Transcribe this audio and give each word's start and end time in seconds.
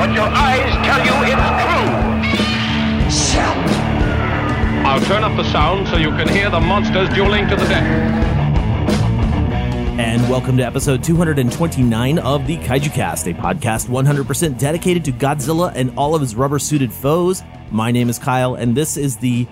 But 0.00 0.14
your 0.14 0.24
eyes 0.24 0.72
tell 0.86 1.04
you 1.04 1.12
it's 3.06 3.32
true. 3.32 3.42
I'll 4.88 5.00
turn 5.02 5.22
up 5.22 5.36
the 5.36 5.44
sound 5.52 5.88
so 5.88 5.98
you 5.98 6.08
can 6.12 6.26
hear 6.26 6.48
the 6.48 6.58
monsters 6.58 7.10
dueling 7.10 7.46
to 7.48 7.54
the 7.54 7.66
death. 7.66 7.84
And 10.00 10.22
welcome 10.30 10.56
to 10.56 10.62
episode 10.62 11.04
229 11.04 12.18
of 12.18 12.46
the 12.46 12.56
Kaiju 12.56 12.94
Cast, 12.94 13.26
a 13.26 13.34
podcast 13.34 13.88
100% 13.88 14.58
dedicated 14.58 15.04
to 15.04 15.12
Godzilla 15.12 15.70
and 15.74 15.92
all 15.98 16.14
of 16.14 16.22
his 16.22 16.34
rubber 16.34 16.58
suited 16.58 16.94
foes. 16.94 17.42
My 17.70 17.90
name 17.90 18.08
is 18.08 18.18
Kyle, 18.18 18.54
and 18.54 18.74
this 18.74 18.96
is 18.96 19.18
the 19.18 19.46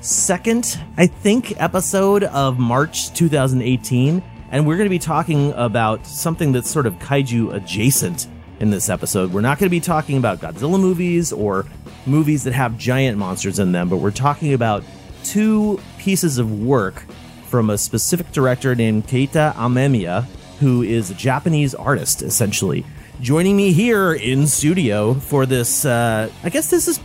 second, 0.00 0.80
I 0.96 1.06
think, 1.06 1.60
episode 1.60 2.24
of 2.24 2.58
March 2.58 3.12
2018. 3.12 4.22
And 4.50 4.66
we're 4.66 4.78
going 4.78 4.86
to 4.86 4.90
be 4.90 4.98
talking 4.98 5.52
about 5.52 6.06
something 6.06 6.52
that's 6.52 6.70
sort 6.70 6.86
of 6.86 6.94
kaiju 7.00 7.52
adjacent 7.52 8.28
in 8.62 8.70
this 8.70 8.88
episode. 8.88 9.32
We're 9.32 9.40
not 9.40 9.58
going 9.58 9.66
to 9.66 9.70
be 9.70 9.80
talking 9.80 10.16
about 10.16 10.38
Godzilla 10.38 10.80
movies 10.80 11.32
or 11.32 11.66
movies 12.06 12.44
that 12.44 12.52
have 12.52 12.78
giant 12.78 13.18
monsters 13.18 13.58
in 13.58 13.72
them, 13.72 13.88
but 13.88 13.96
we're 13.96 14.12
talking 14.12 14.54
about 14.54 14.84
two 15.24 15.80
pieces 15.98 16.38
of 16.38 16.62
work 16.62 17.04
from 17.48 17.70
a 17.70 17.76
specific 17.76 18.30
director 18.30 18.76
named 18.76 19.08
Keita 19.08 19.52
Amemiya, 19.56 20.26
who 20.60 20.82
is 20.82 21.10
a 21.10 21.14
Japanese 21.14 21.74
artist, 21.74 22.22
essentially. 22.22 22.86
Joining 23.20 23.56
me 23.56 23.72
here 23.72 24.12
in 24.12 24.46
studio 24.46 25.14
for 25.14 25.44
this, 25.44 25.84
uh, 25.84 26.30
I 26.44 26.48
guess 26.48 26.70
this 26.70 26.86
is 26.86 27.00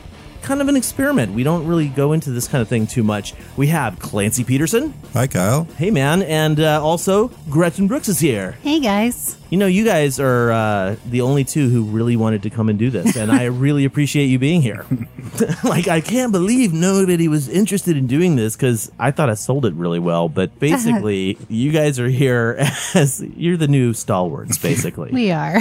kind 0.48 0.62
of 0.62 0.70
an 0.70 0.78
experiment. 0.78 1.34
We 1.34 1.44
don't 1.44 1.68
really 1.68 1.90
go 1.90 2.14
into 2.14 2.32
this 2.32 2.48
kind 2.48 2.62
of 2.62 2.70
thing 2.70 2.88
too 2.88 3.04
much. 3.04 3.34
We 3.58 3.68
have 3.68 4.00
Clancy 4.00 4.46
Peterson. 4.46 4.94
Hi, 5.12 5.28
Kyle. 5.28 5.66
Hey, 5.78 5.92
man. 5.92 6.22
And 6.24 6.62
uh, 6.62 6.82
also, 6.82 7.28
Gretchen 7.50 7.88
Brooks 7.88 8.08
is 8.08 8.20
here. 8.20 8.54
Hey 8.64 8.80
guys. 8.80 9.38
You 9.50 9.58
know, 9.58 9.68
you 9.68 9.84
guys 9.84 10.22
are 10.22 10.52
uh, 10.52 10.96
the 11.06 11.22
only 11.22 11.44
two 11.44 11.70
who 11.70 11.84
really 11.84 12.16
wanted 12.16 12.44
to 12.44 12.50
come 12.50 12.70
and 12.70 12.80
do 12.80 12.90
this, 12.90 13.16
and 13.18 13.32
I 13.32 13.44
really 13.46 13.84
appreciate 13.84 14.26
you 14.26 14.40
being 14.40 14.62
here. 14.62 14.86
like, 15.64 15.90
I 15.90 16.00
can't 16.00 16.32
believe 16.32 16.74
nobody 16.74 17.28
was 17.28 17.50
interested 17.50 17.98
in 17.98 18.08
doing 18.08 18.38
this 18.38 18.56
because 18.56 18.90
I 18.98 19.12
thought 19.12 19.30
I 19.30 19.34
sold 19.34 19.66
it 19.66 19.74
really 19.74 20.00
well. 20.00 20.30
But 20.30 20.60
basically, 20.60 21.38
you 21.50 21.72
guys 21.72 22.00
are 22.00 22.10
here 22.10 22.58
as 22.94 23.22
you're 23.36 23.58
the 23.58 23.68
new 23.68 23.94
stalwarts, 23.94 24.58
basically. 24.58 25.12
We 25.12 25.32
are. 25.32 25.60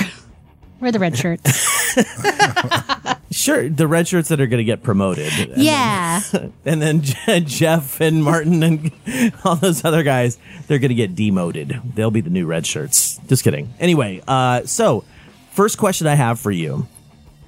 We're 0.78 0.92
the 0.92 0.98
red 1.00 1.16
shirts. 1.16 1.96
Sure, 3.46 3.68
the 3.68 3.86
red 3.86 4.08
shirts 4.08 4.28
that 4.30 4.40
are 4.40 4.46
going 4.48 4.58
to 4.58 4.64
get 4.64 4.82
promoted. 4.82 5.32
And 5.38 5.62
yeah. 5.62 6.20
then- 6.32 6.52
and 6.64 6.82
then 6.82 7.00
Je- 7.02 7.40
Jeff 7.40 8.00
and 8.00 8.24
Martin 8.24 8.62
and 8.64 8.90
all 9.44 9.54
those 9.54 9.84
other 9.84 10.02
guys, 10.02 10.36
they're 10.66 10.80
going 10.80 10.88
to 10.88 10.94
get 10.96 11.14
demoted. 11.14 11.80
They'll 11.94 12.10
be 12.10 12.20
the 12.22 12.30
new 12.30 12.44
red 12.46 12.66
shirts. 12.66 13.18
Just 13.28 13.44
kidding. 13.44 13.72
Anyway, 13.78 14.20
uh, 14.26 14.64
so 14.66 15.04
first 15.52 15.78
question 15.78 16.08
I 16.08 16.16
have 16.16 16.40
for 16.40 16.50
you. 16.50 16.88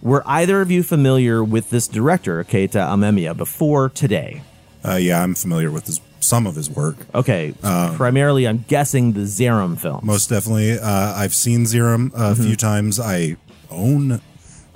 Were 0.01 0.23
either 0.25 0.61
of 0.61 0.71
you 0.71 0.85
familiar 0.85 1.43
with 1.43 1.71
this 1.71 1.89
director, 1.89 2.45
Keita 2.45 2.75
Amemiya, 2.89 3.37
before 3.37 3.89
today? 3.89 4.43
Uh, 4.85 4.95
yeah, 4.95 5.21
I'm 5.21 5.35
familiar 5.35 5.73
with 5.73 5.87
his, 5.87 6.01
some 6.21 6.47
of 6.47 6.55
his 6.55 6.71
work. 6.71 6.95
Okay, 7.13 7.53
primarily 7.61 8.47
I'm 8.47 8.65
guessing 8.69 9.15
the 9.15 9.23
Zeiram 9.23 9.77
films. 9.77 10.05
Most 10.05 10.31
definitely. 10.31 10.79
Uh, 10.79 11.15
I've 11.17 11.35
seen 11.35 11.65
Zeiram 11.65 12.15
a 12.15 12.17
Mm-hmm. 12.35 12.43
few 12.45 12.55
times. 12.55 13.01
I 13.01 13.37
own 13.71 14.21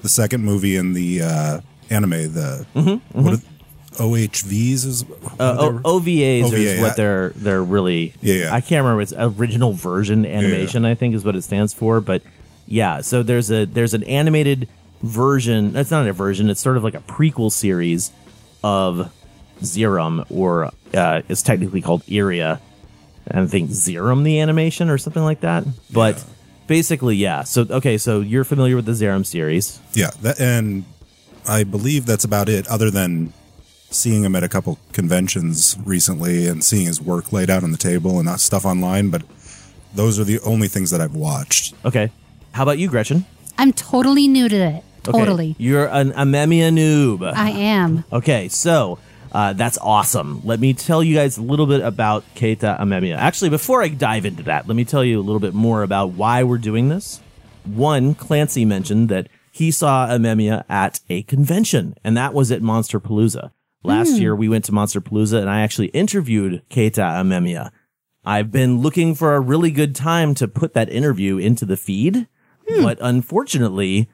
the 0.03 0.09
second 0.09 0.45
movie 0.45 0.77
in 0.77 0.93
the 0.93 1.23
uh, 1.23 1.61
anime. 1.91 2.33
The 2.33 2.67
what 3.13 3.35
are- 3.35 3.43
OHVs 3.99 4.87
is 4.87 5.05
Uh, 5.39 5.57
o- 5.85 5.99
OVAs 6.01 6.45
OVA, 6.45 6.57
is 6.57 6.81
what 6.81 6.89
yeah. 6.89 6.95
they're 6.97 7.29
they're 7.37 7.63
really. 7.63 8.15
Yeah, 8.23 8.35
yeah. 8.35 8.55
I 8.55 8.61
can't 8.61 8.83
remember. 8.85 9.03
It's 9.03 9.13
original 9.17 9.73
version 9.75 10.25
animation. 10.25 10.85
I 10.85 10.95
think 10.95 11.15
is 11.15 11.25
what 11.25 11.37
it 11.37 11.43
stands 11.43 11.75
for. 11.75 12.01
But 12.01 12.23
yeah, 12.67 13.01
so 13.03 13.23
there's 13.23 13.51
a 13.51 13.67
there's 13.67 13.93
an 13.95 14.03
animated 14.05 14.69
version. 15.03 15.73
That's 15.73 15.91
not 15.91 16.07
a 16.07 16.13
version. 16.15 16.49
It's 16.49 16.61
sort 16.61 16.77
of 16.79 16.85
like 16.85 16.95
a 16.95 17.01
prequel 17.01 17.53
series 17.53 18.13
of 18.65 19.13
Zeiram, 19.61 20.25
or 20.31 20.71
uh, 20.95 21.23
it's 21.29 21.43
technically 21.43 21.83
called 21.83 22.03
Iria. 22.11 22.61
I 23.31 23.47
think 23.47 23.71
Zeiram 23.71 24.25
the 24.25 24.41
animation 24.41 24.89
or 24.89 24.97
something 24.99 25.23
like 25.23 25.41
that. 25.41 25.65
But 25.93 26.25
basically, 26.73 27.17
yeah. 27.17 27.43
So 27.43 27.67
okay, 27.69 27.99
so 27.99 28.21
you're 28.21 28.45
familiar 28.45 28.77
with 28.77 28.87
the 28.87 28.93
Zeiram 28.93 29.27
series. 29.27 29.79
yeah, 29.93 30.11
that, 30.23 30.41
and 30.41 30.85
I 31.47 31.65
believe 31.65 32.07
that's 32.07 32.25
about 32.25 32.49
it. 32.49 32.67
Other 32.67 32.91
than 32.91 33.35
seeing 33.91 34.25
him 34.25 34.35
at 34.35 34.43
a 34.43 34.49
couple 34.49 34.79
conventions 34.95 35.77
recently 35.85 36.47
and 36.49 36.65
seeing 36.65 36.87
his 36.87 36.99
work 36.99 37.31
laid 37.31 37.51
out 37.51 37.63
on 37.63 37.73
the 37.73 37.77
table 37.77 38.19
and 38.19 38.27
that 38.27 38.41
stuff 38.41 38.65
online, 38.65 39.11
but 39.11 39.23
those 39.95 40.19
are 40.19 40.25
the 40.25 40.41
only 40.41 40.67
things 40.67 40.91
that 40.91 41.01
I've 41.03 41.15
watched. 41.15 41.75
Okay, 41.85 42.11
how 42.53 42.63
about 42.63 42.79
you, 42.79 42.89
Gretchen? 42.89 43.27
I'm 43.59 43.75
totally 43.75 44.27
new 44.27 44.49
to 44.49 44.57
it. 44.57 44.83
Okay, 45.07 45.19
Totally. 45.19 45.55
You're 45.59 45.89
an 45.89 46.13
Amemiya 46.13 46.71
noob. 46.73 47.31
I 47.35 47.51
am. 47.51 48.05
Okay, 48.11 48.49
so 48.49 48.99
uh, 49.33 49.55
that's 49.55 49.79
awesome. 49.79 50.43
Let 50.45 50.61
me 50.61 50.75
tell 50.75 51.03
you 51.03 51.15
guys 51.15 51.39
a 51.39 51.43
little 51.43 51.67
bit 51.67 51.81
about 51.81 52.23
Keita 52.35 52.79
Amemiya. 52.79 53.17
Actually, 53.17 53.51
before 53.51 53.83
I 53.83 53.89
dive 53.89 54.27
into 54.27 54.45
that, 54.45 54.69
let 54.69 54.77
me 54.77 54.85
tell 54.85 55.03
you 55.03 55.19
a 55.19 55.23
little 55.23 55.41
bit 55.41 55.55
more 55.55 55.83
about 55.83 56.13
why 56.13 56.43
we're 56.43 56.59
doing 56.59 56.89
this. 56.89 57.21
One, 57.65 58.15
Clancy 58.15 58.65
mentioned 58.65 59.09
that 59.09 59.29
he 59.51 59.71
saw 59.71 60.07
Amemiya 60.07 60.65
at 60.69 61.01
a 61.09 61.23
convention, 61.23 61.95
and 62.05 62.17
that 62.17 62.35
was 62.35 62.53
at 62.53 62.63
Monster 62.63 63.01
Palooza. 63.01 63.51
Last 63.85 64.11
year, 64.21 64.37
we 64.37 64.49
went 64.49 64.65
to 64.67 64.73
Monster 64.73 65.01
Palooza, 65.01 65.41
and 65.41 65.51
I 65.51 65.63
actually 65.63 65.89
interviewed 65.89 66.63
Keita 66.71 67.03
Amemiya. 67.03 67.71
I've 68.25 68.53
been 68.53 68.81
looking 68.81 69.15
for 69.17 69.35
a 69.35 69.41
really 69.41 69.73
good 69.73 69.97
time 69.97 70.35
to 70.37 70.47
put 70.47 70.75
that 70.75 70.89
interview 70.89 71.39
into 71.39 71.65
the 71.65 71.77
feed, 71.77 72.29
but 72.83 72.99
unfortunately, 73.01 74.09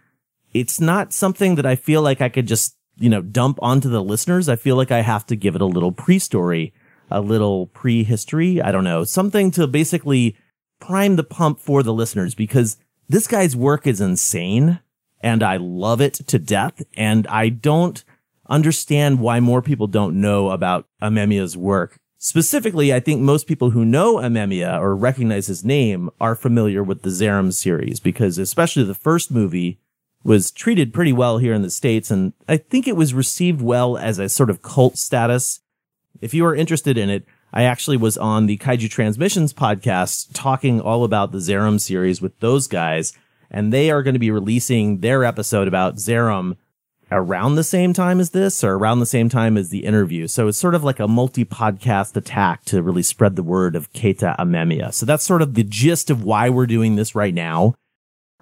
it's 0.54 0.80
not 0.80 1.12
something 1.12 1.56
that 1.56 1.66
I 1.66 1.76
feel 1.76 2.00
like 2.00 2.22
I 2.22 2.30
could 2.30 2.46
just, 2.46 2.77
you 2.98 3.08
know, 3.08 3.22
dump 3.22 3.58
onto 3.62 3.88
the 3.88 4.02
listeners. 4.02 4.48
I 4.48 4.56
feel 4.56 4.76
like 4.76 4.90
I 4.90 5.02
have 5.02 5.26
to 5.26 5.36
give 5.36 5.54
it 5.54 5.60
a 5.60 5.66
little 5.66 5.92
pre-story, 5.92 6.72
a 7.10 7.20
little 7.20 7.66
pre-history. 7.68 8.60
I 8.60 8.72
don't 8.72 8.84
know, 8.84 9.04
something 9.04 9.50
to 9.52 9.66
basically 9.66 10.36
prime 10.80 11.16
the 11.16 11.24
pump 11.24 11.60
for 11.60 11.82
the 11.82 11.92
listeners 11.92 12.34
because 12.34 12.76
this 13.08 13.26
guy's 13.26 13.56
work 13.56 13.86
is 13.86 14.00
insane 14.00 14.80
and 15.20 15.42
I 15.42 15.56
love 15.56 16.00
it 16.00 16.14
to 16.14 16.38
death. 16.38 16.82
And 16.96 17.26
I 17.28 17.48
don't 17.48 18.02
understand 18.48 19.20
why 19.20 19.40
more 19.40 19.62
people 19.62 19.86
don't 19.86 20.20
know 20.20 20.50
about 20.50 20.86
Amemiya's 21.02 21.56
work. 21.56 21.98
Specifically, 22.18 22.92
I 22.92 23.00
think 23.00 23.20
most 23.20 23.46
people 23.46 23.70
who 23.70 23.84
know 23.84 24.16
Amemiya 24.16 24.80
or 24.80 24.96
recognize 24.96 25.46
his 25.46 25.64
name 25.64 26.10
are 26.20 26.34
familiar 26.34 26.82
with 26.82 27.02
the 27.02 27.10
Zeiram 27.10 27.52
series 27.52 28.00
because 28.00 28.38
especially 28.38 28.82
the 28.84 28.94
first 28.94 29.30
movie 29.30 29.78
was 30.28 30.50
treated 30.50 30.92
pretty 30.92 31.12
well 31.12 31.38
here 31.38 31.54
in 31.54 31.62
the 31.62 31.70
States. 31.70 32.10
And 32.10 32.34
I 32.46 32.58
think 32.58 32.86
it 32.86 32.96
was 32.96 33.14
received 33.14 33.62
well 33.62 33.96
as 33.96 34.18
a 34.18 34.28
sort 34.28 34.50
of 34.50 34.60
cult 34.60 34.98
status. 34.98 35.60
If 36.20 36.34
you 36.34 36.44
are 36.44 36.54
interested 36.54 36.98
in 36.98 37.08
it, 37.08 37.24
I 37.50 37.62
actually 37.62 37.96
was 37.96 38.18
on 38.18 38.44
the 38.44 38.58
Kaiju 38.58 38.90
Transmissions 38.90 39.54
podcast 39.54 40.28
talking 40.34 40.82
all 40.82 41.04
about 41.04 41.32
the 41.32 41.38
Zeiram 41.38 41.80
series 41.80 42.20
with 42.20 42.38
those 42.40 42.66
guys. 42.66 43.14
And 43.50 43.72
they 43.72 43.90
are 43.90 44.02
going 44.02 44.16
to 44.16 44.20
be 44.20 44.30
releasing 44.30 45.00
their 45.00 45.24
episode 45.24 45.66
about 45.66 45.96
Zeiram 45.96 46.58
around 47.10 47.54
the 47.54 47.64
same 47.64 47.94
time 47.94 48.20
as 48.20 48.28
this 48.28 48.62
or 48.62 48.74
around 48.74 49.00
the 49.00 49.06
same 49.06 49.30
time 49.30 49.56
as 49.56 49.70
the 49.70 49.86
interview. 49.86 50.26
So 50.26 50.48
it's 50.48 50.58
sort 50.58 50.74
of 50.74 50.84
like 50.84 51.00
a 51.00 51.08
multi 51.08 51.46
podcast 51.46 52.14
attack 52.18 52.66
to 52.66 52.82
really 52.82 53.02
spread 53.02 53.34
the 53.34 53.42
word 53.42 53.74
of 53.74 53.90
Keita 53.94 54.36
Amemiya. 54.36 54.92
So 54.92 55.06
that's 55.06 55.24
sort 55.24 55.40
of 55.40 55.54
the 55.54 55.64
gist 55.64 56.10
of 56.10 56.22
why 56.22 56.50
we're 56.50 56.66
doing 56.66 56.96
this 56.96 57.14
right 57.14 57.32
now. 57.32 57.76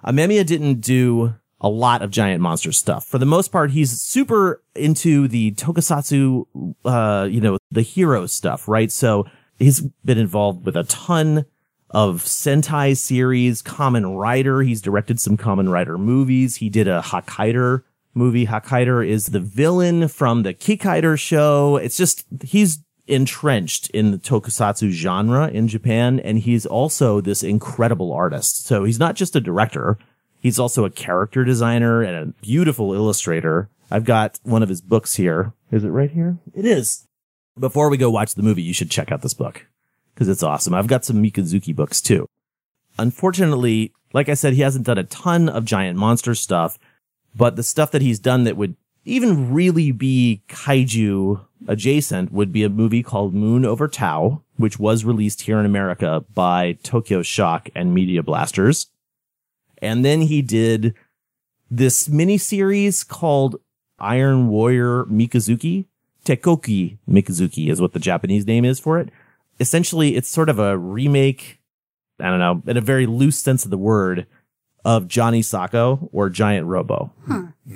Amemiya 0.05 0.45
didn't 0.45 0.81
do 0.81 1.35
a 1.59 1.69
lot 1.69 2.01
of 2.01 2.11
giant 2.11 2.41
monster 2.41 2.71
stuff. 2.71 3.05
For 3.05 3.17
the 3.17 3.25
most 3.25 3.51
part, 3.51 3.71
he's 3.71 3.99
super 4.01 4.61
into 4.75 5.27
the 5.27 5.51
tokusatsu, 5.53 6.45
uh, 6.85 7.27
you 7.29 7.41
know, 7.41 7.57
the 7.71 7.81
hero 7.81 8.27
stuff, 8.27 8.67
right? 8.67 8.91
So 8.91 9.25
he's 9.57 9.81
been 10.05 10.17
involved 10.17 10.65
with 10.65 10.75
a 10.75 10.83
ton 10.83 11.45
of 11.89 12.23
Sentai 12.23 12.95
series, 12.95 13.61
Kamen 13.61 14.19
Rider. 14.19 14.61
He's 14.61 14.81
directed 14.81 15.19
some 15.19 15.37
Kamen 15.37 15.71
Rider 15.71 15.97
movies. 15.97 16.57
He 16.57 16.69
did 16.69 16.87
a 16.87 17.01
Hakaider 17.01 17.83
movie. 18.13 18.45
Hakaider 18.45 19.07
is 19.07 19.27
the 19.27 19.39
villain 19.39 20.07
from 20.07 20.43
the 20.43 20.53
Kikaider 20.53 21.17
show. 21.17 21.77
It's 21.77 21.97
just, 21.97 22.25
he's 22.43 22.79
entrenched 23.07 23.89
in 23.91 24.11
the 24.11 24.17
tokusatsu 24.17 24.89
genre 24.89 25.47
in 25.47 25.67
Japan. 25.67 26.19
And 26.19 26.39
he's 26.39 26.65
also 26.65 27.21
this 27.21 27.41
incredible 27.41 28.11
artist. 28.11 28.65
So 28.65 28.83
he's 28.83 28.99
not 28.99 29.15
just 29.15 29.35
a 29.35 29.41
director. 29.41 29.97
He's 30.47 30.59
also 30.59 30.85
a 30.85 30.89
character 30.89 31.43
designer 31.43 32.01
and 32.01 32.15
a 32.15 32.41
beautiful 32.41 32.93
illustrator. 32.93 33.69
I've 33.91 34.05
got 34.05 34.39
one 34.43 34.63
of 34.63 34.69
his 34.69 34.79
books 34.79 35.15
here. 35.15 35.51
Is 35.73 35.83
it 35.83 35.89
right 35.89 36.09
here? 36.09 36.37
It 36.55 36.63
is. 36.63 37.05
Before 37.59 37.89
we 37.89 37.97
go 37.97 38.09
watch 38.09 38.33
the 38.33 38.43
movie, 38.43 38.61
you 38.61 38.73
should 38.73 38.89
check 38.89 39.11
out 39.11 39.21
this 39.21 39.33
book 39.33 39.65
because 40.13 40.29
it's 40.29 40.43
awesome. 40.43 40.73
I've 40.73 40.87
got 40.87 41.03
some 41.03 41.21
Mikazuki 41.21 41.75
books 41.75 41.99
too. 41.99 42.29
Unfortunately, 42.97 43.91
like 44.13 44.29
I 44.29 44.35
said, 44.35 44.53
he 44.53 44.61
hasn't 44.61 44.85
done 44.85 44.97
a 44.97 45.03
ton 45.03 45.49
of 45.49 45.65
giant 45.65 45.99
monster 45.99 46.33
stuff, 46.33 46.79
but 47.35 47.57
the 47.57 47.61
stuff 47.61 47.91
that 47.91 48.01
he's 48.01 48.17
done 48.17 48.45
that 48.45 48.55
would 48.55 48.77
even 49.03 49.53
really 49.53 49.91
be 49.91 50.43
kaiju 50.47 51.41
adjacent 51.67 52.31
would 52.31 52.53
be 52.53 52.63
a 52.63 52.69
movie 52.69 53.03
called 53.03 53.33
Moon 53.33 53.65
Over 53.65 53.89
Tao, 53.89 54.43
which 54.55 54.79
was 54.79 55.03
released 55.03 55.41
here 55.41 55.59
in 55.59 55.65
America 55.65 56.23
by 56.33 56.77
Tokyo 56.83 57.21
Shock 57.21 57.67
and 57.75 57.93
Media 57.93 58.23
Blasters. 58.23 58.87
And 59.81 60.03
then 60.03 60.21
he 60.21 60.41
did 60.41 60.93
this 61.69 62.07
miniseries 62.07 63.07
called 63.07 63.57
Iron 63.99 64.47
Warrior 64.47 65.05
Mikazuki. 65.05 65.85
Tekoki 66.25 66.97
Mikazuki 67.09 67.69
is 67.69 67.79
what 67.79 67.93
the 67.93 67.99
Japanese 67.99 68.45
name 68.45 68.65
is 68.65 68.79
for 68.79 68.99
it. 68.99 69.09
Essentially, 69.59 70.15
it's 70.15 70.29
sort 70.29 70.49
of 70.49 70.59
a 70.59 70.77
remake, 70.77 71.59
I 72.19 72.29
don't 72.29 72.39
know, 72.39 72.61
in 72.67 72.77
a 72.77 72.81
very 72.81 73.05
loose 73.05 73.39
sense 73.39 73.65
of 73.65 73.71
the 73.71 73.77
word, 73.77 74.27
of 74.85 75.07
Johnny 75.07 75.41
Sokko 75.41 76.09
or 76.11 76.29
Giant 76.29 76.67
Robo. 76.67 77.11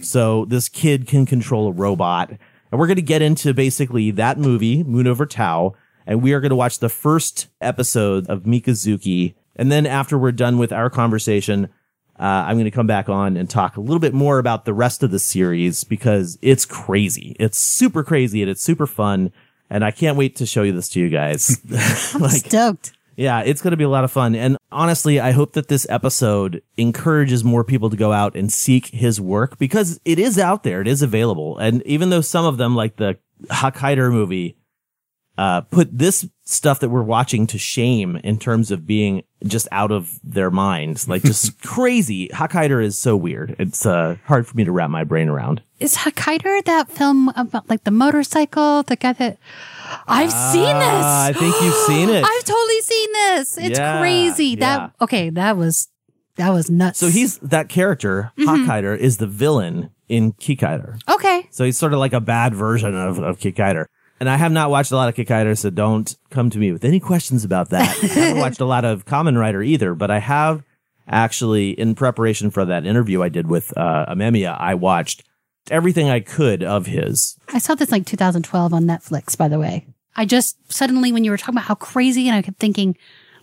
So 0.01 0.45
this 0.45 0.69
kid 0.69 1.07
can 1.07 1.25
control 1.25 1.67
a 1.67 1.71
robot. 1.71 2.29
And 2.29 2.79
we're 2.79 2.87
going 2.87 2.95
to 2.95 3.01
get 3.01 3.21
into 3.21 3.53
basically 3.53 4.11
that 4.11 4.37
movie, 4.37 4.83
Moon 4.83 5.07
Over 5.07 5.25
Tao. 5.25 5.75
And 6.05 6.21
we 6.21 6.31
are 6.33 6.39
going 6.39 6.51
to 6.51 6.55
watch 6.55 6.79
the 6.79 6.89
first 6.89 7.47
episode 7.59 8.27
of 8.27 8.43
Mikazuki. 8.43 9.33
And 9.57 9.71
then 9.71 9.85
after 9.85 10.17
we're 10.17 10.31
done 10.31 10.57
with 10.57 10.71
our 10.71 10.89
conversation, 10.89 11.69
uh, 12.21 12.45
I'm 12.47 12.55
going 12.55 12.65
to 12.65 12.71
come 12.71 12.85
back 12.85 13.09
on 13.09 13.35
and 13.35 13.49
talk 13.49 13.77
a 13.77 13.81
little 13.81 13.99
bit 13.99 14.13
more 14.13 14.37
about 14.37 14.65
the 14.65 14.75
rest 14.75 15.01
of 15.01 15.09
the 15.09 15.17
series 15.17 15.83
because 15.83 16.37
it's 16.43 16.65
crazy. 16.65 17.35
It's 17.39 17.57
super 17.57 18.03
crazy 18.03 18.43
and 18.43 18.51
it's 18.51 18.61
super 18.61 18.85
fun. 18.85 19.33
And 19.71 19.83
I 19.83 19.89
can't 19.89 20.17
wait 20.17 20.35
to 20.35 20.45
show 20.45 20.61
you 20.61 20.71
this 20.71 20.87
to 20.89 20.99
you 20.99 21.09
guys. 21.09 21.59
like, 22.19 22.45
Stoked. 22.45 22.91
yeah, 23.15 23.41
it's 23.41 23.63
going 23.63 23.71
to 23.71 23.77
be 23.77 23.85
a 23.85 23.89
lot 23.89 24.03
of 24.03 24.11
fun. 24.11 24.35
And 24.35 24.55
honestly, 24.71 25.19
I 25.19 25.31
hope 25.31 25.53
that 25.53 25.67
this 25.67 25.87
episode 25.89 26.61
encourages 26.77 27.43
more 27.43 27.63
people 27.63 27.89
to 27.89 27.97
go 27.97 28.11
out 28.11 28.35
and 28.35 28.53
seek 28.53 28.87
his 28.87 29.19
work 29.19 29.57
because 29.57 29.99
it 30.05 30.19
is 30.19 30.37
out 30.37 30.61
there. 30.61 30.79
It 30.79 30.87
is 30.87 31.01
available. 31.01 31.57
And 31.57 31.81
even 31.87 32.11
though 32.11 32.21
some 32.21 32.45
of 32.45 32.57
them, 32.57 32.75
like 32.75 32.97
the 32.97 33.17
Hakaider 33.47 34.11
movie, 34.11 34.57
uh, 35.39 35.61
put 35.61 35.97
this 35.97 36.29
stuff 36.43 36.81
that 36.81 36.89
we're 36.89 37.01
watching 37.01 37.47
to 37.47 37.57
shame 37.57 38.17
in 38.17 38.37
terms 38.37 38.69
of 38.69 38.85
being 38.85 39.23
just 39.45 39.67
out 39.71 39.91
of 39.91 40.19
their 40.23 40.51
minds, 40.51 41.07
like 41.07 41.23
just 41.23 41.61
crazy. 41.63 42.27
Hakaider 42.29 42.83
is 42.83 42.97
so 42.97 43.15
weird. 43.17 43.55
It's, 43.59 43.85
uh, 43.85 44.17
hard 44.25 44.45
for 44.47 44.55
me 44.55 44.63
to 44.63 44.71
wrap 44.71 44.89
my 44.89 45.03
brain 45.03 45.29
around. 45.29 45.61
Is 45.79 45.95
Hakaider 45.97 46.63
that 46.65 46.89
film 46.89 47.29
about 47.29 47.69
like 47.69 47.83
the 47.83 47.91
motorcycle? 47.91 48.83
The 48.83 48.95
guy 48.95 49.13
that 49.13 49.37
I've 50.07 50.31
seen 50.31 50.61
this. 50.63 51.03
Ah, 51.03 51.25
I 51.25 51.33
think 51.33 51.55
you've 51.61 51.73
seen 51.87 52.09
it. 52.09 52.23
I've 52.27 52.43
totally 52.43 52.81
seen 52.81 53.13
this. 53.13 53.57
It's 53.57 53.79
Yeah, 53.79 53.99
crazy. 53.99 54.45
yeah. 54.49 54.55
That 54.59 54.93
okay, 55.01 55.29
that 55.31 55.57
was 55.57 55.87
that 56.35 56.49
was 56.51 56.69
nuts. 56.69 56.99
So 56.99 57.07
he's 57.09 57.37
that 57.39 57.67
character, 57.67 58.31
Hakaider, 58.37 58.97
is 58.97 59.17
the 59.17 59.27
villain 59.27 59.89
in 60.07 60.33
Kikaider. 60.33 60.99
okay. 61.09 61.47
So 61.51 61.63
he's 61.65 61.77
sort 61.77 61.93
of 61.93 61.99
like 61.99 62.13
a 62.13 62.21
bad 62.21 62.53
version 62.53 62.95
of, 62.95 63.17
of 63.19 63.39
Kikaider. 63.39 63.85
And 64.21 64.29
I 64.29 64.37
have 64.37 64.51
not 64.51 64.69
watched 64.69 64.91
a 64.91 64.95
lot 64.95 65.09
of 65.09 65.15
Kikaider, 65.15 65.57
so 65.57 65.71
don't 65.71 66.15
come 66.29 66.51
to 66.51 66.59
me 66.59 66.71
with 66.71 66.85
any 66.85 66.99
questions 66.99 67.43
about 67.43 67.71
that. 67.71 67.89
I 68.03 68.05
haven't 68.05 68.37
watched 68.37 68.59
a 68.61 68.65
lot 68.65 68.85
of 68.85 69.03
Kamen 69.03 69.35
Rider 69.35 69.63
either, 69.63 69.95
but 69.95 70.11
I 70.11 70.19
have 70.19 70.63
actually, 71.07 71.71
in 71.71 71.95
preparation 71.95 72.51
for 72.51 72.63
that 72.65 72.85
interview 72.85 73.23
I 73.23 73.29
did 73.29 73.47
with 73.47 73.75
uh, 73.75 74.05
Amemiya, 74.07 74.55
I 74.59 74.75
watched 74.75 75.23
everything 75.71 76.07
I 76.11 76.19
could 76.19 76.61
of 76.61 76.85
his. 76.85 77.35
I 77.49 77.57
saw 77.57 77.73
this 77.73 77.91
like 77.91 78.05
2012 78.05 78.75
on 78.75 78.83
Netflix, 78.83 79.35
by 79.35 79.47
the 79.47 79.57
way. 79.57 79.87
I 80.15 80.25
just 80.25 80.55
suddenly, 80.71 81.11
when 81.11 81.23
you 81.23 81.31
were 81.31 81.37
talking 81.37 81.55
about 81.55 81.65
how 81.65 81.73
crazy, 81.73 82.27
and 82.27 82.37
I 82.37 82.43
kept 82.43 82.59
thinking, 82.59 82.95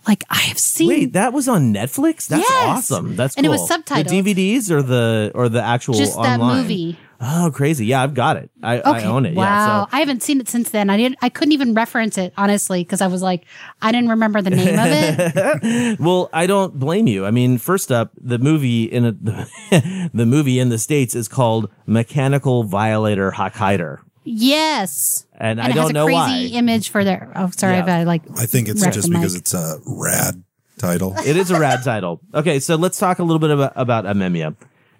like, 0.07 0.23
I 0.29 0.37
have 0.43 0.59
seen. 0.59 0.87
Wait, 0.87 1.11
that 1.11 1.33
was 1.33 1.49
on 1.49 1.73
Netflix? 1.73 2.27
That's 2.27 2.49
Yes. 2.49 2.65
awesome. 2.65 3.17
That's 3.17 3.35
And 3.35 3.45
it 3.45 3.49
was 3.49 3.59
cool. 3.59 3.79
subtitled. 3.79 4.07
The 4.07 4.21
DVDs 4.33 4.71
or 4.71 4.81
the 4.81 5.33
or 5.35 5.49
the 5.49 5.61
actual 5.61 5.95
just 5.95 6.15
that 6.15 6.39
online? 6.39 6.61
movie. 6.61 6.97
Oh, 7.21 7.51
crazy! 7.53 7.85
Yeah, 7.85 8.01
I've 8.01 8.13
got 8.13 8.37
it. 8.37 8.49
I, 8.63 8.77
Okay. 8.79 8.89
I 8.89 9.03
own 9.05 9.25
it. 9.25 9.35
Wow. 9.35 9.43
Yeah. 9.43 9.83
So 9.85 9.89
I 9.91 9.99
haven't 9.99 10.23
seen 10.23 10.39
it 10.39 10.47
since 10.47 10.69
then. 10.69 10.89
I 10.89 10.95
didn't. 10.95 11.17
I 11.21 11.27
couldn't 11.29 11.51
even 11.51 11.73
reference 11.73 12.17
it 12.17 12.33
honestly 12.37 12.81
because 12.83 13.01
I 13.01 13.07
was 13.07 13.21
like, 13.21 13.43
I 13.81 13.91
didn't 13.91 14.09
remember 14.09 14.41
the 14.41 14.51
name 14.51 14.79
of 14.79 14.87
it. 14.89 15.99
Well, 15.99 16.29
I 16.31 16.47
don't 16.47 16.79
blame 16.79 17.07
you. 17.07 17.25
I 17.25 17.31
mean, 17.31 17.57
first 17.57 17.91
up, 17.91 18.11
the 18.15 18.37
movie 18.39 18.83
in 18.85 19.05
a, 19.05 19.11
the 20.13 20.25
movie 20.25 20.59
in 20.59 20.69
the 20.69 20.77
states 20.77 21.13
is 21.13 21.27
called 21.27 21.69
Mechanical 21.85 22.63
Violator 22.63 23.31
Hakaider, 23.31 23.97
yes. 24.23 25.25
and, 25.33 25.59
And 25.59 25.61
I 25.61 25.71
it 25.71 25.73
don't 25.73 25.81
has 25.83 25.89
a 25.89 25.93
know 25.93 26.05
crazy 26.05 26.53
why. 26.53 26.57
image 26.57 26.89
for 26.89 27.03
their. 27.03 27.31
Oh, 27.35 27.49
sorry, 27.55 27.75
Yeah. 27.75 27.83
if 27.83 27.89
I 27.89 28.03
like. 28.03 28.21
I 28.37 28.45
think 28.45 28.69
it's 28.69 28.81
just 28.85 29.09
because 29.09 29.33
mic. 29.33 29.41
it's 29.41 29.53
a 29.53 29.77
rad 29.85 30.43
title. 30.77 31.13
It 31.19 31.35
is 31.35 31.51
a 31.51 31.59
rad 31.59 31.83
title. 31.83 32.21
Okay, 32.33 32.59
so 32.59 32.75
let's 32.75 32.97
talk 32.97 33.19
a 33.19 33.23
little 33.23 33.39
bit 33.39 33.51
about 33.51 33.73
about 33.75 34.05
Amemiya, 34.05 34.55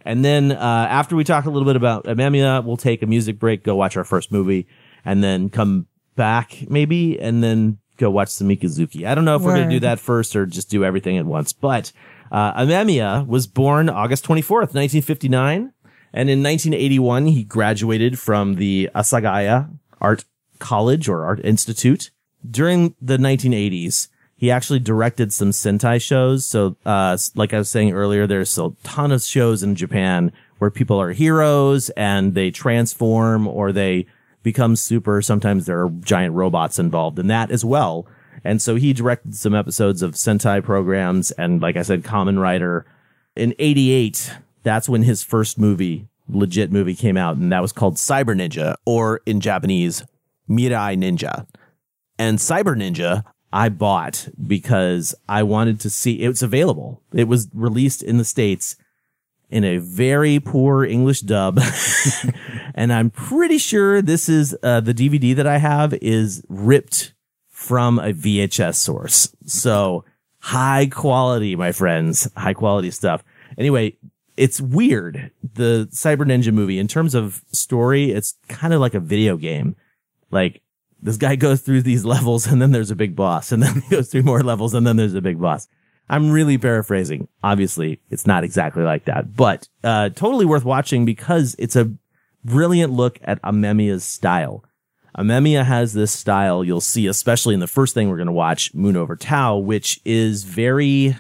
and 0.06 0.24
then 0.24 0.52
uh, 0.52 0.88
after 0.90 1.16
we 1.16 1.24
talk 1.24 1.46
a 1.46 1.50
little 1.50 1.66
bit 1.66 1.76
about 1.76 2.06
Amemiya, 2.06 2.64
we'll 2.64 2.78
take 2.78 3.02
a 3.02 3.06
music 3.06 3.40
break, 3.40 3.64
go 3.64 3.76
watch 3.76 3.98
our 3.98 4.04
first 4.04 4.32
movie, 4.32 4.68
and 5.06 5.24
then 5.24 5.50
come 5.50 5.88
back 6.16 6.70
maybe, 6.70 7.20
and 7.20 7.44
then 7.44 7.78
go 7.98 8.10
watch 8.10 8.30
some 8.30 8.48
Mikazuki. 8.48 9.06
I 9.06 9.16
don't 9.16 9.26
know 9.26 9.36
if 9.36 9.42
we're 9.42 9.56
going 9.56 9.70
to 9.70 9.76
do 9.76 9.82
that 9.82 10.00
first 10.00 10.36
or 10.36 10.46
just 10.46 10.70
do 10.70 10.84
everything 10.84 11.18
at 11.18 11.26
once, 11.26 11.54
but 11.54 11.92
uh, 12.32 12.54
Amemiya 12.54 13.28
was 13.28 13.48
born 13.48 13.90
August 13.90 14.24
twenty 14.24 14.42
fourth, 14.42 14.74
nineteen 14.74 15.02
fifty 15.02 15.30
nine. 15.30 15.74
And 16.12 16.30
in 16.30 16.42
1981, 16.42 17.28
he 17.28 17.44
graduated 17.44 18.18
from 18.18 18.56
the 18.56 18.90
Asagaya 18.96 19.70
Art 20.02 20.26
College 20.58 21.08
or 21.08 21.24
Art 21.24 21.40
Institute. 21.44 22.10
During 22.50 22.96
the 23.02 23.18
1980s, 23.18 24.08
he 24.40 24.50
actually 24.50 24.80
directed 24.80 25.34
some 25.34 25.52
Sentai 25.52 26.02
shows. 26.02 26.46
So, 26.46 26.78
uh, 26.86 27.18
like 27.36 27.54
I 27.54 27.58
was 27.58 27.70
saying 27.70 27.92
earlier, 27.92 28.26
there's 28.26 28.58
a 28.58 28.72
ton 28.84 29.12
of 29.12 29.22
shows 29.22 29.64
in 29.64 29.76
Japan 29.76 30.32
where 30.60 30.72
people 30.72 31.00
are 31.00 31.12
heroes 31.12 31.90
and 31.92 32.34
they 32.34 32.50
transform 32.50 33.48
or 33.48 33.72
they 33.72 34.06
become 34.42 34.76
super. 34.76 35.22
Sometimes 35.22 35.66
there 35.66 35.84
are 35.84 35.90
giant 35.90 36.36
robots 36.36 36.80
involved 36.80 37.20
in 37.20 37.28
that 37.28 37.52
as 37.52 37.66
well. 37.66 38.08
And 38.44 38.62
so 38.62 38.76
he 38.76 38.94
directed 38.94 39.36
some 39.36 39.54
episodes 39.54 40.02
of 40.02 40.14
Sentai 40.14 40.64
programs 40.64 41.32
and, 41.32 41.62
like 41.62 41.76
I 41.76 41.82
said, 41.82 42.04
Kamen 42.04 42.40
Rider 42.40 42.86
in 43.36 43.54
88 43.60 44.32
that's 44.64 44.90
when 44.90 45.04
his 45.04 45.24
first 45.24 45.58
movie 45.58 46.08
legit 46.28 46.72
movie 46.72 46.96
came 46.96 47.18
out 47.18 47.38
and 47.38 47.52
that 47.52 47.62
was 47.62 47.72
called 47.72 47.96
cyber 47.96 48.36
ninja 48.36 48.76
or 48.86 49.22
in 49.26 49.40
japanese 49.40 50.04
mirai 50.50 50.98
ninja 50.98 51.48
and 52.18 52.38
cyber 52.38 52.76
ninja 52.76 53.24
i 53.52 53.70
bought 53.70 54.28
because 54.46 55.16
i 55.28 55.44
wanted 55.44 55.80
to 55.80 55.90
see 55.90 56.22
it's 56.22 56.42
available. 56.42 57.02
It 57.14 57.28
was 57.28 57.50
released 57.54 58.04
in 58.04 58.18
the 58.18 58.26
states 58.26 58.76
in 59.50 59.64
a 59.64 59.78
very 59.78 60.40
poor 60.40 60.86
english 60.86 61.22
dub. 61.22 61.60
And 62.76 62.94
i'm 62.94 63.10
pretty 63.10 63.58
sure 63.58 64.02
this 64.02 64.30
is 64.30 64.56
uh, 64.64 64.80
the 64.80 64.94
dvd 64.94 65.36
that 65.36 65.48
i 65.48 65.58
have 65.58 65.94
is 65.96 66.44
ripped 66.48 67.14
from 67.50 68.00
a 68.00 68.14
vhs 68.14 68.76
source. 68.76 69.36
So 69.46 70.06
high 70.40 70.88
quality 70.88 71.56
my 71.56 71.74
friends. 71.74 72.32
High 72.38 72.54
quality 72.54 72.92
stuff. 72.92 73.24
Anyway 73.58 73.98
it's 74.40 74.62
weird. 74.62 75.32
The 75.44 75.90
Cyber 75.92 76.26
Ninja 76.26 76.54
movie, 76.54 76.80
in 76.80 76.88
terms 76.88 77.14
of 77.14 77.42
story, 77.52 78.12
it's 78.12 78.36
kind 78.48 78.74
of 78.74 78.80
like 78.80 78.94
a 78.94 79.00
video 79.02 79.36
game. 79.36 79.76
Like 80.32 80.62
this 81.02 81.18
guy 81.18 81.36
goes 81.36 81.62
through 81.62 81.82
these 81.82 82.06
levels 82.06 82.48
and 82.48 82.62
then 82.62 82.72
there's 82.72 82.92
a 82.92 82.96
big 82.96 83.16
boss 83.16 83.52
and 83.52 83.64
then 83.64 83.82
he 83.90 83.90
goes 83.90 84.10
through 84.10 84.24
more 84.24 84.42
levels 84.42 84.74
and 84.74 84.86
then 84.86 84.98
there's 84.98 85.14
a 85.14 85.22
big 85.22 85.40
boss. 85.40 85.68
I'm 86.10 86.32
really 86.32 86.58
paraphrasing. 86.58 87.28
Obviously, 87.44 88.02
it's 88.10 88.26
not 88.26 88.44
exactly 88.44 88.84
like 88.84 89.06
that, 89.06 89.36
but, 89.36 89.68
uh, 89.84 90.10
totally 90.10 90.46
worth 90.46 90.66
watching 90.66 91.06
because 91.06 91.56
it's 91.60 91.76
a 91.76 91.92
brilliant 92.44 92.92
look 92.92 93.20
at 93.24 93.42
Amemiya's 93.44 94.04
style. 94.04 94.64
Amemiya 95.18 95.66
has 95.66 95.94
this 95.94 96.12
style 96.12 96.64
you'll 96.64 96.82
see, 96.82 97.06
especially 97.06 97.54
in 97.54 97.60
the 97.60 97.68
first 97.68 97.94
thing 97.94 98.10
we're 98.10 98.16
going 98.16 98.28
to 98.28 98.32
watch, 98.32 98.74
Moon 98.74 98.96
Over 98.96 99.16
Tao, 99.16 99.58
which 99.58 100.00
is 100.04 100.44
very, 100.46 101.16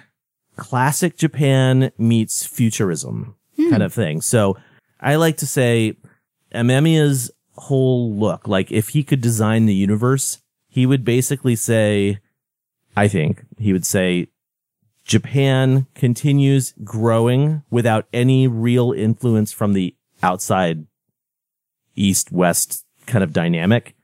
classic 0.59 1.17
Japan 1.17 1.91
meets 1.97 2.45
futurism 2.45 3.35
kind 3.57 3.81
of 3.81 3.93
thing. 3.93 4.21
So 4.21 4.57
I 4.99 5.15
like 5.15 5.37
to 5.37 5.47
say 5.47 5.95
Amemiya's 6.53 7.31
whole 7.59 8.13
look, 8.13 8.47
like 8.47 8.71
if 8.71 8.89
he 8.89 9.03
could 9.03 9.21
design 9.21 9.65
the 9.65 9.73
universe, 9.73 10.39
he 10.67 10.85
would 10.85 11.03
basically 11.03 11.55
say, 11.55 12.19
I 12.95 13.07
think 13.07 13.43
he 13.57 13.73
would 13.73 13.85
say, 13.85 14.27
Japan 15.03 15.87
continues 15.95 16.73
growing 16.83 17.63
without 17.71 18.05
any 18.13 18.47
real 18.47 18.91
influence 18.91 19.51
from 19.51 19.73
the 19.73 19.95
outside 20.21 20.85
east 21.95 22.31
west 22.31 22.85
kind 23.07 23.23
of 23.23 23.33
dynamic. 23.33 23.95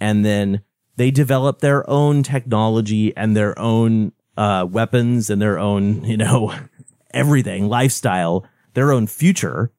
And 0.00 0.24
then 0.24 0.62
they 0.96 1.10
develop 1.10 1.58
their 1.60 1.88
own 1.90 2.22
technology 2.22 3.16
and 3.16 3.36
their 3.36 3.58
own 3.58 4.12
uh, 4.36 4.66
weapons 4.70 5.30
and 5.30 5.40
their 5.42 5.58
own, 5.58 6.04
you 6.04 6.16
know, 6.16 6.54
everything, 7.10 7.68
lifestyle, 7.68 8.46
their 8.74 8.92
own 8.92 9.06
future, 9.06 9.72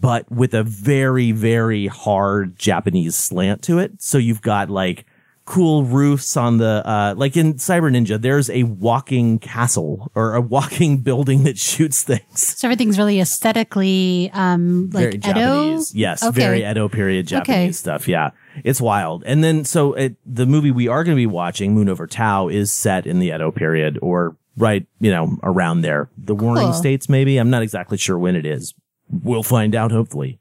but 0.00 0.30
with 0.30 0.54
a 0.54 0.62
very, 0.62 1.32
very 1.32 1.86
hard 1.86 2.58
Japanese 2.58 3.16
slant 3.16 3.62
to 3.62 3.78
it. 3.78 4.00
So 4.02 4.18
you've 4.18 4.42
got 4.42 4.70
like 4.70 5.04
cool 5.44 5.82
roofs 5.84 6.36
on 6.36 6.58
the, 6.58 6.82
uh, 6.84 7.14
like 7.16 7.34
in 7.34 7.54
Cyber 7.54 7.90
Ninja, 7.90 8.20
there's 8.20 8.50
a 8.50 8.64
walking 8.64 9.38
castle 9.38 10.12
or 10.14 10.34
a 10.34 10.40
walking 10.42 10.98
building 11.02 11.44
that 11.44 11.56
shoots 11.58 12.02
things. 12.02 12.58
So 12.58 12.68
everything's 12.68 12.98
really 12.98 13.18
aesthetically, 13.18 14.30
um, 14.34 14.90
like 14.90 15.02
very 15.04 15.14
Edo. 15.14 15.20
Japanese. 15.32 15.94
Yes, 15.94 16.22
Okay. 16.22 16.38
very 16.38 16.64
Edo 16.70 16.88
period 16.88 17.26
Japanese 17.26 17.56
Okay. 17.58 17.72
stuff. 17.72 18.06
Yeah, 18.06 18.30
it's 18.62 18.80
wild. 18.80 19.24
And 19.26 19.42
then 19.42 19.64
so 19.64 19.94
it, 19.94 20.16
the 20.26 20.44
movie 20.46 20.70
we 20.70 20.86
are 20.86 21.02
going 21.02 21.16
to 21.16 21.20
be 21.20 21.26
watching, 21.26 21.74
Moon 21.74 21.88
Over 21.88 22.06
Tao, 22.06 22.48
is 22.48 22.70
set 22.70 23.06
in 23.06 23.18
the 23.18 23.28
Edo 23.28 23.50
period 23.50 23.98
or 24.02 24.36
right, 24.58 24.86
you 25.00 25.10
know, 25.10 25.38
around 25.42 25.80
there. 25.80 26.10
The 26.18 26.34
Warring 26.34 26.72
States, 26.74 27.08
maybe. 27.08 27.38
I'm 27.38 27.48
not 27.48 27.62
exactly 27.62 27.96
sure 27.96 28.18
when 28.18 28.36
it 28.36 28.44
is. 28.44 28.74
We'll 29.10 29.42
find 29.42 29.74
out 29.74 29.90
hopefully. 29.90 30.38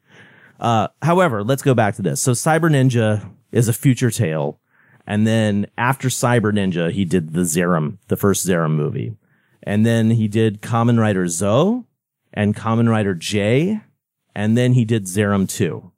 Uh, 0.60 0.88
however, 1.02 1.44
let's 1.44 1.62
go 1.62 1.74
back 1.74 1.96
to 1.96 2.02
this. 2.02 2.22
So 2.22 2.32
Cyber 2.32 2.70
Ninja 2.70 3.30
is 3.52 3.68
a 3.68 3.74
future 3.74 4.12
tale. 4.12 4.60
And 5.06 5.26
then 5.26 5.68
after 5.78 6.10
Cyber 6.10 6.52
Ninja, 6.52 6.92
he 6.92 7.06
did 7.06 7.34
the 7.34 7.42
Zeiram, 7.42 7.98
the 8.08 8.18
first 8.18 8.46
Zeiram 8.46 8.76
movie. 8.76 9.16
And 9.64 9.86
then 9.86 10.12
he 10.12 10.28
did 10.28 10.62
Kamen 10.62 11.00
Rider 11.00 11.28
Zoe 11.28 11.84
and 12.34 12.56
Kamen 12.56 12.90
Rider 12.90 13.14
J. 13.14 13.82
And 14.36 14.58
then 14.58 14.74
he 14.74 14.86
did 14.86 15.06
Zeiram 15.06 15.48
2. 15.50 15.92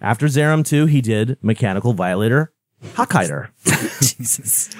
After 0.00 0.26
Zeiram 0.26 0.66
2, 0.66 0.86
he 0.86 1.00
did 1.00 1.38
Mechanical 1.42 1.92
Violator 1.92 2.52
Hakaider. 2.82 3.48
Jesus. 4.00 4.74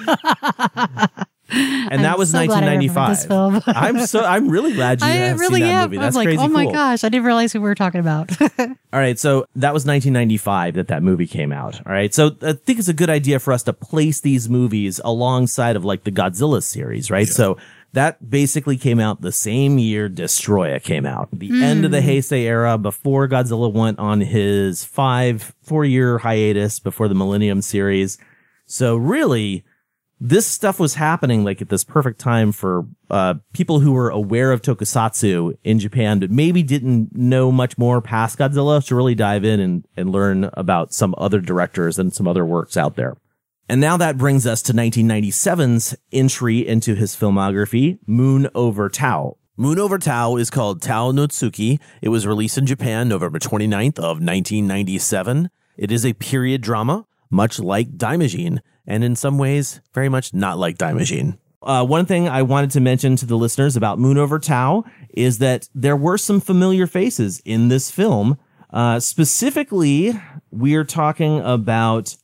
and 1.49 2.03
that 2.03 2.13
I'm 2.13 2.17
was 2.17 2.31
so 2.31 2.45
glad 2.45 2.63
I 2.63 2.75
remember 2.75 2.99
1995. 2.99 3.63
I'm 3.75 4.07
so 4.07 4.23
I'm 4.23 4.49
really 4.49 4.73
glad 4.73 5.01
you 5.01 5.07
I 5.07 5.11
have 5.11 5.39
really 5.39 5.61
seen 5.61 5.69
that 5.69 5.73
am. 5.73 5.89
movie. 5.89 5.97
I'm 5.97 6.03
That's 6.03 6.15
like, 6.15 6.27
crazy 6.27 6.41
oh 6.41 6.47
my 6.47 6.65
cool. 6.65 6.73
gosh, 6.73 7.03
I 7.03 7.09
didn't 7.09 7.25
realize 7.25 7.53
who 7.53 7.61
we 7.61 7.69
were 7.69 7.75
talking 7.75 7.99
about. 7.99 8.31
All 8.59 8.75
right, 8.93 9.19
so 9.19 9.45
that 9.55 9.73
was 9.73 9.85
1995 9.85 10.75
that 10.75 10.87
that 10.87 11.03
movie 11.03 11.27
came 11.27 11.51
out. 11.51 11.75
All 11.85 11.93
right, 11.93 12.13
so 12.13 12.35
I 12.41 12.53
think 12.53 12.79
it's 12.79 12.87
a 12.87 12.93
good 12.93 13.09
idea 13.09 13.39
for 13.39 13.53
us 13.53 13.63
to 13.63 13.73
place 13.73 14.21
these 14.21 14.49
movies 14.49 14.99
alongside 15.03 15.75
of 15.75 15.85
like 15.85 16.03
the 16.03 16.11
Godzilla 16.11 16.63
series, 16.63 17.11
right? 17.11 17.27
So 17.27 17.57
that 17.93 18.29
basically 18.29 18.77
came 18.77 18.99
out 18.99 19.21
the 19.21 19.31
same 19.31 19.77
year 19.77 20.09
Destoroyah 20.09 20.83
came 20.83 21.05
out, 21.05 21.29
the 21.31 21.63
end 21.63 21.85
of 21.85 21.91
the 21.91 22.01
hmm. 22.01 22.09
Heisei 22.09 22.41
era 22.41 22.77
before 22.77 23.27
Godzilla 23.27 23.71
went 23.71 23.99
on 23.99 24.19
his 24.21 24.83
five, 24.83 25.53
four 25.61 25.85
year 25.85 26.17
hiatus 26.17 26.79
before 26.79 27.07
the 27.07 27.15
Millennium 27.15 27.61
series. 27.61 28.17
So 28.65 28.95
really, 28.97 29.63
this 30.19 30.47
stuff 30.47 30.79
was 30.79 30.95
happening 30.95 31.43
like 31.43 31.61
at 31.61 31.69
this 31.69 31.83
perfect 31.83 32.19
time 32.19 32.51
for 32.51 32.85
uh, 33.09 33.35
people 33.53 33.81
who 33.81 33.91
were 33.91 34.09
aware 34.09 34.51
of 34.51 34.61
tokusatsu 34.61 35.57
in 35.63 35.79
Japan, 35.79 36.19
but 36.19 36.31
maybe 36.31 36.63
didn't 36.63 37.15
know 37.15 37.51
much 37.51 37.77
more 37.77 38.01
past 38.01 38.39
Godzilla 38.39 38.85
to 38.87 38.95
really 38.95 39.15
dive 39.15 39.43
in 39.43 39.59
and, 39.59 39.85
and 39.97 40.11
learn 40.11 40.49
about 40.53 40.93
some 40.93 41.13
other 41.17 41.41
directors 41.41 41.99
and 41.99 42.13
some 42.13 42.27
other 42.27 42.45
works 42.45 42.77
out 42.77 42.95
there. 42.95 43.17
And 43.67 43.81
now 43.81 43.97
that 43.97 44.17
brings 44.17 44.45
us 44.45 44.61
to 44.63 44.73
1997's 44.73 45.95
entry 46.11 46.65
into 46.65 46.95
his 46.95 47.15
filmography, 47.15 47.97
Moon 48.05 48.47
Over 48.55 48.89
Tao. 48.89 49.37
Moon 49.57 49.79
Over 49.79 49.97
Tao 49.97 50.37
is 50.37 50.49
called 50.49 50.81
Tao 50.81 51.11
no 51.11 51.27
Tsuki. 51.27 51.79
It 52.01 52.09
was 52.09 52.27
released 52.27 52.57
in 52.57 52.65
Japan 52.65 53.09
November 53.09 53.39
29th 53.39 53.97
of 53.97 54.19
1997. 54.21 55.49
It 55.77 55.91
is 55.91 56.05
a 56.05 56.13
period 56.13 56.61
drama, 56.61 57.05
much 57.31 57.59
like 57.59 57.97
Daimajin, 57.97 58.59
and 58.87 59.03
in 59.03 59.15
some 59.15 59.37
ways, 59.37 59.81
very 59.93 60.09
much 60.09 60.33
not 60.33 60.57
like 60.57 60.77
Daimajin. 60.77 61.37
Uh, 61.61 61.83
one 61.83 62.05
thing 62.05 62.29
I 62.29 62.43
wanted 62.43 62.71
to 62.71 62.79
mention 62.79 63.15
to 63.15 63.25
the 63.25 63.37
listeners 63.37 63.75
about 63.75 63.97
Moon 63.97 64.17
Over 64.19 64.37
Tao 64.37 64.83
is 65.09 65.39
that 65.39 65.67
there 65.73 65.95
were 65.95 66.17
some 66.17 66.39
familiar 66.39 66.85
faces 66.85 67.41
in 67.43 67.69
this 67.69 67.89
film. 67.89 68.37
Uh, 68.71 68.99
specifically, 68.99 70.13
we 70.51 70.75
are 70.75 70.83
talking 70.83 71.39
about 71.39 72.15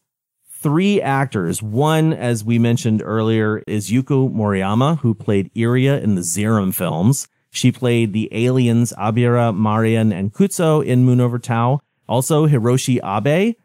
three 0.61 1.01
actors. 1.01 1.63
One, 1.63 2.13
as 2.13 2.43
we 2.43 2.59
mentioned 2.59 3.01
earlier, 3.03 3.63
is 3.65 3.89
Yuko 3.89 4.31
Moriyama, 4.31 4.99
who 4.99 5.15
played 5.15 5.49
Iria 5.57 5.99
in 5.99 6.13
the 6.13 6.21
Zeiram 6.21 6.73
films. 6.73 7.27
She 7.49 7.71
played 7.71 8.13
the 8.13 8.29
aliens 8.31 8.93
Abira, 8.97 9.55
Marian, 9.55 10.13
and 10.13 10.31
Kutso 10.31 10.85
in 10.85 11.03
Moon 11.03 11.19
Over 11.19 11.39
Tao. 11.39 11.81
Also, 12.07 12.47
Hiroshi 12.47 12.99
Abe, 13.03 13.55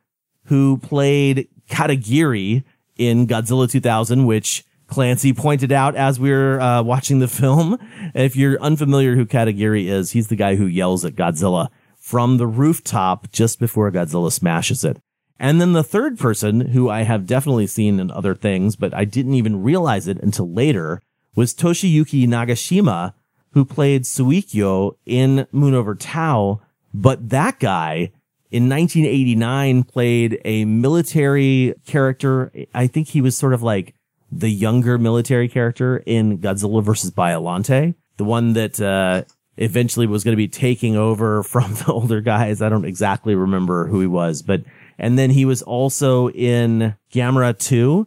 who 0.44 0.78
played 0.78 1.48
Katagiri 1.68 2.64
in 2.96 3.26
Godzilla 3.26 3.70
2000, 3.70 4.26
which 4.26 4.64
Clancy 4.86 5.32
pointed 5.32 5.72
out 5.72 5.96
as 5.96 6.20
we 6.20 6.30
were 6.30 6.60
uh, 6.60 6.82
watching 6.82 7.18
the 7.18 7.28
film. 7.28 7.78
If 8.14 8.36
you're 8.36 8.60
unfamiliar 8.60 9.16
who 9.16 9.26
Katagiri 9.26 9.86
is, 9.86 10.12
he's 10.12 10.28
the 10.28 10.36
guy 10.36 10.56
who 10.56 10.66
yells 10.66 11.04
at 11.04 11.16
Godzilla 11.16 11.68
from 11.96 12.36
the 12.36 12.46
rooftop 12.46 13.30
just 13.32 13.58
before 13.58 13.90
Godzilla 13.90 14.30
smashes 14.30 14.84
it. 14.84 14.98
And 15.38 15.60
then 15.60 15.72
the 15.72 15.82
third 15.82 16.18
person, 16.18 16.60
who 16.68 16.88
I 16.88 17.02
have 17.02 17.26
definitely 17.26 17.66
seen 17.66 18.00
in 18.00 18.10
other 18.10 18.34
things, 18.34 18.76
but 18.76 18.94
I 18.94 19.04
didn't 19.04 19.34
even 19.34 19.62
realize 19.62 20.08
it 20.08 20.18
until 20.22 20.50
later, 20.50 21.02
was 21.34 21.52
Toshiyuki 21.52 22.26
Nagashima, 22.26 23.12
who 23.50 23.64
played 23.64 24.04
Suikyo 24.04 24.96
in 25.04 25.46
Moon 25.52 25.74
Over 25.74 25.94
Tao. 25.94 26.62
But 26.94 27.28
that 27.28 27.58
guy 27.58 28.12
in 28.50 28.68
1989 28.68 29.84
played 29.84 30.40
a 30.44 30.64
military 30.64 31.74
character. 31.86 32.52
I 32.74 32.86
think 32.86 33.08
he 33.08 33.20
was 33.20 33.36
sort 33.36 33.54
of 33.54 33.62
like 33.62 33.94
the 34.30 34.50
younger 34.50 34.98
military 34.98 35.48
character 35.48 36.02
in 36.06 36.38
Godzilla 36.38 36.82
versus 36.82 37.10
Biolante, 37.10 37.94
the 38.16 38.24
one 38.24 38.52
that, 38.54 38.80
uh, 38.80 39.22
eventually 39.58 40.06
was 40.06 40.22
going 40.22 40.32
to 40.32 40.36
be 40.36 40.48
taking 40.48 40.96
over 40.96 41.42
from 41.42 41.74
the 41.74 41.92
older 41.92 42.20
guys. 42.20 42.62
I 42.62 42.68
don't 42.68 42.84
exactly 42.84 43.34
remember 43.34 43.86
who 43.86 44.00
he 44.00 44.06
was, 44.06 44.42
but, 44.42 44.62
and 44.98 45.18
then 45.18 45.30
he 45.30 45.44
was 45.44 45.62
also 45.62 46.30
in 46.30 46.96
Gamera 47.12 47.58
2 47.58 48.06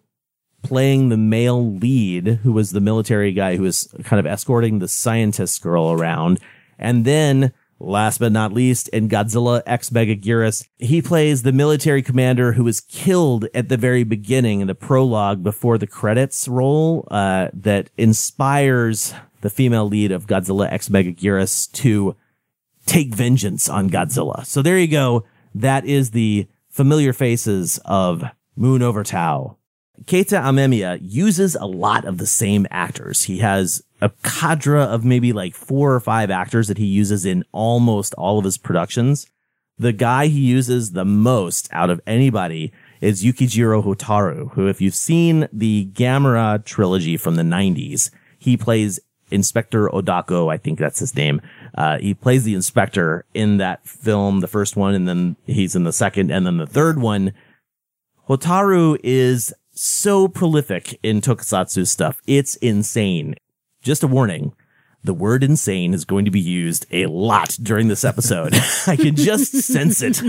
playing 0.61 1.09
the 1.09 1.17
male 1.17 1.73
lead 1.75 2.39
who 2.43 2.51
was 2.51 2.71
the 2.71 2.81
military 2.81 3.31
guy 3.31 3.55
who 3.55 3.63
was 3.63 3.93
kind 4.03 4.19
of 4.19 4.25
escorting 4.25 4.79
the 4.79 4.87
scientist 4.87 5.61
girl 5.61 5.91
around. 5.91 6.39
And 6.77 7.05
then 7.05 7.53
last 7.79 8.19
but 8.19 8.31
not 8.31 8.53
least 8.53 8.87
in 8.89 9.09
Godzilla 9.09 9.61
X 9.65 9.89
Megaguirus, 9.89 10.67
he 10.77 11.01
plays 11.01 11.43
the 11.43 11.51
military 11.51 12.01
commander 12.01 12.53
who 12.53 12.63
was 12.63 12.81
killed 12.81 13.47
at 13.53 13.69
the 13.69 13.77
very 13.77 14.03
beginning 14.03 14.61
in 14.61 14.67
the 14.67 14.75
prologue 14.75 15.43
before 15.43 15.77
the 15.77 15.87
credits 15.87 16.47
roll, 16.47 17.07
uh, 17.09 17.49
that 17.53 17.89
inspires 17.97 19.13
the 19.41 19.49
female 19.49 19.87
lead 19.87 20.11
of 20.11 20.27
Godzilla 20.27 20.71
X 20.71 20.89
Megaguirus 20.89 21.71
to 21.73 22.15
take 22.85 23.13
vengeance 23.13 23.69
on 23.69 23.89
Godzilla. 23.89 24.45
So 24.45 24.61
there 24.61 24.77
you 24.77 24.87
go. 24.87 25.23
That 25.55 25.85
is 25.85 26.11
the 26.11 26.47
familiar 26.69 27.13
faces 27.13 27.79
of 27.85 28.23
Moon 28.55 28.81
Over 28.81 29.03
Tao. 29.03 29.57
Keita 30.05 30.41
Amemiya 30.41 30.97
uses 31.01 31.55
a 31.55 31.65
lot 31.65 32.05
of 32.05 32.17
the 32.17 32.25
same 32.25 32.65
actors. 32.71 33.23
He 33.23 33.39
has 33.39 33.83
a 34.01 34.11
cadre 34.23 34.81
of 34.81 35.03
maybe 35.03 35.33
like 35.33 35.55
four 35.55 35.93
or 35.93 35.99
five 35.99 36.29
actors 36.29 36.67
that 36.67 36.77
he 36.77 36.85
uses 36.85 37.25
in 37.25 37.43
almost 37.51 38.13
all 38.15 38.39
of 38.39 38.45
his 38.45 38.57
productions. 38.57 39.27
The 39.77 39.93
guy 39.93 40.27
he 40.27 40.39
uses 40.41 40.91
the 40.91 41.05
most 41.05 41.69
out 41.71 41.89
of 41.89 42.01
anybody 42.05 42.71
is 43.01 43.23
Yukijiro 43.23 43.83
Hotaru, 43.83 44.51
who 44.53 44.67
if 44.67 44.81
you've 44.81 44.95
seen 44.95 45.47
the 45.53 45.89
Gamera 45.93 46.63
trilogy 46.65 47.15
from 47.17 47.35
the 47.35 47.43
90s, 47.43 48.09
he 48.37 48.57
plays 48.57 48.99
Inspector 49.31 49.89
Odako, 49.89 50.51
I 50.51 50.57
think 50.57 50.79
that's 50.79 50.99
his 50.99 51.15
name. 51.15 51.41
Uh, 51.75 51.99
he 51.99 52.13
plays 52.13 52.43
the 52.43 52.55
inspector 52.55 53.25
in 53.33 53.57
that 53.57 53.85
film, 53.87 54.39
the 54.39 54.47
first 54.47 54.75
one, 54.75 54.95
and 54.95 55.07
then 55.07 55.35
he's 55.45 55.75
in 55.75 55.83
the 55.83 55.93
second, 55.93 56.31
and 56.31 56.45
then 56.45 56.57
the 56.57 56.67
third 56.67 56.99
one. 56.99 57.33
Hotaru 58.27 58.97
is 59.03 59.53
so 59.71 60.27
prolific 60.27 60.99
in 61.03 61.21
tokusatsu 61.21 61.87
stuff. 61.87 62.21
It's 62.27 62.55
insane. 62.57 63.35
Just 63.81 64.03
a 64.03 64.07
warning. 64.07 64.53
The 65.03 65.13
word 65.13 65.43
insane 65.43 65.93
is 65.93 66.03
going 66.03 66.25
to 66.25 66.31
be 66.31 66.41
used 66.41 66.85
a 66.91 67.05
lot 67.05 67.57
during 67.61 67.87
this 67.87 68.03
episode. 68.03 68.53
I 68.87 68.95
can 68.97 69.15
just 69.15 69.53
sense 69.53 70.01
it. 70.01 70.21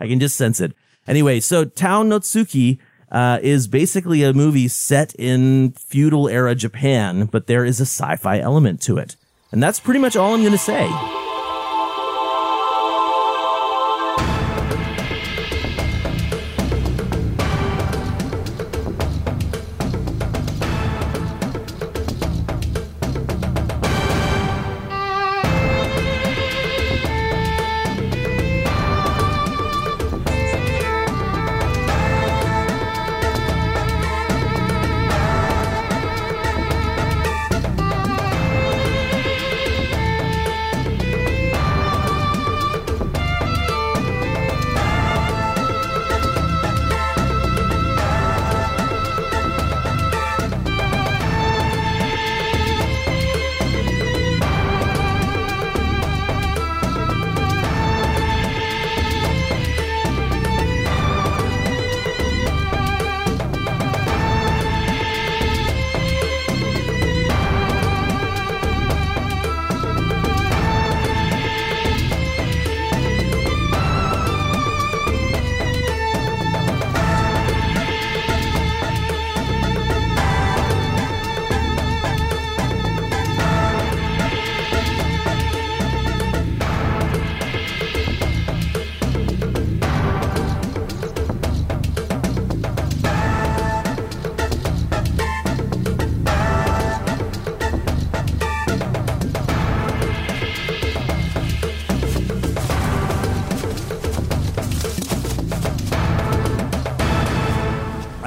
I 0.00 0.06
can 0.06 0.20
just 0.20 0.36
sense 0.36 0.60
it. 0.60 0.74
Anyway, 1.08 1.40
so 1.40 1.64
Tao 1.64 2.04
no 2.04 2.20
Tsuki 2.20 2.78
uh, 3.10 3.40
is 3.42 3.66
basically 3.66 4.22
a 4.22 4.32
movie 4.32 4.68
set 4.68 5.14
in 5.16 5.72
feudal 5.72 6.28
era 6.28 6.54
Japan, 6.54 7.26
but 7.26 7.48
there 7.48 7.64
is 7.64 7.80
a 7.80 7.86
sci-fi 7.86 8.38
element 8.38 8.80
to 8.82 8.98
it. 8.98 9.16
And 9.50 9.62
that's 9.62 9.80
pretty 9.80 10.00
much 10.00 10.16
all 10.16 10.34
I'm 10.34 10.40
going 10.40 10.52
to 10.52 10.58
say. 10.58 10.88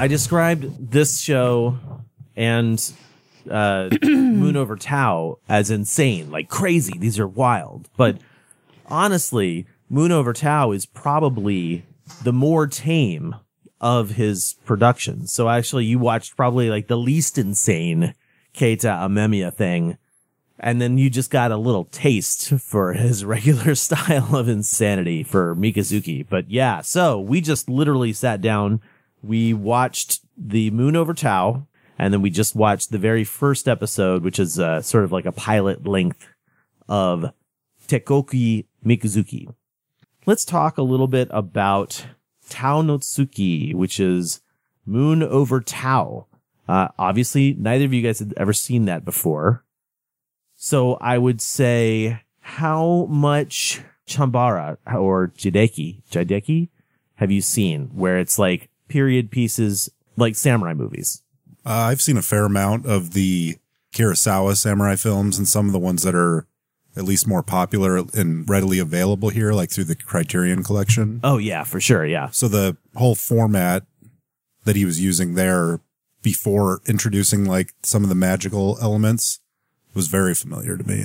I 0.06 0.08
described 0.08 0.92
this 0.92 1.18
show 1.18 1.78
and 2.36 2.92
uh, 3.50 3.88
Moon 4.04 4.56
Over 4.56 4.76
Tao 4.76 5.40
as 5.48 5.68
insane, 5.68 6.30
like 6.30 6.48
crazy. 6.48 6.96
These 6.96 7.18
are 7.18 7.26
wild. 7.26 7.88
But 7.96 8.18
honestly, 8.86 9.66
Moon 9.90 10.12
Over 10.12 10.32
Tao 10.32 10.70
is 10.70 10.86
probably 10.86 11.84
the 12.22 12.32
more 12.32 12.68
tame 12.68 13.34
of 13.80 14.10
his 14.10 14.54
productions. 14.64 15.32
So 15.32 15.48
actually, 15.48 15.86
you 15.86 15.98
watched 15.98 16.36
probably 16.36 16.70
like 16.70 16.86
the 16.86 16.96
least 16.96 17.36
insane 17.36 18.14
Keita 18.54 19.08
Amemiya 19.08 19.52
thing. 19.52 19.98
And 20.60 20.80
then 20.80 20.98
you 20.98 21.10
just 21.10 21.32
got 21.32 21.50
a 21.50 21.56
little 21.56 21.86
taste 21.86 22.50
for 22.60 22.92
his 22.92 23.24
regular 23.34 23.74
style 23.74 24.36
of 24.36 24.48
insanity 24.48 25.24
for 25.24 25.56
Mikazuki. 25.56 26.24
But 26.28 26.48
yeah, 26.48 26.80
so 26.82 27.18
we 27.18 27.40
just 27.40 27.68
literally 27.68 28.12
sat 28.12 28.40
down. 28.40 28.80
We 29.22 29.52
watched 29.54 30.20
the 30.36 30.70
Moon 30.70 30.96
Over 30.96 31.14
Tao, 31.14 31.66
and 31.98 32.12
then 32.12 32.22
we 32.22 32.30
just 32.30 32.54
watched 32.54 32.90
the 32.90 32.98
very 32.98 33.24
first 33.24 33.68
episode, 33.68 34.22
which 34.22 34.38
is 34.38 34.58
uh, 34.58 34.82
sort 34.82 35.04
of 35.04 35.12
like 35.12 35.26
a 35.26 35.32
pilot 35.32 35.86
length 35.86 36.26
of 36.88 37.32
Tekoki 37.88 38.66
Mikazuki. 38.84 39.52
Let's 40.26 40.44
talk 40.44 40.78
a 40.78 40.82
little 40.82 41.08
bit 41.08 41.28
about 41.30 42.06
Tao 42.48 42.82
no 42.82 42.98
Tsuki, 42.98 43.74
which 43.74 43.98
is 44.00 44.40
Moon 44.84 45.22
Over 45.22 45.60
Tao. 45.60 46.26
Uh, 46.68 46.88
obviously, 46.98 47.54
neither 47.58 47.84
of 47.84 47.92
you 47.92 48.02
guys 48.02 48.18
had 48.18 48.34
ever 48.36 48.52
seen 48.52 48.86
that 48.86 49.04
before. 49.04 49.64
So 50.56 50.94
I 50.94 51.18
would 51.18 51.40
say, 51.40 52.20
how 52.40 53.06
much 53.06 53.82
Chambara 54.06 54.78
or 54.86 55.28
Jideki, 55.28 56.02
Jideki 56.10 56.68
have 57.16 57.30
you 57.30 57.40
seen 57.40 57.90
where 57.94 58.18
it's 58.18 58.38
like 58.38 58.68
period 58.88 59.30
pieces, 59.30 59.90
like 60.16 60.36
samurai 60.36 60.74
movies? 60.74 61.22
Uh, 61.64 61.90
I've 61.90 62.02
seen 62.02 62.16
a 62.16 62.22
fair 62.22 62.44
amount 62.44 62.86
of 62.86 63.12
the 63.12 63.56
Kurosawa 63.94 64.56
samurai 64.56 64.96
films 64.96 65.38
and 65.38 65.48
some 65.48 65.66
of 65.66 65.72
the 65.72 65.78
ones 65.78 66.02
that 66.02 66.14
are 66.14 66.46
at 66.96 67.04
least 67.04 67.26
more 67.26 67.42
popular 67.42 67.96
and 67.96 68.48
readily 68.48 68.78
available 68.78 69.28
here, 69.28 69.52
like 69.52 69.70
through 69.70 69.84
the 69.84 69.94
Criterion 69.94 70.62
collection. 70.62 71.20
Oh 71.22 71.38
yeah, 71.38 71.64
for 71.64 71.80
sure. 71.80 72.06
Yeah. 72.06 72.30
So 72.30 72.48
the 72.48 72.76
whole 72.94 73.14
format 73.14 73.84
that 74.64 74.76
he 74.76 74.84
was 74.84 75.00
using 75.00 75.34
there 75.34 75.80
before 76.22 76.80
introducing 76.86 77.44
like 77.44 77.72
some 77.82 78.02
of 78.02 78.08
the 78.08 78.14
magical 78.14 78.78
elements 78.80 79.40
was 79.94 80.08
very 80.08 80.34
familiar 80.34 80.76
to 80.76 80.84
me. 80.84 81.04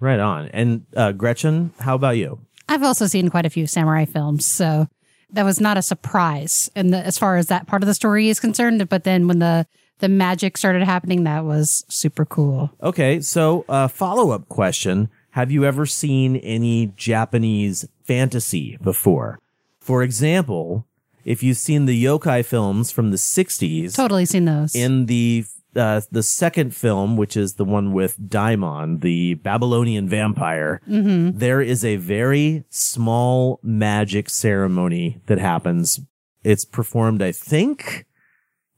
Right 0.00 0.20
on. 0.20 0.48
And 0.48 0.86
uh, 0.96 1.12
Gretchen, 1.12 1.72
how 1.80 1.94
about 1.94 2.16
you? 2.16 2.40
I've 2.68 2.82
also 2.82 3.06
seen 3.06 3.28
quite 3.30 3.46
a 3.46 3.50
few 3.50 3.66
samurai 3.66 4.04
films, 4.04 4.46
so 4.46 4.88
that 5.34 5.44
was 5.44 5.60
not 5.60 5.76
a 5.76 5.82
surprise. 5.82 6.70
And 6.74 6.94
as 6.94 7.18
far 7.18 7.36
as 7.36 7.46
that 7.48 7.66
part 7.66 7.82
of 7.82 7.86
the 7.86 7.94
story 7.94 8.28
is 8.28 8.40
concerned, 8.40 8.88
but 8.88 9.04
then 9.04 9.28
when 9.28 9.38
the 9.38 9.66
the 10.00 10.08
magic 10.08 10.56
started 10.58 10.82
happening, 10.82 11.22
that 11.24 11.44
was 11.44 11.84
super 11.88 12.24
cool. 12.24 12.70
Okay, 12.82 13.20
so 13.20 13.64
uh, 13.68 13.88
follow 13.88 14.30
up 14.32 14.48
question: 14.48 15.08
Have 15.30 15.50
you 15.50 15.64
ever 15.64 15.86
seen 15.86 16.36
any 16.36 16.92
Japanese 16.96 17.86
fantasy 18.04 18.76
before? 18.82 19.38
For 19.78 20.02
example, 20.02 20.86
if 21.24 21.42
you've 21.42 21.56
seen 21.58 21.86
the 21.86 22.04
yokai 22.04 22.44
films 22.44 22.90
from 22.90 23.10
the 23.12 23.16
'60s, 23.16 23.94
Totally 23.94 24.24
seen 24.26 24.44
those. 24.46 24.74
in 24.74 25.06
the 25.06 25.44
uh, 25.76 26.00
the 26.10 26.22
second 26.22 26.74
film, 26.74 27.16
which 27.16 27.36
is 27.36 27.54
the 27.54 27.64
one 27.64 27.92
with 27.92 28.16
Daimon, 28.28 29.00
the 29.00 29.34
Babylonian 29.34 30.08
vampire, 30.08 30.80
there 30.86 31.60
is 31.60 31.84
a 31.84 31.96
very 31.96 32.64
small 32.70 33.60
magic 33.62 34.30
ceremony 34.30 35.20
that 35.26 35.38
happens. 35.38 36.00
It's 36.42 36.64
performed, 36.64 37.22
I 37.22 37.32
think. 37.32 38.06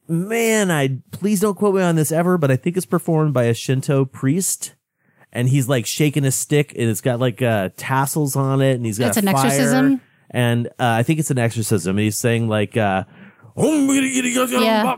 Man, 0.09 0.71
I 0.71 0.99
please 1.11 1.41
don't 1.41 1.57
quote 1.57 1.75
me 1.75 1.83
on 1.83 1.97
this 1.97 2.13
ever, 2.13 2.39
but 2.39 2.51
I 2.51 2.57
think 2.57 2.77
it's 2.77 2.87
performed 2.87 3.35
by 3.35 3.45
a 3.45 3.55
Shinto 3.55 4.05
priest. 4.05 4.75
And 5.33 5.49
he's 5.49 5.69
like 5.69 5.85
shaking 5.85 6.25
a 6.25 6.31
stick 6.31 6.73
and 6.79 6.89
it's 6.89 7.01
got 7.01 7.19
like 7.21 7.43
uh, 7.43 7.71
tassels 7.77 8.37
on 8.37 8.63
it 8.63 8.75
and 8.75 8.87
he's 8.87 8.99
got 8.99 9.09
It's 9.09 9.17
an 9.17 9.25
fire. 9.27 9.35
exorcism? 9.47 10.01
And 10.31 10.69
uh, 10.69 10.71
I 10.79 11.03
think 11.03 11.19
it's 11.19 11.31
an 11.33 11.39
exorcism. 11.39 11.97
And 11.99 12.05
he's 12.05 12.17
saying 12.17 12.49
like, 12.49 12.77
uh, 12.77 13.05
Yeah. 13.57 14.97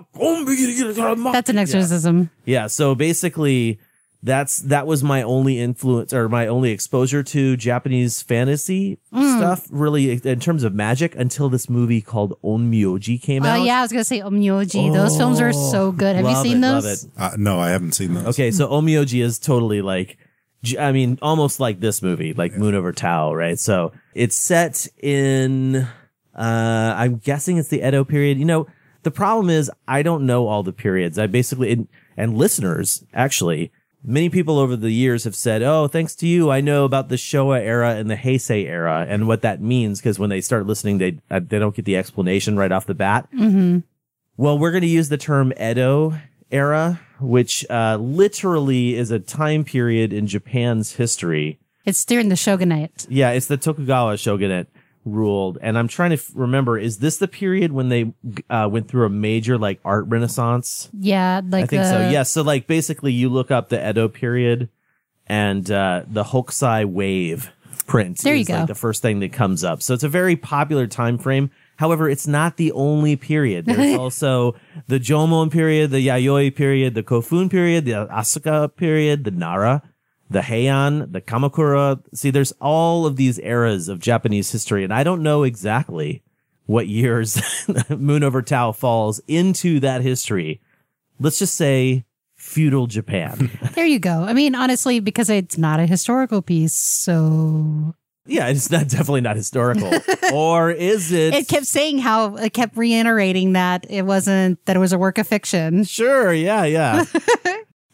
That's 1.32 1.50
an 1.50 1.58
exorcism. 1.58 2.30
yeah. 2.44 2.66
So 2.66 2.94
basically, 2.94 3.78
that's 4.22 4.58
that 4.62 4.84
was 4.86 5.04
my 5.04 5.22
only 5.22 5.60
influence 5.60 6.12
or 6.12 6.28
my 6.28 6.48
only 6.48 6.72
exposure 6.72 7.22
to 7.22 7.56
Japanese 7.56 8.20
fantasy 8.20 8.98
Mm. 9.14 9.36
stuff, 9.36 9.66
really 9.70 10.20
in 10.24 10.40
terms 10.40 10.64
of 10.64 10.74
magic, 10.74 11.14
until 11.14 11.48
this 11.48 11.70
movie 11.70 12.00
called 12.00 12.34
Onmyoji 12.42 13.22
came 13.22 13.44
Oh 13.44 13.48
out. 13.48 13.62
yeah, 13.64 13.78
I 13.78 13.82
was 13.82 13.92
gonna 13.92 14.02
say 14.04 14.20
Omyoji. 14.20 14.92
Those 14.92 15.16
films 15.16 15.40
are 15.40 15.52
so 15.52 15.92
good. 15.92 16.16
Have 16.16 16.28
you 16.28 16.34
seen 16.42 16.56
it, 16.56 16.60
love 16.66 16.82
those? 16.82 17.04
it. 17.04 17.10
Uh, 17.16 17.30
no, 17.38 17.60
I 17.60 17.68
haven't 17.70 17.92
seen 17.92 18.14
those. 18.14 18.26
Okay, 18.28 18.50
so 18.50 18.66
Omyoji 18.68 19.22
is 19.22 19.38
totally 19.38 19.82
like, 19.82 20.18
I 20.76 20.90
mean, 20.90 21.18
almost 21.22 21.60
like 21.60 21.78
this 21.78 22.02
movie, 22.02 22.34
like 22.34 22.54
Moon 22.56 22.74
Over 22.74 22.90
Tao, 22.92 23.32
right? 23.32 23.56
So 23.58 23.92
it's 24.14 24.36
set 24.36 24.88
in, 25.00 25.86
uh, 26.38 26.94
I'm 26.96 27.16
guessing 27.16 27.58
it's 27.58 27.68
the 27.68 27.86
Edo 27.86 28.04
period. 28.04 28.38
You 28.38 28.44
know, 28.44 28.66
the 29.02 29.10
problem 29.10 29.50
is 29.50 29.70
I 29.88 30.02
don't 30.02 30.24
know 30.24 30.46
all 30.46 30.62
the 30.62 30.72
periods. 30.72 31.18
I 31.18 31.26
basically, 31.26 31.72
and, 31.72 31.88
and 32.16 32.38
listeners, 32.38 33.04
actually, 33.12 33.72
many 34.04 34.30
people 34.30 34.58
over 34.58 34.76
the 34.76 34.92
years 34.92 35.24
have 35.24 35.34
said, 35.34 35.62
Oh, 35.62 35.88
thanks 35.88 36.14
to 36.16 36.28
you, 36.28 36.50
I 36.50 36.60
know 36.60 36.84
about 36.84 37.08
the 37.08 37.16
Showa 37.16 37.60
era 37.60 37.96
and 37.96 38.08
the 38.08 38.16
Heisei 38.16 38.66
era 38.66 39.04
and 39.08 39.26
what 39.26 39.42
that 39.42 39.60
means. 39.60 40.00
Cause 40.00 40.18
when 40.18 40.30
they 40.30 40.40
start 40.40 40.66
listening, 40.66 40.98
they, 40.98 41.18
uh, 41.28 41.40
they 41.40 41.58
don't 41.58 41.74
get 41.74 41.84
the 41.84 41.96
explanation 41.96 42.56
right 42.56 42.70
off 42.70 42.86
the 42.86 42.94
bat. 42.94 43.28
Well, 44.36 44.56
we're 44.56 44.70
going 44.70 44.82
to 44.82 44.86
use 44.86 45.08
the 45.08 45.18
term 45.18 45.52
Edo 45.60 46.16
era, 46.52 47.00
which 47.18 47.66
uh, 47.68 47.96
literally 47.96 48.94
is 48.94 49.10
a 49.10 49.18
time 49.18 49.64
period 49.64 50.12
in 50.12 50.28
Japan's 50.28 50.94
history. 50.94 51.58
It's 51.84 52.04
during 52.04 52.28
the 52.28 52.36
shogunate. 52.36 53.06
Yeah, 53.08 53.30
it's 53.30 53.46
the 53.46 53.56
Tokugawa 53.56 54.16
shogunate 54.16 54.68
ruled. 55.12 55.58
And 55.60 55.78
I'm 55.78 55.88
trying 55.88 56.10
to 56.10 56.16
f- 56.16 56.30
remember, 56.34 56.78
is 56.78 56.98
this 56.98 57.16
the 57.18 57.28
period 57.28 57.72
when 57.72 57.88
they 57.88 58.12
uh, 58.50 58.68
went 58.70 58.88
through 58.88 59.06
a 59.06 59.10
major 59.10 59.58
like 59.58 59.80
art 59.84 60.06
renaissance? 60.08 60.88
Yeah, 60.98 61.40
like 61.48 61.64
I 61.64 61.66
think 61.66 61.82
the, 61.82 61.90
so. 61.90 62.08
Yeah, 62.10 62.22
So 62.22 62.42
like 62.42 62.66
basically 62.66 63.12
you 63.12 63.28
look 63.28 63.50
up 63.50 63.68
the 63.68 63.88
Edo 63.90 64.08
period 64.08 64.68
and 65.26 65.70
uh, 65.70 66.02
the 66.06 66.24
Hokusai 66.24 66.86
wave 66.86 67.50
print 67.86 68.18
There 68.18 68.34
you 68.34 68.42
is 68.42 68.48
like 68.50 68.60
go. 68.62 68.66
the 68.66 68.74
first 68.74 69.02
thing 69.02 69.20
that 69.20 69.32
comes 69.32 69.64
up. 69.64 69.82
So 69.82 69.94
it's 69.94 70.04
a 70.04 70.08
very 70.08 70.36
popular 70.36 70.86
time 70.86 71.18
frame. 71.18 71.50
However, 71.76 72.08
it's 72.10 72.26
not 72.26 72.56
the 72.56 72.72
only 72.72 73.16
period. 73.16 73.64
There's 73.66 73.96
also 73.98 74.56
the 74.88 74.98
Jomon 74.98 75.50
period, 75.50 75.90
the 75.90 76.06
Yayoi 76.06 76.54
period, 76.54 76.94
the 76.94 77.02
Kofun 77.02 77.50
period, 77.50 77.84
the 77.84 77.92
Asuka 78.10 78.74
period, 78.76 79.24
the 79.24 79.30
Nara, 79.30 79.82
the 80.30 80.40
Heian, 80.40 81.12
the 81.12 81.20
Kamakura. 81.20 82.02
See, 82.14 82.30
there's 82.30 82.52
all 82.60 83.06
of 83.06 83.16
these 83.16 83.38
eras 83.38 83.88
of 83.88 84.00
Japanese 84.00 84.50
history, 84.50 84.84
and 84.84 84.92
I 84.92 85.04
don't 85.04 85.22
know 85.22 85.42
exactly 85.42 86.22
what 86.66 86.86
years 86.86 87.40
Moon 87.88 88.22
Over 88.22 88.42
Tao 88.42 88.72
falls 88.72 89.20
into 89.26 89.80
that 89.80 90.02
history. 90.02 90.60
Let's 91.18 91.38
just 91.38 91.54
say 91.54 92.04
feudal 92.36 92.86
Japan. 92.86 93.50
There 93.74 93.86
you 93.86 94.00
go. 94.00 94.24
I 94.24 94.32
mean, 94.32 94.56
honestly, 94.56 94.98
because 94.98 95.30
it's 95.30 95.56
not 95.56 95.78
a 95.78 95.86
historical 95.86 96.42
piece, 96.42 96.74
so 96.74 97.94
yeah, 98.26 98.48
it's 98.48 98.70
not 98.70 98.88
definitely 98.88 99.20
not 99.20 99.36
historical. 99.36 99.90
or 100.32 100.70
is 100.70 101.12
it? 101.12 101.32
it 101.32 101.48
kept 101.48 101.66
saying 101.66 101.98
how 101.98 102.36
it 102.36 102.52
kept 102.52 102.76
reiterating 102.76 103.52
that 103.52 103.86
it 103.88 104.02
wasn't 104.02 104.64
that 104.66 104.74
it 104.74 104.80
was 104.80 104.92
a 104.92 104.98
work 104.98 105.18
of 105.18 105.28
fiction. 105.28 105.84
Sure, 105.84 106.32
yeah, 106.32 106.64
yeah. 106.64 107.04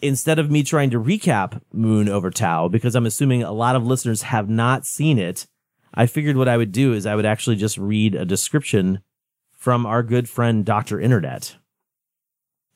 Instead 0.05 0.39
of 0.39 0.51
me 0.51 0.63
trying 0.63 0.91
to 0.91 1.01
recap 1.01 1.63
Moon 1.73 2.11
over 2.11 2.31
Tao, 2.31 2.69
because 2.69 2.95
I'm 2.95 3.07
assuming 3.07 3.43
a 3.43 3.53
lot 3.53 3.75
of 3.75 3.87
listeners 3.87 4.21
have 4.21 4.51
not 4.51 4.85
seen 4.85 5.19
it, 5.19 5.47
I 5.95 6.05
figured 6.05 6.37
what 6.37 6.47
I 6.47 6.59
would 6.59 6.73
do 6.73 6.93
is 6.93 7.07
I 7.07 7.15
would 7.15 7.25
actually 7.25 7.57
just 7.57 7.79
read 7.79 8.15
a 8.15 8.27
description 8.27 9.01
from 9.51 9.87
our 9.87 10.03
good 10.03 10.29
friend 10.29 10.63
Dr. 10.63 11.01
Internet. 11.01 11.57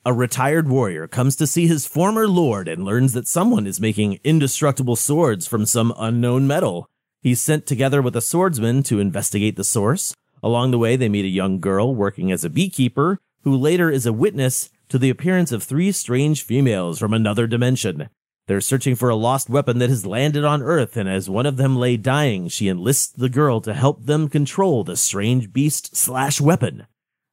A 0.06 0.14
retired 0.14 0.70
warrior 0.70 1.06
comes 1.06 1.36
to 1.36 1.46
see 1.46 1.66
his 1.66 1.86
former 1.86 2.26
lord 2.26 2.66
and 2.66 2.82
learns 2.82 3.12
that 3.12 3.28
someone 3.28 3.66
is 3.66 3.78
making 3.78 4.20
indestructible 4.24 4.96
swords 4.96 5.46
from 5.46 5.66
some 5.66 5.92
unknown 5.98 6.46
metal. 6.46 6.88
He's 7.20 7.42
sent 7.42 7.66
together 7.66 8.00
with 8.00 8.16
a 8.16 8.22
swordsman 8.22 8.82
to 8.84 9.00
investigate 9.00 9.56
the 9.56 9.64
source. 9.64 10.14
Along 10.42 10.70
the 10.70 10.78
way, 10.78 10.96
they 10.96 11.10
meet 11.10 11.26
a 11.26 11.28
young 11.28 11.60
girl 11.60 11.94
working 11.94 12.32
as 12.32 12.42
a 12.42 12.48
beekeeper 12.48 13.18
who 13.42 13.54
later 13.54 13.90
is 13.90 14.06
a 14.06 14.14
witness 14.14 14.70
to 14.88 14.98
the 14.98 15.10
appearance 15.10 15.52
of 15.52 15.62
three 15.62 15.92
strange 15.92 16.42
females 16.42 16.98
from 16.98 17.12
another 17.12 17.46
dimension. 17.46 18.08
They're 18.46 18.60
searching 18.62 18.94
for 18.94 19.10
a 19.10 19.16
lost 19.16 19.50
weapon 19.50 19.78
that 19.78 19.90
has 19.90 20.06
landed 20.06 20.44
on 20.44 20.62
Earth, 20.62 20.96
and 20.96 21.08
as 21.08 21.28
one 21.28 21.44
of 21.44 21.58
them 21.58 21.76
lay 21.76 21.98
dying, 21.98 22.48
she 22.48 22.68
enlists 22.68 23.12
the 23.12 23.28
girl 23.28 23.60
to 23.60 23.74
help 23.74 24.06
them 24.06 24.28
control 24.28 24.84
the 24.84 24.96
strange 24.96 25.52
beast 25.52 25.94
slash 25.94 26.40
weapon. 26.40 26.86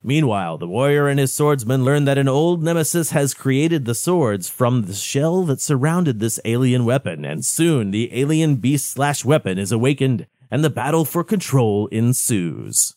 Meanwhile, 0.03 0.57
the 0.57 0.67
warrior 0.67 1.07
and 1.07 1.17
his 1.17 1.31
swordsman 1.31 1.85
learn 1.85 2.03
that 2.05 2.17
an 2.17 2.27
old 2.27 2.61
nemesis 2.61 3.11
has 3.11 3.33
created 3.33 3.85
the 3.85 3.95
swords 3.95 4.49
from 4.49 4.83
the 4.83 4.93
shell 4.93 5.43
that 5.43 5.61
surrounded 5.61 6.19
this 6.19 6.39
alien 6.43 6.83
weapon, 6.83 7.23
and 7.23 7.45
soon 7.45 7.91
the 7.91 8.13
alien 8.13 8.57
beast 8.57 8.91
slash 8.91 9.23
weapon 9.23 9.57
is 9.57 9.71
awakened, 9.71 10.27
and 10.51 10.63
the 10.63 10.69
battle 10.69 11.05
for 11.05 11.23
control 11.23 11.87
ensues. 11.87 12.94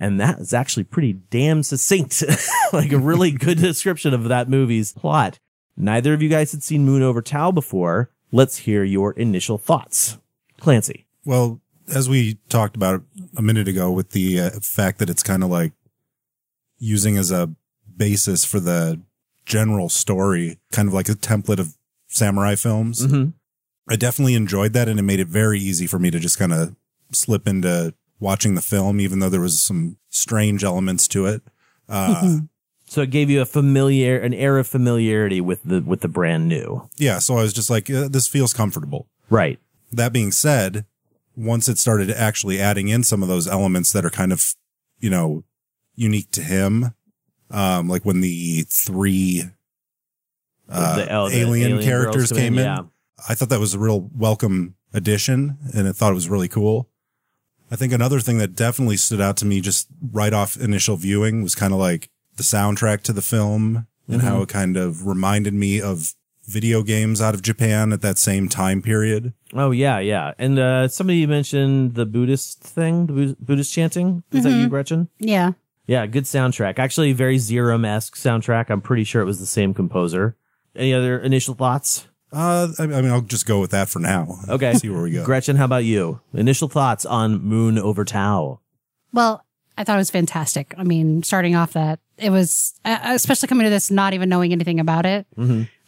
And 0.00 0.18
that 0.18 0.40
is 0.40 0.54
actually 0.54 0.84
pretty 0.84 1.12
damn 1.12 1.62
succinct, 1.62 2.24
like 2.72 2.90
a 2.90 2.98
really 2.98 3.30
good 3.46 3.58
description 3.58 4.14
of 4.14 4.24
that 4.24 4.48
movie's 4.48 4.92
plot. 4.92 5.38
Neither 5.76 6.14
of 6.14 6.22
you 6.22 6.30
guys 6.30 6.52
had 6.52 6.62
seen 6.62 6.84
Moon 6.86 7.02
Over 7.02 7.20
Tao 7.20 7.52
before. 7.52 8.10
Let's 8.32 8.58
hear 8.58 8.82
your 8.82 9.12
initial 9.12 9.58
thoughts. 9.58 10.18
Clancy. 10.58 11.06
Well, 11.24 11.60
as 11.94 12.08
we 12.08 12.38
talked 12.48 12.76
about 12.76 13.02
a 13.36 13.42
minute 13.42 13.68
ago 13.68 13.90
with 13.90 14.10
the 14.10 14.40
uh, 14.40 14.50
fact 14.62 14.98
that 14.98 15.10
it's 15.10 15.22
kind 15.22 15.44
of 15.44 15.50
like 15.50 15.72
using 16.78 17.18
as 17.18 17.30
a 17.30 17.50
basis 17.96 18.44
for 18.44 18.58
the 18.58 19.00
general 19.44 19.88
story, 19.88 20.58
kind 20.72 20.88
of 20.88 20.94
like 20.94 21.08
a 21.08 21.12
template 21.12 21.58
of 21.58 21.76
samurai 22.08 22.54
films. 22.54 23.06
Mm-hmm. 23.06 23.30
I 23.88 23.96
definitely 23.96 24.34
enjoyed 24.34 24.72
that 24.72 24.88
and 24.88 24.98
it 24.98 25.02
made 25.02 25.20
it 25.20 25.28
very 25.28 25.58
easy 25.58 25.86
for 25.86 25.98
me 25.98 26.10
to 26.10 26.18
just 26.18 26.38
kind 26.38 26.52
of 26.52 26.74
slip 27.12 27.46
into 27.46 27.94
watching 28.20 28.54
the 28.54 28.62
film, 28.62 29.00
even 29.00 29.18
though 29.18 29.28
there 29.30 29.40
was 29.40 29.60
some 29.62 29.96
strange 30.10 30.62
elements 30.62 31.08
to 31.08 31.26
it. 31.26 31.42
Uh, 31.88 32.40
So 32.86 33.02
it 33.02 33.10
gave 33.10 33.30
you 33.30 33.40
a 33.40 33.46
familiar, 33.46 34.18
an 34.18 34.34
air 34.34 34.58
of 34.58 34.66
familiarity 34.66 35.40
with 35.40 35.62
the, 35.64 35.80
with 35.80 36.00
the 36.00 36.08
brand 36.08 36.48
new. 36.48 36.88
yeah. 36.98 37.18
So 37.20 37.36
I 37.38 37.42
was 37.42 37.52
just 37.52 37.70
like, 37.70 37.88
uh, 37.88 38.08
this 38.08 38.26
feels 38.28 38.52
comfortable. 38.52 39.06
Right. 39.30 39.58
That 39.92 40.12
being 40.12 40.32
said, 40.32 40.84
once 41.36 41.68
it 41.68 41.78
started 41.78 42.10
actually 42.10 42.60
adding 42.60 42.88
in 42.88 43.04
some 43.04 43.22
of 43.22 43.28
those 43.28 43.46
elements 43.46 43.92
that 43.92 44.04
are 44.04 44.10
kind 44.10 44.32
of, 44.32 44.54
you 44.98 45.08
know, 45.08 45.44
unique 45.94 46.30
to 46.32 46.42
him, 46.42 46.92
um, 47.50 47.88
like 47.88 48.04
when 48.04 48.20
the 48.22 48.62
three 48.68 49.44
uh, 50.68 50.96
The- 50.96 51.14
oh, 51.14 51.28
the 51.28 51.36
alien, 51.38 51.70
girls 51.72 51.84
characters 51.84 52.32
came 52.32 52.58
in, 52.58 52.64
Yeah. 52.64 52.82
I 53.28 53.34
thought 53.34 53.50
that 53.50 53.60
was 53.60 53.74
a 53.74 53.78
real 53.78 54.10
welcome 54.16 54.74
addition 54.92 55.58
and 55.74 55.86
I 55.88 55.92
thought 55.92 56.10
it 56.10 56.14
was 56.16 56.28
really 56.28 56.48
cool. 56.48 56.88
I 57.70 57.76
think 57.76 57.92
another 57.92 58.20
thing 58.20 58.38
that 58.38 58.54
definitely 58.54 58.96
stood 58.96 59.20
out 59.20 59.36
to 59.38 59.46
me 59.46 59.60
just 59.60 59.88
right 60.12 60.32
off 60.32 60.56
initial 60.56 60.96
viewing 60.96 61.42
was 61.42 61.54
kind 61.54 61.72
of 61.72 61.78
like 61.78 62.10
the 62.36 62.42
soundtrack 62.42 63.02
to 63.02 63.12
the 63.12 63.22
film 63.22 63.86
and 64.08 64.22
how 64.22 64.42
it 64.42 64.48
kind 64.48 64.76
of 64.76 65.06
reminded 65.06 65.54
me 65.54 65.80
of 65.80 66.14
video 66.46 66.82
games 66.82 67.20
out 67.20 67.34
of 67.34 67.42
Japan 67.42 67.92
at 67.92 68.00
that 68.02 68.18
same 68.18 68.48
time 68.48 68.82
period. 68.82 69.32
Oh 69.54 69.70
yeah, 69.70 70.00
yeah. 70.00 70.32
And 70.38 70.58
uh, 70.58 70.88
somebody 70.88 71.24
mentioned 71.26 71.94
the 71.94 72.06
Buddhist 72.06 72.60
thing, 72.60 73.06
the 73.06 73.36
Buddhist 73.38 73.72
chanting. 73.72 74.24
Is 74.32 74.42
that 74.44 74.50
you, 74.50 74.68
Gretchen? 74.68 75.08
Yeah. 75.18 75.52
Yeah, 75.86 76.06
good 76.06 76.24
soundtrack. 76.24 76.78
Actually, 76.78 77.12
very 77.12 77.36
Zeiram 77.36 77.86
esque 77.86 78.16
soundtrack. 78.16 78.70
I'm 78.70 78.80
pretty 78.80 79.04
sure 79.04 79.22
it 79.22 79.26
was 79.26 79.40
the 79.40 79.46
same 79.46 79.74
composer. 79.74 80.36
Any 80.74 80.94
other 80.94 81.18
initial 81.18 81.54
thoughts? 81.54 82.06
Uh, 82.32 82.68
I, 82.78 82.82
I 82.84 82.86
mean, 82.86 83.10
I'll 83.10 83.20
just 83.20 83.46
go 83.46 83.60
with 83.60 83.70
that 83.72 83.88
for 83.88 83.98
now. 83.98 84.38
Okay. 84.48 84.74
See 84.74 84.88
where 84.88 85.02
we 85.02 85.10
go. 85.10 85.24
Gretchen, 85.24 85.56
how 85.56 85.64
about 85.64 85.84
you? 85.84 86.20
Initial 86.32 86.68
thoughts 86.68 87.04
on 87.04 87.42
Moon 87.42 87.78
Over 87.78 88.04
Tao? 88.04 88.60
Well, 89.12 89.44
I 89.76 89.84
thought 89.84 89.94
it 89.94 89.98
was 89.98 90.10
fantastic. 90.10 90.74
I 90.76 90.84
mean, 90.84 91.22
starting 91.22 91.56
off 91.56 91.72
that 91.72 92.00
it 92.20 92.30
was, 92.30 92.74
uh, 92.84 92.98
especially 93.04 93.48
coming 93.48 93.64
to 93.64 93.70
this, 93.70 93.90
not 93.90 94.14
even 94.14 94.28
knowing 94.28 94.52
anything 94.52 94.78
about 94.78 95.06
it. 95.06 95.26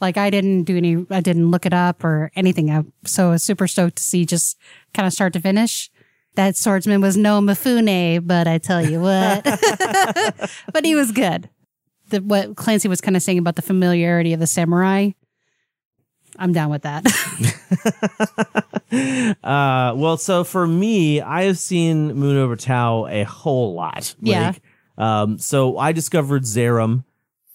Like 0.00 0.16
I 0.16 0.30
didn't 0.30 0.64
do 0.64 0.76
any, 0.76 1.06
I 1.10 1.20
didn't 1.20 1.50
look 1.50 1.66
it 1.66 1.74
up 1.74 2.02
or 2.02 2.30
anything. 2.34 2.70
I, 2.70 2.84
so 3.04 3.28
I 3.28 3.30
was 3.32 3.42
super 3.42 3.68
stoked 3.68 3.96
to 3.96 4.02
see 4.02 4.24
just 4.24 4.58
kind 4.94 5.06
of 5.06 5.12
start 5.12 5.32
to 5.34 5.40
finish. 5.40 5.90
That 6.34 6.56
swordsman 6.56 7.02
was 7.02 7.16
no 7.16 7.40
Mifune, 7.40 8.26
but 8.26 8.48
I 8.48 8.56
tell 8.58 8.84
you 8.84 9.00
what, 9.00 9.44
but 10.72 10.84
he 10.84 10.94
was 10.94 11.12
good. 11.12 11.50
The, 12.08 12.20
what 12.22 12.56
Clancy 12.56 12.88
was 12.88 13.02
kind 13.02 13.16
of 13.16 13.22
saying 13.22 13.38
about 13.38 13.56
the 13.56 13.62
familiarity 13.62 14.32
of 14.32 14.40
the 14.40 14.46
samurai. 14.46 15.10
I'm 16.38 16.52
down 16.52 16.70
with 16.70 16.82
that. 16.82 17.04
Uh, 18.92 19.94
well, 19.96 20.18
so 20.18 20.44
for 20.44 20.66
me, 20.66 21.20
I 21.20 21.44
have 21.44 21.58
seen 21.58 22.14
Moon 22.14 22.36
Over 22.36 22.56
Tao 22.56 23.06
a 23.06 23.22
whole 23.24 23.72
lot. 23.74 24.14
Yeah. 24.20 24.48
Like, 24.48 24.62
um, 24.98 25.38
so 25.38 25.78
I 25.78 25.92
discovered 25.92 26.42
Zeiram 26.42 27.04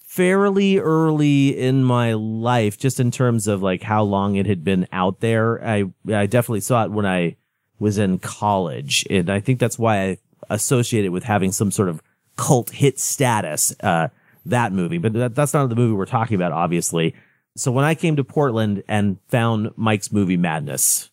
fairly 0.01 0.79
early 0.79 1.57
in 1.57 1.83
my 1.83 2.13
life, 2.13 2.79
just 2.79 2.99
in 2.99 3.11
terms 3.11 3.47
of 3.47 3.61
like 3.61 3.83
how 3.83 4.01
long 4.01 4.35
it 4.35 4.47
had 4.47 4.63
been 4.63 4.87
out 4.91 5.19
there. 5.19 5.63
I, 5.63 5.83
I 6.11 6.25
definitely 6.25 6.61
saw 6.61 6.85
it 6.85 6.91
when 6.91 7.05
I 7.05 7.35
was 7.79 7.99
in 7.99 8.17
college. 8.17 9.05
And 9.09 9.29
I 9.29 9.39
think 9.39 9.59
that's 9.59 9.77
why 9.77 10.01
I 10.01 10.17
associate 10.49 11.05
it 11.05 11.09
with 11.09 11.23
having 11.23 11.51
some 11.51 11.69
sort 11.69 11.89
of 11.89 12.01
cult 12.35 12.71
hit 12.71 12.99
status, 12.99 13.75
uh, 13.81 14.07
that 14.45 14.71
movie. 14.71 14.97
But 14.97 15.13
that, 15.13 15.35
that's 15.35 15.53
not 15.53 15.69
the 15.69 15.75
movie 15.75 15.93
we're 15.93 16.05
talking 16.05 16.35
about, 16.35 16.51
obviously. 16.51 17.13
So 17.57 17.71
when 17.71 17.85
I 17.85 17.95
came 17.95 18.15
to 18.15 18.23
Portland 18.23 18.83
and 18.87 19.17
found 19.27 19.71
Mike's 19.75 20.11
movie 20.11 20.37
Madness, 20.37 21.09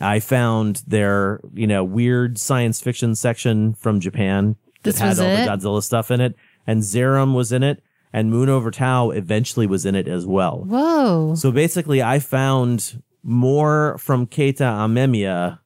I 0.00 0.18
found 0.18 0.82
their, 0.86 1.40
you 1.52 1.66
know, 1.66 1.84
weird 1.84 2.38
science 2.38 2.80
fiction 2.80 3.14
section 3.14 3.74
from 3.74 4.00
Japan 4.00 4.56
that 4.82 4.92
This 4.92 4.98
had 4.98 5.18
all 5.18 5.26
it? 5.26 5.44
the 5.44 5.50
Godzilla 5.50 5.82
stuff 5.82 6.10
in 6.10 6.20
it. 6.20 6.34
And 6.66 6.82
Zeiram 6.82 7.34
was 7.34 7.52
in 7.52 7.62
it. 7.62 7.82
And 8.10 8.30
Moon 8.30 8.48
Over 8.48 8.70
Tao 8.70 9.10
eventually 9.10 9.66
was 9.66 9.84
in 9.84 9.94
it 9.94 10.08
as 10.08 10.24
well. 10.24 10.64
Whoa. 10.64 11.34
So 11.34 11.52
basically, 11.52 12.02
I 12.02 12.18
found 12.18 13.02
more 13.22 13.98
from 13.98 14.26
Keita 14.26 14.60
Amemiya 14.60 15.58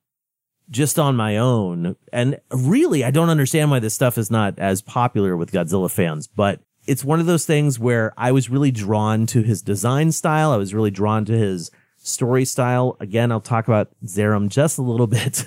just 0.68 0.98
on 0.98 1.14
my 1.14 1.36
own. 1.36 1.94
And 2.12 2.40
really, 2.50 3.04
I 3.04 3.12
don't 3.12 3.30
understand 3.30 3.70
why 3.70 3.78
this 3.78 3.94
stuff 3.94 4.18
is 4.18 4.30
not 4.32 4.58
as 4.58 4.82
popular 4.82 5.36
with 5.36 5.52
Godzilla 5.52 5.88
fans, 5.88 6.26
but 6.26 6.60
it's 6.86 7.04
one 7.04 7.20
of 7.20 7.26
those 7.26 7.46
things 7.46 7.78
where 7.78 8.12
I 8.16 8.32
was 8.32 8.50
really 8.50 8.70
drawn 8.70 9.26
to 9.26 9.42
his 9.42 9.62
design 9.62 10.12
style. 10.12 10.50
I 10.52 10.56
was 10.56 10.74
really 10.74 10.90
drawn 10.90 11.24
to 11.26 11.32
his 11.32 11.70
story 11.98 12.44
style. 12.44 12.96
Again, 13.00 13.30
I'll 13.30 13.40
talk 13.40 13.68
about 13.68 13.90
Zeiram 14.04 14.48
just 14.48 14.78
a 14.78 14.82
little 14.82 15.06
bit. 15.18 15.44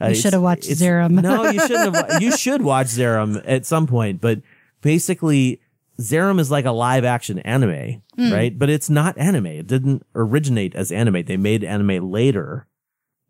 Uh, 0.00 0.08
You 0.08 0.14
should 0.14 0.32
have 0.32 0.42
watched 0.42 0.64
Zeiram. 0.68 1.10
no, 1.10 1.50
you 1.50 1.60
shouldn't 1.60 1.94
have. 1.94 2.22
You 2.22 2.36
should 2.36 2.62
watch 2.62 2.86
Zeiram 2.86 3.42
at 3.46 3.66
some 3.66 3.86
point, 3.86 4.20
but 4.20 4.40
basically, 4.80 5.60
Zeiram 6.00 6.38
is 6.40 6.50
like 6.50 6.64
a 6.64 6.70
live 6.70 7.04
action 7.04 7.40
anime, 7.40 8.02
right? 8.16 8.56
But 8.56 8.70
it's 8.70 8.88
not 8.88 9.18
anime. 9.18 9.46
It 9.46 9.66
didn't 9.66 10.06
originate 10.14 10.74
as 10.74 10.92
anime. 10.92 11.24
They 11.24 11.36
made 11.36 11.64
anime 11.64 12.10
later, 12.10 12.66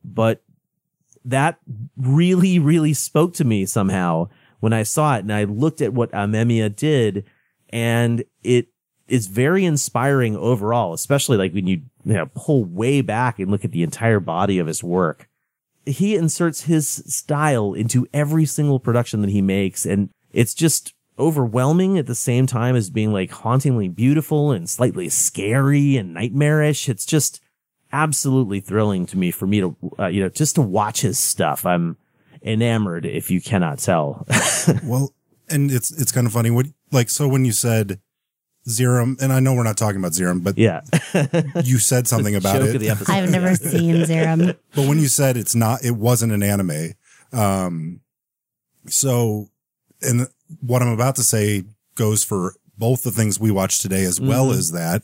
but 0.04 0.42
that 1.24 1.58
really, 1.96 2.58
really 2.58 2.94
spoke 2.94 3.34
to 3.34 3.44
me 3.44 3.66
somehow 3.66 4.28
when 4.60 4.72
I 4.72 4.82
saw 4.82 5.16
it 5.16 5.20
and 5.20 5.32
I 5.32 5.44
looked 5.44 5.80
at 5.80 5.92
what 5.94 6.12
Amemiya 6.12 6.74
did 6.76 7.24
and 7.70 8.24
it 8.42 8.68
is 9.08 9.26
very 9.26 9.64
inspiring 9.64 10.36
overall, 10.36 10.92
especially 10.92 11.36
like 11.36 11.52
when 11.54 11.66
you, 11.66 11.82
you 12.04 12.14
know, 12.14 12.26
pull 12.34 12.64
way 12.64 13.00
back 13.00 13.38
and 13.38 13.50
look 13.50 13.64
at 13.64 13.72
the 13.72 13.82
entire 13.82 14.20
body 14.20 14.58
of 14.58 14.66
his 14.66 14.84
work. 14.84 15.28
He 15.86 16.14
inserts 16.14 16.62
his 16.62 16.88
style 17.06 17.72
into 17.72 18.06
every 18.12 18.44
single 18.44 18.78
production 18.78 19.22
that 19.22 19.30
he 19.30 19.40
makes 19.40 19.86
and 19.86 20.10
it's 20.30 20.52
just 20.52 20.92
overwhelming 21.18 21.98
at 21.98 22.06
the 22.06 22.14
same 22.14 22.46
time 22.46 22.76
as 22.76 22.90
being 22.90 23.12
like 23.12 23.30
hauntingly 23.30 23.88
beautiful 23.88 24.52
and 24.52 24.68
slightly 24.68 25.08
scary 25.08 25.96
and 25.96 26.14
nightmarish. 26.14 26.88
It's 26.88 27.06
just 27.06 27.40
absolutely 27.92 28.60
thrilling 28.60 29.06
to 29.06 29.16
me 29.16 29.30
for 29.30 29.46
me 29.46 29.60
to 29.60 29.76
uh, 29.98 30.06
you 30.06 30.22
know 30.22 30.28
just 30.28 30.54
to 30.56 30.62
watch 30.62 31.00
his 31.00 31.18
stuff. 31.18 31.66
I'm 31.66 31.96
enamored 32.42 33.06
if 33.06 33.30
you 33.30 33.40
cannot 33.40 33.78
tell. 33.78 34.26
Well, 34.84 35.14
and 35.48 35.70
it's 35.70 35.90
it's 35.90 36.12
kind 36.12 36.26
of 36.26 36.32
funny. 36.32 36.50
What 36.50 36.66
like 36.92 37.10
so 37.10 37.28
when 37.28 37.44
you 37.44 37.52
said 37.52 38.00
Zeiram, 38.68 39.20
and 39.20 39.32
I 39.32 39.40
know 39.40 39.54
we're 39.54 39.62
not 39.62 39.76
talking 39.76 39.98
about 39.98 40.12
Zeiram, 40.12 40.42
but 40.42 40.58
yeah 40.58 40.82
you 41.64 41.78
said 41.78 42.06
something 42.06 42.34
about 42.34 42.62
it. 42.62 42.74
of 42.74 42.80
the 42.80 42.90
episode 42.90 43.12
I've 43.12 43.30
never 43.30 43.54
seen 43.54 43.96
Zeiram. 43.96 44.56
But 44.74 44.86
when 44.88 44.98
you 44.98 45.08
said 45.08 45.36
it's 45.36 45.54
not, 45.54 45.84
it 45.84 45.92
wasn't 45.92 46.32
an 46.32 46.42
anime. 46.42 46.92
Um, 47.32 48.00
so, 48.86 49.48
and 50.02 50.28
what 50.60 50.82
I'm 50.82 50.88
about 50.88 51.16
to 51.16 51.22
say 51.22 51.64
goes 51.94 52.24
for 52.24 52.54
both 52.76 53.02
the 53.02 53.10
things 53.10 53.40
we 53.40 53.50
watched 53.50 53.82
today 53.82 54.04
as 54.04 54.20
well 54.20 54.52
as 54.52 54.72
that. 54.72 55.02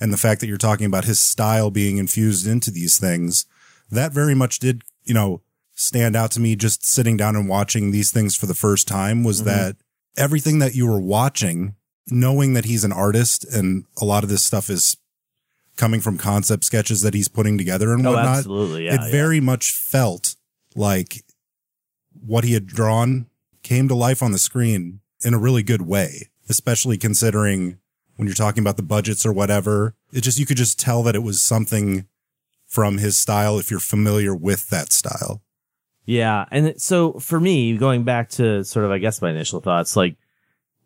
And 0.00 0.12
the 0.12 0.18
fact 0.18 0.40
that 0.40 0.48
you're 0.48 0.58
talking 0.58 0.86
about 0.86 1.04
his 1.04 1.20
style 1.20 1.70
being 1.70 1.98
infused 1.98 2.46
into 2.46 2.70
these 2.70 2.98
things, 2.98 3.46
that 3.90 4.12
very 4.12 4.34
much 4.34 4.58
did, 4.58 4.82
you 5.04 5.14
know, 5.14 5.42
stand 5.74 6.16
out 6.16 6.30
to 6.32 6.40
me 6.40 6.56
just 6.56 6.84
sitting 6.84 7.16
down 7.16 7.36
and 7.36 7.48
watching 7.48 7.90
these 7.90 8.10
things 8.10 8.34
for 8.34 8.46
the 8.46 8.54
first 8.54 8.88
time 8.88 9.22
was 9.22 9.44
that 9.44 9.76
everything 10.16 10.58
that 10.58 10.74
you 10.74 10.86
were 10.86 11.00
watching, 11.00 11.74
knowing 12.08 12.54
that 12.54 12.64
he's 12.64 12.84
an 12.84 12.92
artist 12.92 13.44
and 13.44 13.84
a 14.00 14.04
lot 14.04 14.22
of 14.24 14.30
this 14.30 14.44
stuff 14.44 14.68
is 14.68 14.96
coming 15.76 16.00
from 16.00 16.18
concept 16.18 16.64
sketches 16.64 17.00
that 17.00 17.14
he's 17.14 17.28
putting 17.28 17.56
together 17.56 17.94
and 17.94 18.06
oh 18.06 18.12
whatnot 18.12 18.38
absolutely 18.38 18.84
yeah, 18.84 18.94
it 18.94 19.00
yeah. 19.04 19.10
very 19.10 19.40
much 19.40 19.72
felt 19.72 20.36
like 20.76 21.24
what 22.20 22.44
he 22.44 22.52
had 22.52 22.66
drawn 22.66 23.26
came 23.62 23.88
to 23.88 23.94
life 23.94 24.22
on 24.22 24.32
the 24.32 24.38
screen 24.38 25.00
in 25.24 25.34
a 25.34 25.38
really 25.38 25.62
good 25.62 25.82
way, 25.82 26.28
especially 26.48 26.98
considering 26.98 27.78
when 28.16 28.26
you're 28.26 28.34
talking 28.34 28.62
about 28.62 28.76
the 28.76 28.82
budgets 28.82 29.24
or 29.24 29.32
whatever. 29.32 29.94
It 30.12 30.22
just, 30.22 30.38
you 30.38 30.46
could 30.46 30.56
just 30.56 30.78
tell 30.78 31.02
that 31.04 31.14
it 31.14 31.22
was 31.22 31.40
something 31.40 32.06
from 32.66 32.98
his 32.98 33.16
style 33.16 33.58
if 33.58 33.70
you're 33.70 33.80
familiar 33.80 34.34
with 34.34 34.68
that 34.70 34.92
style. 34.92 35.42
Yeah. 36.04 36.46
And 36.50 36.80
so 36.80 37.14
for 37.14 37.38
me, 37.38 37.76
going 37.76 38.04
back 38.04 38.30
to 38.30 38.64
sort 38.64 38.84
of, 38.84 38.90
I 38.90 38.98
guess 38.98 39.22
my 39.22 39.30
initial 39.30 39.60
thoughts, 39.60 39.96
like 39.96 40.16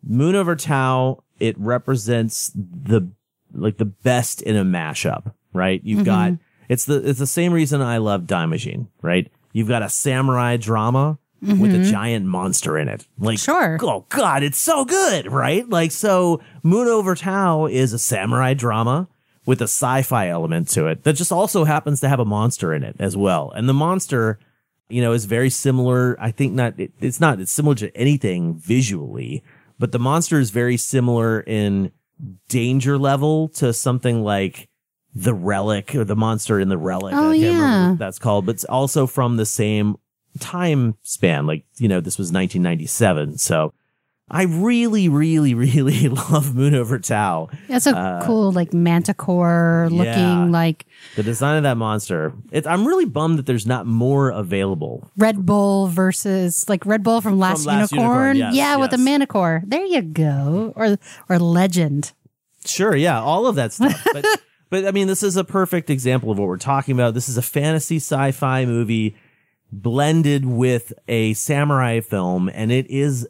Moon 0.03 0.35
over 0.35 0.55
Tao, 0.55 1.23
it 1.39 1.57
represents 1.59 2.51
the, 2.55 3.09
like 3.53 3.77
the 3.77 3.85
best 3.85 4.41
in 4.41 4.55
a 4.55 4.63
mashup, 4.63 5.33
right? 5.53 5.81
You've 5.83 5.99
mm-hmm. 5.99 6.05
got, 6.05 6.33
it's 6.69 6.85
the, 6.85 7.09
it's 7.09 7.19
the 7.19 7.27
same 7.27 7.53
reason 7.53 7.81
I 7.81 7.97
love 7.97 8.23
Daimajin, 8.23 8.87
right? 9.01 9.31
You've 9.53 9.67
got 9.67 9.81
a 9.81 9.89
samurai 9.89 10.57
drama 10.57 11.17
with 11.41 11.73
a 11.73 11.77
mm-hmm. 11.77 11.91
giant 11.91 12.25
monster 12.25 12.77
in 12.77 12.87
it. 12.87 13.05
Like, 13.19 13.39
Sure. 13.39 13.77
oh 13.81 14.05
god, 14.09 14.43
it's 14.43 14.57
so 14.57 14.85
good, 14.85 15.31
right? 15.31 15.67
Like, 15.69 15.91
so 15.91 16.41
Moon 16.63 16.87
Over 16.87 17.15
Tao 17.15 17.67
is 17.67 17.93
a 17.93 17.99
samurai 17.99 18.53
drama 18.53 19.07
with 19.45 19.61
a 19.61 19.65
sci-fi 19.65 20.29
element 20.29 20.67
to 20.69 20.87
it 20.87 21.03
that 21.03 21.13
just 21.13 21.31
also 21.31 21.63
happens 21.63 22.01
to 22.01 22.09
have 22.09 22.19
a 22.19 22.25
monster 22.25 22.73
in 22.73 22.83
it 22.83 22.95
as 22.99 23.15
well. 23.15 23.51
And 23.55 23.69
the 23.69 23.73
monster, 23.73 24.39
you 24.89 25.01
know, 25.01 25.13
is 25.13 25.25
very 25.25 25.49
similar. 25.49 26.15
I 26.19 26.31
think 26.31 26.53
not, 26.53 26.79
it, 26.79 26.91
it's 26.99 27.19
not, 27.19 27.39
it's 27.39 27.51
similar 27.51 27.75
to 27.75 27.95
anything 27.95 28.55
visually, 28.55 29.43
but 29.79 29.91
the 29.91 29.99
monster 29.99 30.39
is 30.39 30.51
very 30.51 30.77
similar 30.77 31.41
in 31.41 31.91
danger 32.49 32.97
level 32.97 33.49
to 33.49 33.73
something 33.73 34.23
like 34.23 34.67
the 35.13 35.33
relic 35.33 35.95
or 35.95 36.03
the 36.03 36.15
monster 36.15 36.59
in 36.59 36.69
the 36.69 36.77
relic. 36.77 37.13
Oh, 37.13 37.31
I 37.31 37.37
can't 37.37 37.43
remember 37.43 37.63
yeah. 37.63 37.89
what 37.89 37.99
that's 37.99 38.19
called, 38.19 38.45
but 38.45 38.55
it's 38.55 38.65
also 38.65 39.07
from 39.07 39.37
the 39.37 39.45
same 39.45 39.97
time 40.39 40.95
span. 41.01 41.47
Like, 41.47 41.65
you 41.77 41.87
know, 41.87 41.99
this 41.99 42.17
was 42.17 42.27
1997. 42.27 43.37
So 43.37 43.73
I 44.29 44.43
really, 44.43 45.07
really, 45.07 45.53
really 45.53 46.09
love 46.09 46.53
Moon 46.53 46.75
Over 46.75 46.99
Tao. 46.99 47.47
That's 47.69 47.87
a 47.87 48.21
cool, 48.25 48.51
like 48.51 48.73
manticore 48.73 49.87
looking, 49.89 50.07
Uh, 50.13 50.45
yeah. 50.45 50.51
like 50.51 50.85
The 51.15 51.23
design 51.23 51.55
of 51.57 51.63
that 51.63 51.77
monster. 51.77 52.33
It, 52.51 52.67
I'm 52.67 52.85
really 52.85 53.05
bummed 53.05 53.39
that 53.39 53.45
there's 53.45 53.65
not 53.65 53.85
more 53.85 54.29
available. 54.29 55.09
Red 55.15 55.45
Bull 55.45 55.87
versus 55.87 56.67
like 56.67 56.85
Red 56.85 57.03
Bull 57.03 57.21
from 57.21 57.39
Last, 57.39 57.65
Last 57.65 57.93
Unicorn. 57.93 58.35
Unicorn, 58.35 58.37
yes, 58.37 58.55
yeah, 58.55 58.75
with 58.75 58.91
a 58.93 58.97
manticore. 58.97 59.63
There 59.65 59.85
you 59.85 60.01
go. 60.01 60.73
Or 60.75 60.97
or 61.29 61.39
Legend. 61.39 62.11
Sure, 62.65 62.95
yeah, 62.97 63.21
all 63.21 63.47
of 63.47 63.55
that 63.55 63.71
stuff. 63.71 64.05
But 64.11 64.25
but 64.69 64.85
I 64.85 64.91
mean, 64.91 65.07
this 65.07 65.23
is 65.23 65.37
a 65.37 65.45
perfect 65.45 65.89
example 65.89 66.31
of 66.31 66.37
what 66.37 66.49
we're 66.49 66.57
talking 66.57 66.93
about. 66.93 67.13
This 67.13 67.29
is 67.29 67.37
a 67.37 67.41
fantasy 67.41 67.95
sci-fi 67.95 68.65
movie 68.65 69.15
blended 69.71 70.45
with 70.45 70.91
a 71.07 71.33
samurai 71.33 72.01
film, 72.01 72.49
and 72.53 72.73
it 72.73 72.89
is 72.89 73.25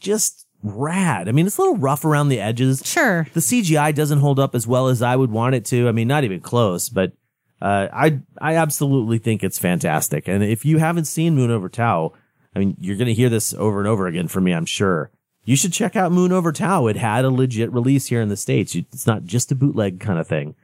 just 0.00 0.41
rad. 0.62 1.28
I 1.28 1.32
mean, 1.32 1.46
it's 1.46 1.58
a 1.58 1.60
little 1.60 1.76
rough 1.76 2.04
around 2.04 2.28
the 2.28 2.40
edges. 2.40 2.82
Sure. 2.84 3.26
The 3.34 3.40
CGI 3.40 3.94
doesn't 3.94 4.20
hold 4.20 4.38
up 4.38 4.54
as 4.54 4.66
well 4.66 4.88
as 4.88 5.02
I 5.02 5.16
would 5.16 5.30
want 5.30 5.54
it 5.54 5.64
to. 5.66 5.88
I 5.88 5.92
mean, 5.92 6.08
not 6.08 6.24
even 6.24 6.40
close, 6.40 6.88
but 6.88 7.12
uh, 7.60 7.88
I 7.92 8.20
I 8.40 8.56
absolutely 8.56 9.18
think 9.18 9.42
it's 9.42 9.58
fantastic. 9.58 10.28
And 10.28 10.42
if 10.42 10.64
you 10.64 10.78
haven't 10.78 11.04
seen 11.04 11.34
Moon 11.34 11.50
Over 11.50 11.68
Tao, 11.68 12.12
I 12.54 12.58
mean, 12.58 12.76
you're 12.80 12.96
going 12.96 13.08
to 13.08 13.14
hear 13.14 13.28
this 13.28 13.54
over 13.54 13.78
and 13.78 13.88
over 13.88 14.06
again 14.06 14.28
from 14.28 14.44
me, 14.44 14.52
I'm 14.52 14.66
sure. 14.66 15.10
You 15.44 15.56
should 15.56 15.72
check 15.72 15.96
out 15.96 16.12
Moon 16.12 16.32
Over 16.32 16.52
Tao. 16.52 16.86
It 16.86 16.96
had 16.96 17.24
a 17.24 17.30
legit 17.30 17.72
release 17.72 18.06
here 18.06 18.20
in 18.20 18.28
the 18.28 18.36
States. 18.36 18.74
It's 18.74 19.06
not 19.06 19.24
just 19.24 19.50
a 19.50 19.56
bootleg 19.56 20.00
kind 20.00 20.18
of 20.18 20.28
thing 20.28 20.54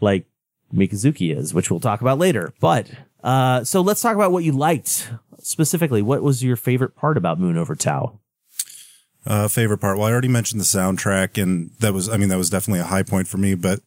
like 0.00 0.26
Mikazuki 0.72 1.36
is, 1.36 1.54
which 1.54 1.70
we'll 1.70 1.80
talk 1.80 2.00
about 2.00 2.18
later. 2.18 2.52
But, 2.60 2.90
uh, 3.22 3.64
so 3.64 3.80
let's 3.80 4.00
talk 4.02 4.14
about 4.14 4.32
what 4.32 4.44
you 4.44 4.52
liked 4.52 5.10
specifically. 5.40 6.02
What 6.02 6.22
was 6.22 6.44
your 6.44 6.56
favorite 6.56 6.94
part 6.94 7.16
about 7.16 7.40
Moon 7.40 7.56
Over 7.56 7.74
Tao? 7.74 8.20
Uh, 9.26 9.48
favorite 9.48 9.78
part. 9.78 9.96
Well, 9.98 10.06
I 10.06 10.12
already 10.12 10.28
mentioned 10.28 10.60
the 10.60 10.64
soundtrack 10.66 11.42
and 11.42 11.70
that 11.80 11.94
was, 11.94 12.08
I 12.08 12.16
mean, 12.18 12.28
that 12.28 12.36
was 12.38 12.50
definitely 12.50 12.80
a 12.80 12.84
high 12.84 13.02
point 13.02 13.26
for 13.26 13.38
me, 13.38 13.54
but 13.54 13.80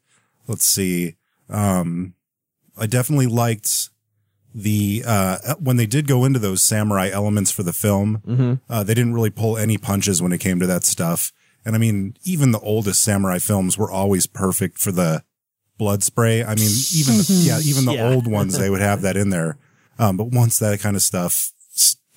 let's 0.48 0.66
see. 0.66 1.16
Um, 1.50 2.16
I 2.78 2.88
definitely 2.88 3.28
liked 3.28 3.90
the, 4.56 5.04
uh, 5.06 5.56
when 5.60 5.78
they 5.78 5.86
did 5.86 6.08
go 6.08 6.26
into 6.26 6.40
those 6.40 6.64
samurai 6.64 7.10
elements 7.12 7.52
for 7.52 7.62
the 7.64 7.74
film, 7.74 8.60
uh, 8.70 8.84
they 8.84 8.96
didn't 8.96 9.14
really 9.14 9.30
pull 9.30 9.58
any 9.58 9.78
punches 9.78 10.22
when 10.22 10.32
it 10.34 10.40
came 10.40 10.60
to 10.60 10.66
that 10.68 10.84
stuff. 10.84 11.32
And 11.64 11.76
I 11.76 11.78
mean, 11.78 12.16
even 12.24 12.52
the 12.52 12.60
oldest 12.62 13.04
samurai 13.04 13.38
films 13.40 13.78
were 13.78 13.92
always 13.92 14.26
perfect 14.26 14.80
for 14.80 14.92
the 14.92 15.24
blood 15.78 16.02
spray. 16.02 16.44
I 16.44 16.56
mean, 16.56 16.72
even, 16.96 17.18
the, 17.18 17.26
yeah, 17.46 17.60
even 17.64 17.86
the 17.86 17.94
Yeah. 17.94 18.10
old 18.10 18.26
ones, 18.26 18.58
they 18.58 18.70
would 18.72 18.82
have 18.82 19.02
that 19.04 19.16
in 19.18 19.30
there. 19.30 19.58
Um, 20.00 20.18
but 20.18 20.26
once 20.32 20.58
that 20.60 20.80
kind 20.80 20.96
of 20.96 21.02
stuff, 21.04 21.52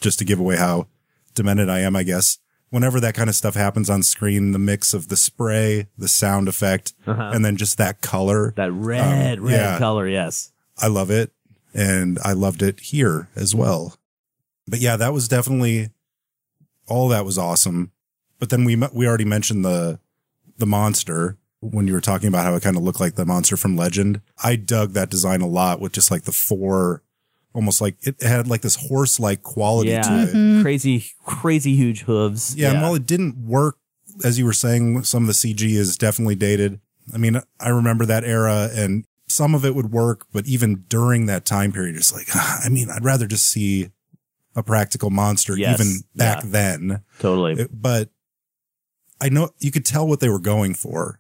just 0.01 0.19
to 0.21 0.25
give 0.25 0.41
away 0.41 0.57
how 0.57 0.87
demented 1.35 1.69
I 1.69 1.81
am, 1.81 1.95
I 1.95 2.03
guess, 2.05 2.39
whenever 2.71 3.01
that 3.01 3.15
kind 3.15 3.29
of 3.29 3.37
stuff 3.37 3.55
happens 3.55 3.91
on 3.91 4.03
screen, 4.03 4.53
the 4.53 4.59
mix 4.59 4.95
of 4.95 5.09
the 5.09 5.17
spray, 5.17 5.89
the 5.99 6.09
sound 6.09 6.49
effect, 6.49 6.95
and 7.07 7.45
then 7.45 7.57
just 7.57 7.79
that 7.79 8.01
color, 8.01 8.53
That 8.57 8.73
red, 8.73 9.39
Um, 9.39 9.45
red 9.45 9.53
yeah. 9.55 9.79
color. 9.79 10.09
Yes. 10.09 10.53
I 10.79 10.87
love 10.87 11.11
it. 11.11 11.33
And 11.75 12.19
I 12.25 12.33
loved 12.33 12.63
it 12.63 12.81
here 12.81 13.29
as 13.37 13.55
well. 13.55 13.97
But 14.67 14.81
yeah, 14.81 14.97
that 14.97 15.13
was 15.13 15.29
definitely 15.29 15.91
all 16.89 17.09
that 17.09 17.25
was 17.25 17.39
awesome. 17.39 17.93
But 18.41 18.51
then 18.51 18.65
we, 18.65 18.77
we 18.93 19.07
already 19.07 19.25
mentioned 19.25 19.65
the, 19.65 20.01
the 20.59 20.67
monster 20.67 21.37
when 21.61 21.87
you 21.87 21.93
were 21.93 22.01
talking 22.01 22.29
about 22.29 22.45
how 22.45 22.55
it 22.55 22.63
kind 22.63 22.77
of 22.77 22.83
looked 22.83 23.01
like 23.01 23.15
the 23.15 23.27
monster 23.27 23.57
from 23.57 23.77
Legend. 23.77 24.21
I 24.43 24.57
dug 24.57 24.93
that 24.95 25.11
design 25.11 25.43
a 25.43 25.47
lot 25.47 25.81
with 25.81 25.93
just 25.93 26.11
like 26.11 26.23
the 26.23 26.33
four, 26.33 27.03
almost 27.53 27.81
like 27.81 27.97
it 28.03 28.23
had 28.23 28.47
like 28.47 28.61
this 28.63 28.77
horse 28.89 29.19
like 29.21 29.43
quality 29.43 29.91
Yeah. 29.91 30.03
to 30.03 30.23
it. 30.23 30.29
Mm-hmm. 30.29 30.63
Crazy, 30.63 31.05
crazy 31.25 31.75
huge 31.75 32.03
hooves. 32.03 32.55
Yeah, 32.57 32.73
and 32.73 32.83
while 32.83 32.95
it 32.95 33.07
didn't 33.07 33.37
work, 33.37 33.77
as 34.25 34.39
you 34.39 34.45
were 34.45 34.53
saying, 34.53 35.03
some 35.05 35.23
of 35.23 35.27
the 35.27 35.33
CG 35.33 35.63
is 35.63 35.97
definitely 35.97 36.35
dated. 36.37 36.81
I 37.13 37.19
mean, 37.19 37.41
I 37.59 37.69
remember 37.71 38.07
that 38.07 38.23
era 38.25 38.69
and 38.73 39.05
some 39.29 39.55
of 39.55 39.65
it 39.65 39.75
would 39.75 39.93
work, 39.93 40.27
but 40.33 40.47
even 40.47 40.85
during 40.89 41.27
that 41.27 41.45
time 41.45 41.73
period, 41.73 41.97
it's 41.97 42.13
like, 42.13 42.27
ah, 42.35 42.61
I 42.65 42.69
mean, 42.69 42.91
I'd 42.91 43.05
rather 43.05 43.27
just 43.27 43.47
see 43.47 43.91
a 44.57 44.63
practical 44.63 45.11
monster 45.11 45.57
Yes, 45.57 45.81
even 45.81 46.01
back 46.17 46.43
yeah. 46.45 46.51
then. 46.51 47.03
totally. 47.21 47.55
It- 47.63 47.71
but 47.73 48.11
I 49.21 49.29
know 49.29 49.51
you 49.59 49.71
could 49.71 49.85
tell 49.85 50.07
what 50.09 50.21
they 50.21 50.29
were 50.29 50.39
going 50.41 50.75
for 50.75 51.20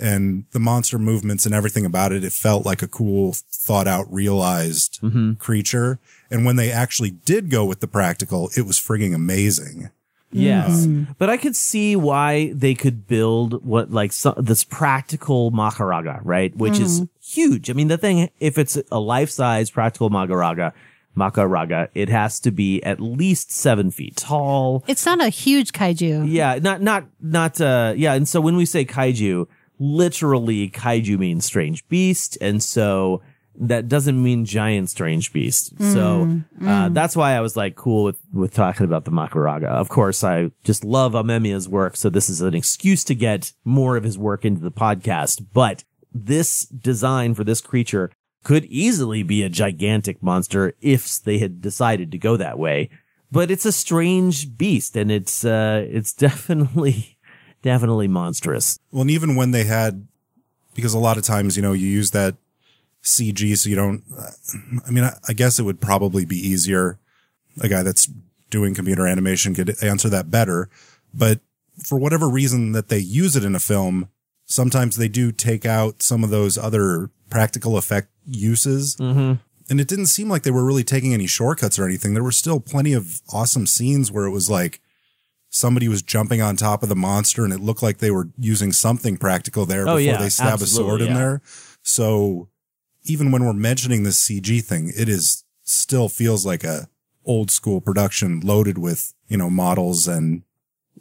and 0.00 0.44
the 0.52 0.58
monster 0.60 0.98
movements 0.98 1.46
and 1.46 1.54
everything 1.54 1.84
about 1.84 2.12
it. 2.12 2.24
It 2.24 2.32
felt 2.32 2.64
like 2.66 2.82
a 2.82 2.88
cool, 2.88 3.34
thought 3.50 3.86
out, 3.86 4.10
realized 4.12 5.00
Mm-hmm. 5.02 5.34
creature. 5.34 5.98
And 6.30 6.44
when 6.44 6.56
they 6.56 6.70
actually 6.70 7.10
did 7.10 7.50
go 7.50 7.64
with 7.64 7.80
the 7.80 7.88
practical, 7.88 8.50
it 8.56 8.62
was 8.62 8.78
frigging 8.78 9.14
amazing. 9.14 9.90
Yes. 10.32 10.86
But 11.18 11.28
I 11.28 11.36
could 11.36 11.56
see 11.56 11.96
why 11.96 12.52
they 12.52 12.74
could 12.74 13.08
build 13.08 13.64
what 13.64 13.90
like 13.90 14.12
so, 14.12 14.32
this 14.36 14.62
practical 14.62 15.50
Maharaga, 15.50 16.20
right? 16.22 16.54
Which 16.56 16.78
is 16.78 17.02
huge. 17.20 17.68
I 17.68 17.72
mean, 17.72 17.88
the 17.88 17.98
thing, 17.98 18.30
if 18.38 18.56
it's 18.56 18.78
a 18.92 19.00
life 19.00 19.30
size 19.30 19.70
practical 19.72 20.08
Maharaga, 20.08 20.72
Maharaga, 21.16 21.88
it 21.94 22.08
has 22.08 22.38
to 22.40 22.52
be 22.52 22.80
at 22.84 23.00
least 23.00 23.50
seven 23.50 23.90
feet 23.90 24.14
tall. 24.16 24.84
It's 24.86 25.04
not 25.04 25.20
a 25.20 25.30
huge 25.30 25.72
kaiju. 25.72 26.30
Yeah. 26.30 26.60
Not, 26.62 26.80
not, 26.80 27.06
not, 27.20 27.60
uh, 27.60 27.94
yeah. 27.96 28.14
And 28.14 28.28
so 28.28 28.40
when 28.40 28.54
we 28.54 28.64
say 28.66 28.84
kaiju, 28.84 29.48
literally 29.80 30.70
kaiju 30.70 31.18
means 31.18 31.44
strange 31.44 31.88
beast. 31.88 32.38
And 32.40 32.62
so 32.62 33.22
that 33.58 33.88
doesn't 33.88 34.22
mean 34.22 34.44
giant 34.44 34.90
strange 34.90 35.32
beast. 35.32 35.72
So, 35.92 36.40
uh, 36.64 36.88
that's 36.90 37.16
why 37.16 37.32
I 37.32 37.40
was 37.40 37.56
like 37.56 37.74
cool 37.74 38.04
with, 38.04 38.18
with 38.32 38.54
talking 38.54 38.84
about 38.84 39.04
the 39.04 39.10
Makaraga. 39.10 39.66
Of 39.66 39.88
course, 39.88 40.22
I 40.22 40.50
just 40.62 40.84
love 40.84 41.12
Amemiya's 41.12 41.68
work. 41.68 41.96
So 41.96 42.08
this 42.08 42.30
is 42.30 42.40
an 42.40 42.54
excuse 42.54 43.02
to 43.04 43.14
get 43.14 43.52
more 43.64 43.96
of 43.96 44.04
his 44.04 44.16
work 44.16 44.44
into 44.44 44.60
the 44.60 44.70
podcast. 44.70 45.46
But 45.52 45.84
this 46.12 46.66
design 46.66 47.34
for 47.34 47.44
this 47.44 47.60
creature 47.60 48.10
could 48.44 48.64
easily 48.66 49.22
be 49.22 49.42
a 49.42 49.48
gigantic 49.48 50.22
monster 50.22 50.74
if 50.80 51.22
they 51.22 51.38
had 51.38 51.60
decided 51.60 52.10
to 52.12 52.18
go 52.18 52.36
that 52.36 52.58
way. 52.58 52.88
But 53.32 53.50
it's 53.50 53.66
a 53.66 53.72
strange 53.72 54.56
beast 54.56 54.96
and 54.96 55.10
it's, 55.10 55.44
uh, 55.44 55.86
it's 55.88 56.12
definitely, 56.26 57.18
definitely 57.62 58.08
monstrous. 58.08 58.78
Well, 58.90 59.02
and 59.02 59.10
even 59.10 59.36
when 59.36 59.50
they 59.50 59.64
had, 59.64 60.06
because 60.74 60.94
a 60.94 60.98
lot 60.98 61.18
of 61.18 61.24
times, 61.24 61.56
you 61.56 61.62
know, 61.62 61.72
you 61.72 61.86
use 61.86 62.10
that 62.12 62.36
CG 63.02 63.56
so 63.58 63.68
you 63.68 63.76
don't, 63.76 64.02
I 64.86 64.90
mean, 64.90 65.04
I, 65.04 65.16
I 65.28 65.32
guess 65.32 65.58
it 65.58 65.64
would 65.64 65.80
probably 65.80 66.24
be 66.24 66.36
easier. 66.36 66.98
A 67.60 67.68
guy 67.68 67.82
that's 67.82 68.08
doing 68.50 68.74
computer 68.74 69.06
animation 69.06 69.54
could 69.54 69.82
answer 69.82 70.08
that 70.08 70.30
better. 70.30 70.68
But 71.12 71.40
for 71.82 71.98
whatever 71.98 72.28
reason 72.28 72.72
that 72.72 72.88
they 72.88 72.98
use 72.98 73.36
it 73.36 73.44
in 73.44 73.54
a 73.54 73.60
film, 73.60 74.08
sometimes 74.44 74.96
they 74.96 75.08
do 75.08 75.32
take 75.32 75.64
out 75.64 76.02
some 76.02 76.24
of 76.24 76.30
those 76.30 76.58
other 76.58 77.10
practical 77.30 77.76
effect 77.76 78.08
uses. 78.26 78.96
Mm-hmm. 78.96 79.34
And 79.70 79.80
it 79.80 79.88
didn't 79.88 80.06
seem 80.06 80.28
like 80.28 80.42
they 80.42 80.50
were 80.50 80.64
really 80.64 80.82
taking 80.82 81.14
any 81.14 81.26
shortcuts 81.26 81.78
or 81.78 81.84
anything. 81.84 82.14
There 82.14 82.24
were 82.24 82.32
still 82.32 82.58
plenty 82.58 82.92
of 82.92 83.20
awesome 83.32 83.66
scenes 83.66 84.10
where 84.10 84.24
it 84.24 84.32
was 84.32 84.50
like, 84.50 84.80
somebody 85.50 85.88
was 85.88 86.00
jumping 86.00 86.40
on 86.40 86.56
top 86.56 86.82
of 86.82 86.88
the 86.88 86.96
monster 86.96 87.44
and 87.44 87.52
it 87.52 87.60
looked 87.60 87.82
like 87.82 87.98
they 87.98 88.10
were 88.10 88.28
using 88.38 88.72
something 88.72 89.16
practical 89.16 89.66
there 89.66 89.82
Oh, 89.82 89.96
before 89.96 90.00
yeah, 90.00 90.16
they 90.16 90.28
stab 90.28 90.60
a 90.60 90.66
sword 90.66 91.02
absolutely, 91.02 91.06
in 91.08 91.14
there. 91.14 91.42
So 91.82 92.48
even 93.04 93.30
when 93.32 93.44
we're 93.44 93.52
mentioning 93.52 94.04
this 94.04 94.18
CG 94.22 94.62
thing, 94.64 94.92
it 94.96 95.08
is 95.08 95.44
still 95.64 96.08
feels 96.08 96.46
like 96.46 96.62
a 96.64 96.88
old 97.24 97.50
school 97.50 97.80
production 97.80 98.40
loaded 98.40 98.78
with, 98.78 99.12
you 99.28 99.36
know, 99.36 99.50
models 99.50 100.06
and 100.08 100.42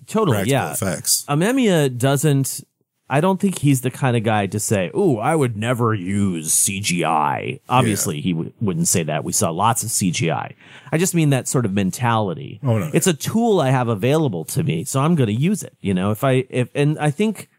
Totally. 0.07 0.37
practical 0.37 0.51
Yeah. 0.51 0.71
effects. 0.73 1.23
Amemiya 1.29 1.95
doesn't. 1.97 2.63
I 3.09 3.21
don't 3.21 3.39
think 3.39 3.59
he's 3.59 3.81
the 3.81 3.89
kind 3.89 4.15
of 4.15 4.23
guy 4.23 4.45
to 4.47 4.59
say, 4.59 4.91
"Ooh, 4.95 5.17
I 5.17 5.35
would 5.35 5.57
never 5.57 5.93
use 5.93 6.53
CGI." 6.53 7.59
Obviously, 7.67 8.21
he 8.21 8.33
w- 8.33 8.53
wouldn't 8.61 8.87
say 8.87 9.03
that. 9.03 9.23
We 9.23 9.31
saw 9.31 9.49
lots 9.49 9.83
of 9.83 9.89
CGI. 9.89 10.53
I 10.91 10.97
just 10.97 11.15
mean 11.15 11.31
that 11.31 11.47
sort 11.47 11.65
of 11.65 11.73
mentality. 11.73 12.59
Oh, 12.63 12.77
no. 12.77 12.91
It's 12.93 13.07
a 13.07 13.13
tool 13.13 13.59
I 13.59 13.71
have 13.71 13.87
available 13.87 14.45
to 14.45 14.63
me, 14.63 14.83
so 14.83 14.99
I'm 14.99 15.15
going 15.15 15.27
to 15.27 15.33
use 15.33 15.63
it. 15.63 15.75
You 15.81 15.93
know, 15.93 16.11
if 16.11 16.23
I 16.23 16.45
if 16.49 16.69
and 16.75 16.99
I 16.99 17.09
think 17.09 17.49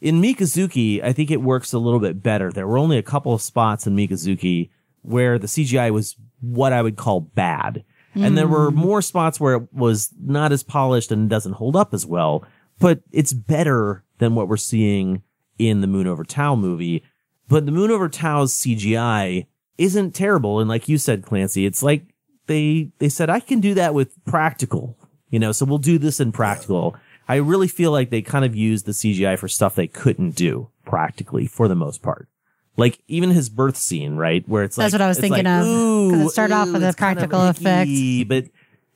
in 0.00 0.20
Mikazuki, 0.20 1.02
I 1.02 1.12
think 1.12 1.30
it 1.30 1.42
works 1.42 1.72
a 1.72 1.78
little 1.78 2.00
bit 2.00 2.22
better. 2.22 2.50
There 2.50 2.66
were 2.66 2.78
only 2.78 2.98
a 2.98 3.02
couple 3.02 3.32
of 3.34 3.42
spots 3.42 3.86
in 3.86 3.96
Mikazuki 3.96 4.70
where 5.02 5.38
the 5.38 5.46
CGI 5.46 5.90
was 5.90 6.16
what 6.40 6.72
I 6.72 6.82
would 6.82 6.96
call 6.96 7.20
bad. 7.20 7.84
And 8.14 8.36
there 8.36 8.48
were 8.48 8.70
hmm. 8.70 8.76
more 8.76 9.02
spots 9.02 9.38
where 9.38 9.54
it 9.54 9.72
was 9.72 10.12
not 10.20 10.50
as 10.50 10.64
polished 10.64 11.12
and 11.12 11.30
doesn't 11.30 11.52
hold 11.52 11.76
up 11.76 11.94
as 11.94 12.04
well, 12.04 12.44
but 12.80 13.00
it's 13.12 13.32
better 13.32 14.02
than 14.18 14.34
what 14.34 14.48
we're 14.48 14.56
seeing 14.56 15.22
in 15.58 15.80
the 15.80 15.86
Moon 15.86 16.06
Over 16.06 16.24
Tao 16.24 16.54
movie. 16.54 17.02
But 17.48 17.66
the 17.66 17.72
Moon 17.72 17.90
Over 17.90 18.08
Tao's 18.08 18.52
CGI 18.52 19.46
isn't 19.78 20.14
terrible. 20.14 20.60
And 20.60 20.68
like 20.68 20.88
you 20.88 20.98
said, 20.98 21.24
Clancy, 21.24 21.66
it's 21.66 21.82
like 21.82 22.04
they, 22.46 22.90
they 22.98 23.08
said, 23.08 23.30
I 23.30 23.40
can 23.40 23.60
do 23.60 23.74
that 23.74 23.94
with 23.94 24.12
practical, 24.24 24.96
you 25.30 25.38
know, 25.38 25.52
so 25.52 25.64
we'll 25.64 25.78
do 25.78 25.98
this 25.98 26.20
in 26.20 26.32
practical. 26.32 26.96
I 27.28 27.36
really 27.36 27.68
feel 27.68 27.90
like 27.92 28.10
they 28.10 28.22
kind 28.22 28.44
of 28.44 28.54
used 28.56 28.86
the 28.86 28.92
CGI 28.92 29.38
for 29.38 29.48
stuff 29.48 29.74
they 29.74 29.86
couldn't 29.86 30.32
do 30.34 30.68
practically 30.84 31.46
for 31.46 31.68
the 31.68 31.74
most 31.76 32.02
part. 32.02 32.28
Like 32.76 33.00
even 33.08 33.30
his 33.30 33.48
birth 33.48 33.76
scene, 33.76 34.16
right? 34.16 34.48
Where 34.48 34.62
it's 34.62 34.76
That's 34.76 34.92
like, 34.94 35.00
that's 35.00 35.00
what 35.00 35.04
I 35.04 35.08
was 35.08 35.18
thinking 35.18 35.44
like, 35.44 35.62
of, 35.62 35.64
'cause 35.64 36.20
it 36.20 36.24
ooh, 36.24 36.30
started 36.30 36.54
off 36.54 36.72
with 36.72 36.82
a 36.82 36.88
it's 36.88 36.96
kind 36.96 37.18
of 37.18 37.28
practical 37.28 37.48
effect. 37.48 38.28
But 38.28 38.44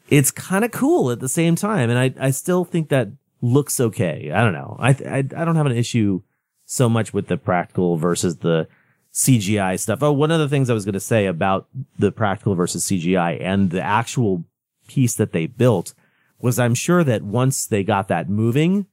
it's 0.09 0.31
kind 0.31 0.65
of 0.65 0.71
cool 0.71 1.11
at 1.11 1.21
the 1.21 1.29
same 1.29 1.57
time. 1.57 1.91
And 1.91 1.99
I, 1.99 2.27
I 2.27 2.31
still 2.31 2.65
think 2.65 2.91
that 2.91 3.09
looks 3.43 3.79
okay. 3.81 4.31
I 4.33 4.41
don't 4.43 4.55
know. 4.55 4.77
I, 4.81 4.91
I, 4.91 5.17
I 5.19 5.45
don't 5.45 5.57
have 5.57 5.67
an 5.67 5.77
issue 5.77 6.23
so 6.65 6.89
much 6.89 7.13
with 7.13 7.27
the 7.27 7.37
practical 7.37 7.97
versus 7.99 8.39
the 8.39 8.67
CGI 9.13 9.79
stuff. 9.79 10.03
Oh, 10.03 10.13
one 10.13 10.31
of 10.31 10.41
the 10.41 10.49
things 10.49 10.71
I 10.71 10.75
was 10.75 10.87
going 10.87 10.95
to 10.95 11.01
say 11.01 11.27
about 11.27 11.69
the 11.99 12.11
practical 12.11 12.55
versus 12.55 12.87
CGI 12.87 13.39
and 13.43 13.71
the 13.71 13.83
actual 13.83 14.45
piece 14.89 15.15
that 15.17 15.33
they 15.33 15.47
built 15.47 15.93
was 16.41 16.59
I'm 16.59 16.75
sure 16.75 17.05
that 17.05 17.23
once 17.23 17.67
they 17.67 17.85
got 17.85 18.09
that 18.09 18.31
moving, 18.31 18.87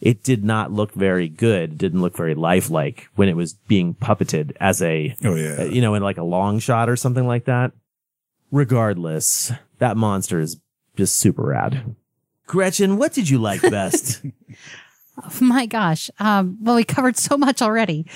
it 0.00 0.22
did 0.22 0.42
not 0.44 0.72
look 0.72 0.92
very 0.94 1.28
good. 1.28 1.72
It 1.72 1.78
didn't 1.78 2.00
look 2.00 2.16
very 2.16 2.34
lifelike 2.34 3.08
when 3.16 3.28
it 3.28 3.36
was 3.36 3.54
being 3.54 3.94
puppeted 3.94 4.52
as 4.60 4.80
a, 4.80 5.14
Oh 5.24 5.34
yeah. 5.34 5.56
uh, 5.60 5.64
you 5.64 5.80
know, 5.82 5.94
in 5.94 6.02
like 6.02 6.18
a 6.18 6.22
long 6.24 6.60
shot 6.60 6.88
or 6.88 6.96
something 6.96 7.26
like 7.26 7.44
that. 7.46 7.72
Regardless, 8.50 9.52
that 9.78 9.96
monster 9.96 10.40
is 10.40 10.60
just 10.96 11.16
super 11.16 11.42
rad. 11.48 11.94
Gretchen, 12.48 12.96
what 12.96 13.12
did 13.12 13.28
you 13.28 13.38
like 13.38 13.60
best? 13.60 14.22
oh 15.22 15.30
My 15.40 15.66
gosh. 15.66 16.10
Um, 16.18 16.56
well, 16.62 16.76
we 16.76 16.82
covered 16.82 17.18
so 17.18 17.36
much 17.36 17.60
already. 17.60 18.06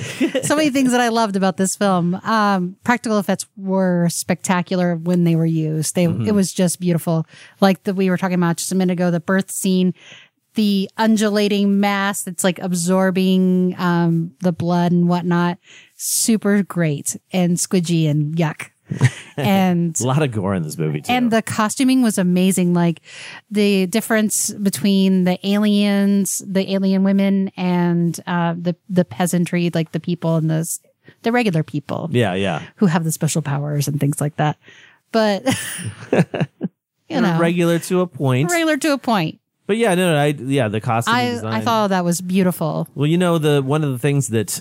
so 0.42 0.56
many 0.56 0.70
things 0.70 0.90
that 0.92 1.02
I 1.02 1.08
loved 1.08 1.36
about 1.36 1.58
this 1.58 1.76
film. 1.76 2.14
Um, 2.24 2.76
practical 2.82 3.18
effects 3.18 3.46
were 3.56 4.08
spectacular 4.08 4.96
when 4.96 5.24
they 5.24 5.36
were 5.36 5.46
used. 5.46 5.94
They, 5.94 6.04
it 6.04 6.34
was 6.34 6.52
just 6.52 6.80
beautiful. 6.80 7.26
Like 7.60 7.84
that 7.84 7.94
we 7.94 8.08
were 8.08 8.16
talking 8.16 8.34
about 8.36 8.56
just 8.56 8.72
a 8.72 8.74
minute 8.74 8.94
ago, 8.94 9.10
the 9.10 9.20
birth 9.20 9.50
scene, 9.50 9.92
the 10.54 10.90
undulating 10.96 11.78
mass 11.78 12.22
that's 12.22 12.42
like 12.42 12.58
absorbing, 12.58 13.74
um, 13.78 14.32
the 14.40 14.52
blood 14.52 14.92
and 14.92 15.08
whatnot. 15.08 15.58
Super 15.96 16.62
great 16.62 17.16
and 17.32 17.58
squidgy 17.58 18.08
and 18.08 18.34
yuck. 18.34 18.70
and 19.36 19.98
a 20.00 20.06
lot 20.06 20.22
of 20.22 20.32
gore 20.32 20.54
in 20.54 20.62
this 20.62 20.78
movie 20.78 21.00
too. 21.00 21.12
and 21.12 21.30
the 21.30 21.42
costuming 21.42 22.02
was 22.02 22.18
amazing. 22.18 22.74
Like 22.74 23.00
the 23.50 23.86
difference 23.86 24.50
between 24.52 25.24
the 25.24 25.38
aliens, 25.46 26.42
the 26.46 26.72
alien 26.72 27.04
women, 27.04 27.50
and 27.56 28.18
uh, 28.26 28.54
the 28.56 28.76
the 28.88 29.04
peasantry, 29.04 29.70
like 29.74 29.92
the 29.92 30.00
people 30.00 30.36
and 30.36 30.50
the 30.50 30.78
the 31.22 31.32
regular 31.32 31.62
people 31.62 32.08
yeah, 32.12 32.34
yeah. 32.34 32.62
who 32.76 32.86
have 32.86 33.04
the 33.04 33.12
special 33.12 33.42
powers 33.42 33.88
and 33.88 33.98
things 34.00 34.20
like 34.20 34.36
that. 34.36 34.56
But 35.10 35.44
you 37.08 37.20
know, 37.20 37.38
regular 37.38 37.78
to 37.80 38.00
a 38.00 38.06
point. 38.06 38.50
regular 38.50 38.76
to 38.78 38.92
a 38.92 38.98
point. 38.98 39.40
But 39.66 39.76
yeah, 39.76 39.94
no, 39.94 40.12
no, 40.12 40.18
I 40.18 40.26
yeah, 40.26 40.68
the 40.68 40.80
costume 40.80 41.14
I 41.14 41.30
design. 41.30 41.52
I 41.52 41.60
thought 41.60 41.88
that 41.88 42.04
was 42.04 42.20
beautiful. 42.20 42.88
Well, 42.94 43.06
you 43.06 43.18
know, 43.18 43.38
the 43.38 43.62
one 43.62 43.84
of 43.84 43.92
the 43.92 43.98
things 43.98 44.28
that 44.28 44.60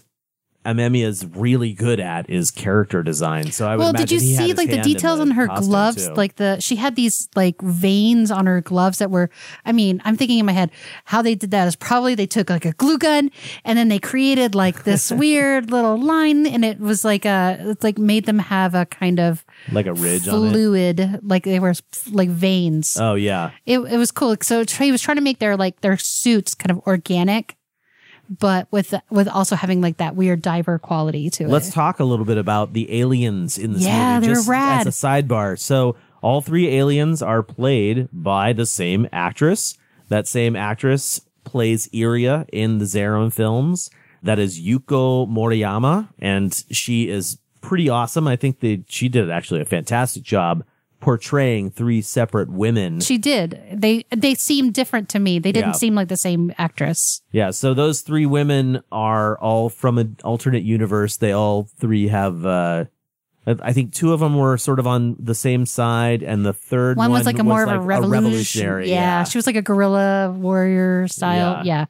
Amemiya 0.66 1.06
is 1.06 1.26
really 1.26 1.74
good 1.74 2.00
at 2.00 2.30
is 2.30 2.52
character 2.52 3.02
design. 3.02 3.52
So 3.52 3.68
I 3.68 3.76
would 3.76 3.84
Well, 3.84 3.94
did 3.94 4.12
you 4.12 4.20
see 4.20 4.54
like 4.54 4.70
the 4.70 4.82
details 4.82 5.20
on 5.20 5.32
her 5.32 5.48
gloves? 5.48 6.08
too. 6.08 6.14
Like 6.14 6.36
the 6.36 6.60
she 6.60 6.76
had 6.76 6.96
these 6.96 7.28
like 7.36 7.60
veins 7.62 8.30
on 8.30 8.46
her 8.46 8.62
gloves 8.62 9.00
that 9.00 9.10
were. 9.10 9.30
I 9.66 9.72
mean, 9.72 10.02
I'm 10.06 10.18
thinking 10.18 10.38
in 10.40 10.46
my 10.46 10.52
head 10.52 10.70
how 11.06 11.22
they 11.24 11.34
did 11.34 11.52
that 11.52 11.68
is 11.68 11.76
probably 11.76 12.14
they 12.14 12.28
took 12.28 12.50
like 12.50 12.66
a 12.66 12.74
glue 12.74 13.00
gun 13.00 13.32
and 13.66 13.78
then 13.78 13.88
they 13.88 13.98
created 13.98 14.54
like 14.54 14.84
this 14.84 15.12
weird 15.22 15.72
little 15.72 15.98
line, 15.98 16.46
and 16.46 16.64
it 16.64 16.80
was 16.80 17.04
like 17.04 17.26
a 17.26 17.58
it's 17.62 17.84
like 17.84 17.98
made 17.98 18.26
them 18.26 18.40
have 18.40 18.76
a 18.76 18.86
kind 18.86 19.20
of 19.20 19.44
like 19.72 19.88
a 19.88 19.94
ridge 19.94 20.28
on 20.28 20.46
it. 20.48 20.52
fluid, 20.52 21.20
like 21.24 21.44
they 21.44 21.60
were 21.60 21.74
like 22.12 22.30
veins. 22.30 22.98
Oh 23.00 23.16
yeah, 23.16 23.52
it 23.66 23.80
it 23.80 23.98
was 23.98 24.12
cool. 24.12 24.36
So 24.42 24.64
he 24.64 24.92
was 24.92 25.02
trying 25.02 25.18
to 25.18 25.24
make 25.24 25.40
their 25.40 25.58
like 25.58 25.82
their 25.82 25.98
suits 25.98 26.54
kind 26.54 26.70
of 26.72 26.86
organic. 26.86 27.56
But 28.40 28.68
with 28.72 28.94
with 29.10 29.28
also 29.28 29.56
having 29.58 29.82
like 29.82 29.98
that 29.98 30.16
weird 30.16 30.42
diver 30.42 30.80
quality 30.80 31.30
to 31.32 31.44
it. 31.44 31.50
Let's 31.50 31.70
talk 31.72 32.00
a 32.00 32.06
little 32.06 32.24
bit 32.26 32.38
about 32.38 32.72
the 32.72 33.02
aliens 33.02 33.58
in 33.58 33.74
this 33.74 33.84
Yeah, 33.84 34.16
movie. 34.16 34.28
they're 34.28 34.36
just 34.36 34.48
rad. 34.48 34.88
As 34.88 35.04
a 35.04 35.06
sidebar, 35.08 35.60
so 35.60 35.98
all 36.22 36.40
three 36.42 36.68
aliens 36.70 37.22
are 37.22 37.44
played 37.44 38.08
by 38.14 38.54
the 38.54 38.66
same 38.66 39.08
actress. 39.12 39.78
That 40.08 40.28
same 40.28 40.56
actress 40.56 41.20
plays 41.44 41.90
Iria 41.94 42.46
in 42.54 42.78
the 42.78 42.86
Zeiram 42.86 43.34
films. 43.34 43.90
That 44.24 44.40
is 44.40 44.62
Yuko 44.62 45.28
Moriyama, 45.28 46.08
and 46.20 46.54
she 46.72 47.10
is 47.10 47.38
pretty 47.60 47.90
awesome. 47.90 48.28
I 48.28 48.36
think 48.38 48.60
that 48.62 48.86
she 48.88 49.10
did 49.10 49.30
actually 49.30 49.62
a 49.62 49.66
fantastic 49.66 50.24
job 50.24 50.64
portraying 51.02 51.72
three 51.72 52.02
separate 52.02 52.50
women. 52.50 53.02
She 53.02 53.18
did. 53.18 53.62
They 53.74 54.06
they 54.16 54.36
seemed 54.36 54.74
different 54.74 55.10
to 55.10 55.20
me. 55.20 55.40
They 55.40 55.52
didn't 55.52 55.70
Yeah. 55.72 55.74
seem 55.74 55.96
like 55.96 56.08
the 56.08 56.16
same 56.18 56.54
actress. 56.58 57.22
Yeah, 57.32 57.52
so 57.52 57.74
those 57.74 58.02
three 58.02 58.26
women 58.26 58.82
are 58.92 59.38
all 59.40 59.68
from 59.70 59.98
an 59.98 60.16
alternate 60.24 60.64
universe. 60.64 61.18
They 61.18 61.32
all 61.34 61.68
three 61.80 62.08
have, 62.08 62.46
uh, 62.46 62.86
I 63.46 63.74
think 63.74 63.92
two 63.94 64.14
of 64.14 64.20
them 64.20 64.38
were 64.38 64.56
sort 64.58 64.80
of 64.80 64.86
on 64.86 65.16
the 65.20 65.34
same 65.36 65.66
side, 65.66 66.22
and 66.22 66.46
the 66.46 66.54
third 66.54 66.96
One, 66.96 67.12
was 67.12 67.26
like 67.26 67.40
a 67.40 67.44
more 67.44 67.64
of 67.64 67.70
a, 67.70 67.80
revolution. 67.80 68.12
revolutionary. 68.24 68.90
Yeah, 68.90 68.96
Yeah, 68.96 69.24
she 69.24 69.38
was 69.38 69.48
like 69.48 69.56
a 69.56 69.64
guerrilla 69.64 70.32
warrior 70.32 71.08
style. 71.08 71.66
Yeah. 71.66 71.80
Yeah, 71.82 71.86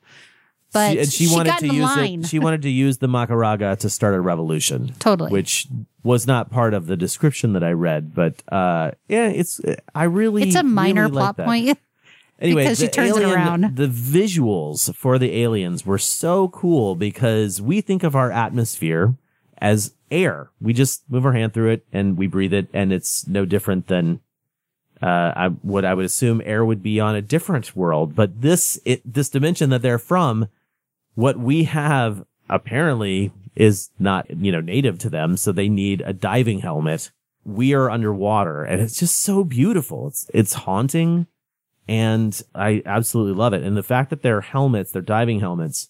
but 0.74 0.92
She- 0.94 1.00
and 1.00 1.12
she, 1.12 1.26
she 1.28 1.34
wanted 1.36 1.58
to 1.60 1.68
use 1.68 1.84
line. 1.84 2.22
it. 2.22 2.28
She 2.28 2.40
wanted 2.40 2.62
to 2.64 2.70
use 2.70 2.98
the 3.00 3.08
Makaraga 3.08 3.78
to 3.80 3.90
start 3.90 4.16
a 4.16 4.22
revolution. 4.22 4.94
Totally. 5.00 5.32
which 5.32 5.68
was 6.04 6.26
not 6.26 6.50
part 6.50 6.74
of 6.74 6.88
the 6.88 6.98
description 6.98 7.54
that 7.54 7.64
I 7.64 7.72
read. 7.72 8.14
But 8.16 8.42
uh, 8.52 8.92
yeah, 9.08 9.28
it's 9.28 9.62
I 9.94 10.04
really 10.06 10.44
it's 10.44 10.56
a 10.56 10.64
minor 10.64 11.04
really 11.04 11.14
plot 11.14 11.38
point. 11.38 11.78
Anyway, 12.40 12.64
because 12.64 12.80
she 12.80 12.88
the 12.88 12.92
turns 12.92 13.16
it 13.18 13.24
around. 13.24 13.76
The 13.76 13.86
visuals 13.88 14.96
for 14.96 15.20
the 15.20 15.44
aliens 15.44 15.86
were 15.86 16.00
so 16.00 16.48
cool 16.48 16.96
because 16.96 17.62
we 17.62 17.82
think 17.82 18.02
of 18.02 18.16
our 18.16 18.32
atmosphere 18.32 19.14
as 19.60 19.94
air. 20.10 20.50
We 20.60 20.74
just 20.74 21.04
move 21.08 21.24
our 21.24 21.34
hand 21.34 21.54
through 21.54 21.70
it 21.70 21.86
and 21.94 22.18
we 22.18 22.26
breathe 22.26 22.54
it, 22.54 22.68
and 22.74 22.92
it's 22.92 23.28
no 23.28 23.46
different 23.46 23.86
than 23.90 24.22
uh, 25.04 25.34
I, 25.36 25.48
what 25.62 25.86
I 25.86 25.94
would 25.94 26.06
assume 26.06 26.42
air 26.44 26.66
would 26.66 26.82
be 26.82 27.00
on 27.00 27.16
a 27.16 27.22
different 27.22 27.76
world. 27.76 28.16
But 28.16 28.42
this 28.42 28.80
it, 28.86 29.02
this 29.06 29.30
dimension 29.30 29.70
that 29.70 29.84
they're 29.84 30.00
from, 30.00 30.48
what 31.16 31.38
we 31.40 31.64
have 31.66 32.24
apparently 32.50 33.32
is 33.56 33.90
not 34.00 34.30
you 34.38 34.52
know 34.52 34.62
native 34.62 34.98
to 35.00 35.10
them, 35.10 35.38
so 35.38 35.52
they 35.52 35.70
need 35.70 36.02
a 36.06 36.14
diving 36.14 36.60
helmet. 36.60 37.12
We 37.44 37.74
are 37.74 37.90
underwater, 37.90 38.64
and 38.64 38.82
it's 38.82 39.00
just 39.00 39.20
so 39.20 39.44
beautiful. 39.44 40.08
It's 40.08 40.30
it's 40.34 40.54
haunting 40.54 41.28
and 41.88 42.40
I 42.56 42.84
absolutely 42.86 43.34
love 43.34 43.54
it. 43.54 43.64
And 43.64 43.76
the 43.76 43.84
fact 43.84 44.12
that 44.12 44.22
their 44.22 44.40
helmets, 44.42 44.92
their 44.92 45.02
diving 45.02 45.40
helmets, 45.40 45.90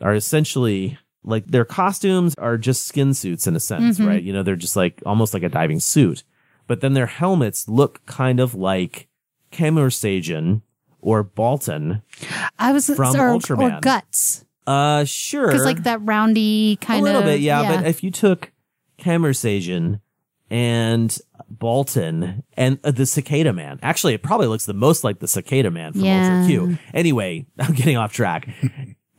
are 0.00 0.14
essentially 0.14 0.98
like 1.22 1.46
their 1.46 1.64
costumes 1.64 2.34
are 2.36 2.58
just 2.58 2.84
skin 2.86 3.14
suits 3.14 3.46
in 3.46 3.54
a 3.54 3.60
sense, 3.60 3.98
Mhm. 3.98 4.06
right? 4.08 4.22
You 4.22 4.32
know, 4.32 4.42
they're 4.42 4.56
just 4.56 4.74
like 4.76 5.00
almost 5.06 5.32
like 5.32 5.42
a 5.44 5.48
diving 5.48 5.78
suit, 5.80 6.24
but 6.66 6.80
then 6.80 6.94
their 6.94 7.06
helmets 7.06 7.68
look 7.68 8.04
kind 8.06 8.40
of 8.40 8.54
like 8.54 9.06
Camersagen 9.52 10.62
or 11.00 11.22
Baltan. 11.24 12.02
I 12.58 12.72
was 12.72 12.86
From 12.88 13.14
or, 13.16 13.38
Ultraman. 13.38 13.76
or 13.78 13.80
guts 13.80 14.44
Uh, 14.66 15.04
sure. 15.04 15.46
because 15.48 15.64
like 15.64 15.82
that 15.84 16.00
roundy 16.02 16.76
kind 16.76 16.98
of 16.98 17.02
a 17.02 17.04
little 17.04 17.20
of 17.20 17.26
bit, 17.26 17.40
yeah, 17.40 17.76
But 17.76 17.86
if 17.86 18.02
you 18.04 18.10
took 18.10 18.52
Camersagen 18.98 20.00
and 20.50 21.16
Baltan 21.52 22.42
and 22.56 22.78
uh, 22.84 22.90
the 22.90 23.06
Cicada 23.06 23.52
Man, 23.52 23.78
actually, 23.82 24.14
it 24.14 24.22
probably 24.22 24.46
looks 24.46 24.66
the 24.66 24.74
most 24.74 25.02
like 25.04 25.18
the 25.18 25.28
Cicada 25.28 25.70
Man 25.70 25.92
from 25.92 26.02
Yeah. 26.02 26.40
Ultra 26.42 26.48
Q. 26.48 26.78
Anyway, 26.94 27.46
I'm 27.58 27.74
getting 27.74 27.96
off 27.96 28.12
track. 28.12 28.48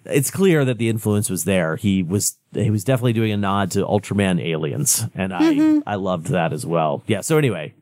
it's 0.05 0.31
clear 0.31 0.63
that 0.65 0.77
the 0.77 0.89
influence 0.89 1.29
was 1.29 1.43
there. 1.45 1.75
He 1.75 2.03
was 2.03 2.37
he 2.53 2.69
was 2.69 2.83
definitely 2.83 3.13
doing 3.13 3.31
a 3.31 3.37
nod 3.37 3.71
to 3.71 3.79
Ultraman 3.85 4.41
aliens, 4.43 5.05
and 5.15 5.33
I 5.33 5.41
Mm-hmm. 5.53 5.79
I 5.87 5.95
loved 5.95 6.27
that 6.27 6.53
as 6.53 6.65
well. 6.65 7.03
Yeah. 7.07 7.21
So 7.21 7.37
anyway, 7.37 7.73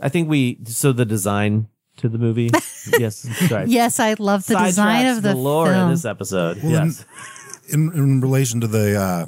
I 0.00 0.08
think 0.08 0.28
we 0.28 0.58
so 0.64 0.92
the 0.92 1.04
design 1.04 1.68
to 1.98 2.08
the 2.08 2.18
movie. 2.18 2.50
yes. 2.98 3.16
Sorry. 3.48 3.66
yes, 3.68 4.00
I 4.00 4.14
love 4.18 4.46
the 4.46 4.56
design 4.56 5.04
Sidetracks 5.04 5.16
of 5.16 5.22
the 5.22 5.32
galore 5.34 5.68
in 5.68 5.74
film. 5.74 5.90
this 5.90 6.04
episode. 6.04 6.62
Well, 6.62 6.72
yes. 6.72 7.04
in 7.72 7.92
in 7.92 8.20
relation 8.20 8.60
to 8.60 8.66
the 8.66 8.98
uh 8.98 9.26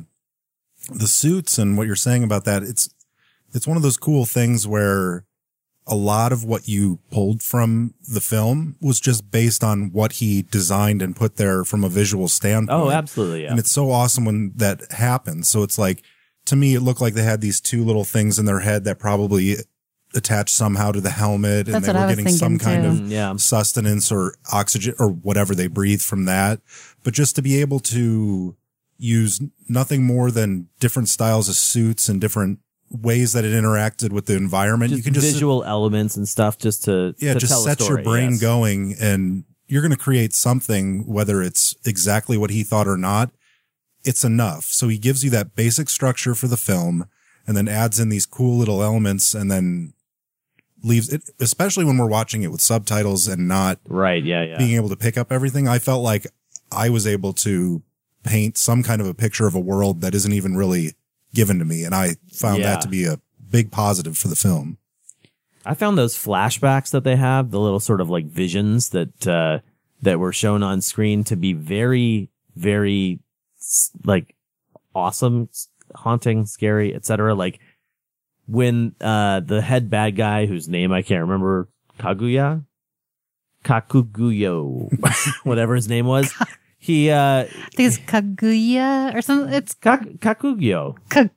the 0.88 1.06
suits 1.06 1.58
and 1.58 1.76
what 1.76 1.86
you're 1.86 1.94
saying 1.94 2.24
about 2.24 2.44
that 2.46 2.62
it's 2.62 2.88
it's 3.52 3.66
one 3.66 3.76
of 3.76 3.82
those 3.82 3.98
cool 3.98 4.24
things 4.24 4.66
where 4.66 5.24
a 5.86 5.94
lot 5.94 6.32
of 6.32 6.44
what 6.44 6.68
you 6.68 7.00
pulled 7.10 7.42
from 7.42 7.94
the 8.08 8.20
film 8.20 8.76
was 8.80 9.00
just 9.00 9.30
based 9.30 9.64
on 9.64 9.90
what 9.92 10.12
he 10.12 10.42
designed 10.42 11.02
and 11.02 11.16
put 11.16 11.36
there 11.36 11.64
from 11.64 11.82
a 11.82 11.88
visual 11.88 12.28
standpoint. 12.28 12.80
Oh, 12.80 12.90
absolutely. 12.90 13.42
Yeah. 13.42 13.50
And 13.50 13.58
it's 13.58 13.72
so 13.72 13.90
awesome 13.90 14.24
when 14.24 14.52
that 14.56 14.92
happens. 14.92 15.48
So 15.48 15.64
it's 15.64 15.78
like, 15.78 16.02
to 16.44 16.54
me, 16.54 16.74
it 16.74 16.80
looked 16.80 17.00
like 17.00 17.14
they 17.14 17.24
had 17.24 17.40
these 17.40 17.60
two 17.60 17.82
little 17.84 18.04
things 18.04 18.38
in 18.38 18.44
their 18.44 18.60
head 18.60 18.84
that 18.84 19.00
probably 19.00 19.56
attached 20.14 20.54
somehow 20.54 20.92
to 20.92 21.00
the 21.00 21.10
helmet 21.10 21.66
and 21.66 21.74
That's 21.76 21.86
they 21.86 21.92
were 21.92 22.08
getting 22.08 22.28
some 22.28 22.58
kind 22.58 22.82
too. 22.82 22.88
of 22.88 23.10
Yeah. 23.10 23.36
sustenance 23.36 24.10
or 24.10 24.34
oxygen 24.52 24.94
or 24.98 25.08
whatever 25.08 25.54
they 25.54 25.68
breathe 25.68 26.02
from 26.02 26.24
that. 26.24 26.60
But 27.04 27.14
just 27.14 27.36
to 27.36 27.42
be 27.42 27.60
able 27.60 27.80
to 27.80 28.56
use 28.98 29.40
nothing 29.68 30.04
more 30.04 30.30
than 30.30 30.68
different 30.78 31.08
styles 31.08 31.48
of 31.48 31.54
suits 31.54 32.08
and 32.08 32.20
different 32.20 32.58
ways 32.90 33.32
that 33.32 33.44
it 33.44 33.52
interacted 33.54 34.10
with 34.10 34.26
the 34.26 34.36
environment. 34.36 34.90
Just 34.90 34.98
you 34.98 35.04
can 35.04 35.14
just 35.14 35.32
visual 35.32 35.64
elements 35.64 36.16
and 36.16 36.28
stuff 36.28 36.58
just 36.58 36.84
to 36.84 37.14
yeah, 37.18 37.34
to 37.34 37.38
just 37.38 37.52
tell 37.52 37.66
a 37.66 37.76
set 37.76 37.88
your 37.88 38.02
brain 38.02 38.32
yes. 38.32 38.40
going 38.40 38.96
and 39.00 39.44
you're 39.68 39.82
going 39.82 39.92
to 39.92 39.96
create 39.96 40.32
something, 40.34 41.06
whether 41.06 41.40
it's 41.42 41.74
exactly 41.86 42.36
what 42.36 42.50
he 42.50 42.64
thought 42.64 42.88
or 42.88 42.96
not. 42.96 43.30
It's 44.04 44.24
enough. 44.24 44.64
So 44.64 44.88
he 44.88 44.98
gives 44.98 45.22
you 45.22 45.30
that 45.30 45.54
basic 45.54 45.88
structure 45.88 46.34
for 46.34 46.48
the 46.48 46.56
film 46.56 47.06
and 47.46 47.56
then 47.56 47.68
adds 47.68 48.00
in 48.00 48.08
these 48.08 48.26
cool 48.26 48.58
little 48.58 48.82
elements 48.82 49.34
and 49.34 49.50
then 49.50 49.92
leaves 50.82 51.12
it, 51.12 51.28
especially 51.40 51.84
when 51.84 51.98
we're 51.98 52.06
watching 52.08 52.42
it 52.42 52.50
with 52.50 52.60
subtitles 52.60 53.28
and 53.28 53.46
not 53.48 53.78
Right, 53.88 54.24
yeah, 54.24 54.42
yeah. 54.42 54.58
being 54.58 54.74
able 54.76 54.88
to 54.88 54.96
pick 54.96 55.16
up 55.18 55.30
everything. 55.32 55.68
I 55.68 55.78
felt 55.78 56.02
like 56.02 56.26
I 56.72 56.88
was 56.88 57.06
able 57.06 57.32
to 57.34 57.82
paint 58.22 58.56
some 58.58 58.82
kind 58.82 59.00
of 59.00 59.06
a 59.06 59.14
picture 59.14 59.46
of 59.46 59.54
a 59.54 59.60
world 59.60 60.00
that 60.02 60.14
isn't 60.14 60.32
even 60.32 60.56
really 60.56 60.92
given 61.34 61.58
to 61.58 61.64
me. 61.64 61.84
And 61.84 61.94
I 61.94 62.16
found 62.32 62.58
Yeah. 62.60 62.70
that 62.74 62.80
to 62.82 62.88
be 62.88 63.04
a 63.04 63.20
big 63.50 63.70
positive 63.70 64.16
for 64.18 64.28
the 64.28 64.36
film. 64.36 64.78
I 65.64 65.74
found 65.74 65.98
those 65.98 66.16
flashbacks 66.16 66.90
that 66.90 67.04
they 67.04 67.16
have, 67.16 67.50
the 67.50 67.60
little 67.60 67.80
sort 67.80 68.00
of 68.00 68.08
like 68.10 68.26
visions 68.26 68.90
that 68.90 69.26
uh 69.26 69.58
that 70.02 70.18
were 70.18 70.32
shown 70.32 70.62
on 70.62 70.80
screen 70.80 71.24
to 71.24 71.36
be 71.36 71.52
very 71.52 72.30
very 72.56 73.20
like 74.04 74.34
awesome, 74.94 75.48
haunting, 75.94 76.46
scary, 76.46 76.94
etc. 76.94 77.34
Like 77.34 77.60
when 78.50 78.94
uh 79.00 79.40
the 79.40 79.62
head 79.62 79.90
bad 79.90 80.16
guy 80.16 80.46
whose 80.46 80.68
name 80.68 80.92
I 80.92 81.02
can't 81.02 81.22
remember, 81.22 81.68
Kaguya, 81.98 82.64
Kakuguyo, 83.64 84.90
whatever 85.44 85.74
his 85.74 85.88
name 85.88 86.06
was, 86.06 86.32
he 86.78 87.10
uh 87.10 87.44
I 87.44 87.44
think 87.74 87.88
it's 87.88 87.98
Kaguya 87.98 89.14
or 89.14 89.22
something. 89.22 89.52
It's 89.52 89.74
Kak- 89.74 90.18
Kakugyo. 90.20 90.96
Ka- 91.08 91.28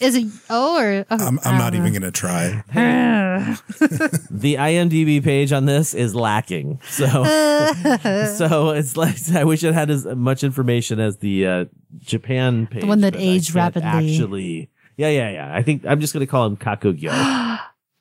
is 0.00 0.16
it 0.16 0.26
O 0.50 0.76
or 0.76 1.06
oh, 1.08 1.16
I'm, 1.26 1.38
I 1.44 1.50
I'm 1.50 1.58
not 1.58 1.72
don't 1.72 1.86
even 1.86 1.92
going 1.92 2.02
to 2.02 2.10
try. 2.10 2.64
The 4.30 4.54
IMDb 4.54 5.22
page 5.22 5.52
on 5.52 5.66
this 5.66 5.94
is 5.94 6.14
lacking. 6.14 6.80
So, 6.88 7.06
so 8.36 8.70
it's 8.70 8.96
like 8.96 9.16
I 9.34 9.44
wish 9.44 9.62
it 9.64 9.74
had 9.74 9.90
as 9.90 10.04
much 10.06 10.44
information 10.44 11.00
as 11.00 11.18
the 11.18 11.46
uh, 11.46 11.64
Japan 11.98 12.66
page. 12.66 12.82
The 12.82 12.86
one 12.86 13.00
that 13.00 13.14
but 13.14 13.22
aged 13.22 13.54
rapidly. 13.54 13.88
Actually, 13.88 14.70
yeah, 14.96 15.08
yeah, 15.08 15.30
yeah. 15.30 15.54
I 15.54 15.62
think 15.62 15.84
I'm 15.86 16.00
just 16.00 16.12
going 16.12 16.24
to 16.24 16.30
call 16.30 16.46
him 16.46 16.56
Kakugyo. 16.56 17.10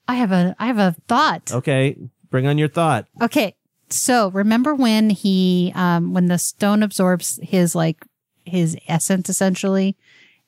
I 0.08 0.16
have 0.16 0.32
a 0.32 0.56
I 0.60 0.68
have 0.68 0.80
a 0.80 0.96
thought. 1.08 1.52
okay, 1.52 1.98
bring 2.30 2.48
on 2.48 2.58
your 2.58 2.68
thought. 2.68 3.08
Okay. 3.22 3.56
So 3.90 4.30
remember 4.32 4.74
when 4.74 5.10
he 5.10 5.72
um 5.76 6.14
when 6.14 6.28
the 6.28 6.38
stone 6.38 6.84
absorbs 6.84 7.40
his 7.44 7.76
like 7.76 8.04
his 8.46 8.76
essence 8.88 9.30
essentially 9.30 9.96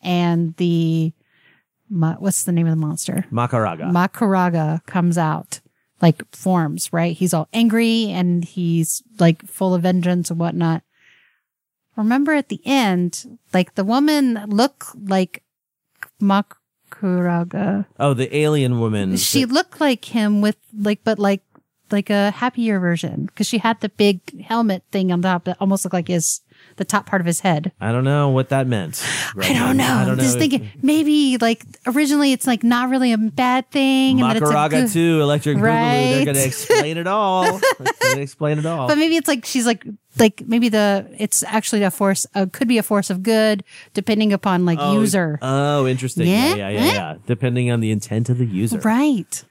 and 0.01 0.55
the 0.57 1.13
mo- 1.89 2.17
what's 2.19 2.43
the 2.43 2.51
name 2.51 2.67
of 2.67 2.71
the 2.71 2.75
monster? 2.75 3.25
Makaraga. 3.31 3.91
Makaraga 3.91 4.85
comes 4.85 5.17
out 5.17 5.61
like 6.01 6.23
forms, 6.35 6.91
right? 6.91 7.15
He's 7.15 7.33
all 7.33 7.47
angry 7.53 8.09
and 8.09 8.43
he's 8.43 9.01
like 9.19 9.45
full 9.47 9.73
of 9.73 9.83
vengeance 9.83 10.29
and 10.29 10.39
whatnot. 10.39 10.83
Remember 11.95 12.33
at 12.33 12.49
the 12.49 12.61
end, 12.65 13.39
like 13.53 13.75
the 13.75 13.85
woman 13.85 14.43
looked 14.47 14.93
like 15.07 15.43
Makaraga. 16.26 17.86
oh, 17.99 18.13
the 18.13 18.36
alien 18.36 18.80
woman. 18.80 19.17
She 19.17 19.45
looked 19.45 19.80
like 19.80 20.05
him 20.05 20.41
with 20.41 20.57
like, 20.78 21.01
but 21.03 21.19
like, 21.19 21.41
like 21.91 22.09
a 22.09 22.32
happier 22.32 22.80
version 22.80 23.26
because 23.26 23.47
she 23.47 23.59
had 23.59 23.80
the 23.82 23.89
big 23.89 24.41
helmet 24.41 24.84
thing 24.91 25.11
on 25.11 25.21
top 25.21 25.45
that 25.45 25.57
almost 25.59 25.86
looked 25.86 25.93
like 25.93 26.07
his, 26.07 26.41
the 26.78 26.86
top 26.86 27.05
part 27.05 27.21
of 27.21 27.26
his 27.26 27.39
head. 27.39 27.71
I 27.80 27.91
don't 27.91 28.03
know 28.03 28.30
what 28.30 28.49
that 28.49 28.67
meant. 28.67 29.01
I 29.41 29.53
don't 29.53 29.78
know. 29.78 29.84
I 29.86 30.05
don't 30.05 30.17
know. 30.17 30.23
Just 30.23 30.38
thinking 30.38 30.69
maybe 30.82 31.38
like 31.38 31.63
originally 31.88 32.32
it's 32.34 32.45
like 32.45 32.63
not 32.63 32.89
really 32.89 33.11
a 33.13 33.17
bad 33.17 33.69
thing. 33.71 34.19
and 34.21 34.30
that 34.30 34.38
it's 34.38 34.49
a 34.49 34.53
Makaraga 34.53 34.69
good- 34.71 34.89
2, 34.91 35.21
Electric 35.21 35.57
Boogaloo. 35.57 35.61
They're 35.63 36.26
going 36.26 36.36
to 36.36 36.45
explain 36.45 36.97
it 36.97 37.07
all. 37.07 37.43
They're 37.80 37.93
going 38.01 38.15
to 38.17 38.21
explain 38.21 38.59
it 38.59 38.65
all. 38.65 38.88
But 38.88 38.97
maybe 38.97 39.15
it's 39.15 39.28
like 39.28 39.45
she's 39.45 39.65
like 39.65 39.86
like 40.17 40.43
maybe 40.47 40.69
the 40.69 41.07
it's 41.17 41.43
actually 41.43 41.84
a 41.84 41.91
force 41.91 42.26
uh, 42.36 42.45
could 42.51 42.67
be 42.67 42.78
a 42.78 42.84
force 42.84 43.09
of 43.09 43.21
good 43.23 43.63
depending 43.93 44.34
upon 44.34 44.65
like 44.65 44.80
Oh, 44.82 44.93
user. 44.99 45.39
Oh, 45.41 45.88
interesting. 45.88 46.28
Yeah, 46.28 46.55
Yeah? 46.55 46.55
yeah, 46.55 46.69
yeah, 46.69 46.93
yeah. 46.93 47.15
Depending 47.26 47.71
on 47.71 47.80
the 47.80 47.91
intent 47.91 48.30
of 48.30 48.38
the 48.38 48.45
user. 48.45 48.80
Right. 48.80 49.43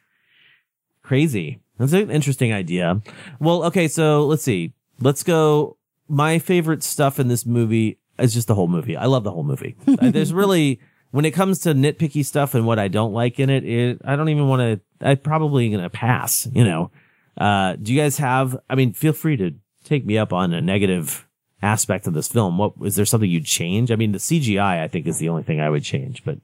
Crazy. 1.02 1.60
That's 1.78 1.92
an 1.92 2.10
interesting 2.10 2.52
idea. 2.52 3.00
Well, 3.40 3.64
okay, 3.64 3.88
so 3.88 4.24
let's 4.26 4.42
see. 4.44 4.72
Let's 5.00 5.22
go. 5.22 5.76
My 6.08 6.38
favorite 6.38 6.82
stuff 6.82 7.18
in 7.18 7.28
this 7.28 7.46
movie 7.46 7.98
is 8.18 8.34
just 8.34 8.48
the 8.48 8.54
whole 8.54 8.68
movie. 8.68 8.96
I 8.96 9.06
love 9.06 9.24
the 9.24 9.30
whole 9.32 9.44
movie. 9.44 9.76
Uh, 9.88 10.10
There's 10.10 10.32
really, 10.32 10.80
when 11.12 11.24
it 11.24 11.30
comes 11.32 11.60
to 11.60 11.70
nitpicky 11.74 12.24
stuff 12.24 12.54
and 12.54 12.66
what 12.66 12.78
I 12.78 12.88
don't 12.88 13.12
like 13.12 13.38
in 13.40 13.48
it, 13.50 13.64
it 13.64 14.00
I 14.04 14.16
don't 14.16 14.28
even 14.28 14.48
want 14.48 14.60
to, 15.00 15.06
I 15.06 15.14
probably 15.14 15.70
gonna 15.70 15.90
pass, 15.90 16.46
you 16.52 16.64
know. 16.64 16.90
Uh, 17.36 17.76
do 17.76 17.92
you 17.92 18.00
guys 18.00 18.18
have, 18.18 18.56
I 18.68 18.74
mean, 18.74 18.92
feel 18.92 19.12
free 19.12 19.36
to 19.38 19.54
take 19.84 20.04
me 20.06 20.18
up 20.18 20.32
on 20.32 20.52
a 20.52 20.60
negative 20.60 21.26
aspect 21.62 22.06
of 22.06 22.14
this 22.14 22.28
film. 22.28 22.58
What, 22.58 22.74
is 22.82 22.94
there 22.96 23.04
something 23.06 23.28
you'd 23.30 23.46
change? 23.46 23.90
I 23.90 23.96
mean, 23.96 24.12
the 24.12 24.18
CGI, 24.18 24.80
I 24.82 24.88
think 24.88 25.06
is 25.06 25.18
the 25.18 25.28
only 25.30 25.42
thing 25.42 25.60
I 25.60 25.70
would 25.70 25.82
change, 25.84 26.24
but 26.24 26.38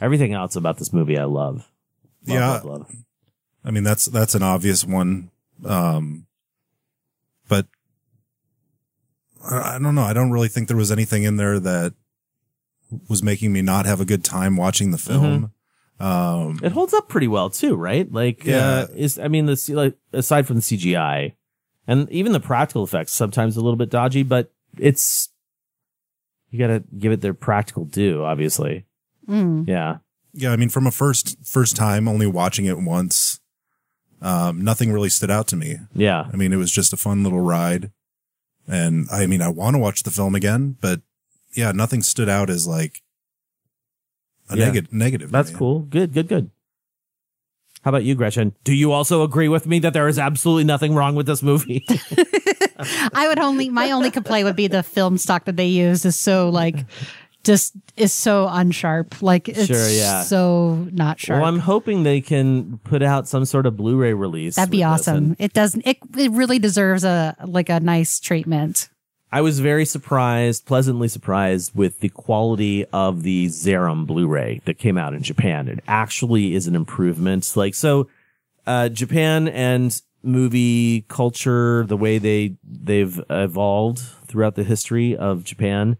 everything 0.00 0.34
else 0.34 0.56
about 0.56 0.78
this 0.78 0.92
movie 0.92 1.18
I 1.18 1.24
love. 1.24 1.68
Love, 2.26 2.36
Yeah. 2.38 2.50
love, 2.50 2.64
love. 2.64 2.96
I 3.64 3.70
mean, 3.70 3.82
that's, 3.84 4.04
that's 4.06 4.34
an 4.34 4.42
obvious 4.42 4.84
one. 4.84 5.30
Um, 5.64 6.26
but 7.48 7.66
I 9.44 9.76
I 9.76 9.78
don't 9.78 9.94
know. 9.94 10.02
I 10.02 10.12
don't 10.12 10.30
really 10.30 10.48
think 10.48 10.68
there 10.68 10.76
was 10.76 10.92
anything 10.92 11.22
in 11.24 11.36
there 11.36 11.58
that 11.60 11.94
was 13.08 13.22
making 13.22 13.52
me 13.52 13.62
not 13.62 13.86
have 13.86 14.00
a 14.00 14.04
good 14.04 14.22
time 14.24 14.56
watching 14.56 14.90
the 14.90 14.98
film. 14.98 15.50
Um, 15.98 16.58
It 16.62 16.72
holds 16.72 16.92
up 16.92 17.08
pretty 17.08 17.28
well 17.28 17.48
too, 17.48 17.74
right? 17.76 18.10
Like, 18.12 18.44
Yeah. 18.44 18.56
uh, 18.58 18.86
is 18.94 19.18
I 19.18 19.28
mean, 19.28 19.46
the 19.46 19.56
like 19.74 19.96
aside 20.12 20.46
from 20.46 20.56
the 20.56 20.62
CGI 20.62 21.34
and 21.86 22.10
even 22.10 22.32
the 22.32 22.40
practical 22.40 22.82
effects, 22.84 23.12
sometimes 23.12 23.56
a 23.56 23.60
little 23.60 23.76
bit 23.76 23.88
dodgy, 23.90 24.22
but 24.22 24.52
it's 24.78 25.28
you 26.50 26.58
got 26.58 26.66
to 26.68 26.82
give 26.98 27.12
it 27.12 27.20
their 27.20 27.34
practical 27.34 27.84
due. 27.84 28.22
Obviously, 28.24 28.84
Mm. 29.28 29.66
yeah. 29.68 29.98
yeah, 30.34 30.50
I 30.52 30.56
mean, 30.56 30.68
from 30.68 30.86
a 30.86 30.90
first, 30.90 31.36
first 31.46 31.76
time 31.76 32.08
only 32.08 32.26
watching 32.26 32.66
it 32.66 32.78
once, 32.78 33.40
um, 34.20 34.60
nothing 34.62 34.92
really 34.92 35.08
stood 35.08 35.30
out 35.30 35.46
to 35.48 35.56
me. 35.56 35.78
Yeah. 35.94 36.28
I 36.32 36.36
mean, 36.36 36.52
it 36.52 36.56
was 36.56 36.70
just 36.72 36.92
a 36.92 36.96
fun 36.96 37.22
little 37.22 37.40
ride. 37.40 37.90
And 38.68 39.06
I 39.10 39.26
mean, 39.26 39.42
I 39.42 39.48
want 39.48 39.74
to 39.74 39.78
watch 39.78 40.02
the 40.02 40.10
film 40.10 40.34
again, 40.34 40.76
but 40.80 41.00
yeah, 41.54 41.72
nothing 41.72 42.02
stood 42.02 42.28
out 42.28 42.48
as 42.50 42.66
like 42.66 43.02
a 44.48 44.56
Yeah. 44.56 44.66
negative, 44.66 44.92
negative. 44.92 45.30
That's 45.30 45.52
me. 45.52 45.58
cool. 45.58 45.80
Good, 45.80 46.12
good, 46.12 46.28
good. 46.28 46.50
How 47.82 47.88
about 47.88 48.04
you, 48.04 48.14
Gretchen? 48.14 48.54
Do 48.62 48.72
you 48.74 48.92
also 48.92 49.22
agree 49.24 49.48
with 49.48 49.66
me 49.66 49.80
that 49.80 49.92
there 49.92 50.06
is 50.06 50.16
absolutely 50.18 50.64
nothing 50.64 50.94
wrong 50.94 51.16
with 51.16 51.26
this 51.26 51.42
movie? 51.42 51.84
I 53.12 53.26
would 53.28 53.38
only 53.38 53.68
my 53.68 53.90
only 53.90 54.10
complaint 54.10 54.44
would 54.46 54.56
be 54.56 54.66
the 54.68 54.82
film 54.82 55.18
stock 55.18 55.44
that 55.46 55.56
they 55.56 55.66
use 55.66 56.04
is 56.04 56.16
so 56.18 56.48
like 56.48 56.86
just 57.44 57.74
is 57.96 58.12
so 58.12 58.46
unsharp. 58.46 59.20
Like 59.22 59.48
it's 59.48 59.66
Sure, 59.66 59.88
yeah. 59.88 60.22
so 60.22 60.88
not 60.92 61.18
sharp. 61.20 61.40
well, 61.40 61.48
I'm 61.48 61.58
hoping 61.60 62.02
they 62.02 62.20
can 62.20 62.78
put 62.84 63.02
out 63.02 63.28
some 63.28 63.44
sort 63.44 63.66
of 63.66 63.76
Blu-ray 63.76 64.14
release. 64.14 64.56
That'd 64.56 64.70
be 64.70 64.84
awesome. 64.84 65.36
It 65.38 65.52
doesn't. 65.52 65.86
It 65.86 65.98
it 66.16 66.30
really 66.32 66.58
deserves 66.58 67.04
a 67.04 67.36
like 67.44 67.68
a 67.68 67.80
nice 67.80 68.20
treatment. 68.20 68.88
I 69.34 69.40
was 69.40 69.60
very 69.60 69.86
surprised, 69.86 70.66
pleasantly 70.66 71.08
surprised 71.08 71.74
with 71.74 72.00
the 72.00 72.10
quality 72.10 72.84
of 72.92 73.22
the 73.22 73.46
Zeiram 73.46 74.06
Blu-ray 74.06 74.60
that 74.66 74.76
came 74.76 74.98
out 74.98 75.14
in 75.14 75.22
Japan. 75.22 75.68
It 75.68 75.82
actually 75.88 76.54
is 76.54 76.66
an 76.66 76.76
improvement. 76.76 77.50
Like, 77.56 77.74
so, 77.74 78.08
uh, 78.66 78.90
Japan 78.90 79.48
and 79.48 79.98
movie 80.22 81.06
culture, 81.08 81.86
the 81.86 81.96
way 81.96 82.18
they, 82.18 82.56
they've 82.62 83.18
evolved 83.30 84.00
throughout 84.26 84.54
the 84.54 84.64
history 84.64 85.16
of 85.16 85.44
Japan, 85.44 85.96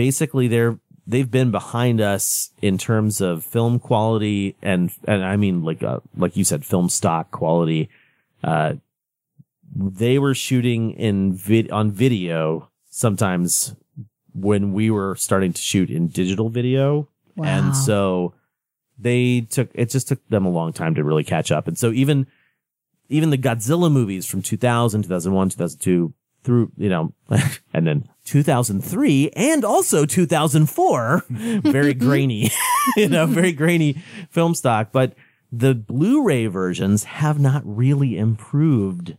basically 0.00 0.48
they're, 0.48 0.78
they've 1.06 1.30
been 1.30 1.50
behind 1.50 2.00
us 2.00 2.52
in 2.62 2.78
terms 2.78 3.20
of 3.20 3.44
film 3.44 3.78
quality 3.78 4.56
and, 4.62 4.90
and 5.04 5.22
I 5.22 5.36
mean, 5.36 5.62
like, 5.62 5.82
uh, 5.82 6.00
like 6.16 6.38
you 6.38 6.44
said, 6.44 6.64
film 6.64 6.88
stock 6.88 7.30
quality. 7.30 7.90
Uh, 8.42 8.76
they 9.76 10.18
were 10.18 10.34
shooting 10.34 10.92
in 10.92 11.34
vid- 11.34 11.70
on 11.70 11.90
video 11.90 12.70
sometimes 12.88 13.76
when 14.32 14.72
we 14.72 14.90
were 14.90 15.16
starting 15.16 15.52
to 15.52 15.60
shoot 15.60 15.90
in 15.90 16.08
digital 16.08 16.48
video. 16.48 17.06
Wow. 17.36 17.44
And 17.44 17.76
so 17.76 18.32
they 18.98 19.42
took, 19.42 19.68
it 19.74 19.90
just 19.90 20.08
took 20.08 20.26
them 20.28 20.46
a 20.46 20.50
long 20.50 20.72
time 20.72 20.94
to 20.94 21.04
really 21.04 21.24
catch 21.24 21.52
up. 21.52 21.68
And 21.68 21.76
so 21.76 21.90
even, 21.90 22.26
even 23.10 23.28
the 23.28 23.36
Godzilla 23.36 23.92
movies 23.92 24.24
from 24.24 24.40
2000, 24.40 25.02
2001, 25.02 25.50
2002 25.50 26.14
through, 26.42 26.72
you 26.76 26.88
know, 26.88 27.12
and 27.74 27.86
then 27.86 28.08
2003 28.24 29.30
and 29.34 29.64
also 29.64 30.06
2004, 30.06 31.24
very 31.28 31.94
grainy, 31.94 32.50
you 32.96 33.08
know, 33.08 33.26
very 33.26 33.52
grainy 33.52 34.02
film 34.30 34.54
stock. 34.54 34.92
But 34.92 35.14
the 35.52 35.74
Blu-ray 35.74 36.46
versions 36.46 37.04
have 37.04 37.38
not 37.38 37.62
really 37.64 38.16
improved 38.16 39.16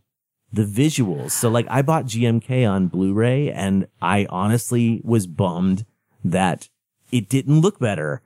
the 0.52 0.64
visuals. 0.64 1.32
So 1.32 1.48
like 1.48 1.66
I 1.68 1.82
bought 1.82 2.06
GMK 2.06 2.68
on 2.70 2.88
Blu-ray 2.88 3.50
and 3.50 3.86
I 4.00 4.26
honestly 4.28 5.00
was 5.04 5.26
bummed 5.26 5.86
that 6.24 6.68
it 7.10 7.28
didn't 7.28 7.60
look 7.60 7.78
better. 7.78 8.22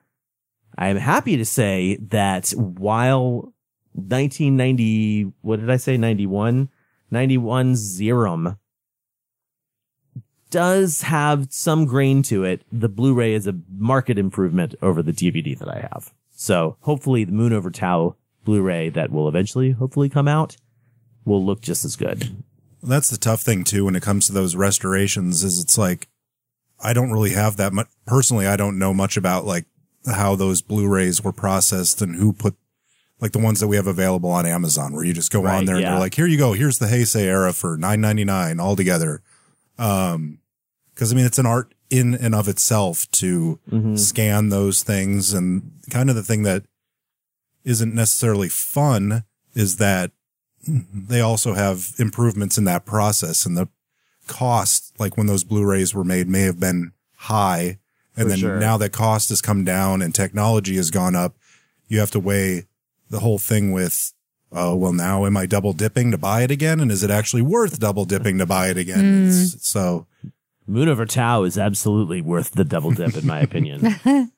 I 0.78 0.88
am 0.88 0.97
happy 0.97 1.36
to 1.36 1.44
say 1.44 1.97
that 2.09 2.51
while 2.51 3.53
1990, 3.94 5.32
what 5.40 5.61
did 5.61 5.70
I 5.70 5.78
say? 5.78 5.97
91, 5.97 6.68
91 7.11 7.72
Zeiram 7.74 8.59
does 10.51 11.03
have 11.03 11.49
some 11.51 11.84
grain 11.86 12.22
to 12.24 12.44
it. 12.44 12.62
The 12.72 12.88
Blu-ray 12.88 13.34
is 13.34 13.47
a 13.47 13.55
market 13.76 14.18
improvement 14.18 14.74
over 14.82 15.03
the 15.03 15.12
DVD 15.12 15.59
that 15.59 15.68
I 15.68 15.88
have. 15.92 16.12
So 16.34 16.76
hopefully 16.80 17.24
the 17.24 17.32
Moon 17.32 17.53
over 17.53 17.70
Tao 17.70 18.16
Blu-ray 18.44 18.90
that 18.90 19.11
will 19.11 19.28
eventually 19.28 19.72
hopefully 19.72 20.09
come 20.09 20.28
out 20.28 20.57
will 21.24 21.44
look 21.44 21.61
just 21.61 21.84
as 21.84 21.97
good. 21.97 22.44
That's 22.82 23.11
the 23.11 23.16
tough 23.16 23.40
thing 23.42 23.64
too 23.64 23.86
when 23.86 23.97
it 23.97 24.03
comes 24.03 24.26
to 24.26 24.32
those 24.32 24.55
restorations 24.55 25.42
is 25.42 25.59
it's 25.61 25.76
like 25.76 26.09
I 26.80 26.92
don't 26.92 27.11
really 27.11 27.30
have 27.32 27.57
that 27.57 27.72
much 27.72 27.88
personally 28.07 28.47
I 28.47 28.57
don't 28.57 28.78
know 28.78 28.94
much 28.94 29.16
about 29.16 29.44
like 29.44 29.64
how 30.07 30.36
those 30.36 30.62
Blu-rays 30.62 31.24
were 31.24 31.32
processed 31.32 32.01
and 32.01 32.14
who 32.14 32.32
put 32.32 32.55
like 33.18 33.32
the 33.32 33.40
ones 33.40 33.59
that 33.61 33.66
we 33.66 33.74
have 33.76 33.86
available 33.88 34.30
on 34.30 34.47
Amazon 34.47 34.92
where 34.92 35.03
you 35.03 35.12
just 35.14 35.32
go 35.32 35.40
on 35.40 35.44
Right, 35.47 35.66
there 35.66 35.74
and 35.76 35.82
yeah. 35.82 35.90
they're 35.92 35.99
like 35.99 36.14
here 36.14 36.26
you 36.26 36.38
go 36.38 36.53
here's 36.53 36.78
the 36.78 36.86
Heisei 36.86 37.22
era 37.22 37.53
for 37.53 37.76
9.99 37.76 38.61
all 38.61 38.76
together. 38.76 39.22
Um 39.78 40.38
cuz 40.94 41.12
I 41.12 41.16
mean 41.16 41.26
it's 41.26 41.38
an 41.38 41.46
art 41.46 41.74
in 41.90 42.14
and 42.14 42.34
of 42.34 42.48
itself 42.48 43.08
to 43.12 43.58
Mm-hmm. 43.70 43.96
scan 43.96 44.48
those 44.48 44.82
things 44.82 45.32
and 45.32 45.70
kind 45.90 46.10
of 46.10 46.16
the 46.16 46.22
thing 46.22 46.42
that 46.44 46.64
isn't 47.64 47.94
necessarily 47.94 48.48
fun 48.48 49.24
is 49.54 49.76
that 49.76 50.10
they 50.66 51.20
also 51.20 51.54
have 51.54 51.92
improvements 51.98 52.58
in 52.58 52.64
that 52.64 52.84
process 52.86 53.46
and 53.46 53.56
the 53.56 53.68
cost, 54.26 54.92
like 54.98 55.16
when 55.16 55.26
those 55.28 55.44
Blu-rays 55.44 55.94
were 55.94 56.04
made 56.04 56.28
may 56.28 56.42
have 56.42 56.58
been 56.58 56.92
high. 57.16 57.78
And 58.16 58.24
For 58.24 58.28
then 58.30 58.38
sure. 58.38 58.58
now 58.58 58.76
that 58.78 58.90
cost 58.92 59.28
has 59.28 59.40
come 59.40 59.64
down 59.64 60.02
and 60.02 60.12
technology 60.14 60.74
has 60.76 60.90
gone 60.90 61.14
up, 61.14 61.36
you 61.86 62.00
have 62.00 62.10
to 62.12 62.20
weigh 62.20 62.66
the 63.10 63.20
whole 63.20 63.38
thing 63.38 63.70
with, 63.72 64.12
oh, 64.57 64.74
well, 64.74 64.92
now 64.92 65.26
am 65.26 65.36
I 65.36 65.46
double 65.46 65.72
dipping 65.72 66.11
to 66.11 66.18
buy 66.18 66.42
it 66.42 66.50
again? 66.50 66.80
And 66.80 66.90
is 66.90 67.02
it 67.02 67.11
actually 67.11 67.42
worth 67.42 67.78
double 67.78 68.04
dipping 68.04 68.38
to 68.38 68.46
buy 68.46 68.68
it 68.70 68.76
again? 68.78 69.26
It's- 69.28 69.57
so 69.61 70.07
Moon 70.66 70.88
over 70.88 71.07
Tao 71.07 71.44
is 71.44 71.57
absolutely 71.57 72.20
worth 72.22 72.50
the 72.52 72.64
double 72.64 72.90
dip 72.90 73.16
in 73.16 73.26
my 73.26 73.40
opinion. 73.40 73.94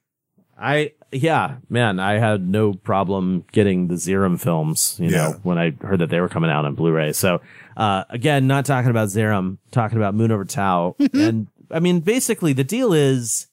I 0.60 0.92
yeah, 1.12 1.56
man, 1.70 2.00
I 2.00 2.18
had 2.18 2.46
no 2.48 2.74
problem 2.74 3.44
getting 3.52 3.86
the 3.88 3.94
Zeiram 3.94 4.38
films, 4.38 4.96
you 5.00 5.08
Yeah. 5.08 5.16
know, 5.30 5.32
when 5.42 5.56
I 5.56 5.70
heard 5.80 6.00
that 6.00 6.10
they 6.10 6.20
were 6.20 6.28
coming 6.28 6.50
out 6.50 6.66
on 6.66 6.74
Blu-ray. 6.74 7.12
So, 7.14 7.40
uh, 7.78 8.04
again, 8.10 8.46
not 8.46 8.66
talking 8.66 8.90
about 8.90 9.08
Zeiram, 9.08 9.56
talking 9.70 9.96
about 9.96 10.14
Moon 10.14 10.30
over 10.32 10.44
Tao. 10.44 10.96
and 11.14 11.46
I 11.70 11.80
mean, 11.80 12.00
basically 12.00 12.52
the 12.52 12.64
deal 12.64 12.92
is, 12.92 13.46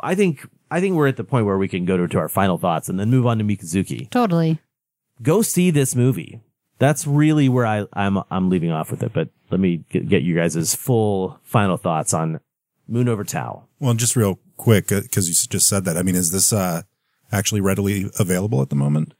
I 0.00 0.14
think, 0.14 0.44
I 0.70 0.80
think 0.80 0.96
we're 0.96 1.08
at 1.08 1.16
the 1.16 1.24
point 1.24 1.46
where 1.46 1.58
we 1.58 1.68
can 1.68 1.84
go 1.84 1.96
to, 1.96 2.08
to 2.08 2.18
our 2.18 2.28
final 2.28 2.58
thoughts 2.58 2.88
and 2.88 2.98
then 2.98 3.10
move 3.10 3.26
on 3.26 3.38
to 3.38 3.44
Mikazuki. 3.44 4.08
Totally. 4.10 4.58
Go 5.22 5.42
see 5.42 5.70
this 5.70 5.94
movie. 5.94 6.40
That's 6.78 7.06
really 7.06 7.48
where 7.48 7.66
I, 7.66 7.86
I'm, 7.92 8.18
I'm 8.30 8.50
leaving 8.50 8.70
off 8.70 8.90
with 8.90 9.02
it, 9.02 9.12
but 9.12 9.28
let 9.50 9.60
me 9.60 9.84
get, 9.90 10.08
get 10.08 10.22
you 10.22 10.34
guys' 10.36 10.74
full 10.74 11.40
final 11.42 11.76
thoughts 11.76 12.14
on 12.14 12.40
Moon 12.86 13.08
over 13.08 13.24
Tao. 13.24 13.64
Well, 13.80 13.94
just 13.94 14.14
real 14.14 14.38
quick, 14.56 14.88
because 14.88 15.28
you 15.28 15.34
just 15.48 15.66
said 15.66 15.84
that. 15.84 15.96
I 15.96 16.02
mean, 16.02 16.14
is 16.14 16.30
this 16.30 16.52
uh, 16.52 16.82
actually 17.32 17.60
readily 17.60 18.10
available 18.18 18.62
at 18.62 18.70
the 18.70 18.76
moment? 18.76 19.14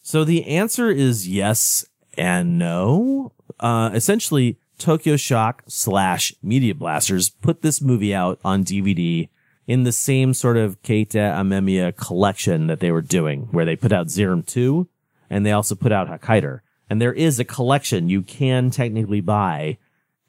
So 0.00 0.24
the 0.24 0.46
answer 0.46 0.90
is 0.90 1.28
yes 1.28 1.84
and 2.16 2.58
no. 2.58 3.32
Uh, 3.60 3.90
essentially, 3.92 4.58
Tokyo 4.78 5.16
Shock 5.16 5.62
slash 5.68 6.34
Media 6.42 6.74
Blasters 6.74 7.30
put 7.30 7.62
this 7.62 7.80
movie 7.80 8.14
out 8.14 8.40
on 8.44 8.64
DVD 8.64 9.28
in 9.66 9.84
the 9.84 9.92
same 9.92 10.34
sort 10.34 10.56
of 10.56 10.80
Keita 10.82 11.34
Amemiya 11.34 11.96
collection 11.96 12.66
that 12.66 12.80
they 12.80 12.90
were 12.90 13.02
doing, 13.02 13.48
where 13.52 13.64
they 13.64 13.76
put 13.76 13.92
out 13.92 14.08
Zeiram 14.08 14.44
2 14.44 14.88
and 15.30 15.46
they 15.46 15.52
also 15.52 15.74
put 15.74 15.92
out 15.92 16.08
Hakaider. 16.08 16.60
And 16.90 17.00
there 17.00 17.12
is 17.12 17.38
a 17.38 17.44
collection 17.44 18.08
you 18.08 18.22
can 18.22 18.70
technically 18.70 19.20
buy 19.20 19.78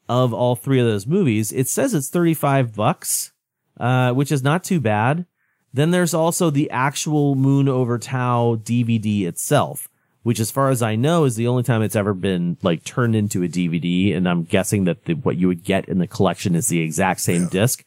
of 0.07 0.33
all 0.33 0.55
three 0.55 0.79
of 0.79 0.85
those 0.85 1.07
movies. 1.07 1.51
It 1.51 1.67
says 1.67 1.93
it's 1.93 2.09
35 2.09 2.75
bucks, 2.75 3.31
uh, 3.79 4.11
which 4.13 4.31
is 4.31 4.43
not 4.43 4.63
too 4.63 4.79
bad. 4.79 5.25
Then 5.73 5.91
there's 5.91 6.13
also 6.13 6.49
the 6.49 6.69
actual 6.69 7.35
Moon 7.35 7.67
Over 7.67 7.97
Tao 7.97 8.55
DVD 8.55 9.25
itself, 9.25 9.89
which 10.21 10.39
as 10.39 10.51
far 10.51 10.69
as 10.69 10.81
I 10.81 10.95
know 10.95 11.25
is 11.25 11.35
the 11.35 11.47
only 11.47 11.63
time 11.63 11.81
it's 11.81 11.95
ever 11.95 12.13
been 12.13 12.57
like 12.61 12.83
turned 12.83 13.15
into 13.15 13.43
a 13.43 13.49
DVD. 13.49 14.15
And 14.15 14.29
I'm 14.29 14.43
guessing 14.43 14.83
that 14.83 15.05
the, 15.05 15.15
what 15.15 15.37
you 15.37 15.47
would 15.47 15.63
get 15.63 15.89
in 15.89 15.97
the 15.97 16.07
collection 16.07 16.55
is 16.55 16.67
the 16.67 16.79
exact 16.79 17.21
same 17.21 17.47
disc. 17.47 17.83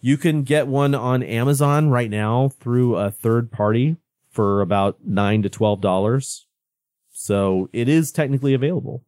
You 0.00 0.16
can 0.16 0.42
get 0.42 0.68
one 0.68 0.94
on 0.94 1.22
Amazon 1.22 1.90
right 1.90 2.10
now 2.10 2.50
through 2.60 2.96
a 2.96 3.10
third 3.10 3.50
party 3.50 3.96
for 4.30 4.60
about 4.60 4.98
nine 5.04 5.42
to 5.42 5.48
twelve 5.48 5.80
dollars. 5.80 6.46
So 7.10 7.68
it 7.72 7.88
is 7.88 8.12
technically 8.12 8.54
available. 8.54 9.02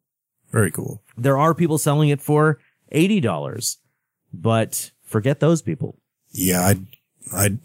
Very 0.50 0.70
cool. 0.70 1.02
There 1.16 1.38
are 1.38 1.54
people 1.54 1.78
selling 1.78 2.08
it 2.08 2.20
for 2.20 2.58
eighty 2.90 3.20
dollars, 3.20 3.78
but 4.32 4.90
forget 5.04 5.40
those 5.40 5.62
people. 5.62 5.98
Yeah, 6.32 6.66
I'd, 6.66 6.86
I'd, 7.32 7.58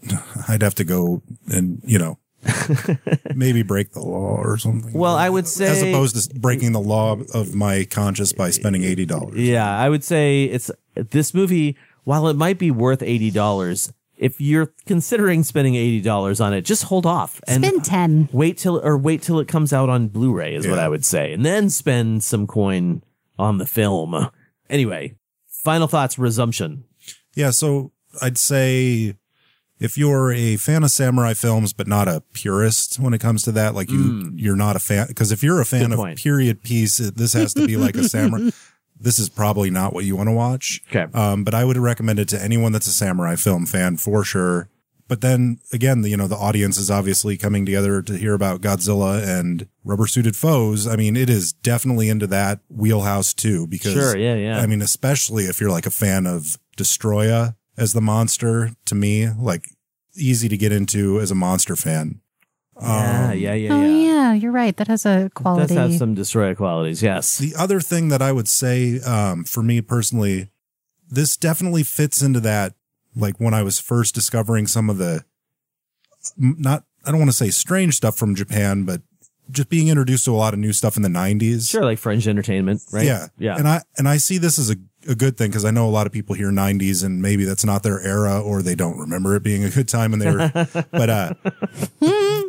I'd 0.48 0.62
have 0.62 0.74
to 0.76 0.84
go 0.84 1.22
and, 1.48 1.80
you 1.84 1.98
know, 1.98 2.18
maybe 3.34 3.62
break 3.62 3.92
the 3.92 4.00
law 4.00 4.36
or 4.36 4.56
something. 4.58 4.92
Well, 4.92 5.16
I 5.16 5.28
would 5.28 5.48
say 5.48 5.66
as 5.66 5.82
opposed 5.82 6.30
to 6.30 6.38
breaking 6.38 6.72
the 6.72 6.80
law 6.80 7.16
of 7.34 7.54
my 7.54 7.84
conscience 7.84 8.32
by 8.32 8.50
spending 8.50 8.82
$80. 8.82 9.32
Yeah, 9.34 9.68
I 9.76 9.88
would 9.88 10.04
say 10.04 10.44
it's 10.44 10.70
this 10.94 11.34
movie. 11.34 11.76
While 12.06 12.28
it 12.28 12.36
might 12.36 12.56
be 12.58 12.70
worth 12.70 13.02
eighty 13.02 13.32
dollars, 13.32 13.92
if 14.16 14.40
you're 14.40 14.72
considering 14.86 15.42
spending 15.42 15.74
eighty 15.74 16.00
dollars 16.00 16.40
on 16.40 16.52
it, 16.54 16.62
just 16.62 16.84
hold 16.84 17.04
off 17.04 17.40
and 17.48 17.64
Spend 17.64 17.84
10. 17.84 18.28
wait 18.32 18.58
till 18.58 18.78
or 18.84 18.96
wait 18.96 19.22
till 19.22 19.40
it 19.40 19.48
comes 19.48 19.72
out 19.72 19.88
on 19.88 20.06
Blu-ray 20.06 20.54
is 20.54 20.68
what 20.68 20.76
Yeah. 20.76 20.84
I 20.84 20.88
would 20.88 21.04
say, 21.04 21.32
and 21.32 21.44
then 21.44 21.68
spend 21.68 22.22
some 22.22 22.46
coin 22.46 23.02
on 23.40 23.58
the 23.58 23.66
film. 23.66 24.28
Anyway, 24.70 25.16
final 25.48 25.88
thoughts. 25.88 26.16
Resumption. 26.16 26.84
Yeah, 27.34 27.50
so 27.50 27.90
I'd 28.22 28.38
say 28.38 29.16
if 29.80 29.98
you're 29.98 30.32
a 30.32 30.56
fan 30.58 30.84
of 30.84 30.92
samurai 30.92 31.34
films 31.34 31.72
but 31.72 31.88
not 31.88 32.06
a 32.08 32.22
purist 32.32 33.00
when 33.00 33.14
it 33.14 33.20
comes 33.20 33.42
to 33.42 33.52
that, 33.52 33.74
like 33.74 33.90
you 33.90 33.98
hmm. 33.98 34.38
you're 34.38 34.54
not 34.54 34.76
a 34.76 34.78
fan 34.78 35.08
because 35.08 35.32
if 35.32 35.42
you're 35.42 35.60
a 35.60 35.66
fan 35.66 35.82
Good 35.90 35.92
of 35.94 35.96
point. 35.98 36.18
period 36.18 36.62
piece, 36.62 37.00
it- 37.00 37.16
this 37.16 37.32
has 37.32 37.52
to 37.54 37.66
be 37.66 37.76
like 37.76 37.96
a 37.96 38.04
samurai. 38.08 38.50
This 38.98 39.18
is 39.18 39.28
probably 39.28 39.70
not 39.70 39.92
what 39.92 40.04
you 40.04 40.16
want 40.16 40.28
to 40.28 40.32
watch. 40.32 40.82
Okay. 40.88 41.06
Um, 41.12 41.44
but 41.44 41.54
I 41.54 41.64
would 41.64 41.76
recommend 41.76 42.18
it 42.18 42.28
to 42.28 42.42
anyone 42.42 42.72
that's 42.72 42.86
a 42.86 42.92
samurai 42.92 43.36
film 43.36 43.66
fan 43.66 43.96
for 43.96 44.24
sure. 44.24 44.68
But 45.08 45.20
then 45.20 45.58
again, 45.72 46.02
the, 46.02 46.08
you 46.08 46.16
know, 46.16 46.26
the 46.26 46.36
audience 46.36 46.78
is 46.78 46.90
obviously 46.90 47.36
coming 47.36 47.64
together 47.64 48.02
to 48.02 48.16
hear 48.16 48.34
about 48.34 48.60
Godzilla 48.60 49.22
and 49.22 49.68
rubber 49.84 50.06
suited 50.06 50.34
foes. 50.34 50.86
I 50.86 50.96
mean, 50.96 51.16
it 51.16 51.30
is 51.30 51.52
definitely 51.52 52.08
into 52.08 52.26
that 52.28 52.60
wheelhouse 52.68 53.32
too, 53.32 53.66
because 53.68 53.92
Sure, 53.92 54.16
yeah, 54.16 54.34
yeah. 54.34 54.58
I 54.58 54.66
mean, 54.66 54.82
especially 54.82 55.44
if 55.44 55.60
you're 55.60 55.70
like 55.70 55.86
a 55.86 55.90
fan 55.90 56.26
of 56.26 56.58
Destoroyah 56.76 57.54
as 57.76 57.92
the 57.92 58.00
monster 58.00 58.72
to 58.86 58.94
me, 58.94 59.28
like 59.28 59.68
easy 60.16 60.48
to 60.48 60.56
get 60.56 60.72
into 60.72 61.20
as 61.20 61.30
a 61.30 61.36
monster 61.36 61.76
fan. 61.76 62.20
Yeah, 62.80 63.32
yeah, 63.32 63.54
yeah, 63.54 63.72
Oh, 63.72 63.82
yeah. 63.82 63.86
yeah. 63.86 64.32
You're 64.34 64.52
right. 64.52 64.76
That 64.76 64.88
has 64.88 65.06
a 65.06 65.26
It 65.26 65.34
quality. 65.34 65.74
does 65.74 65.90
have 65.92 65.98
some 65.98 66.14
Destoroyah 66.14 66.56
qualities. 66.56 67.02
Yes. 67.02 67.38
The 67.38 67.54
other 67.56 67.80
thing 67.80 68.08
that 68.08 68.20
I 68.22 68.32
would 68.32 68.48
say, 68.48 69.00
um, 69.00 69.44
for 69.44 69.62
me 69.62 69.80
personally, 69.80 70.50
this 71.08 71.36
definitely 71.36 71.84
fits 71.84 72.20
into 72.22 72.40
that, 72.40 72.74
like 73.14 73.38
when 73.40 73.54
I 73.54 73.62
was 73.62 73.78
first 73.78 74.14
discovering 74.14 74.66
some 74.66 74.90
of 74.90 74.98
the, 74.98 75.24
not, 76.36 76.84
I 77.06 77.10
don't 77.10 77.20
want 77.20 77.30
to 77.30 77.36
say 77.36 77.50
strange 77.50 77.94
stuff 77.94 78.16
from 78.16 78.34
Japan, 78.34 78.84
but 78.84 79.00
just 79.50 79.68
being 79.68 79.88
introduced 79.88 80.24
to 80.24 80.32
a 80.32 80.36
lot 80.36 80.52
of 80.54 80.58
new 80.58 80.72
stuff 80.72 80.96
in 80.96 81.02
the 81.02 81.08
nineties. 81.08 81.68
Sure, 81.68 81.84
like 81.84 81.98
Fringe 81.98 82.26
Entertainment, 82.26 82.82
right? 82.92 83.06
Yeah. 83.06 83.28
yeah. 83.38 83.56
And 83.56 83.68
I, 83.68 83.82
and 83.96 84.08
I 84.08 84.16
see 84.16 84.38
this 84.38 84.58
as 84.58 84.70
a, 84.70 84.76
a 85.08 85.14
good 85.14 85.36
thing 85.36 85.50
because 85.50 85.64
I 85.64 85.70
know 85.70 85.88
a 85.88 85.90
lot 85.90 86.06
of 86.06 86.12
people 86.12 86.34
hear 86.34 86.50
nineties 86.50 87.02
and 87.02 87.20
maybe 87.22 87.44
that's 87.44 87.64
not 87.64 87.82
their 87.82 88.00
era 88.00 88.40
or 88.40 88.62
they 88.62 88.74
don't 88.74 88.98
remember 88.98 89.36
it 89.36 89.42
being 89.42 89.64
a 89.64 89.70
good 89.70 89.88
time 89.88 90.12
and 90.12 90.22
they 90.22 90.30
were, 90.30 90.50
but, 90.90 91.10
uh, 91.10 91.34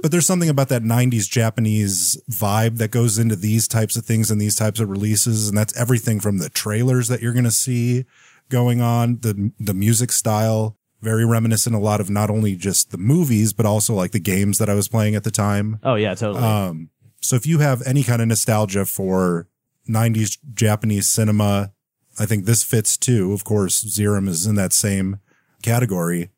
but 0.01 0.11
there's 0.11 0.25
something 0.25 0.49
about 0.49 0.69
that 0.69 0.83
90s 0.83 1.29
Japanese 1.29 2.21
vibe 2.29 2.77
that 2.77 2.91
goes 2.91 3.17
into 3.17 3.35
these 3.35 3.67
types 3.67 3.95
of 3.95 4.05
things 4.05 4.31
and 4.31 4.39
these 4.39 4.55
types 4.55 4.79
of 4.79 4.89
releases. 4.89 5.49
And 5.49 5.57
that's 5.57 5.75
everything 5.77 6.19
from 6.19 6.37
the 6.37 6.49
trailers 6.49 7.07
that 7.07 7.21
you're 7.21 7.33
going 7.33 7.45
to 7.45 7.51
see 7.51 8.05
going 8.49 8.81
on, 8.81 9.19
the, 9.21 9.51
the 9.59 9.73
music 9.73 10.11
style, 10.11 10.77
very 11.01 11.25
reminiscent 11.25 11.75
a 11.75 11.79
lot 11.79 12.01
of 12.01 12.09
not 12.09 12.29
only 12.29 12.55
just 12.55 12.91
the 12.91 12.97
movies, 12.97 13.53
but 13.53 13.65
also 13.65 13.93
like 13.93 14.11
the 14.11 14.19
games 14.19 14.57
that 14.57 14.69
I 14.69 14.73
was 14.73 14.87
playing 14.87 15.15
at 15.15 15.23
the 15.23 15.31
time. 15.31 15.79
oh 15.83 15.95
yeah, 15.95 16.15
totally. 16.15 16.43
Um, 16.43 16.89
so 17.21 17.35
if 17.35 17.45
you 17.45 17.59
have 17.59 17.81
any 17.85 18.03
kind 18.03 18.21
of 18.21 18.27
nostalgia 18.27 18.85
for 18.85 19.47
90s 19.87 20.37
Japanese 20.53 21.07
cinema, 21.07 21.71
I 22.19 22.25
think 22.25 22.45
this 22.45 22.63
fits 22.63 22.97
too. 22.97 23.33
Of 23.33 23.43
course, 23.43 23.83
Zeiram 23.83 24.27
is 24.27 24.45
in 24.47 24.55
that 24.55 24.73
same 24.73 25.19
category. 25.61 26.29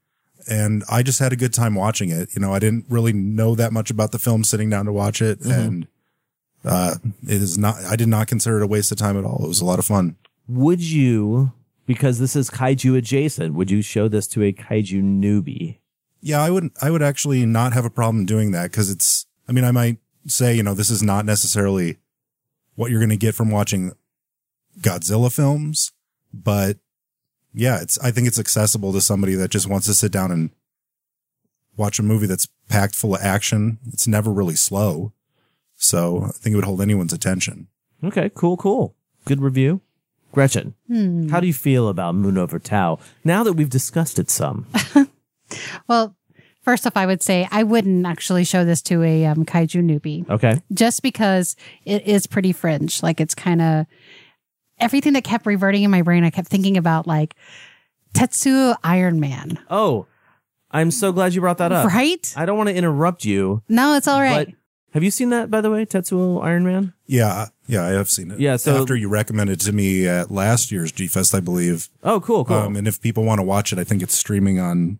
and 0.50 0.84
I 0.90 1.04
just 1.04 1.20
had 1.20 1.32
a 1.32 1.36
good 1.36 1.54
time 1.54 1.76
watching 1.76 2.10
it. 2.10 2.34
You 2.34 2.42
know, 2.42 2.54
I 2.54 2.60
didn't 2.60 2.86
really 2.90 3.14
know 3.14 3.56
that 3.56 3.72
much 3.72 3.92
about 3.92 4.12
the 4.12 4.20
film 4.20 4.44
sitting 4.44 4.70
down 4.70 4.86
to 4.86 4.92
watch 4.92 5.22
it, 5.22 5.42
and 5.42 5.88
uh, 6.66 6.96
it 7.24 7.42
is 7.42 7.58
not. 7.58 7.76
I 7.86 7.96
did 7.96 8.08
not 8.08 8.28
consider 8.28 8.58
it 8.60 8.64
a 8.64 8.68
waste 8.68 8.92
of 8.92 8.98
time 8.98 9.18
at 9.18 9.26
all. 9.26 9.44
It 9.44 9.48
was 9.48 9.62
a 9.62 9.66
lot 9.66 9.80
of 9.80 9.86
fun. 9.86 10.16
Would 10.48 10.82
you, 10.82 11.52
because 11.86 12.18
this 12.20 12.36
is 12.36 12.50
kaiju 12.50 12.98
adjacent, 12.98 13.54
would 13.54 13.70
you 13.70 13.82
show 13.82 14.08
this 14.08 14.28
to 14.30 14.44
a 14.44 14.52
kaiju 14.52 15.04
newbie? 15.04 15.78
Yeah, 16.22 16.42
I 16.42 16.50
would. 16.50 16.72
I 16.82 16.90
would 16.90 17.04
actually 17.04 17.46
not 17.46 17.74
have 17.74 17.86
a 17.86 17.90
problem 17.90 18.26
doing 18.26 18.52
that 18.52 18.72
because 18.72 18.90
it's. 18.90 19.26
I 19.48 19.52
mean, 19.52 19.64
I 19.64 19.72
might 19.72 19.98
say, 20.28 20.56
you 20.56 20.64
know, 20.64 20.74
this 20.74 20.90
is 20.90 21.02
not 21.04 21.26
necessarily 21.26 21.98
what 22.76 22.92
you're 22.92 23.00
going 23.00 23.10
to 23.10 23.18
get 23.18 23.36
from 23.36 23.52
watching 23.52 23.92
Godzilla 24.82 25.34
films, 25.34 25.92
but 26.34 26.78
yeah, 27.54 27.82
it's. 27.82 27.98
I 28.00 28.12
think 28.12 28.28
it's 28.28 28.40
accessible 28.40 28.94
to 28.94 29.02
somebody 29.02 29.36
that 29.36 29.50
just 29.52 29.68
wants 29.68 29.88
to 29.88 29.94
sit 29.94 30.12
down 30.12 30.32
and 30.32 30.52
watch 31.78 32.00
a 32.00 32.04
movie 32.04 32.28
that's 32.28 32.48
packed 32.68 32.96
full 32.96 33.16
of 33.16 33.22
action. 33.22 33.80
It's 33.92 34.08
never 34.08 34.32
really 34.32 34.56
slow, 34.56 35.14
so 35.76 36.24
I 36.26 36.32
think 36.32 36.54
it 36.54 36.56
would 36.58 36.66
hold 36.66 36.82
anyone's 36.82 37.14
attention. 37.14 37.68
Okay, 38.04 38.30
cool, 38.34 38.56
cool. 38.58 38.96
Good 39.26 39.42
review. 39.42 39.82
Gretchen, 40.32 40.76
Hmm. 40.88 41.30
how 41.30 41.40
do 41.40 41.48
you 41.48 41.54
feel 41.54 41.88
about 41.90 42.14
Moon 42.14 42.38
Over 42.38 42.60
Tao 42.60 43.00
now 43.24 43.44
that 43.44 43.54
we've 43.54 43.70
discussed 43.70 44.20
it 44.20 44.30
some? 44.30 44.68
Well, 45.88 46.16
first 46.62 46.86
off, 46.86 46.96
I 46.96 47.08
would 47.08 47.24
say 47.24 47.48
I 47.52 47.64
wouldn't 47.64 48.06
actually 48.06 48.44
show 48.44 48.64
this 48.64 48.84
to 48.84 49.02
a 49.02 49.26
um, 49.26 49.44
kaiju 49.46 49.82
newbie 49.84 50.30
Okay. 50.30 50.62
just 50.72 51.02
because 51.02 51.56
it 51.86 52.06
is 52.06 52.28
pretty 52.28 52.52
fringe. 52.54 53.02
Like 53.02 53.20
it's 53.20 53.34
kind 53.34 53.60
of 53.60 53.86
everything 54.80 55.14
that 55.14 55.24
kept 55.24 55.46
reverting 55.46 55.84
in 55.84 55.92
my 55.92 56.02
brain. 56.02 56.24
I 56.24 56.30
kept 56.30 56.48
thinking 56.48 56.78
about 56.78 57.08
like 57.08 57.36
Tetsuo 58.14 58.76
Iron 58.84 59.20
Man, 59.20 59.60
Oh, 59.70 60.06
I'm 60.72 60.92
so 60.92 61.12
glad 61.12 61.34
you 61.34 61.42
brought 61.42 61.58
that 61.60 61.72
up. 61.72 61.88
right? 61.88 62.34
I 62.38 62.46
don't 62.46 62.58
want 62.58 62.70
to 62.70 62.76
interrupt 62.76 63.26
you, 63.26 63.64
No, 63.70 63.96
it's 63.96 64.08
all 64.08 64.20
right. 64.22 64.48
but 64.48 64.56
have 64.94 65.04
you 65.04 65.12
seen 65.12 65.30
that, 65.30 65.52
by 65.52 65.62
the 65.62 65.70
way, 65.70 65.86
Tetsuo 65.86 66.44
Iron 66.44 66.64
Man? 66.64 66.94
Yeah, 67.06 67.48
yeah, 67.68 67.84
I 67.86 67.90
have 67.90 68.10
seen 68.10 68.32
it. 68.32 68.40
Yeah, 68.40 68.56
so- 68.56 68.82
after 68.82 68.96
you 68.96 69.08
recommended 69.10 69.62
it 69.62 69.66
to 69.66 69.72
me 69.72 70.08
at 70.08 70.32
last 70.32 70.72
year's 70.72 70.92
G 70.92 71.08
Fest, 71.08 71.36
I 71.36 71.40
believe. 71.40 71.90
Oh, 72.04 72.20
cool, 72.20 72.44
cool. 72.46 72.56
Um, 72.58 72.76
and 72.76 72.88
if 72.88 73.00
people 73.02 73.24
want 73.24 73.40
to 73.40 73.44
watch 73.44 73.72
it, 73.72 73.78
I 73.80 73.84
think 73.84 74.02
it's 74.02 74.16
streaming 74.16 74.60
on 74.60 74.98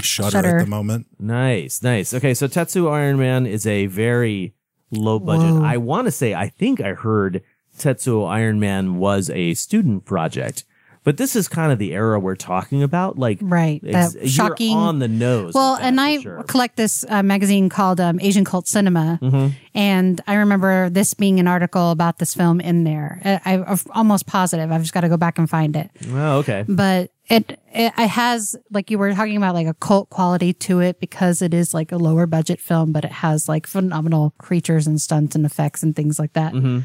Shutter, 0.00 0.30
Shudder. 0.32 0.58
at 0.58 0.64
the 0.64 0.70
moment. 0.70 1.06
Nice, 1.18 1.82
nice. 1.82 2.12
Okay, 2.12 2.34
so 2.34 2.46
Tetsuo 2.48 2.90
Iron 2.92 3.16
Man 3.18 3.46
is 3.46 3.66
a 3.66 3.86
very 3.86 4.52
low 4.90 5.18
budget. 5.18 5.50
Whoa. 5.54 5.62
I 5.64 5.76
want 5.78 6.06
to 6.06 6.10
say, 6.10 6.34
I 6.34 6.48
think 6.48 6.80
I 6.80 6.92
heard 6.92 7.42
Tetsuo 7.78 8.28
Iron 8.28 8.60
Man 8.60 8.96
was 8.96 9.30
a 9.30 9.54
student 9.54 10.04
project, 10.04 10.64
but 11.02 11.16
this 11.18 11.36
is 11.36 11.48
kind 11.48 11.70
of 11.70 11.78
the 11.78 11.92
era 11.92 12.18
we're 12.18 12.34
talking 12.36 12.82
about. 12.82 13.18
Like, 13.18 13.38
Right, 13.42 13.82
ex- 13.86 14.16
shocking- 14.30 14.76
on 14.76 15.00
the 15.00 15.08
nose. 15.08 15.52
Well, 15.54 15.76
and 15.80 16.00
I 16.00 16.20
sure. 16.20 16.42
collect 16.44 16.76
this 16.76 17.04
uh, 17.08 17.22
magazine 17.22 17.68
called 17.68 18.00
um, 18.00 18.18
Asian 18.20 18.44
Cult 18.44 18.66
Cinema, 18.68 19.18
Mm-hmm. 19.20 19.48
and 19.74 20.20
I 20.26 20.34
remember 20.34 20.88
this 20.90 21.12
being 21.14 21.40
an 21.40 21.46
article 21.48 21.90
about 21.90 22.18
this 22.18 22.32
film 22.34 22.60
in 22.60 22.84
there. 22.84 23.20
I, 23.44 23.56
I'm 23.66 23.78
almost 23.90 24.26
positive. 24.26 24.70
I've 24.72 24.80
just 24.82 24.94
got 24.94 25.02
to 25.02 25.08
go 25.08 25.16
back 25.18 25.38
and 25.38 25.48
find 25.50 25.76
it. 25.76 25.90
Oh, 26.10 26.38
okay. 26.38 26.64
But 26.68 27.10
it, 27.28 27.58
it 27.72 27.92
it 27.98 28.08
has 28.08 28.54
like 28.70 28.90
you 28.90 28.98
were 28.98 29.12
talking 29.14 29.36
about 29.38 29.54
like 29.54 29.66
a 29.66 29.72
cult 29.74 30.10
quality 30.10 30.52
to 30.52 30.80
it 30.80 31.00
because 31.00 31.40
it 31.40 31.54
is 31.54 31.72
like 31.72 31.90
a 31.90 31.96
lower 31.96 32.26
budget 32.26 32.60
film, 32.60 32.92
but 32.92 33.02
it 33.04 33.12
has 33.12 33.48
like 33.48 33.66
phenomenal 33.66 34.34
creatures 34.38 34.86
and 34.86 35.00
stunts 35.00 35.34
and 35.34 35.44
effects 35.46 35.82
and 35.82 35.96
things 35.96 36.18
like 36.18 36.34
that. 36.34 36.52
Mm-hmm. 36.52 36.80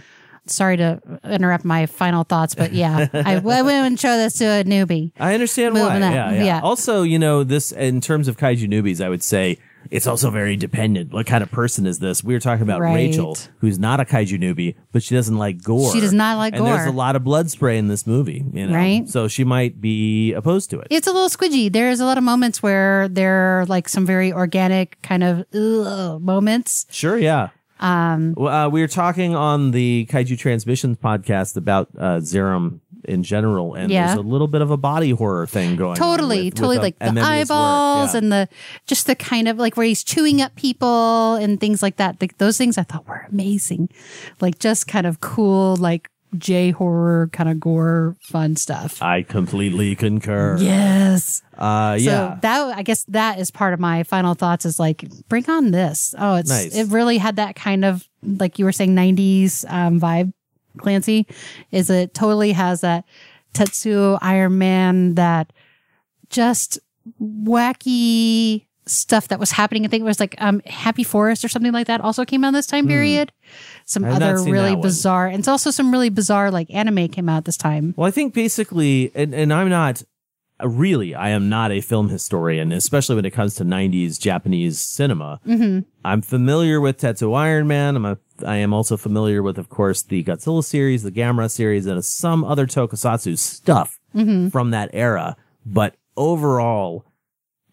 Sorry 0.51 0.77
to 0.77 1.01
interrupt 1.23 1.65
my 1.65 1.85
final 1.85 2.23
thoughts, 2.23 2.55
but 2.55 2.73
yeah, 2.73 3.07
I, 3.13 3.35
I 3.35 3.61
wouldn't 3.61 3.99
show 3.99 4.17
this 4.17 4.33
to 4.39 4.45
a 4.45 4.63
newbie. 4.63 5.11
I 5.19 5.33
understand 5.33 5.75
why. 5.75 5.81
Moving. 5.95 6.01
Yeah, 6.01 6.31
yeah, 6.31 6.43
Yeah. 6.43 6.59
Also, 6.61 7.03
you 7.03 7.19
know, 7.19 7.43
this 7.43 7.71
in 7.71 8.01
terms 8.01 8.27
of 8.27 8.37
kaiju 8.37 8.67
newbies, 8.67 9.03
I 9.03 9.09
would 9.09 9.23
say 9.23 9.57
it's 9.91 10.05
also 10.07 10.29
very 10.29 10.55
dependent. 10.57 11.13
What 11.13 11.25
kind 11.25 11.41
of 11.41 11.49
person 11.51 11.87
is 11.87 11.99
this? 11.99 12.21
We 12.23 12.33
were 12.33 12.39
talking 12.41 12.63
about 12.63 12.81
Right. 12.81 12.93
Rachel, 12.95 13.37
who's 13.59 13.79
not 13.79 13.99
a 13.99 14.05
kaiju 14.05 14.37
newbie, 14.37 14.75
but 14.91 15.01
she 15.01 15.15
doesn't 15.15 15.37
like 15.37 15.63
gore. 15.63 15.91
She 15.93 16.01
does 16.01 16.13
not 16.13 16.37
like 16.37 16.53
gore. 16.55 16.67
and 16.67 16.75
There's 16.75 16.87
a 16.87 16.91
lot 16.91 17.15
of 17.15 17.23
blood 17.23 17.49
spray 17.49 17.77
in 17.77 17.87
this 17.87 18.05
movie, 18.05 18.43
you 18.53 18.67
know? 18.67 18.73
Right. 18.75 19.07
So 19.07 19.27
she 19.27 19.43
might 19.45 19.79
be 19.79 20.33
opposed 20.33 20.69
to 20.71 20.79
it. 20.81 20.87
It's 20.89 21.07
a 21.07 21.13
little 21.13 21.29
squidgy. 21.29 21.71
There's 21.71 22.01
a 22.01 22.05
lot 22.05 22.17
of 22.17 22.23
moments 22.23 22.61
where 22.61 23.07
there 23.07 23.61
are 23.61 23.65
like 23.67 23.87
some 23.89 24.05
very 24.05 24.33
organic 24.33 25.01
kind 25.01 25.23
of 25.23 25.45
moments. 26.21 26.85
Sure, 26.89 27.17
yeah. 27.17 27.49
Um, 27.79 28.33
Well, 28.37 28.53
uh, 28.65 28.69
we 28.69 28.81
were 28.81 28.87
talking 28.87 29.35
on 29.35 29.71
the 29.71 30.05
Kaiju 30.09 30.37
Transmissions 30.37 30.97
podcast 30.97 31.55
about 31.55 31.89
uh, 31.97 32.17
Zeiram 32.19 32.79
in 33.05 33.23
general, 33.23 33.73
and 33.75 33.89
Yeah. 33.91 34.07
there's 34.07 34.19
a 34.19 34.21
little 34.21 34.47
bit 34.47 34.61
of 34.61 34.71
a 34.71 34.77
body 34.77 35.11
horror 35.11 35.47
thing 35.47 35.77
going 35.77 35.91
on. 35.91 35.95
totally, 35.95 36.45
with- 36.45 36.55
totally 36.55 36.77
with, 36.77 36.95
uh, 37.01 37.05
like 37.05 37.15
the 37.15 37.21
eyeballs 37.21 38.13
Yeah. 38.13 38.17
and 38.17 38.31
the 38.31 38.49
just 38.85 39.07
the 39.07 39.15
kind 39.15 39.47
of 39.47 39.57
like 39.57 39.77
where 39.77 39.85
he's 39.85 40.03
chewing 40.03 40.41
up 40.41 40.55
people 40.55 41.35
and 41.35 41.59
things 41.59 41.81
like 41.81 41.95
that. 41.95 42.17
Like 42.19 42.37
those 42.37 42.57
things 42.57 42.77
I 42.77 42.83
thought 42.83 43.07
were 43.07 43.25
amazing. 43.31 43.89
Like 44.41 44.59
just 44.59 44.87
kind 44.87 45.07
of 45.07 45.21
cool, 45.21 45.77
like 45.77 46.09
J 46.37 46.71
horror 46.71 47.29
kind 47.33 47.49
of 47.49 47.59
gore 47.59 48.15
fun 48.21 48.55
stuff. 48.55 49.01
I 49.01 49.23
completely 49.23 49.95
concur. 49.95 50.57
Yes. 50.59 51.41
Uh, 51.57 51.97
So 51.97 52.03
yeah. 52.03 52.37
that 52.41 52.77
I 52.77 52.83
guess 52.83 53.03
that 53.05 53.39
is 53.39 53.49
part 53.51 53.73
of 53.73 53.79
my 53.79 54.03
final 54.03 54.35
thoughts 54.35 54.65
is 54.65 54.79
like 54.79 55.03
bring 55.27 55.49
on 55.49 55.71
this. 55.71 56.13
Oh, 56.17 56.35
it's 56.35 56.49
Nice. 56.49 56.75
it 56.75 56.89
really 56.89 57.17
had 57.17 57.37
that 57.37 57.55
kind 57.55 57.83
of 57.83 58.07
like 58.21 58.59
you 58.59 58.65
were 58.65 58.71
saying 58.71 58.95
90s 58.95 59.65
um, 59.71 59.99
vibe. 59.99 60.31
Clancy 60.77 61.25
is 61.71 61.89
it 61.89 62.13
totally 62.13 62.51
has 62.51 62.81
that 62.81 63.03
Tetsuo 63.55 64.19
Iron 64.21 64.57
Man 64.59 65.15
that 65.15 65.51
just 66.29 66.77
wacky 67.19 68.65
stuff 68.89 69.27
that 69.29 69.39
was 69.39 69.51
happening. 69.51 69.85
I 69.85 69.87
think 69.87 70.01
it 70.01 70.05
was 70.05 70.19
like 70.19 70.35
um 70.39 70.61
Happy 70.65 71.03
Forest 71.03 71.45
or 71.45 71.49
something 71.49 71.71
like 71.71 71.87
that 71.87 72.01
also 72.01 72.25
came 72.25 72.43
out 72.43 72.53
this 72.53 72.67
time 72.67 72.87
period. 72.87 73.31
Some 73.85 74.03
Hmm. 74.03 74.09
I've 74.09 74.19
not 74.19 74.33
other 74.33 74.51
really 74.51 74.75
bizarre 74.75 75.27
and 75.27 75.39
it's 75.39 75.47
also 75.47 75.71
some 75.71 75.91
really 75.91 76.09
bizarre 76.09 76.51
like 76.51 76.69
anime 76.71 77.07
came 77.09 77.29
out 77.29 77.45
this 77.45 77.57
time. 77.57 77.93
Well, 77.97 78.07
I 78.07 78.11
think 78.11 78.33
basically, 78.33 79.11
and, 79.15 79.33
and 79.33 79.53
I'm 79.53 79.69
not 79.69 80.03
really, 80.63 81.15
I 81.15 81.29
am 81.29 81.49
not 81.49 81.71
a 81.71 81.81
film 81.81 82.09
historian, 82.09 82.71
especially 82.71 83.15
when 83.15 83.25
it 83.25 83.31
comes 83.31 83.55
to 83.55 83.63
90s 83.63 84.19
Japanese 84.19 84.79
cinema. 84.79 85.39
Mm-hmm. 85.47 85.87
I'm 86.03 86.21
familiar 86.21 86.81
with 86.81 86.99
Tetsuo 86.99 87.35
Iron 87.37 87.67
Man. 87.67 87.95
I'm 87.95 88.05
a, 88.05 88.17
I 88.45 88.57
am 88.57 88.73
also 88.73 88.97
familiar 88.97 89.41
with, 89.41 89.57
of 89.57 89.69
course, 89.69 90.03
the 90.03 90.23
Godzilla 90.23 90.63
series, 90.63 91.03
the 91.03 91.11
Gamera 91.11 91.49
series, 91.49 91.85
and 91.85 92.03
some 92.03 92.43
other 92.43 92.65
tokusatsu 92.65 93.37
stuff 93.37 93.99
from 94.51 94.71
that 94.71 94.89
era. 94.93 95.37
But 95.65 95.95
overall, 96.17 97.05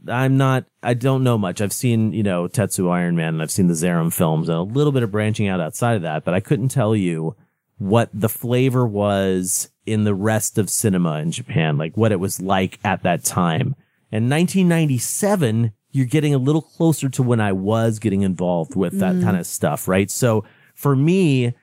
I'm 0.09 0.37
not, 0.37 0.65
I 0.83 0.95
don't 0.95 1.25
know 1.25 1.39
much. 1.39 1.61
I've 1.61 1.73
seen, 1.73 2.13
you 2.13 2.23
know, 2.23 2.49
Tetsuo 2.49 2.91
Iron 2.91 3.17
Man 3.17 3.35
and 3.35 3.43
I've 3.43 3.51
seen 3.51 3.67
the 3.67 3.75
Zeiram 3.75 4.13
films 4.13 4.49
and 4.49 4.59
a 4.59 4.63
little 4.63 4.93
bit 4.93 5.03
of 5.03 5.11
branching 5.11 5.49
out 5.49 5.61
outside 5.61 5.97
of 5.97 6.03
that, 6.03 6.25
but 6.25 6.35
I 6.35 6.41
couldn't 6.41 6.69
tell 6.69 6.95
you 6.95 7.35
what 7.79 8.09
the 8.13 8.29
flavor 8.29 8.87
was 8.87 9.71
in 9.85 10.05
the 10.05 10.15
rest 10.15 10.59
of 10.59 10.71
cinema 10.71 11.19
in 11.19 11.31
Japan, 11.31 11.77
like 11.77 11.97
what 11.97 12.13
it 12.13 12.21
was 12.21 12.41
like 12.41 12.79
at 12.85 13.03
that 13.03 13.25
time. 13.25 13.75
And 14.13 14.31
1997, 14.31 15.73
you're 15.91 16.07
getting 16.07 16.35
a 16.35 16.39
little 16.39 16.63
closer 16.63 17.09
to 17.09 17.23
when 17.23 17.41
I 17.41 17.53
was 17.53 17.99
getting 17.99 18.23
involved 18.23 18.77
with 18.77 18.99
that 19.01 19.15
mm-hmm. 19.15 19.25
kind 19.25 19.37
of 19.37 19.47
stuff, 19.47 19.89
right? 19.89 20.11
So 20.11 20.45
for 20.75 20.95
me, 20.95 21.55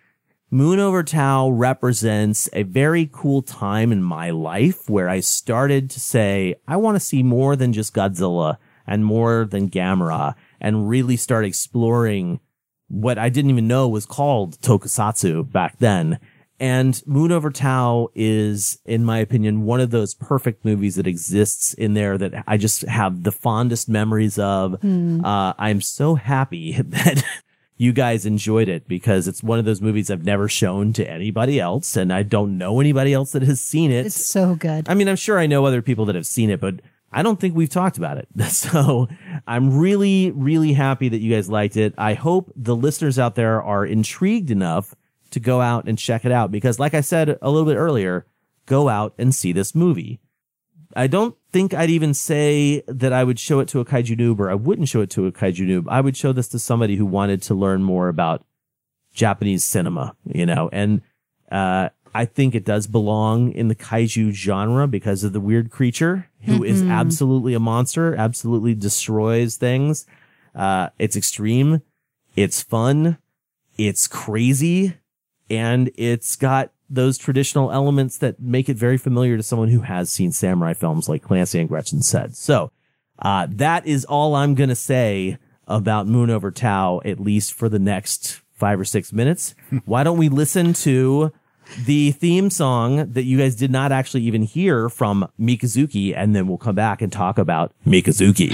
Moon 0.54 0.78
Over 0.78 1.02
Tao 1.02 1.50
represents 1.50 2.48
a 2.54 2.62
very 2.62 3.10
cool 3.12 3.42
time 3.42 3.92
in 3.92 4.04
my 4.04 4.30
life 4.30 4.88
where 4.88 5.10
I 5.10 5.20
started 5.20 5.90
to 5.90 6.00
say, 6.00 6.54
I 6.68 6.78
want 6.78 6.96
to 6.96 7.00
see 7.00 7.24
more 7.24 7.56
than 7.56 7.74
just 7.74 7.96
Godzilla 7.96 8.58
and 8.86 9.04
more 9.04 9.46
than 9.50 9.72
Gamera 9.72 10.36
and 10.62 10.88
really 10.88 11.18
start 11.18 11.44
exploring 11.44 12.40
what 12.88 13.18
I 13.18 13.30
didn't 13.30 13.50
even 13.50 13.68
know 13.68 13.90
was 13.90 14.06
called 14.06 14.62
tokusatsu 14.62 15.52
back 15.52 15.80
then. 15.80 16.20
And 16.60 17.02
Moon 17.08 17.32
Over 17.32 17.50
Tao 17.50 18.10
is, 18.14 18.78
in 18.86 19.04
my 19.04 19.18
opinion, 19.18 19.64
one 19.64 19.80
of 19.80 19.90
those 19.90 20.14
perfect 20.14 20.64
movies 20.64 20.98
that 20.98 21.08
exists 21.08 21.74
in 21.74 21.96
there 21.96 22.16
that 22.20 22.44
I 22.46 22.58
just 22.58 22.84
have 22.84 23.24
the 23.24 23.32
fondest 23.32 23.90
memories 23.90 24.38
of. 24.38 24.76
Uh, 25.26 25.54
I'm 25.58 25.82
so 25.82 26.14
happy 26.14 26.74
that 26.80 27.24
you 27.84 27.92
guys 27.92 28.26
enjoyed 28.26 28.70
it 28.70 28.88
because 28.88 29.28
it's 29.28 29.44
one 29.44 29.60
of 29.60 29.66
those 29.66 29.82
movies 29.82 30.10
I've 30.10 30.24
never 30.24 30.48
shown 30.48 30.94
to 30.94 31.10
anybody 31.10 31.60
else. 31.60 31.98
And 31.98 32.14
I 32.14 32.24
don't 32.24 32.58
know 32.58 32.80
anybody 32.80 33.14
else 33.14 33.34
that 33.34 33.44
has 33.44 33.60
seen 33.60 33.92
it. 33.92 34.06
It's 34.06 34.26
so 34.26 34.56
good. 34.56 34.88
I 34.88 34.94
mean, 34.94 35.10
I'm 35.10 35.18
sure 35.18 35.38
I 35.38 35.48
know 35.48 35.66
other 35.66 35.82
people 35.82 36.06
that 36.06 36.16
have 36.16 36.26
seen 36.26 36.50
it, 36.50 36.62
but 36.62 36.76
I 37.12 37.22
don't 37.22 37.40
think 37.42 37.56
we've 37.56 37.70
talked 37.70 37.98
about 37.98 38.18
it. 38.18 38.28
So 38.50 39.10
I'm 39.46 39.78
really, 39.78 40.32
really 40.32 40.72
happy 40.74 41.10
that 41.10 41.20
you 41.20 41.34
guys 41.34 41.50
liked 41.50 41.76
it. 41.76 41.94
I 41.98 42.14
hope 42.14 42.52
the 42.56 42.76
listeners 42.76 43.20
out 43.20 43.36
there 43.36 43.62
are 43.62 43.86
intrigued 43.86 44.50
enough 44.50 44.96
to 45.32 45.42
go 45.42 45.60
out 45.60 45.88
and 45.88 46.00
check 46.00 46.24
it 46.24 46.32
out 46.32 46.52
because 46.52 46.80
like 46.80 46.94
I 46.94 47.02
said 47.02 47.38
a 47.42 47.52
little 47.52 47.68
bit 47.68 47.76
earlier, 47.76 48.26
go 48.66 48.88
out 48.88 49.14
and 49.18 49.36
see 49.36 49.52
this 49.52 49.76
movie. 49.76 50.22
I 50.96 51.08
don't 51.08 51.36
think 51.52 51.74
I'd 51.74 51.90
even 51.90 52.14
say 52.14 52.84
that 52.88 53.14
I 53.14 53.24
would 53.24 53.40
show 53.40 53.60
it 53.60 53.68
to 53.70 53.80
a 53.80 53.86
kaiju 53.86 54.18
noob 54.18 54.40
or 54.40 54.50
I 54.50 54.56
wouldn't 54.56 54.90
show 54.90 55.02
it 55.02 55.10
to 55.12 55.26
a 55.26 55.32
kaiju 55.32 55.68
noob. 55.68 55.86
I 55.88 56.02
would 56.02 56.18
show 56.18 56.32
this 56.32 56.48
to 56.50 56.60
somebody 56.60 56.96
who 56.96 57.06
wanted 57.06 57.42
to 57.44 57.54
learn 57.54 57.84
more 57.84 58.10
about 58.10 58.44
Japanese 59.14 59.64
cinema, 59.64 60.16
you 60.26 60.46
know, 60.46 60.70
and, 60.72 61.02
uh, 61.52 61.90
I 62.16 62.26
think 62.26 62.54
it 62.54 62.64
does 62.64 62.86
belong 62.86 63.52
in 63.54 63.70
the 63.70 63.76
kaiju 63.76 64.32
genre 64.34 64.88
because 64.88 65.24
of 65.24 65.34
the 65.34 65.40
weird 65.40 65.72
creature 65.72 66.30
who 66.42 66.64
is 66.64 66.84
absolutely 66.84 67.56
a 67.56 67.60
monster, 67.60 68.14
absolutely 68.16 68.76
destroys 68.76 69.56
things. 69.56 70.06
Uh, 70.54 70.90
it's 71.00 71.16
extreme. 71.16 71.82
It's 72.36 72.62
fun. 72.62 73.18
It's 73.78 74.08
crazy. 74.08 74.98
And 75.50 75.90
it's 75.96 76.36
got 76.36 76.72
those 76.90 77.18
traditional 77.18 77.72
elements 77.72 78.18
that 78.20 78.40
make 78.40 78.70
it 78.70 78.78
very 78.78 78.98
familiar 78.98 79.38
to 79.38 79.44
someone 79.44 79.70
who 79.70 79.82
has 79.82 80.12
seen 80.12 80.32
samurai 80.32 80.74
films 80.74 81.10
like 81.10 81.24
Clancy 81.24 81.60
and 81.60 81.70
Gretchen 81.70 82.02
said. 82.02 82.36
So, 82.36 82.72
uh, 83.20 83.48
that 83.50 83.86
is 83.86 84.06
all 84.06 84.36
I'm 84.36 84.56
going 84.56 84.70
to 84.70 84.76
say 84.76 85.38
about 85.68 86.08
Moon 86.08 86.30
Over 86.30 86.52
Tao, 86.52 87.02
at 87.06 87.20
least 87.20 87.54
for 87.54 87.70
the 87.70 87.80
next 87.80 88.42
five 88.54 88.80
or 88.80 88.86
six 88.86 89.14
minutes. 89.14 89.56
Why 89.86 90.04
don't 90.04 90.18
we 90.18 90.30
listen 90.30 90.74
to 90.74 91.32
the 91.86 92.12
theme 92.12 92.50
song 92.50 93.12
that 93.14 93.24
you 93.24 93.38
guys 93.38 93.56
did 93.56 93.72
not 93.72 93.92
actually 93.92 94.24
even 94.24 94.44
hear 94.44 94.90
from 94.90 95.28
Mikazuki, 95.40 96.14
and 96.16 96.36
then 96.36 96.48
we'll 96.48 96.58
come 96.58 96.76
back 96.76 97.02
and 97.02 97.12
talk 97.12 97.38
about 97.38 97.72
Mikazuki. 97.86 98.54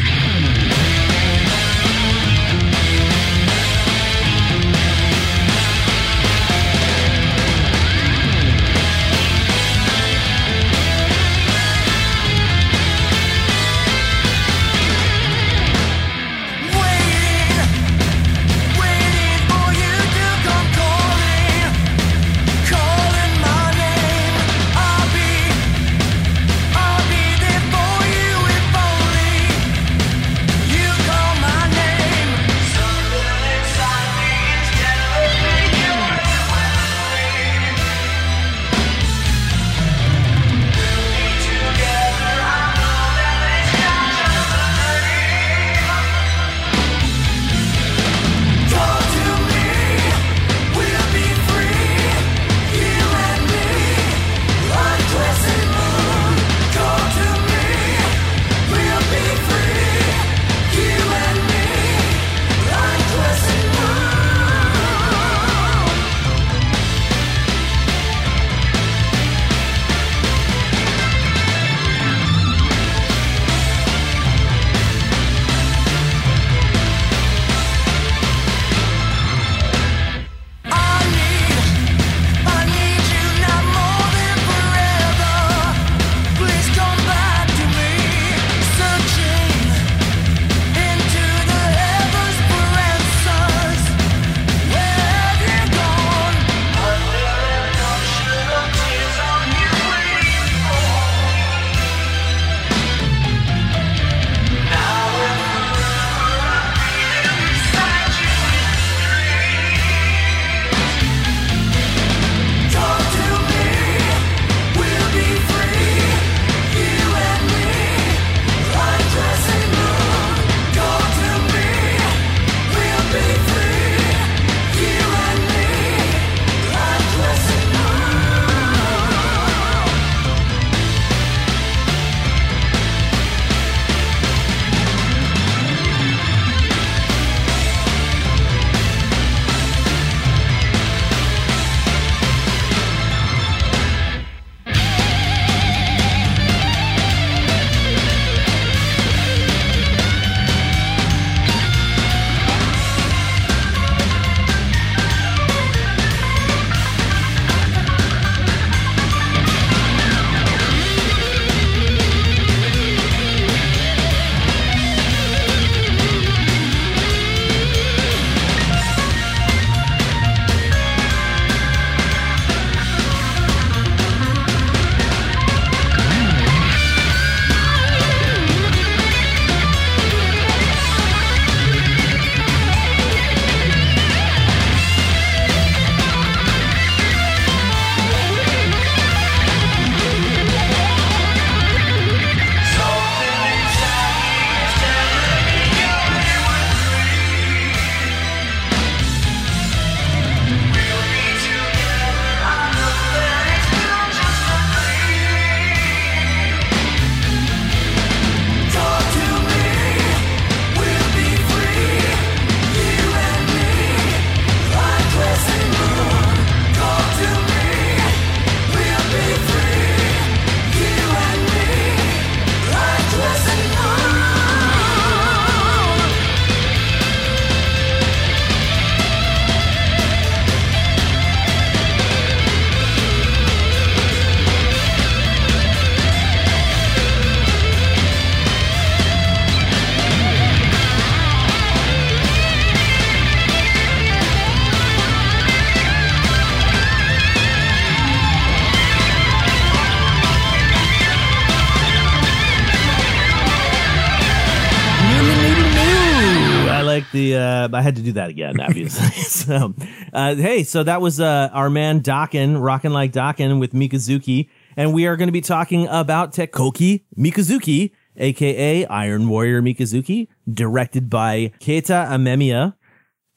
Had 257.90 257.96
to 257.96 258.04
do 258.04 258.12
that 258.12 258.30
again, 258.30 258.60
obviously. 258.62 259.10
so, 259.24 259.74
uh, 260.14 260.36
hey, 260.36 260.64
so 260.64 260.84
that 260.84 261.02
was 261.02 261.20
uh, 261.20 261.50
our 261.52 261.72
man 261.72 262.02
Dokken, 262.02 262.62
rocking 262.62 262.92
like 262.92 263.12
Dokken 263.12 263.60
with 263.60 263.74
Mikazuki, 263.74 264.48
and 264.78 264.94
we 264.94 265.08
are 265.08 265.18
going 265.18 265.28
to 265.28 265.34
be 265.34 265.42
talking 265.42 265.88
about 265.88 266.32
Tekkouki 266.32 267.06
Mikazuki, 267.18 267.90
aka 268.16 268.86
Iron 268.86 269.28
Warrior 269.28 269.64
Mikazuki, 269.64 270.28
directed 270.48 271.10
by 271.10 271.52
Keita 271.60 272.08
Amemiya. 272.08 272.76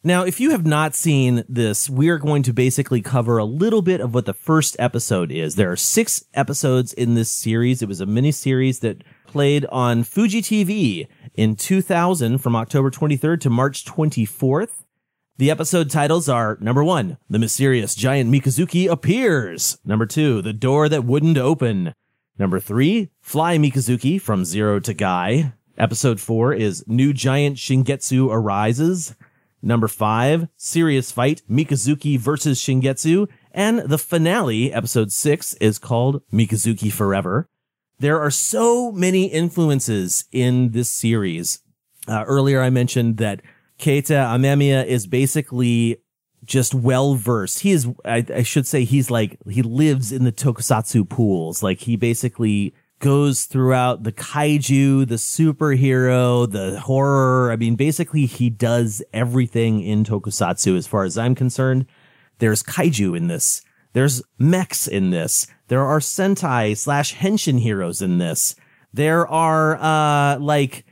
Now, 0.05 0.26
if 0.26 0.38
you 0.38 0.50
have 0.50 0.66
not 0.66 0.94
seen 0.94 1.44
this, 1.48 1.88
we 1.88 2.11
are 2.11 2.18
going 2.18 2.42
to 2.42 2.53
basically 2.53 3.00
cover 3.00 3.38
a 3.38 3.46
little 3.46 3.80
bit 3.80 4.03
of 4.03 4.12
what 4.12 4.26
the 4.26 4.34
first 4.34 4.76
episode 4.78 5.32
is. 5.32 5.55
There 5.55 5.72
are 5.72 5.76
six 5.76 6.26
episodes 6.34 6.92
in 6.92 7.14
this 7.14 7.30
series. 7.30 7.80
It 7.80 7.88
was 7.88 8.03
a 8.03 8.07
mini 8.07 8.32
series 8.32 8.80
that 8.80 9.03
played 9.32 9.64
on 9.66 10.04
Fuji 10.04 10.42
TV 10.42 11.08
in 11.34 11.56
2000 11.56 12.38
from 12.38 12.54
October 12.54 12.90
23rd 12.90 13.40
to 13.40 13.50
March 13.50 13.84
24th. 13.84 14.84
The 15.38 15.50
episode 15.50 15.90
titles 15.90 16.28
are 16.28 16.58
number 16.60 16.84
one, 16.84 17.16
The 17.30 17.38
Mysterious 17.38 17.94
Giant 17.94 18.30
Mikazuki 18.30 18.88
Appears. 18.88 19.78
Number 19.84 20.04
two, 20.04 20.42
The 20.42 20.52
Door 20.52 20.90
That 20.90 21.04
Wouldn't 21.04 21.38
Open. 21.38 21.94
Number 22.38 22.60
three, 22.60 23.10
Fly 23.20 23.56
Mikazuki 23.56 24.20
from 24.20 24.44
Zero 24.44 24.78
to 24.80 24.92
Guy. 24.92 25.54
Episode 25.78 26.20
four 26.20 26.52
is 26.52 26.84
New 26.86 27.14
Giant 27.14 27.56
Shingetsu 27.56 28.28
Arises. 28.30 29.14
Number 29.62 29.88
five, 29.88 30.48
Serious 30.58 31.10
Fight, 31.10 31.40
Mikazuki 31.50 32.18
versus 32.18 32.60
Shingetsu. 32.60 33.28
And 33.52 33.78
the 33.80 33.98
finale, 33.98 34.72
episode 34.72 35.10
six, 35.10 35.54
is 35.54 35.78
called 35.78 36.20
Mikazuki 36.30 36.92
Forever. 36.92 37.48
There 38.03 38.20
are 38.20 38.32
so 38.32 38.90
many 38.90 39.26
influences 39.26 40.24
in 40.32 40.72
this 40.72 40.90
series. 40.90 41.61
Uh, 42.09 42.24
earlier 42.26 42.61
I 42.61 42.68
mentioned 42.68 43.18
that 43.18 43.42
Keita 43.78 44.26
Amemiya 44.26 44.84
is 44.84 45.07
basically 45.07 45.98
just 46.44 46.74
well 46.74 47.14
versed. 47.14 47.61
He 47.61 47.70
is, 47.70 47.86
I, 48.05 48.26
I 48.34 48.42
should 48.42 48.66
say, 48.66 48.82
he's 48.82 49.09
like, 49.09 49.38
he 49.48 49.62
lives 49.62 50.11
in 50.11 50.24
the 50.24 50.32
tokusatsu 50.32 51.09
pools. 51.09 51.62
Like 51.62 51.78
he 51.78 51.94
basically 51.94 52.74
goes 52.98 53.44
throughout 53.44 54.03
the 54.03 54.11
kaiju, 54.11 55.07
the 55.07 55.14
superhero, 55.14 56.50
the 56.50 56.80
horror. 56.80 57.53
I 57.53 57.57
mean, 57.57 57.76
basically 57.76 58.26
he 58.26 58.50
does 58.50 59.00
everything 59.12 59.80
in 59.80 60.03
tokusatsu 60.03 60.76
as 60.76 60.88
far 60.88 61.05
as 61.05 61.16
I'm 61.16 61.36
concerned. 61.36 61.86
There's 62.40 62.64
kaiju 62.64 63.16
in 63.16 63.28
this. 63.28 63.62
There's 63.93 64.22
mechs 64.38 64.86
in 64.86 65.11
this. 65.11 65.47
There 65.68 65.84
are 65.84 66.01
Sentai 66.01 66.76
slash 66.76 67.14
Henshin 67.16 67.61
heroes 67.61 68.03
in 68.03 68.18
this. 68.18 68.55
There 68.93 69.26
are, 69.26 69.76
uh, 69.76 70.38
like, 70.38 70.84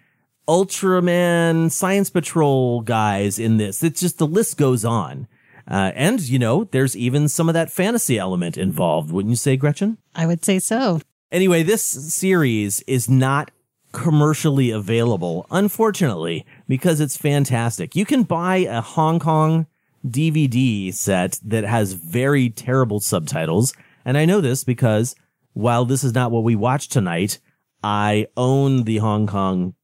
Ultraman 0.49 1.71
Science 1.71 2.11
Patrol 2.11 2.81
guys 2.81 3.39
in 3.39 3.57
this. 3.57 3.83
It's 3.83 4.01
just 4.01 4.19
the 4.19 4.27
list 4.27 4.57
goes 4.57 4.85
on. 4.85 5.29
Uh, 5.71 5.93
and, 5.95 6.21
you 6.21 6.39
know, 6.39 6.65
there's 6.65 6.97
even 6.97 7.29
some 7.29 7.49
of 7.49 7.55
that 7.55 7.71
fantasy 7.71 8.19
element 8.19 8.57
involved, 8.57 9.13
wouldn't 9.13 9.31
you 9.31 9.37
say, 9.37 9.57
Gretchen? 9.57 9.99
I 10.15 10.27
would 10.27 10.45
say 10.45 10.59
so. 10.59 11.01
Anyway, 11.31 11.63
this 11.63 11.85
series 11.85 12.81
is 12.83 13.09
not 13.09 13.53
commercially 13.93 14.71
available, 14.71 15.47
unfortunately, 15.51 16.45
because 16.67 17.01
it's 17.01 17.17
fantastic. 17.17 17.95
You 17.95 18.05
can 18.05 18.25
buy 18.25 18.57
a 18.57 18.81
Hong 18.81 19.21
Kong 19.21 19.67
DVD 20.07 20.93
set 20.93 21.39
that 21.45 21.65
has 21.65 21.93
very 21.93 22.51
terrible 22.51 23.01
subtitles. 23.01 23.75
And 24.05 24.17
I 24.17 24.25
know 24.25 24.41
this 24.41 24.65
because 24.65 25.15
while 25.53 25.85
this 25.85 26.05
is 26.05 26.15
not 26.15 26.31
what 26.31 26.45
we 26.45 26.57
watched 26.57 26.93
tonight, 26.93 27.39
I 27.83 28.27
own 28.37 28.85
the 28.85 28.99
Hong 28.99 29.27
Kong 29.27 29.75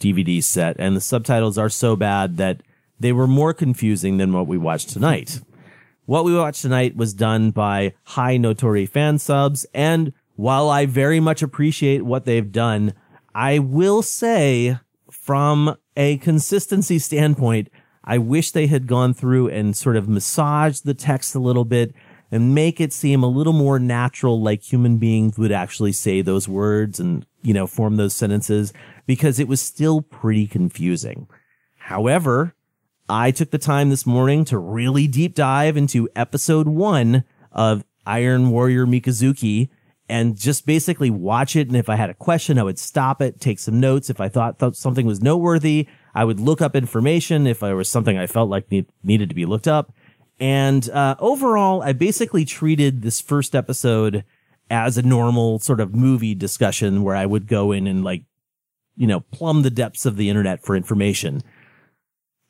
DVD 0.00 0.42
set 0.42 0.76
and 0.78 0.96
the 0.96 1.00
subtitles 1.00 1.58
are 1.58 1.68
so 1.68 1.96
bad 1.96 2.36
that 2.36 2.62
they 2.98 3.12
were 3.12 3.26
more 3.26 3.52
confusing 3.52 4.16
than 4.16 4.32
what 4.32 4.46
we 4.46 4.58
watched 4.58 4.90
tonight. 4.90 5.40
What 6.06 6.24
we 6.24 6.34
watched 6.34 6.62
tonight 6.62 6.96
was 6.96 7.14
done 7.14 7.50
by 7.50 7.94
high 8.04 8.38
Notori 8.38 8.88
fan 8.88 9.18
subs. 9.18 9.66
And 9.74 10.12
while 10.36 10.70
I 10.70 10.86
very 10.86 11.20
much 11.20 11.42
appreciate 11.42 12.02
what 12.02 12.24
they've 12.24 12.52
done, 12.52 12.94
I 13.34 13.58
will 13.58 14.02
say 14.02 14.78
from 15.10 15.76
a 15.96 16.18
consistency 16.18 16.98
standpoint, 16.98 17.68
I 18.06 18.18
wish 18.18 18.52
they 18.52 18.66
had 18.68 18.86
gone 18.86 19.14
through 19.14 19.48
and 19.48 19.76
sort 19.76 19.96
of 19.96 20.08
massaged 20.08 20.84
the 20.84 20.94
text 20.94 21.34
a 21.34 21.40
little 21.40 21.64
bit 21.64 21.94
and 22.30 22.54
make 22.54 22.80
it 22.80 22.92
seem 22.92 23.22
a 23.22 23.28
little 23.28 23.52
more 23.52 23.78
natural, 23.78 24.40
like 24.40 24.62
human 24.62 24.98
beings 24.98 25.38
would 25.38 25.52
actually 25.52 25.92
say 25.92 26.22
those 26.22 26.48
words 26.48 27.00
and, 27.00 27.26
you 27.42 27.54
know, 27.54 27.66
form 27.66 27.96
those 27.96 28.14
sentences 28.14 28.72
because 29.06 29.38
it 29.38 29.48
was 29.48 29.60
still 29.60 30.02
pretty 30.02 30.46
confusing. 30.46 31.28
However, 31.76 32.54
I 33.08 33.30
took 33.30 33.50
the 33.50 33.58
time 33.58 33.90
this 33.90 34.06
morning 34.06 34.44
to 34.46 34.58
really 34.58 35.06
deep 35.06 35.34
dive 35.34 35.76
into 35.76 36.08
episode 36.16 36.66
one 36.66 37.24
of 37.52 37.84
Iron 38.04 38.50
Warrior 38.50 38.86
Mikazuki 38.86 39.68
and 40.08 40.36
just 40.36 40.66
basically 40.66 41.10
watch 41.10 41.56
it. 41.56 41.68
And 41.68 41.76
if 41.76 41.88
I 41.88 41.96
had 41.96 42.10
a 42.10 42.14
question, 42.14 42.58
I 42.58 42.64
would 42.64 42.78
stop 42.78 43.22
it, 43.22 43.40
take 43.40 43.58
some 43.58 43.80
notes. 43.80 44.10
If 44.10 44.20
I 44.20 44.28
thought, 44.28 44.58
thought 44.58 44.76
something 44.76 45.06
was 45.06 45.22
noteworthy, 45.22 45.88
I 46.16 46.24
would 46.24 46.40
look 46.40 46.62
up 46.62 46.74
information 46.74 47.46
if 47.46 47.60
there 47.60 47.76
was 47.76 47.90
something 47.90 48.16
I 48.16 48.26
felt 48.26 48.48
like 48.48 48.70
need, 48.70 48.86
needed 49.04 49.28
to 49.28 49.34
be 49.34 49.44
looked 49.44 49.68
up. 49.68 49.92
And 50.40 50.88
uh, 50.88 51.14
overall, 51.18 51.82
I 51.82 51.92
basically 51.92 52.46
treated 52.46 53.02
this 53.02 53.20
first 53.20 53.54
episode 53.54 54.24
as 54.70 54.96
a 54.96 55.02
normal 55.02 55.58
sort 55.58 55.78
of 55.78 55.94
movie 55.94 56.34
discussion 56.34 57.02
where 57.02 57.14
I 57.14 57.26
would 57.26 57.46
go 57.46 57.70
in 57.70 57.86
and 57.86 58.02
like, 58.02 58.24
you 58.96 59.06
know, 59.06 59.20
plumb 59.20 59.60
the 59.60 59.68
depths 59.68 60.06
of 60.06 60.16
the 60.16 60.30
internet 60.30 60.64
for 60.64 60.74
information. 60.74 61.42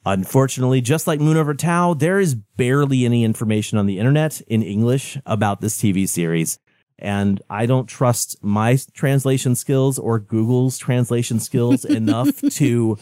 Unfortunately, 0.05 0.81
just 0.81 1.09
like 1.09 1.19
Moon 1.19 1.37
Over 1.37 1.53
Tao, 1.53 1.93
there 1.93 2.21
is 2.21 2.37
barely 2.37 3.05
any 3.05 3.25
information 3.25 3.79
on 3.79 3.87
the 3.87 3.99
internet 3.99 4.41
in 4.43 4.63
English 4.63 5.19
about 5.27 5.61
this 5.61 5.77
TV 5.77 6.09
series. 6.09 6.61
And 7.01 7.43
I 7.51 7.67
don't 7.67 7.87
trust 7.87 8.37
my 8.45 8.79
translation 8.95 9.57
skills 9.57 9.99
or 9.99 10.21
Google's 10.21 10.79
translation 10.79 11.41
skills 11.41 11.85
enough 11.85 12.41
to 12.53 12.97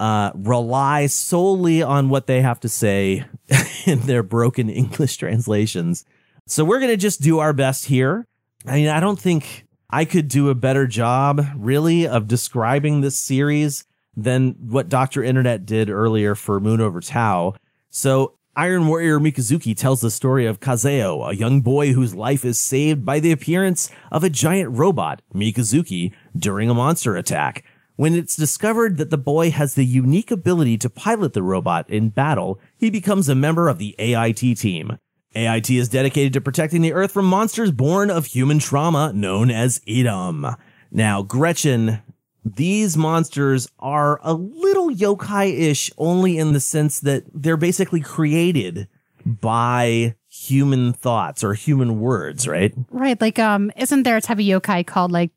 uh, 0.00 0.32
rely 0.34 1.06
solely 1.06 1.82
on 1.82 2.08
what 2.08 2.26
they 2.26 2.42
have 2.42 2.60
to 2.60 2.68
say 2.68 3.24
in 3.86 4.00
their 4.00 4.22
broken 4.22 4.68
English 4.68 5.16
translations. 5.16 6.04
So 6.46 6.64
we're 6.64 6.80
going 6.80 6.90
to 6.90 6.96
just 6.96 7.22
do 7.22 7.38
our 7.38 7.52
best 7.52 7.86
here. 7.86 8.26
I 8.66 8.76
mean, 8.76 8.88
I 8.88 9.00
don't 9.00 9.18
think 9.18 9.66
I 9.90 10.04
could 10.04 10.28
do 10.28 10.50
a 10.50 10.54
better 10.54 10.86
job, 10.86 11.46
really, 11.56 12.06
of 12.06 12.26
describing 12.26 13.00
this 13.00 13.18
series 13.18 13.84
than 14.16 14.56
what 14.58 14.88
Dr. 14.88 15.22
Internet 15.22 15.66
did 15.66 15.90
earlier 15.90 16.34
for 16.34 16.60
Moon 16.60 16.80
Over 16.80 17.00
Tao. 17.00 17.54
So 17.90 18.34
Iron 18.56 18.86
Warrior 18.86 19.18
Mikazuki 19.18 19.76
tells 19.76 20.00
the 20.00 20.10
story 20.10 20.46
of 20.46 20.60
Kazeo, 20.60 21.28
a 21.28 21.36
young 21.36 21.60
boy 21.60 21.92
whose 21.92 22.14
life 22.14 22.44
is 22.44 22.58
saved 22.58 23.04
by 23.04 23.18
the 23.18 23.32
appearance 23.32 23.90
of 24.12 24.22
a 24.22 24.30
giant 24.30 24.76
robot, 24.76 25.22
Mikazuki, 25.34 26.12
during 26.36 26.70
a 26.70 26.74
monster 26.74 27.16
attack. 27.16 27.64
When 27.96 28.14
it's 28.14 28.34
discovered 28.34 28.96
that 28.96 29.10
the 29.10 29.18
boy 29.18 29.52
has 29.52 29.74
the 29.74 29.84
unique 29.84 30.32
ability 30.32 30.78
to 30.78 30.90
pilot 30.90 31.32
the 31.32 31.44
robot 31.44 31.88
in 31.88 32.08
battle, 32.08 32.58
he 32.76 32.90
becomes 32.90 33.28
a 33.28 33.36
member 33.36 33.68
of 33.68 33.78
the 33.78 33.94
AIT 34.00 34.58
team. 34.58 34.98
AIT 35.36 35.70
is 35.70 35.88
dedicated 35.88 36.32
to 36.32 36.40
protecting 36.40 36.82
the 36.82 36.92
Earth 36.92 37.12
from 37.12 37.26
monsters 37.26 37.70
born 37.70 38.10
of 38.10 38.26
human 38.26 38.58
trauma 38.58 39.12
known 39.12 39.50
as 39.50 39.80
Edom. 39.86 40.56
Now, 40.90 41.22
Gretchen, 41.22 42.02
these 42.44 42.96
monsters 42.96 43.68
are 43.78 44.20
a 44.22 44.34
little 44.34 44.90
yokai-ish 44.90 45.92
only 45.96 46.36
in 46.36 46.52
the 46.52 46.60
sense 46.60 46.98
that 47.00 47.24
they're 47.32 47.56
basically 47.56 48.00
created 48.00 48.88
by 49.24 50.16
human 50.28 50.92
thoughts 50.92 51.44
or 51.44 51.54
human 51.54 52.00
words, 52.00 52.46
right? 52.48 52.74
Right. 52.90 53.20
Like, 53.20 53.38
um, 53.38 53.70
isn't 53.76 54.02
there 54.02 54.16
a 54.16 54.20
type 54.20 54.38
of 54.38 54.44
yokai 54.44 54.84
called 54.84 55.12
like 55.12 55.30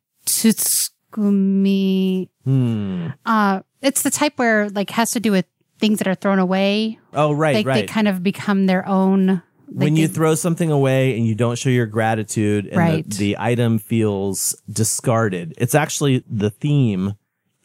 Tsutsukumi? 1.18 2.30
Hmm. 2.44 3.08
Uh, 3.26 3.62
it's 3.82 4.04
the 4.04 4.10
type 4.12 4.34
where 4.38 4.70
like 4.70 4.90
has 4.92 5.12
to 5.12 5.20
do 5.20 5.32
with 5.32 5.46
things 5.80 6.00
that 6.00 6.08
are 6.08 6.16
thrown 6.16 6.40
away. 6.40 7.00
Oh, 7.14 7.32
right, 7.32 7.56
Like 7.56 7.66
right. 7.66 7.82
they 7.82 7.86
kind 7.86 8.08
of 8.08 8.24
become 8.24 8.66
their 8.66 8.88
own. 8.88 9.28
like 9.28 9.42
when 9.70 9.96
you 9.96 10.08
they- 10.08 10.14
throw 10.14 10.34
something 10.36 10.72
away 10.72 11.16
and 11.18 11.28
you 11.28 11.36
don't 11.36 11.58
show 11.58 11.70
your 11.70 11.86
gratitude 11.86 12.68
and 12.68 12.78
Right. 12.78 13.10
the, 13.10 13.18
the 13.18 13.38
item 13.40 13.78
feels 13.80 14.56
discarded, 14.72 15.54
it's 15.58 15.76
actually 15.76 16.24
the 16.30 16.50
theme 16.50 17.16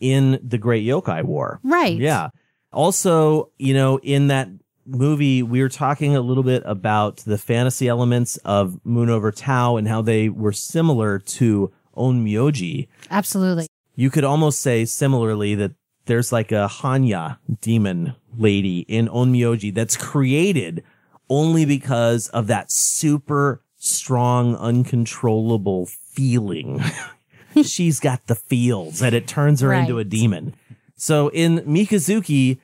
in 0.01 0.41
the 0.43 0.59
Great 0.59 0.85
Yokai 0.85 1.23
War. 1.25 1.61
Right. 1.63 1.97
Yeah. 1.99 2.31
Also, 2.73 3.51
you 3.59 3.73
know, 3.73 3.99
in 4.03 4.27
that 4.29 4.49
movie, 4.85 5.43
we 5.45 5.63
were 5.63 5.69
talking 5.69 6.17
a 6.17 6.21
little 6.21 6.43
bit 6.43 6.63
about 6.67 7.19
the 7.19 7.39
fantasy 7.39 7.87
elements 7.87 8.37
of 8.39 8.81
Moon 8.85 9.09
Over 9.09 9.31
Tao 9.31 9.77
and 9.77 9.87
how 9.87 10.03
they 10.03 10.29
were 10.29 10.53
similar 10.53 11.19
to 11.21 11.71
Onmyoji. 11.97 12.89
Absolutely. 13.11 13.67
You 13.95 14.11
could 14.11 14.25
almost 14.25 14.61
say 14.61 14.85
similarly 14.85 15.55
that 15.55 15.73
there's 16.07 16.33
like 16.33 16.53
a 16.53 16.69
Hannya 16.69 17.39
demon 17.61 18.15
lady 18.37 18.81
in 18.81 19.09
Onmyoji 19.09 19.75
that's 19.75 19.97
created 19.97 20.83
only 21.29 21.65
because 21.65 22.29
of 22.29 22.47
that 22.49 22.71
super 22.71 23.63
strong, 23.77 24.57
uncontrollable 24.57 25.87
feeling. 25.87 26.83
She's 27.63 28.01
got 28.01 28.27
the 28.27 28.35
feels 28.35 29.03
and 29.03 29.15
it 29.15 29.27
turns 29.27 29.61
her 29.61 29.73
into 29.73 29.99
a 29.99 30.05
demon. 30.05 30.55
So 30.97 31.29
in 31.29 31.59
Mikazuki, 31.61 32.59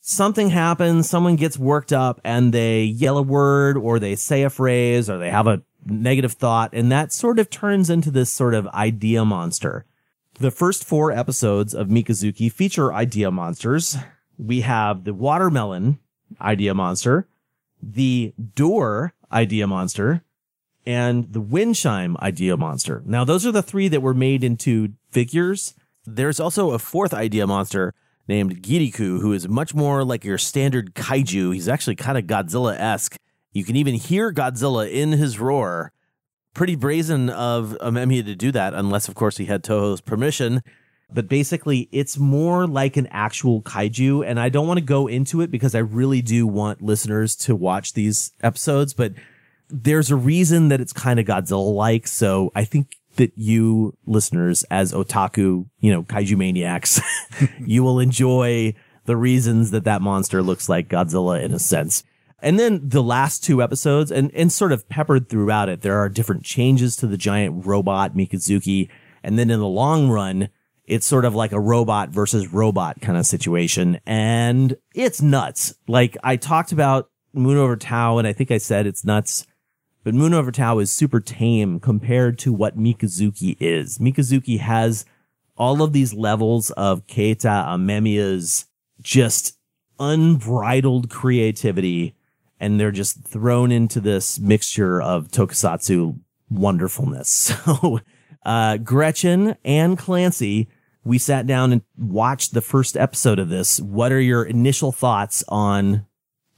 something 0.00 0.50
happens, 0.50 1.08
someone 1.08 1.36
gets 1.36 1.58
worked 1.58 1.92
up 1.92 2.20
and 2.24 2.52
they 2.52 2.84
yell 2.84 3.18
a 3.18 3.22
word 3.22 3.76
or 3.76 3.98
they 3.98 4.16
say 4.16 4.42
a 4.42 4.50
phrase 4.50 5.10
or 5.10 5.18
they 5.18 5.30
have 5.30 5.46
a 5.46 5.62
negative 5.84 6.32
thought 6.32 6.70
and 6.72 6.90
that 6.92 7.12
sort 7.12 7.38
of 7.38 7.50
turns 7.50 7.90
into 7.90 8.10
this 8.10 8.32
sort 8.32 8.54
of 8.54 8.66
idea 8.68 9.24
monster. 9.24 9.84
The 10.34 10.50
first 10.50 10.84
four 10.84 11.12
episodes 11.12 11.74
of 11.74 11.88
Mikazuki 11.88 12.50
feature 12.50 12.92
idea 12.94 13.30
monsters. 13.30 13.96
We 14.38 14.62
have 14.62 15.04
the 15.04 15.12
watermelon 15.12 15.98
idea 16.40 16.74
monster, 16.74 17.28
the 17.82 18.32
door 18.54 19.12
idea 19.32 19.66
monster, 19.66 20.22
and 20.86 21.32
the 21.32 21.40
wind 21.40 21.76
chime 21.76 22.16
idea 22.20 22.56
monster. 22.56 23.02
Now, 23.04 23.24
those 23.24 23.46
are 23.46 23.52
the 23.52 23.62
three 23.62 23.88
that 23.88 24.00
were 24.00 24.14
made 24.14 24.42
into 24.42 24.94
figures. 25.10 25.74
There's 26.06 26.40
also 26.40 26.70
a 26.70 26.78
fourth 26.78 27.12
idea 27.12 27.46
monster 27.46 27.94
named 28.26 28.62
Giriku, 28.62 29.20
who 29.20 29.32
is 29.32 29.48
much 29.48 29.74
more 29.74 30.04
like 30.04 30.24
your 30.24 30.38
standard 30.38 30.94
kaiju. 30.94 31.52
He's 31.52 31.68
actually 31.68 31.96
kind 31.96 32.16
of 32.16 32.24
Godzilla 32.24 32.78
esque. 32.78 33.16
You 33.52 33.64
can 33.64 33.76
even 33.76 33.94
hear 33.94 34.32
Godzilla 34.32 34.90
in 34.90 35.12
his 35.12 35.38
roar. 35.38 35.92
Pretty 36.54 36.76
brazen 36.76 37.30
of 37.30 37.76
Amemiya 37.80 38.24
to 38.26 38.34
do 38.34 38.52
that, 38.52 38.74
unless, 38.74 39.08
of 39.08 39.14
course, 39.14 39.36
he 39.36 39.46
had 39.46 39.62
Toho's 39.62 40.00
permission. 40.00 40.62
But 41.12 41.28
basically, 41.28 41.88
it's 41.90 42.18
more 42.18 42.66
like 42.66 42.96
an 42.96 43.08
actual 43.10 43.62
kaiju. 43.62 44.24
And 44.24 44.38
I 44.38 44.48
don't 44.48 44.66
want 44.66 44.78
to 44.78 44.84
go 44.84 45.06
into 45.06 45.40
it 45.40 45.50
because 45.50 45.74
I 45.74 45.80
really 45.80 46.22
do 46.22 46.46
want 46.46 46.82
listeners 46.82 47.34
to 47.36 47.56
watch 47.56 47.94
these 47.94 48.32
episodes. 48.42 48.94
But 48.94 49.14
there's 49.68 50.10
a 50.10 50.16
reason 50.16 50.68
that 50.68 50.80
it's 50.80 50.92
kind 50.92 51.18
of 51.18 51.26
Godzilla 51.26 51.74
like. 51.74 52.06
So 52.06 52.52
I 52.54 52.64
think 52.64 52.96
that 53.16 53.32
you 53.36 53.96
listeners 54.06 54.64
as 54.64 54.92
otaku, 54.92 55.66
you 55.80 55.92
know, 55.92 56.04
kaiju 56.04 56.36
maniacs, 56.36 57.00
you 57.66 57.82
will 57.82 57.98
enjoy 57.98 58.74
the 59.06 59.16
reasons 59.16 59.72
that 59.72 59.84
that 59.84 60.02
monster 60.02 60.42
looks 60.42 60.68
like 60.68 60.88
Godzilla 60.88 61.42
in 61.42 61.52
a 61.52 61.58
sense. 61.58 62.04
And 62.42 62.58
then 62.58 62.88
the 62.88 63.02
last 63.02 63.44
two 63.44 63.62
episodes 63.62 64.10
and, 64.10 64.30
and 64.34 64.50
sort 64.50 64.72
of 64.72 64.88
peppered 64.88 65.28
throughout 65.28 65.68
it, 65.68 65.82
there 65.82 65.98
are 65.98 66.08
different 66.08 66.44
changes 66.44 66.96
to 66.96 67.06
the 67.06 67.16
giant 67.16 67.66
robot 67.66 68.16
Mikazuki. 68.16 68.88
And 69.22 69.38
then 69.38 69.50
in 69.50 69.60
the 69.60 69.66
long 69.66 70.08
run, 70.08 70.48
it's 70.84 71.06
sort 71.06 71.24
of 71.24 71.34
like 71.34 71.52
a 71.52 71.60
robot 71.60 72.10
versus 72.10 72.52
robot 72.52 73.00
kind 73.00 73.18
of 73.18 73.26
situation. 73.26 74.00
And 74.06 74.76
it's 74.94 75.22
nuts. 75.22 75.74
Like 75.86 76.16
I 76.24 76.36
talked 76.36 76.72
about 76.72 77.10
Moon 77.32 77.56
over 77.56 77.76
Tao 77.76 78.18
and 78.18 78.26
I 78.26 78.32
think 78.32 78.50
I 78.50 78.58
said 78.58 78.86
it's 78.86 79.04
nuts 79.04 79.46
but 80.02 80.14
Moon 80.14 80.32
Over 80.32 80.50
Tao 80.50 80.78
is 80.78 80.90
super 80.90 81.20
tame 81.20 81.78
compared 81.78 82.38
to 82.40 82.52
what 82.52 82.78
Mikazuki 82.78 83.56
is. 83.60 83.98
Mikazuki 83.98 84.58
has 84.58 85.04
all 85.56 85.82
of 85.82 85.92
these 85.92 86.14
levels 86.14 86.70
of 86.70 87.06
Keita 87.06 87.66
Amemiya's 87.66 88.66
just 89.02 89.58
unbridled 89.98 91.10
creativity, 91.10 92.14
and 92.60 92.78
they're 92.78 92.92
just 92.92 93.24
thrown 93.24 93.72
into 93.72 94.00
this 94.00 94.38
mixture 94.38 95.00
of 95.00 95.28
tokusatsu 95.28 96.18
wonderfulness. 96.50 97.52
So, 97.66 98.00
uh, 98.44 98.78
Gretchen 98.78 99.56
and 99.64 99.98
Clancy, 99.98 100.68
we 101.04 101.18
sat 101.18 101.46
down 101.46 101.72
and 101.72 101.82
watched 101.98 102.54
the 102.54 102.62
first 102.62 102.96
episode 102.96 103.38
of 103.38 103.48
this. 103.48 103.80
What 103.80 104.12
are 104.12 104.20
your 104.20 104.44
initial 104.44 104.92
thoughts 104.92 105.44
on 105.48 106.06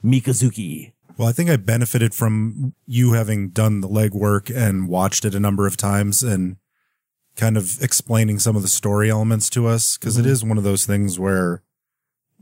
Mikazuki? 0.03 0.93
Well, 1.17 1.27
I 1.27 1.31
think 1.33 1.49
I 1.49 1.57
benefited 1.57 2.13
from 2.13 2.73
you 2.85 3.13
having 3.13 3.49
done 3.49 3.81
the 3.81 3.89
legwork 3.89 4.55
and 4.55 4.87
watched 4.87 5.25
it 5.25 5.35
a 5.35 5.39
number 5.39 5.67
of 5.67 5.77
times 5.77 6.23
and 6.23 6.57
kind 7.35 7.57
of 7.57 7.81
explaining 7.81 8.39
some 8.39 8.55
of 8.55 8.61
the 8.61 8.67
story 8.67 9.09
elements 9.09 9.49
to 9.51 9.67
us. 9.67 9.97
because 9.97 10.17
is 10.17 10.43
one 10.43 10.57
of 10.57 10.63
those 10.63 10.85
things 10.85 11.19
where 11.19 11.63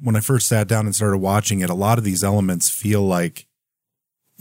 when 0.02 0.16
I 0.16 0.20
first 0.20 0.48
sat 0.48 0.68
down 0.68 0.86
and 0.86 0.96
started 0.96 1.18
watching 1.18 1.60
it, 1.60 1.70
a 1.70 1.76
lot 1.76 1.98
of 1.98 2.04
these 2.04 2.24
elements 2.24 2.70
feel 2.70 3.02
like, 3.02 3.48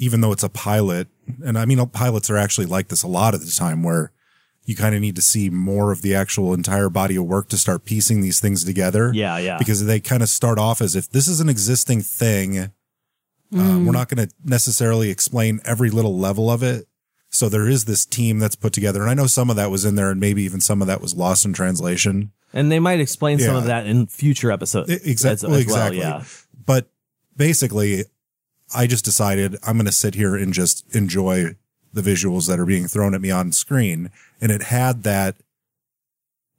even 0.01 0.21
though 0.21 0.33
it's 0.33 0.43
a 0.43 0.49
pilot, 0.49 1.07
and 1.45 1.57
I 1.59 1.65
mean, 1.65 1.85
pilots 1.89 2.31
are 2.31 2.37
actually 2.37 2.67
like 2.67 2.89
this 2.89 3.03
a 3.03 3.09
lot 3.09 3.35
of 3.35 3.45
the 3.45 3.53
time 3.53 3.83
where 3.83 4.13
you 4.65 4.75
kind 4.75 4.95
of 4.95 5.01
need 5.01 5.17
to 5.17 5.23
see 5.23 5.51
more 5.51 5.93
of 5.93 6.03
the 6.03 6.15
actual 6.15 6.55
entire 6.55 6.89
body 6.89 7.17
of 7.17 7.25
work 7.25 7.49
to 7.51 7.59
start 7.59 7.85
piecing 7.85 8.21
these 8.21 8.41
things 8.41 8.65
together. 8.65 9.13
Yeah, 9.15 9.39
yeah. 9.39 9.59
Because 9.59 9.85
they 9.85 10.01
kind 10.01 10.23
of 10.23 10.29
start 10.29 10.59
off 10.59 10.81
as 10.81 10.97
if 10.97 11.11
this 11.11 11.29
is 11.29 11.41
an 11.41 11.49
existing 11.49 12.01
thing 12.03 12.71
um, 13.53 13.85
we're 13.85 13.93
not 13.93 14.09
going 14.09 14.29
to 14.29 14.35
necessarily 14.45 15.11
explain 15.11 15.61
every 15.65 15.91
little 15.91 16.17
level 16.17 16.51
of 16.51 16.63
it. 16.63 16.87
So 17.31 17.49
there 17.49 17.69
is 17.69 17.85
this 17.85 18.07
team 18.07 18.39
that's 18.39 18.55
put 18.57 18.73
together. 18.73 19.01
And 19.03 19.11
I 19.11 19.15
know 19.15 19.27
some 19.27 19.51
of 19.51 19.57
that 19.57 19.71
was 19.73 19.85
in 19.85 19.97
there 19.97 20.11
and 20.11 20.21
maybe 20.21 20.43
even 20.43 20.61
some 20.61 20.81
of 20.81 20.87
that 20.89 21.01
was 21.01 21.15
lost 21.17 21.45
in 21.45 21.53
translation. 21.53 22.31
And 22.53 22.71
they 22.71 22.79
might 22.79 23.01
explain 23.01 23.39
some 23.41 23.57
of 23.57 23.65
that 23.65 23.87
in 23.87 24.07
future 24.07 24.53
episodes. 24.53 24.91
Exactly. 24.91 25.49
as- 25.49 25.57
as 25.57 25.63
exactly. 25.63 25.99
Yeah. 25.99 26.23
But 26.65 26.91
basically, 27.37 28.05
I 28.75 28.87
just 28.87 29.05
decided 29.05 29.57
I'm 29.63 29.77
going 29.77 29.87
to 29.87 29.93
sit 29.93 30.15
here 30.15 30.37
and 30.37 30.53
just 30.53 30.95
enjoy 30.95 31.57
the 31.93 32.03
visuals 32.03 32.47
that 32.49 32.61
are 32.61 32.67
being 32.67 32.87
thrown 32.87 33.15
at 33.15 33.21
me 33.21 33.31
on 33.31 33.53
screen. 33.53 34.11
And 34.41 34.53
it 34.53 34.65
had 34.65 35.03
that 35.03 35.37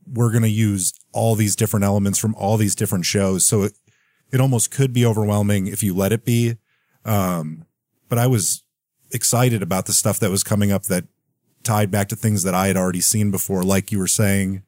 we're 0.05 0.31
going 0.31 0.43
to 0.43 0.49
use 0.49 0.93
all 1.13 1.35
these 1.35 1.55
different 1.55 1.85
elements 1.85 2.19
from 2.19 2.35
all 2.35 2.57
these 2.57 2.75
different 2.75 3.05
shows. 3.05 3.45
So 3.45 3.63
it, 3.63 3.73
it 4.31 4.41
almost 4.41 4.71
could 4.71 4.93
be 4.93 5.05
overwhelming 5.05 5.67
if 5.67 5.83
you 5.83 5.93
let 5.93 6.11
it 6.11 6.25
be. 6.25 6.57
Um, 7.05 7.65
but 8.09 8.17
I 8.17 8.27
was 8.27 8.63
excited 9.11 9.61
about 9.61 9.85
the 9.85 9.93
stuff 9.93 10.19
that 10.19 10.31
was 10.31 10.43
coming 10.43 10.71
up 10.71 10.83
that 10.83 11.05
tied 11.63 11.91
back 11.91 12.09
to 12.09 12.15
things 12.15 12.43
that 12.43 12.53
I 12.53 12.67
had 12.67 12.77
already 12.77 13.01
seen 13.01 13.31
before, 13.31 13.63
like 13.63 13.91
you 13.91 13.99
were 13.99 14.07
saying. 14.07 14.63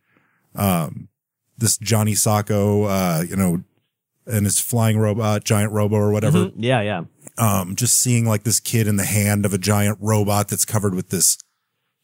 Um, 0.55 1.09
this 1.57 1.77
Johnny 1.77 2.13
Sokko, 2.13 2.87
uh, 2.87 3.23
you 3.23 3.35
know, 3.35 3.63
and 4.25 4.45
his 4.45 4.59
flying 4.59 4.97
robot, 4.97 5.43
giant 5.43 5.71
robo 5.71 5.95
or 5.95 6.11
whatever. 6.11 6.45
Mhm. 6.45 6.53
Yeah, 6.57 6.81
yeah. 6.81 7.03
Um, 7.37 7.75
just 7.75 7.97
seeing 7.99 8.25
like 8.25 8.43
this 8.43 8.59
kid 8.59 8.87
in 8.87 8.95
the 8.97 9.05
hand 9.05 9.45
of 9.45 9.53
a 9.53 9.57
giant 9.57 9.97
robot 9.99 10.47
that's 10.49 10.65
covered 10.65 10.93
with 10.93 11.09
this, 11.09 11.37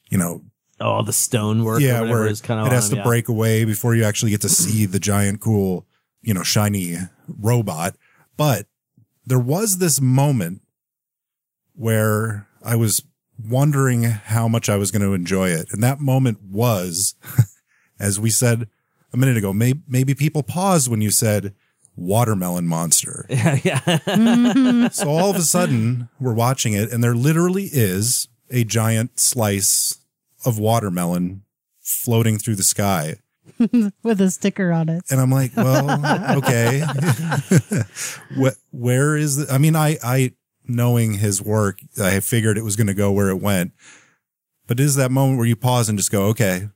you 0.09 0.17
know, 0.17 0.43
Oh, 0.81 1.03
the 1.03 1.13
stonework. 1.13 1.81
yeah, 1.81 1.97
or 1.97 2.01
whatever 2.01 2.19
where 2.21 2.27
is 2.27 2.41
kind 2.41 2.59
of 2.59 2.67
it 2.67 2.71
has 2.71 2.85
on 2.85 2.89
to 2.91 2.95
yeah. 2.97 3.03
break 3.03 3.27
away 3.27 3.65
before 3.65 3.95
you 3.95 4.03
actually 4.03 4.31
get 4.31 4.41
to 4.41 4.49
see 4.49 4.85
the 4.85 4.99
giant, 4.99 5.39
cool, 5.41 5.85
you 6.21 6.33
know, 6.33 6.43
shiny 6.43 6.97
robot. 7.27 7.95
But 8.37 8.65
there 9.25 9.39
was 9.39 9.77
this 9.77 9.99
moment 10.01 10.61
where 11.75 12.47
I 12.63 12.75
was 12.75 13.03
wondering 13.41 14.03
how 14.03 14.47
much 14.47 14.69
I 14.69 14.75
was 14.77 14.91
going 14.91 15.01
to 15.01 15.13
enjoy 15.13 15.49
it. 15.49 15.67
And 15.71 15.81
that 15.83 15.99
moment 15.99 16.41
was, 16.43 17.15
as 17.99 18.19
we 18.19 18.29
said 18.29 18.67
a 19.13 19.17
minute 19.17 19.37
ago, 19.37 19.53
maybe, 19.53 19.81
maybe 19.87 20.13
people 20.13 20.43
paused 20.43 20.89
when 20.89 21.01
you 21.01 21.11
said 21.11 21.53
watermelon 21.99 22.67
monster. 22.67 23.25
Yeah, 23.29 23.59
yeah. 23.63 23.79
Mm-hmm. 23.79 24.87
So 24.87 25.09
all 25.09 25.29
of 25.29 25.35
a 25.35 25.41
sudden 25.41 26.09
we're 26.19 26.33
watching 26.33 26.73
it 26.73 26.91
and 26.91 27.03
there 27.03 27.15
literally 27.15 27.69
is 27.71 28.27
a 28.49 28.63
giant 28.63 29.19
slice 29.19 29.99
of 30.45 30.59
watermelon 30.59 31.43
floating 31.81 32.37
through 32.37 32.55
the 32.55 32.63
sky. 32.63 33.15
with 34.03 34.21
a 34.21 34.29
sticker 34.29 34.71
on 34.71 34.89
it. 34.89 35.03
And 35.09 35.19
I'm 35.19 35.31
like, 35.31 35.55
well, 35.55 36.35
okay. 36.37 36.83
Where 38.71 39.17
is 39.17 39.37
the, 39.37 39.53
I 39.53 39.57
mean, 39.57 39.75
I, 39.75 39.97
I, 40.03 40.33
knowing 40.67 41.15
his 41.15 41.41
work, 41.41 41.79
I 41.99 42.19
figured 42.19 42.57
it 42.57 42.63
was 42.63 42.75
going 42.75 42.87
to 42.87 42.93
go 42.93 43.11
where 43.11 43.29
it 43.29 43.41
went. 43.41 43.73
But 44.67 44.79
is 44.79 44.95
that 44.95 45.11
moment 45.11 45.39
where 45.39 45.47
you 45.47 45.55
pause 45.55 45.89
and 45.89 45.97
just 45.97 46.11
go, 46.11 46.25
okay. 46.25 46.69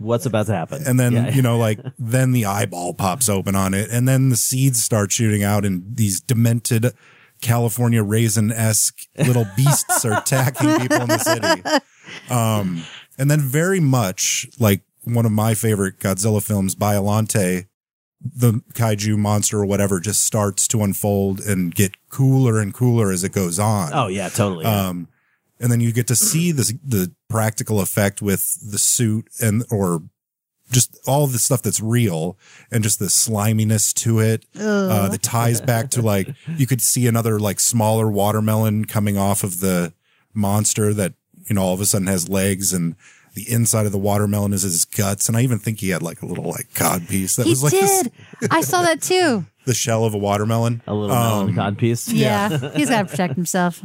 What's 0.00 0.26
about 0.26 0.46
to 0.46 0.54
happen? 0.54 0.82
And 0.86 0.98
then, 0.98 1.12
Yeah. 1.12 1.30
you 1.30 1.42
know, 1.42 1.58
like, 1.58 1.78
then 1.98 2.32
the 2.32 2.46
eyeball 2.46 2.94
pops 2.94 3.28
open 3.28 3.54
on 3.54 3.74
it. 3.74 3.90
And 3.90 4.08
then 4.08 4.28
the 4.30 4.36
seeds 4.36 4.82
start 4.82 5.12
shooting 5.12 5.42
out 5.42 5.64
and 5.64 5.82
these 5.96 6.20
demented 6.20 6.92
California 7.40 8.02
raisin 8.02 8.50
esque 8.50 8.98
little 9.18 9.46
beasts 9.56 10.04
are 10.04 10.18
attacking 10.18 10.78
people 10.80 11.00
in 11.02 11.08
the 11.08 11.18
city. 11.18 11.62
Um, 12.30 12.82
and 13.18 13.30
then 13.30 13.40
very 13.40 13.80
much 13.80 14.46
like 14.58 14.82
one 15.04 15.26
of 15.26 15.32
my 15.32 15.54
favorite 15.54 15.98
Godzilla 15.98 16.42
films, 16.42 16.74
Biolante, 16.74 17.66
the 18.22 18.62
kaiju 18.74 19.16
monster 19.16 19.58
or 19.60 19.64
whatever 19.64 19.98
just 20.00 20.22
starts 20.24 20.68
to 20.68 20.82
unfold 20.82 21.40
and 21.40 21.74
get 21.74 21.92
cooler 22.10 22.60
and 22.60 22.74
cooler 22.74 23.10
as 23.10 23.24
it 23.24 23.32
goes 23.32 23.58
on. 23.58 23.90
oh 23.94 24.08
yeah, 24.08 24.28
totally. 24.28 24.66
Um, 24.66 25.08
and 25.60 25.70
then 25.70 25.80
you 25.80 25.92
get 25.92 26.06
to 26.08 26.16
see 26.16 26.50
this, 26.52 26.72
the 26.82 27.12
practical 27.28 27.80
effect 27.80 28.20
with 28.22 28.58
the 28.70 28.78
suit 28.78 29.28
and, 29.40 29.64
or 29.70 30.02
just 30.70 30.96
all 31.06 31.26
the 31.26 31.38
stuff 31.38 31.62
that's 31.62 31.80
real 31.80 32.38
and 32.70 32.82
just 32.82 32.98
the 32.98 33.10
sliminess 33.10 33.92
to 33.92 34.20
it. 34.20 34.46
Uh, 34.58 35.08
that 35.08 35.22
ties 35.22 35.60
back 35.60 35.90
to 35.90 36.02
like, 36.02 36.28
you 36.56 36.66
could 36.66 36.80
see 36.80 37.06
another 37.06 37.38
like 37.38 37.60
smaller 37.60 38.10
watermelon 38.10 38.84
coming 38.84 39.18
off 39.18 39.42
of 39.44 39.60
the 39.60 39.92
monster 40.32 40.94
that, 40.94 41.14
you 41.48 41.54
know, 41.54 41.62
all 41.62 41.74
of 41.74 41.80
a 41.80 41.86
sudden 41.86 42.06
has 42.06 42.28
legs 42.28 42.72
and 42.72 42.94
the 43.34 43.50
inside 43.52 43.86
of 43.86 43.92
the 43.92 43.98
watermelon 43.98 44.52
is 44.52 44.62
his 44.62 44.84
guts. 44.84 45.28
And 45.28 45.36
I 45.36 45.42
even 45.42 45.58
think 45.58 45.80
he 45.80 45.90
had 45.90 46.02
like 46.02 46.22
a 46.22 46.26
little 46.26 46.44
like 46.48 46.72
cod 46.74 47.06
piece 47.08 47.36
that 47.36 47.44
He 47.46 47.50
was 47.50 47.62
like 47.62 47.72
this- 47.72 48.02
did. 48.04 48.12
I 48.50 48.60
saw 48.60 48.82
that 48.82 49.02
too. 49.02 49.44
The 49.70 49.74
shell 49.74 50.04
of 50.04 50.12
a 50.14 50.18
watermelon. 50.18 50.82
a 50.86 50.92
little 50.94 51.14
melon 51.14 51.48
um, 51.50 51.54
cod 51.54 51.78
piece. 51.78 52.08
Yeah, 52.12 52.48
he's 52.74 52.90
got 52.90 53.02
to 53.02 53.08
protect 53.08 53.34
himself, 53.36 53.80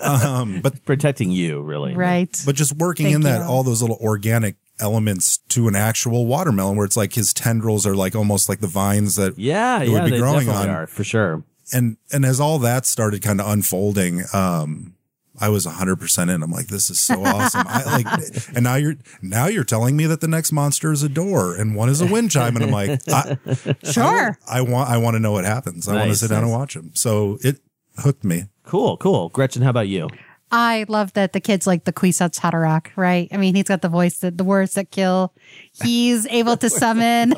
Um, 0.00 0.60
but 0.62 0.84
Protecting 0.84 1.30
you, 1.30 1.62
really. 1.62 1.94
right? 1.94 2.34
but 2.44 2.54
just 2.56 2.72
working 2.76 3.04
Thank 3.06 3.14
in 3.16 3.20
that 3.22 3.40
you. 3.42 3.46
all 3.48 3.62
those 3.62 3.80
little 3.80 3.98
organic 4.00 4.56
elements 4.80 5.38
to 5.48 5.68
an 5.68 5.74
actual 5.76 6.26
watermelon 6.26 6.76
where 6.76 6.84
it's 6.86 6.96
like 6.96 7.12
his 7.14 7.32
tendrils 7.32 7.86
are 7.86 7.94
like 7.96 8.14
almost 8.14 8.48
like 8.48 8.60
the 8.60 8.66
vines 8.68 9.16
that 9.16 9.38
Yeah, 9.38 9.80
it 9.82 9.88
would 9.88 9.98
yeah, 9.98 10.04
be 10.04 10.10
they 10.10 10.18
growing 10.18 10.46
definitely 10.46 10.68
on. 10.70 10.74
are 10.76 10.86
for 10.86 11.04
sure. 11.04 11.42
and 11.72 11.96
and 12.12 12.24
as 12.24 12.38
all 12.40 12.58
that 12.60 12.86
started 12.86 13.20
kind 13.22 13.40
of 13.40 13.48
unfolding 13.48 14.22
um 14.32 14.94
I 15.40 15.48
was 15.48 15.66
100% 15.66 16.34
in. 16.34 16.42
I'm 16.42 16.50
like, 16.50 16.66
this 16.68 16.90
is 16.90 17.00
so 17.00 17.24
awesome. 17.24 17.64
I 17.66 17.84
like, 18.02 18.48
and 18.54 18.64
now 18.64 18.74
you're, 18.76 18.96
now 19.22 19.46
you're 19.46 19.64
telling 19.64 19.96
me 19.96 20.06
that 20.06 20.20
the 20.20 20.28
next 20.28 20.52
monster 20.52 20.92
is 20.92 21.02
a 21.02 21.08
door 21.08 21.54
and 21.54 21.74
one 21.74 21.88
is 21.88 22.00
a 22.00 22.06
wind 22.06 22.30
chime. 22.30 22.56
And 22.56 22.64
I'm 22.64 22.70
like, 22.70 23.00
I, 23.08 23.38
Sure. 23.84 24.38
I 24.48 24.60
want, 24.62 24.90
I 24.90 24.96
want 24.98 25.14
to 25.14 25.20
know 25.20 25.32
what 25.32 25.44
happens. 25.44 25.88
I 25.88 25.92
want 25.92 26.04
to 26.04 26.08
Nice, 26.08 26.20
sit 26.20 26.30
down 26.30 26.42
and 26.42 26.52
watch 26.52 26.74
them. 26.74 26.90
So 26.94 27.38
it 27.42 27.60
hooked 27.98 28.24
me. 28.24 28.44
Cool, 28.64 28.96
cool. 28.98 29.28
Gretchen, 29.30 29.62
how 29.62 29.70
about 29.70 29.88
you? 29.88 30.08
I 30.50 30.86
love 30.88 31.12
that 31.12 31.34
the 31.34 31.40
kid's 31.40 31.66
like 31.66 31.84
the 31.84 31.92
Kwisatz 31.92 32.40
Haderach, 32.40 32.88
right? 32.96 33.28
I 33.32 33.36
mean, 33.36 33.54
he's 33.54 33.64
got 33.64 33.82
the 33.82 33.88
voice 33.88 34.18
that 34.20 34.38
the 34.38 34.44
words 34.44 34.74
that 34.74 34.90
kill. 34.90 35.34
He's 35.82 36.26
able 36.28 36.56
to 36.56 36.70
summon. 36.70 37.34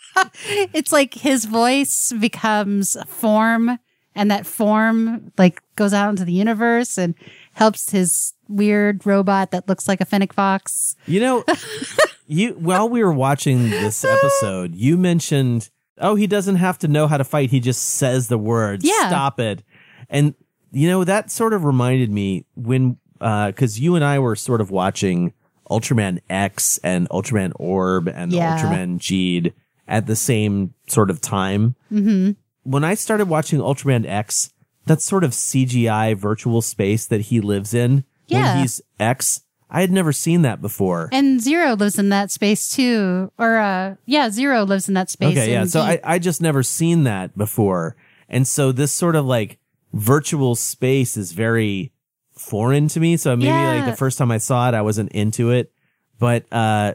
it's 0.46 0.90
like 0.92 1.12
his 1.14 1.44
voice 1.44 2.12
becomes 2.18 2.96
form, 3.06 3.78
and 4.14 4.30
that 4.30 4.46
form 4.46 5.30
like 5.36 5.60
goes 5.76 5.92
out 5.92 6.08
into 6.10 6.24
the 6.24 6.32
universe 6.32 6.96
and 6.96 7.14
helps 7.54 7.90
his 7.90 8.32
weird 8.48 9.04
robot 9.06 9.50
that 9.52 9.68
looks 9.68 9.88
like 9.88 10.00
a 10.00 10.04
fennec 10.04 10.32
fox. 10.32 10.94
You 11.06 11.20
know, 11.20 11.44
you 12.26 12.52
while 12.52 12.88
we 12.88 13.02
were 13.02 13.12
watching 13.12 13.70
this 13.70 14.04
episode, 14.04 14.74
you 14.74 14.96
mentioned, 14.96 15.70
oh, 15.98 16.14
he 16.14 16.26
doesn't 16.26 16.56
have 16.56 16.78
to 16.80 16.88
know 16.88 17.06
how 17.06 17.16
to 17.16 17.24
fight. 17.24 17.50
He 17.50 17.60
just 17.60 17.82
says 17.82 18.28
the 18.28 18.38
words. 18.38 18.84
Yeah. 18.84 19.08
Stop 19.08 19.40
it. 19.40 19.62
And 20.10 20.34
you 20.72 20.88
know, 20.88 21.04
that 21.04 21.30
sort 21.30 21.52
of 21.52 21.64
reminded 21.64 22.10
me 22.10 22.44
when 22.54 22.98
uh 23.20 23.46
because 23.48 23.80
you 23.80 23.94
and 23.94 24.04
I 24.04 24.18
were 24.18 24.36
sort 24.36 24.60
of 24.60 24.70
watching 24.70 25.32
Ultraman 25.70 26.20
X 26.28 26.78
and 26.84 27.08
Ultraman 27.08 27.52
Orb 27.56 28.08
and 28.08 28.32
Yeah. 28.32 28.58
Ultraman 28.58 28.98
Geed 28.98 29.52
at 29.86 30.06
the 30.06 30.16
same 30.16 30.74
sort 30.88 31.10
of 31.10 31.20
time. 31.20 31.76
Mm-hmm. 31.92 32.32
When 32.64 32.82
I 32.84 32.94
started 32.94 33.28
watching 33.28 33.60
Ultraman 33.60 34.06
X, 34.06 34.52
that 34.86 35.00
sort 35.02 35.24
of 35.24 35.30
CGI 35.32 36.14
virtual 36.16 36.60
space 36.62 37.06
that 37.06 37.22
he 37.22 37.40
lives 37.40 37.72
in 37.74 38.04
Yeah. 38.28 38.54
when 38.54 38.62
he's 38.62 38.80
X, 39.00 39.40
I 39.70 39.80
had 39.80 39.90
never 39.90 40.12
seen 40.12 40.42
that 40.42 40.60
before. 40.60 41.08
And 41.12 41.40
Zero 41.40 41.74
lives 41.74 41.98
in 41.98 42.10
that 42.10 42.30
space 42.30 42.68
too. 42.68 43.32
Or, 43.38 43.56
uh, 43.56 43.94
yeah, 44.06 44.30
Zero 44.30 44.62
lives 44.64 44.86
in 44.88 44.94
that 44.94 45.10
space. 45.10 45.36
Okay, 45.36 45.52
yeah. 45.52 45.64
So 45.64 45.82
he- 45.82 45.92
I, 45.92 46.00
I 46.04 46.18
just 46.18 46.40
never 46.42 46.62
seen 46.62 47.04
that 47.04 47.36
before. 47.36 47.96
And 48.28 48.46
so 48.46 48.72
this 48.72 48.92
sort 48.92 49.16
of 49.16 49.24
like 49.26 49.58
virtual 49.92 50.54
space 50.54 51.16
is 51.16 51.32
very 51.32 51.92
foreign 52.36 52.88
to 52.88 53.00
me. 53.00 53.16
So 53.16 53.36
maybe 53.36 53.50
like 53.50 53.86
the 53.86 53.96
first 53.96 54.18
time 54.18 54.30
I 54.30 54.38
saw 54.38 54.68
it, 54.68 54.74
I 54.74 54.82
wasn't 54.82 55.12
into 55.12 55.50
it. 55.50 55.72
But 56.18 56.44
uh 56.52 56.94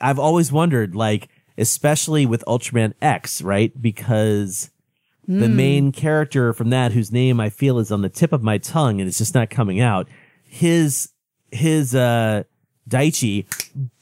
I've 0.00 0.18
always 0.18 0.52
wondered, 0.52 0.94
like, 0.94 1.28
especially 1.56 2.26
with 2.26 2.44
Ultraman 2.46 2.92
X, 3.00 3.40
right? 3.40 3.72
Because 3.80 4.70
the 5.26 5.46
Hmm. 5.48 5.56
main 5.56 5.92
character 5.92 6.52
from 6.52 6.70
that, 6.70 6.92
whose 6.92 7.10
name 7.12 7.40
I 7.40 7.50
feel 7.50 7.78
is 7.78 7.90
on 7.90 8.02
the 8.02 8.08
tip 8.08 8.32
of 8.32 8.42
my 8.42 8.58
tongue 8.58 9.00
and 9.00 9.08
it's 9.08 9.18
just 9.18 9.34
not 9.34 9.50
coming 9.50 9.80
out, 9.80 10.08
his 10.44 11.10
his 11.50 11.94
uh 11.94 12.42
Daichi, 12.88 13.46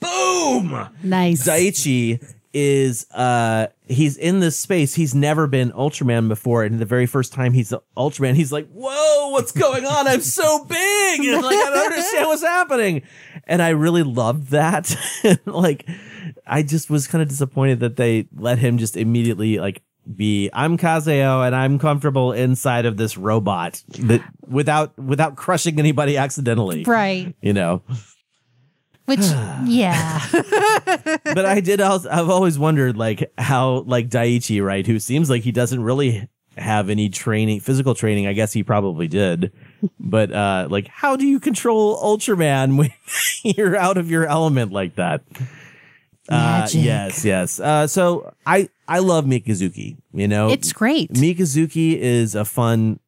boom! 0.00 0.88
nice. 1.02 1.46
Daichi 1.46 2.22
is 2.52 3.06
uh 3.12 3.66
he's 3.86 4.16
in 4.16 4.40
this 4.40 4.58
space. 4.58 4.94
He's 4.94 5.14
never 5.14 5.46
been 5.46 5.72
Ultraman 5.72 6.28
before, 6.28 6.62
and 6.64 6.78
the 6.78 6.84
very 6.84 7.06
first 7.06 7.32
time 7.32 7.52
he's 7.52 7.72
Ultraman, 7.96 8.34
he's 8.34 8.52
like, 8.52 8.68
"Whoa, 8.70 9.30
what's 9.30 9.52
going 9.52 9.84
on? 9.86 10.06
I'm 10.06 10.20
so 10.20 10.64
big!" 10.64 11.20
And 11.24 11.42
like, 11.42 11.56
I 11.56 11.70
don't 11.70 11.86
understand 11.92 12.26
what's 12.28 12.42
happening. 12.42 13.02
And 13.46 13.60
I 13.62 13.70
really 13.70 14.02
loved 14.02 14.50
that. 14.50 14.94
like, 15.46 15.88
I 16.46 16.62
just 16.62 16.90
was 16.90 17.06
kind 17.06 17.22
of 17.22 17.28
disappointed 17.28 17.80
that 17.80 17.96
they 17.96 18.28
let 18.36 18.58
him 18.58 18.78
just 18.78 18.96
immediately 18.96 19.58
like 19.58 19.82
be 20.12 20.50
I'm 20.52 20.76
Kazeo 20.76 21.46
and 21.46 21.54
I'm 21.54 21.78
comfortable 21.78 22.32
inside 22.32 22.86
of 22.86 22.96
this 22.96 23.16
robot 23.16 23.82
that 24.00 24.22
without 24.46 24.98
without 24.98 25.36
crushing 25.36 25.78
anybody 25.78 26.16
accidentally. 26.16 26.84
Right. 26.84 27.34
You 27.40 27.52
know. 27.52 27.82
Which, 29.06 29.20
yeah. 29.64 30.26
but 30.32 31.44
I 31.44 31.60
did. 31.60 31.80
Also, 31.80 32.08
I've 32.08 32.30
always 32.30 32.58
wondered, 32.58 32.96
like 32.96 33.32
how, 33.38 33.84
like 33.86 34.08
Daichi, 34.08 34.64
right, 34.64 34.86
who 34.86 34.98
seems 34.98 35.28
like 35.28 35.42
he 35.42 35.52
doesn't 35.52 35.82
really 35.82 36.28
have 36.56 36.88
any 36.88 37.08
training, 37.08 37.60
physical 37.60 37.94
training. 37.94 38.26
I 38.26 38.32
guess 38.32 38.52
he 38.52 38.62
probably 38.62 39.08
did, 39.08 39.52
but 39.98 40.32
uh, 40.32 40.68
like, 40.70 40.88
how 40.88 41.16
do 41.16 41.26
you 41.26 41.40
control 41.40 42.00
Ultraman 42.00 42.78
when 42.78 42.92
you're 43.42 43.76
out 43.76 43.98
of 43.98 44.10
your 44.10 44.26
element 44.26 44.72
like 44.72 44.94
that? 44.96 45.22
Uh, 46.28 46.60
Magic. 46.62 46.84
yes, 46.84 47.24
yes. 47.24 47.60
Uh, 47.60 47.86
so 47.86 48.32
I 48.46 48.68
I 48.88 49.00
love 49.00 49.24
Mikazuki. 49.26 49.96
You 50.12 50.26
know, 50.28 50.48
It's 50.50 50.72
great. 50.72 51.12
Mikazuki 51.12 51.96
is 51.98 52.34
a 52.34 52.44
fun, 52.44 52.98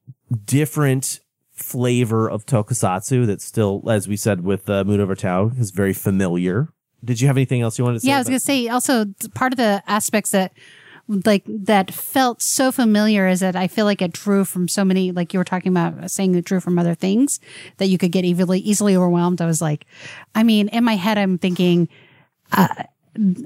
different 0.45 1.21
flavor 1.53 2.29
of 2.29 2.45
tokusatsu 2.45 3.27
that 3.27 3.41
still, 3.41 3.83
as 3.89 4.07
we 4.07 4.17
said 4.17 4.43
with 4.45 4.69
uh, 4.69 4.85
Moon 4.85 5.01
Over 5.01 5.14
Tao, 5.14 5.51
is 5.59 5.71
very 5.71 5.95
familiar. 5.95 6.68
Did 7.05 7.21
you 7.21 7.26
have 7.29 7.37
anything 7.37 7.63
else 7.63 7.79
you 7.79 7.84
wanted 7.84 7.97
to 7.97 8.01
say? 8.01 8.09
Yeah, 8.09 8.17
I 8.17 8.18
was 8.18 8.26
about- 8.26 8.33
gonna 8.33 8.41
say 8.41 8.68
also 8.68 9.05
t- 9.07 9.29
part 9.34 9.53
of 9.53 9.57
the 9.57 9.83
aspects 9.87 10.30
that 10.33 10.53
like 11.25 11.45
that 11.47 11.95
felt 11.95 12.43
so 12.43 12.72
familiar 12.72 13.29
is 13.29 13.41
that 13.41 13.55
I 13.55 13.68
feel 13.68 13.84
like 13.87 14.03
it 14.03 14.13
drew 14.13 14.45
from 14.45 14.67
so 14.68 14.84
many 14.84 15.13
like 15.13 15.33
you 15.33 15.38
were 15.38 15.45
talking 15.45 15.71
about 15.72 15.95
uh, 16.03 16.09
saying 16.09 16.34
it 16.34 16.45
drew 16.45 16.59
from 16.61 16.79
other 16.79 16.95
things 16.97 17.38
that 17.79 17.87
you 17.87 17.97
could 17.97 18.11
get 18.13 18.25
easily 18.25 18.59
easily 18.61 18.97
overwhelmed. 18.97 19.41
I 19.41 19.47
was 19.47 19.63
like, 19.63 19.87
I 20.34 20.43
mean, 20.43 20.68
in 20.68 20.84
my 20.84 20.97
head 20.97 21.17
I'm 21.17 21.38
thinking 21.38 21.88
uh, 22.53 22.67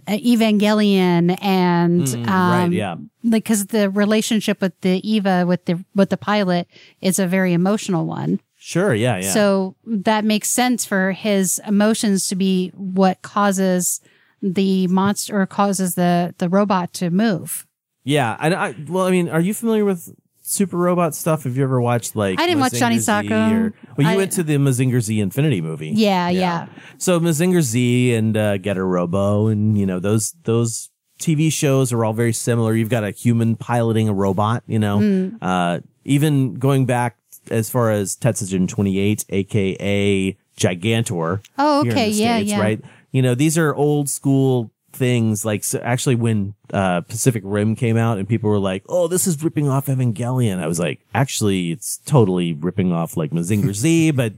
Evangelion 0.08 1.36
and 1.42 2.02
um, 2.08 2.24
Mm, 2.24 2.26
right, 2.26 2.72
yeah. 2.72 2.96
because 3.28 3.66
the 3.66 3.90
relationship 3.90 4.60
with 4.60 4.78
the 4.80 5.00
Eva 5.08 5.44
with 5.46 5.64
the 5.66 5.84
with 5.94 6.10
the 6.10 6.16
pilot 6.16 6.66
is 7.00 7.18
a 7.18 7.26
very 7.26 7.52
emotional 7.52 8.06
one. 8.06 8.40
Sure, 8.56 8.94
yeah, 8.94 9.16
yeah. 9.16 9.30
So 9.32 9.76
that 9.86 10.24
makes 10.24 10.50
sense 10.50 10.84
for 10.84 11.12
his 11.12 11.60
emotions 11.66 12.28
to 12.28 12.36
be 12.36 12.70
what 12.74 13.22
causes 13.22 14.00
the 14.42 14.86
monster 14.88 15.40
or 15.40 15.46
causes 15.46 15.94
the 15.94 16.34
the 16.38 16.48
robot 16.48 16.92
to 16.94 17.10
move. 17.10 17.66
yeah, 18.04 18.36
I, 18.38 18.52
I 18.54 18.74
well, 18.88 19.06
I 19.06 19.10
mean, 19.10 19.28
are 19.28 19.40
you 19.40 19.54
familiar 19.54 19.84
with 19.84 20.14
super 20.50 20.76
robot 20.76 21.14
stuff? 21.14 21.44
Have 21.44 21.56
you 21.56 21.62
ever 21.62 21.80
watched 21.80 22.16
like 22.16 22.40
I 22.40 22.46
didn't 22.46 22.60
watch 22.60 22.72
Johnny 22.74 22.98
Z 22.98 23.10
Sokko. 23.10 23.52
Or, 23.52 23.72
well, 23.96 24.06
you 24.06 24.12
I- 24.12 24.16
went 24.16 24.32
to 24.32 24.42
the 24.42 24.56
Mazinger 24.56 25.00
Z 25.00 25.18
Infinity 25.20 25.60
movie. 25.60 25.90
Yeah, 25.90 26.28
yeah. 26.28 26.66
So 26.98 27.20
Mazinger 27.20 27.60
Z 27.62 28.14
and 28.14 28.36
uh, 28.36 28.58
Getter 28.58 28.86
Robo, 28.86 29.46
and 29.48 29.78
you 29.78 29.86
know 29.86 29.98
those 30.00 30.34
those 30.44 30.90
TV 31.20 31.52
shows 31.52 31.92
are 31.92 32.04
all 32.04 32.12
very 32.14 32.32
similar. 32.32 32.74
You've 32.74 32.88
got 32.88 33.04
a 33.04 33.10
human 33.10 33.56
piloting 33.56 34.08
a 34.08 34.12
robot. 34.14 34.62
You 34.66 34.78
know, 34.78 34.98
Hmm. 35.00 35.36
uh, 35.42 35.80
even 36.04 36.54
going 36.54 36.86
back 36.86 37.16
as 37.50 37.70
far 37.70 37.90
as 37.90 38.16
Tetsujin 38.16 38.68
28, 38.68 39.24
aka 39.30 40.36
Gigantor. 40.58 41.40
Oh, 41.58 41.82
here 41.82 41.92
in 41.92 41.98
okay. 41.98 42.10
the 42.10 42.16
Yeah, 42.16 42.36
States, 42.36 42.50
yeah. 42.50 42.60
Right. 42.60 42.80
You 43.12 43.22
know, 43.22 43.34
these 43.34 43.58
are 43.58 43.74
old 43.74 44.08
school 44.08 44.70
things. 44.92 45.44
Like 45.44 45.64
so 45.64 45.78
actually, 45.80 46.14
when 46.14 46.54
uh, 46.72 47.02
Pacific 47.02 47.42
Rim 47.44 47.76
came 47.76 47.96
out, 47.96 48.18
and 48.18 48.28
people 48.28 48.50
were 48.50 48.58
like, 48.58 48.84
"Oh, 48.88 49.08
this 49.08 49.26
is 49.26 49.42
ripping 49.42 49.68
off 49.68 49.86
Evangelion," 49.86 50.58
I 50.58 50.66
was 50.66 50.78
like, 50.78 51.00
"Actually, 51.14 51.72
it's 51.72 51.98
totally 51.98 52.52
ripping 52.52 52.92
off 52.92 53.16
like 53.16 53.30
Mazinger 53.30 53.74
Z." 53.74 54.10
But 54.20 54.34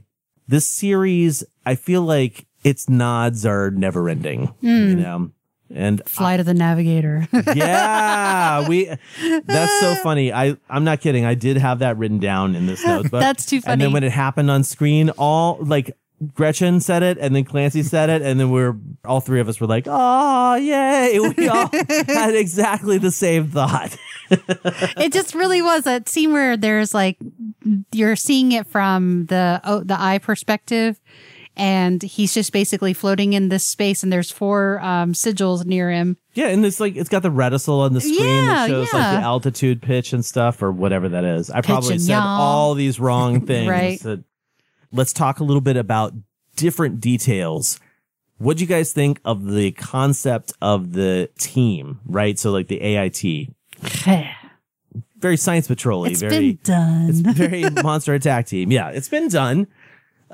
this 0.47 0.67
series, 0.67 1.43
I 1.65 1.75
feel 1.75 2.01
like 2.01 2.45
its 2.63 2.89
nods 2.89 3.45
are 3.45 3.71
never 3.71 4.09
ending. 4.09 4.47
Hmm. 4.61 4.67
You 4.67 4.95
know. 4.95 5.31
And 5.75 6.03
Flight 6.07 6.39
of 6.39 6.45
the 6.45 6.53
Navigator. 6.53 7.27
yeah, 7.55 8.67
we. 8.67 8.85
That's 9.45 9.79
so 9.79 9.95
funny. 10.03 10.31
I 10.31 10.55
I'm 10.69 10.83
not 10.83 11.01
kidding. 11.01 11.25
I 11.25 11.33
did 11.33 11.57
have 11.57 11.79
that 11.79 11.97
written 11.97 12.19
down 12.19 12.55
in 12.55 12.67
this 12.67 12.85
note. 12.85 13.09
But, 13.09 13.21
That's 13.21 13.45
too 13.47 13.59
funny. 13.59 13.73
And 13.73 13.81
then 13.81 13.91
when 13.91 14.03
it 14.03 14.11
happened 14.11 14.51
on 14.51 14.63
screen, 14.63 15.09
all 15.11 15.57
like 15.61 15.97
Gretchen 16.33 16.79
said 16.79 17.03
it, 17.03 17.17
and 17.19 17.35
then 17.35 17.43
Clancy 17.43 17.83
said 17.83 18.09
it, 18.09 18.21
and 18.21 18.39
then 18.39 18.49
we're 18.51 18.75
all 19.05 19.19
three 19.19 19.39
of 19.39 19.49
us 19.49 19.59
were 19.59 19.67
like, 19.67 19.85
"Oh, 19.87 20.55
yay!" 20.55 21.19
We 21.37 21.47
all 21.47 21.69
had 22.07 22.35
exactly 22.35 22.97
the 22.97 23.11
same 23.11 23.47
thought. 23.49 23.97
it 24.29 25.11
just 25.13 25.35
really 25.35 25.61
was 25.61 25.83
that 25.83 26.09
scene 26.09 26.33
where 26.33 26.57
there's 26.57 26.93
like 26.93 27.17
you're 27.91 28.15
seeing 28.15 28.51
it 28.51 28.67
from 28.67 29.25
the 29.27 29.61
oh, 29.63 29.81
the 29.83 29.99
eye 29.99 30.17
perspective 30.17 30.99
and 31.55 32.01
he's 32.01 32.33
just 32.33 32.51
basically 32.51 32.93
floating 32.93 33.33
in 33.33 33.49
this 33.49 33.63
space 33.63 34.01
and 34.01 34.11
there's 34.11 34.31
four 34.31 34.79
um, 34.81 35.13
sigils 35.13 35.63
near 35.65 35.91
him 35.91 36.17
Yeah, 36.33 36.47
and 36.47 36.65
it's 36.65 36.79
like 36.79 36.95
it's 36.95 37.09
got 37.09 37.21
the 37.21 37.29
reticule 37.29 37.81
on 37.81 37.93
the 37.93 38.01
screen 38.01 38.17
that 38.17 38.23
Yeah, 38.23 38.67
shows 38.67 38.91
like 38.93 39.19
the 39.19 39.23
altitude, 39.23 39.81
pitch, 39.81 40.13
and 40.13 40.25
stuff, 40.25 40.63
or 40.63 40.71
whatever 40.71 41.09
that 41.09 41.23
is. 41.23 41.51
I 41.51 41.61
probably 41.61 41.93
and 41.93 42.01
said 42.01 42.13
yaw. 42.13 42.39
all 42.39 42.73
these 42.73 42.99
wrong 42.99 43.41
things. 43.45 43.69
Right. 43.69 43.99
that- 44.01 44.23
let's 44.93 45.11
talk 45.11 45.39
a 45.39 45.43
little 45.43 45.61
bit 45.61 45.75
about 45.75 46.13
different 46.55 47.01
details. 47.01 47.79
What 48.37 48.57
do 48.57 48.63
you 48.63 48.67
guys 48.67 48.93
think 48.93 49.19
of 49.25 49.45
the 49.45 49.71
concept 49.71 50.53
of 50.61 50.93
the 50.93 51.29
team? 51.37 51.99
Right, 52.05 52.37
so 52.37 52.51
like 52.51 52.67
the 52.67 52.81
AIT, 52.81 53.49
very 55.17 55.37
science 55.37 55.67
patrol 55.67 56.05
It's 56.05 56.19
very 56.19 56.53
been 56.53 56.59
done 56.63 57.09
it's 57.09 57.19
very 57.37 57.63
monster 57.81 58.13
attack 58.13 58.47
team. 58.47 58.71
Yeah, 58.71 58.89
it's 58.89 59.09
been 59.09 59.29
done. 59.29 59.67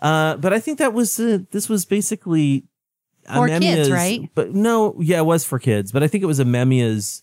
Uh, 0.02 0.38
but 0.38 0.53
I 0.53 0.60
think 0.60 0.80
that 0.80 0.94
was 0.94 1.19
uh, 1.19 1.40
this 1.52 1.69
was 1.69 1.86
basically 1.86 2.65
For 3.31 3.48
kids, 3.48 3.91
right? 3.91 4.30
But 4.34 4.53
no, 4.53 4.95
yeah, 4.99 5.19
it 5.19 5.26
was 5.26 5.45
for 5.45 5.60
kids. 5.60 5.91
But 5.91 6.03
I 6.03 6.07
think 6.07 6.23
it 6.23 6.27
was 6.27 6.40
Amemiya's 6.40 7.22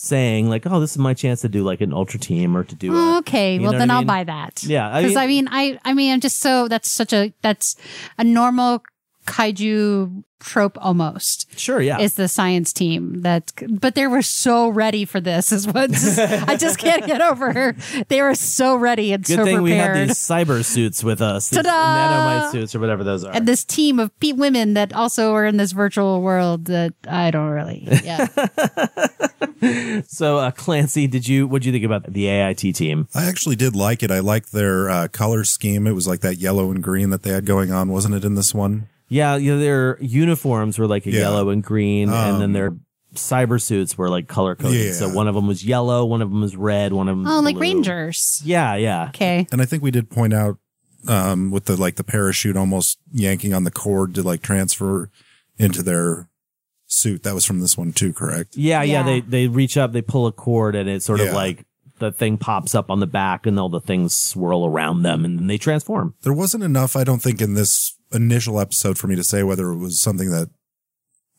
saying 0.00 0.48
like, 0.48 0.64
"Oh, 0.64 0.78
this 0.78 0.92
is 0.92 0.98
my 0.98 1.12
chance 1.12 1.40
to 1.40 1.48
do 1.48 1.64
like 1.64 1.80
an 1.80 1.92
ultra 1.92 2.20
team 2.20 2.56
or 2.56 2.62
to 2.62 2.74
do." 2.76 2.94
a, 2.94 3.18
okay, 3.18 3.58
well 3.58 3.72
then 3.72 3.90
I 3.90 3.94
I'll 3.94 4.00
mean? 4.02 4.06
buy 4.06 4.24
that. 4.24 4.62
Yeah, 4.62 4.88
I 4.88 5.02
because 5.02 5.16
mean- 5.16 5.18
I 5.18 5.26
mean, 5.26 5.48
I 5.50 5.90
I 5.90 5.92
mean, 5.94 6.12
I'm 6.12 6.20
just 6.20 6.38
so 6.38 6.68
that's 6.68 6.88
such 6.90 7.12
a 7.12 7.34
that's 7.42 7.74
a 8.16 8.22
normal 8.24 8.82
kaiju 9.28 10.22
trope 10.40 10.78
almost. 10.80 11.58
Sure, 11.58 11.80
yeah. 11.82 11.98
is 11.98 12.14
the 12.14 12.28
science 12.28 12.72
team 12.72 13.22
that 13.22 13.52
but 13.68 13.96
they 13.96 14.06
were 14.06 14.22
so 14.22 14.68
ready 14.68 15.04
for 15.04 15.20
this 15.20 15.50
is 15.50 15.66
what 15.66 15.90
i 16.48 16.54
just 16.56 16.78
can't 16.78 17.04
get 17.06 17.20
over 17.20 17.74
they 18.06 18.22
were 18.22 18.36
so 18.36 18.76
ready 18.76 19.12
and 19.12 19.24
Good 19.24 19.36
so 19.36 19.44
thing 19.44 19.62
we 19.62 19.72
had 19.72 20.08
these 20.08 20.16
cyber 20.16 20.64
suits 20.64 21.02
with 21.02 21.20
us, 21.20 21.50
these 21.50 21.62
Ta-da! 21.64 21.70
nanomite 21.70 22.52
suits 22.52 22.74
or 22.76 22.78
whatever 22.78 23.02
those 23.02 23.24
are. 23.24 23.34
and 23.34 23.48
this 23.48 23.64
team 23.64 23.98
of 23.98 24.16
pe- 24.20 24.32
women 24.32 24.74
that 24.74 24.92
also 24.92 25.32
are 25.32 25.44
in 25.44 25.56
this 25.56 25.72
virtual 25.72 26.22
world 26.22 26.66
that 26.66 26.94
i 27.08 27.32
don't 27.32 27.50
really 27.50 27.88
yeah 28.04 28.28
so, 30.06 30.38
uh, 30.38 30.50
Clancy, 30.52 31.06
did 31.06 31.26
you 31.26 31.46
what 31.48 31.62
did 31.62 31.66
you 31.66 31.72
think 31.72 31.84
about 31.84 32.12
the 32.12 32.28
AIT 32.28 32.74
team? 32.74 33.08
I 33.14 33.24
actually 33.24 33.56
did 33.56 33.74
like 33.74 34.02
it. 34.02 34.10
I 34.10 34.20
liked 34.20 34.52
their 34.52 34.88
uh, 34.88 35.08
color 35.08 35.44
scheme. 35.44 35.86
It 35.86 35.92
was 35.92 36.06
like 36.06 36.20
that 36.20 36.36
yellow 36.38 36.70
and 36.70 36.82
green 36.82 37.10
that 37.10 37.22
they 37.22 37.30
had 37.30 37.44
going 37.44 37.72
on, 37.72 37.90
wasn't 37.90 38.14
it, 38.14 38.24
in 38.24 38.34
this 38.34 38.54
one? 38.54 38.88
Yeah, 39.08 39.36
you 39.36 39.54
know, 39.54 39.60
their 39.60 39.98
uniforms 40.00 40.78
were 40.78 40.86
like 40.86 41.06
a 41.06 41.10
Yeah. 41.10 41.20
yellow 41.20 41.48
and 41.50 41.62
green, 41.62 42.08
and 42.10 42.40
then 42.40 42.50
Um, 42.50 42.52
their 42.52 42.74
cyber 43.14 43.60
suits 43.60 43.96
were 43.96 44.10
like 44.10 44.28
color 44.28 44.54
coded. 44.54 44.86
Yeah. 44.86 44.92
So 44.92 45.08
one 45.08 45.28
of 45.28 45.34
them 45.34 45.46
was 45.46 45.64
yellow, 45.64 46.04
one 46.04 46.20
of 46.22 46.30
them 46.30 46.40
was 46.42 46.56
red, 46.56 46.92
one 46.92 47.08
of 47.08 47.16
them. 47.16 47.26
oh 47.26 47.40
like 47.40 47.54
blue. 47.54 47.62
rangers 47.62 48.42
Yeah, 48.44 48.74
yeah. 48.74 49.08
okay 49.08 49.46
And 49.50 49.62
I 49.62 49.64
think 49.64 49.82
we 49.82 49.90
did 49.90 50.10
point 50.10 50.34
out 50.34 50.58
um, 51.06 51.50
with 51.50 51.64
the 51.66 51.76
like 51.76 51.96
the 51.96 52.04
parachute 52.04 52.56
almost 52.56 52.98
yanking 53.12 53.54
on 53.54 53.64
the 53.64 53.70
cord 53.70 54.14
to 54.16 54.22
like 54.22 54.42
transfer 54.42 55.10
into 55.58 55.82
their 55.82 56.28
suit. 56.86 57.22
That 57.22 57.34
was 57.34 57.44
from 57.46 57.60
this 57.60 57.78
one 57.78 57.92
too, 57.92 58.12
correct? 58.12 58.56
Yeah, 58.56 58.82
yeah, 58.82 58.98
Yeah. 58.98 59.02
They 59.04 59.20
they 59.20 59.46
reach 59.48 59.76
up, 59.78 59.92
they 59.92 60.02
pull 60.02 60.26
a 60.26 60.32
cord, 60.32 60.74
and 60.74 60.88
it 60.88 61.02
sort 61.02 61.20
of 61.20 61.32
like 61.32 61.64
the 61.98 62.12
thing 62.12 62.36
pops 62.36 62.74
up 62.74 62.90
on 62.90 63.00
the 63.00 63.06
back, 63.06 63.46
and 63.46 63.58
all 63.58 63.68
the 63.68 63.80
things 63.80 64.14
swirl 64.14 64.66
around 64.66 65.02
them, 65.02 65.24
and 65.24 65.38
then 65.38 65.46
they 65.46 65.58
transform. 65.58 66.14
There 66.22 66.32
wasn't 66.32 66.62
enough, 66.62 66.94
I 66.94 67.02
don't 67.04 67.20
think, 67.22 67.40
in 67.40 67.54
this 67.54 67.94
initial 68.12 68.58
episode 68.60 68.98
for 68.98 69.06
me 69.06 69.16
to 69.16 69.24
say 69.24 69.42
whether 69.42 69.70
it 69.70 69.76
was 69.78 70.00
something 70.00 70.30
that 70.30 70.50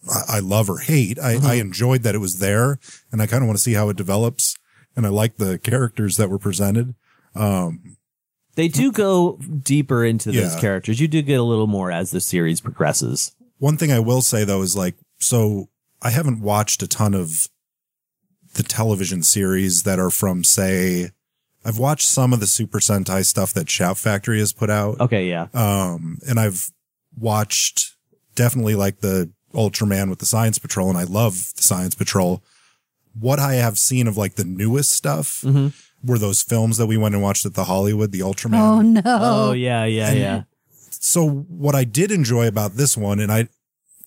I, 0.09 0.37
I 0.37 0.39
love 0.39 0.69
or 0.69 0.79
hate. 0.79 1.19
I, 1.19 1.37
I 1.41 1.55
enjoyed 1.55 2.03
that 2.03 2.15
it 2.15 2.19
was 2.19 2.39
there, 2.39 2.79
and 3.11 3.21
I 3.21 3.27
kind 3.27 3.43
of 3.43 3.47
want 3.47 3.57
to 3.57 3.63
see 3.63 3.73
how 3.73 3.89
it 3.89 3.97
develops. 3.97 4.55
And 4.95 5.05
I 5.05 5.09
like 5.09 5.37
the 5.37 5.57
characters 5.59 6.17
that 6.17 6.29
were 6.29 6.39
presented. 6.39 6.95
Um, 7.35 7.97
They 8.55 8.67
do 8.67 8.91
go 8.91 9.37
deeper 9.37 10.03
into 10.03 10.31
those 10.31 10.55
characters. 10.59 10.99
You 10.99 11.07
do 11.07 11.21
get 11.21 11.39
a 11.39 11.43
little 11.43 11.67
more 11.67 11.91
as 11.91 12.11
the 12.11 12.19
series 12.19 12.59
progresses. 12.59 13.35
One 13.57 13.77
thing 13.77 13.91
I 13.91 13.99
will 13.99 14.21
say 14.21 14.43
though 14.43 14.61
is 14.61 14.75
like, 14.75 14.95
so 15.19 15.69
I 16.01 16.09
haven't 16.09 16.41
watched 16.41 16.81
a 16.81 16.87
ton 16.87 17.13
of 17.13 17.47
the 18.55 18.63
television 18.63 19.21
series 19.21 19.83
that 19.83 19.99
are 19.99 20.09
from, 20.09 20.43
say, 20.43 21.11
I've 21.65 21.77
watched 21.77 22.07
some 22.07 22.31
of 22.33 22.39
the 22.39 22.47
Super 22.47 22.79
Sentai 22.79 23.25
stuff 23.25 23.53
that 23.53 23.69
Shout 23.69 23.97
Factory 23.97 24.39
has 24.39 24.53
put 24.53 24.69
out. 24.69 24.99
Okay, 24.99 25.27
yeah. 25.29 25.47
Um, 25.53 26.17
and 26.27 26.39
I've 26.39 26.71
watched 27.17 27.95
definitely 28.35 28.75
like 28.75 29.01
the 29.01 29.31
Ultraman 29.53 30.09
with 30.09 30.19
the 30.19 30.25
Science 30.25 30.57
Patrol, 30.59 30.89
and 30.89 30.97
I 30.97 31.03
love 31.03 31.51
the 31.55 31.63
Science 31.63 31.95
Patrol. 31.95 32.41
What 33.19 33.39
I 33.39 33.55
have 33.55 33.77
seen 33.77 34.07
of 34.07 34.15
like 34.15 34.35
the 34.35 34.45
newest 34.45 34.91
stuff 34.91 35.43
were 36.03 36.17
those 36.19 36.41
films 36.41 36.77
that 36.77 36.85
we 36.85 36.95
went 36.95 37.13
and 37.15 37.21
watched 37.23 37.45
at 37.45 37.55
the 37.55 37.65
Hollywood, 37.65 38.11
the 38.13 38.19
Ultraman 38.21 38.59
oh 38.59 38.81
no 38.81 39.01
Oh, 39.05 39.51
yeah, 39.51 39.83
yeah, 39.85 40.13
yeah. 40.13 40.43
so 40.91 41.27
what 41.27 41.75
I 41.75 41.83
did 41.83 42.11
enjoy 42.11 42.47
about 42.47 42.75
this 42.75 42.95
one, 42.95 43.19
and 43.19 43.31
I, 43.31 43.49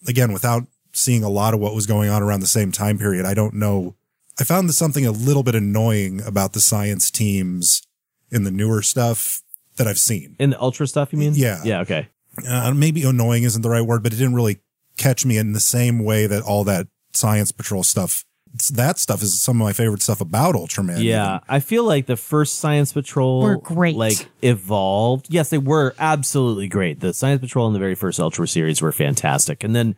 again, 0.08 0.32
without 0.32 0.66
seeing 0.94 1.22
a 1.24 1.28
lot 1.28 1.52
of 1.52 1.60
what 1.60 1.74
was 1.74 1.86
going 1.86 2.08
on 2.08 2.22
around 2.22 2.40
the 2.40 2.46
same 2.46 2.72
time 2.72 2.96
period, 2.98 3.26
I 3.26 3.34
don't 3.34 3.54
know. 3.54 3.96
I 4.40 4.44
found 4.44 4.68
this 4.68 4.78
something 4.78 5.06
a 5.06 5.12
little 5.12 5.42
bit 5.42 5.54
annoying 5.54 6.22
about 6.22 6.52
the 6.52 6.60
science 6.60 7.10
teams 7.10 7.82
in 8.30 8.44
the 8.44 8.50
newer 8.50 8.82
stuff 8.82 9.42
that 9.76 9.86
I've 9.86 9.98
seen. 9.98 10.36
In 10.38 10.50
the 10.50 10.60
ultra 10.60 10.86
stuff, 10.86 11.12
you 11.12 11.18
mean? 11.18 11.34
Yeah. 11.34 11.60
Yeah. 11.64 11.80
Okay. 11.80 12.09
Uh, 12.48 12.72
maybe 12.74 13.02
annoying 13.04 13.42
isn't 13.42 13.62
the 13.62 13.70
right 13.70 13.82
word, 13.82 14.02
but 14.02 14.12
it 14.12 14.16
didn't 14.16 14.34
really 14.34 14.60
catch 14.96 15.26
me 15.26 15.36
in 15.36 15.52
the 15.52 15.60
same 15.60 16.02
way 16.02 16.26
that 16.26 16.42
all 16.42 16.64
that 16.64 16.86
science 17.12 17.52
patrol 17.52 17.82
stuff. 17.82 18.24
That 18.72 18.98
stuff 18.98 19.22
is 19.22 19.40
some 19.40 19.60
of 19.60 19.64
my 19.64 19.72
favorite 19.72 20.02
stuff 20.02 20.20
about 20.20 20.54
Ultraman. 20.54 21.02
Yeah, 21.02 21.40
I 21.48 21.60
feel 21.60 21.84
like 21.84 22.04
the 22.04 22.18
first 22.18 22.59
Science 22.59 22.92
Patrol 22.92 23.40
Were 23.40 23.56
great. 23.56 23.96
Like 23.96 24.28
evolved. 24.42 25.28
Yes, 25.30 25.48
they 25.48 25.56
were 25.56 25.94
absolutely 25.98 26.68
great. 26.68 27.00
The 27.00 27.14
Science 27.14 27.40
Patrol 27.40 27.66
in 27.66 27.72
the 27.72 27.78
very 27.78 27.94
first 27.94 28.20
Ultra 28.20 28.46
series 28.46 28.82
were 28.82 28.92
fantastic, 28.92 29.64
and 29.64 29.74
then 29.74 29.96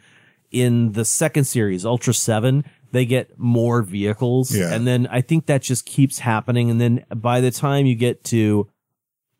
in 0.52 0.92
the 0.92 1.04
second 1.04 1.44
series, 1.44 1.84
Ultra 1.84 2.14
Seven, 2.14 2.64
they 2.94 3.04
get 3.04 3.38
more 3.38 3.82
vehicles, 3.82 4.54
Yeah. 4.56 4.72
and 4.74 4.86
then 4.86 5.06
I 5.10 5.20
think 5.20 5.46
that 5.46 5.60
just 5.62 5.84
keeps 5.84 6.20
happening. 6.20 6.70
And 6.70 6.80
then 6.80 7.04
by 7.14 7.40
the 7.42 7.50
time 7.50 7.84
you 7.86 7.94
get 7.94 8.24
to, 8.24 8.68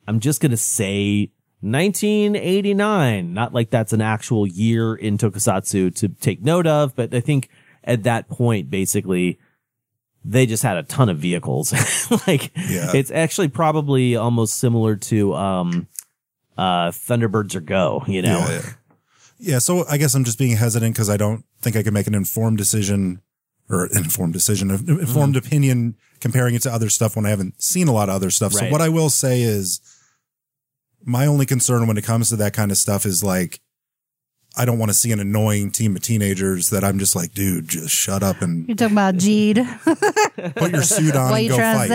I'm 0.07 0.21
just 0.21 0.41
gonna 0.43 0.57
say. 0.59 1.31
1989. 1.67 3.33
Not 3.33 3.55
like 3.55 3.71
that's 3.71 3.95
an 3.95 4.03
actual 4.03 4.47
year 4.47 4.95
in 4.95 5.17
Tokusatsu 5.17 5.95
to 5.97 6.09
take 6.09 6.43
note 6.43 6.67
of, 6.67 6.95
but 6.95 7.15
I 7.15 7.21
think 7.21 7.49
at 7.83 8.03
that 8.03 8.29
point, 8.29 8.69
basically, 8.69 9.39
they 10.25 10.45
just 10.45 10.63
had 10.63 10.77
a 10.77 10.83
ton 10.83 11.09
of 11.09 11.19
vehicles. 11.19 11.73
like 12.27 12.53
Yeah. 12.69 12.93
it's 12.95 13.11
actually 13.11 13.49
probably 13.49 14.15
almost 14.17 14.59
similar 14.59 14.97
to 14.97 15.35
um 15.35 15.87
uh 16.59 16.91
Thunderbirds 16.91 17.55
Are 17.55 17.61
Go, 17.61 18.05
you 18.07 18.21
know. 18.23 18.39
Yeah, 18.41 18.51
yeah. 18.51 18.73
Yeah, 19.39 19.59
so 19.59 19.85
I 19.89 19.97
guess 19.99 20.15
I'm 20.15 20.25
just 20.25 20.39
being 20.39 20.57
hesitant 20.57 20.95
because 20.95 21.11
I 21.11 21.17
don't 21.17 21.45
think 21.61 21.77
I 21.77 21.83
can 21.83 21.93
make 21.95 22.07
an 22.07 22.15
informed 22.15 22.57
decision 22.59 23.21
or 23.71 23.85
an 23.87 23.97
informed 23.99 24.33
decision, 24.33 24.71
an 24.71 24.89
informed 25.01 25.35
Mm-hmm. 25.37 25.47
opinion 25.47 25.95
comparing 26.21 26.55
it 26.55 26.63
to 26.63 26.73
other 26.73 26.89
stuff 26.91 27.17
when 27.17 27.27
I 27.27 27.31
haven't 27.31 27.63
seen 27.63 27.89
a 27.89 27.93
lot 27.93 28.09
of 28.09 28.15
other 28.15 28.31
stuff. 28.31 28.53
So 28.53 28.67
what 28.71 28.81
I 28.81 28.89
will 28.89 29.11
say 29.11 29.43
is 29.43 29.81
my 31.05 31.27
only 31.27 31.47
concern 31.47 31.87
when 31.87 31.97
it 31.99 32.05
comes 32.05 32.29
to 32.31 32.37
that 32.37 32.55
kind 32.55 32.71
of 32.71 32.77
stuff 32.79 33.05
is 33.05 33.23
like, 33.23 33.61
I 34.57 34.65
don't 34.65 34.79
want 34.79 34.91
to 34.91 34.95
see 34.95 35.11
an 35.11 35.19
annoying 35.21 35.71
team 35.73 35.97
of 35.97 36.03
teenagers 36.03 36.71
that 36.71 36.85
I'm 36.85 36.99
just 36.99 37.17
like, 37.17 37.35
dude, 37.35 37.69
just 37.69 37.91
shut 37.95 38.23
up 38.23 38.41
and 38.41 38.69
you're 38.69 38.77
talking 38.77 38.95
about 38.95 39.17
Geed. 39.17 39.57
put 40.57 40.71
your 40.73 40.83
suit 40.83 41.17
on 41.17 41.31
what 41.31 41.37
and 41.39 41.45
you 41.45 41.51
go 41.51 41.57
fight. 41.57 41.91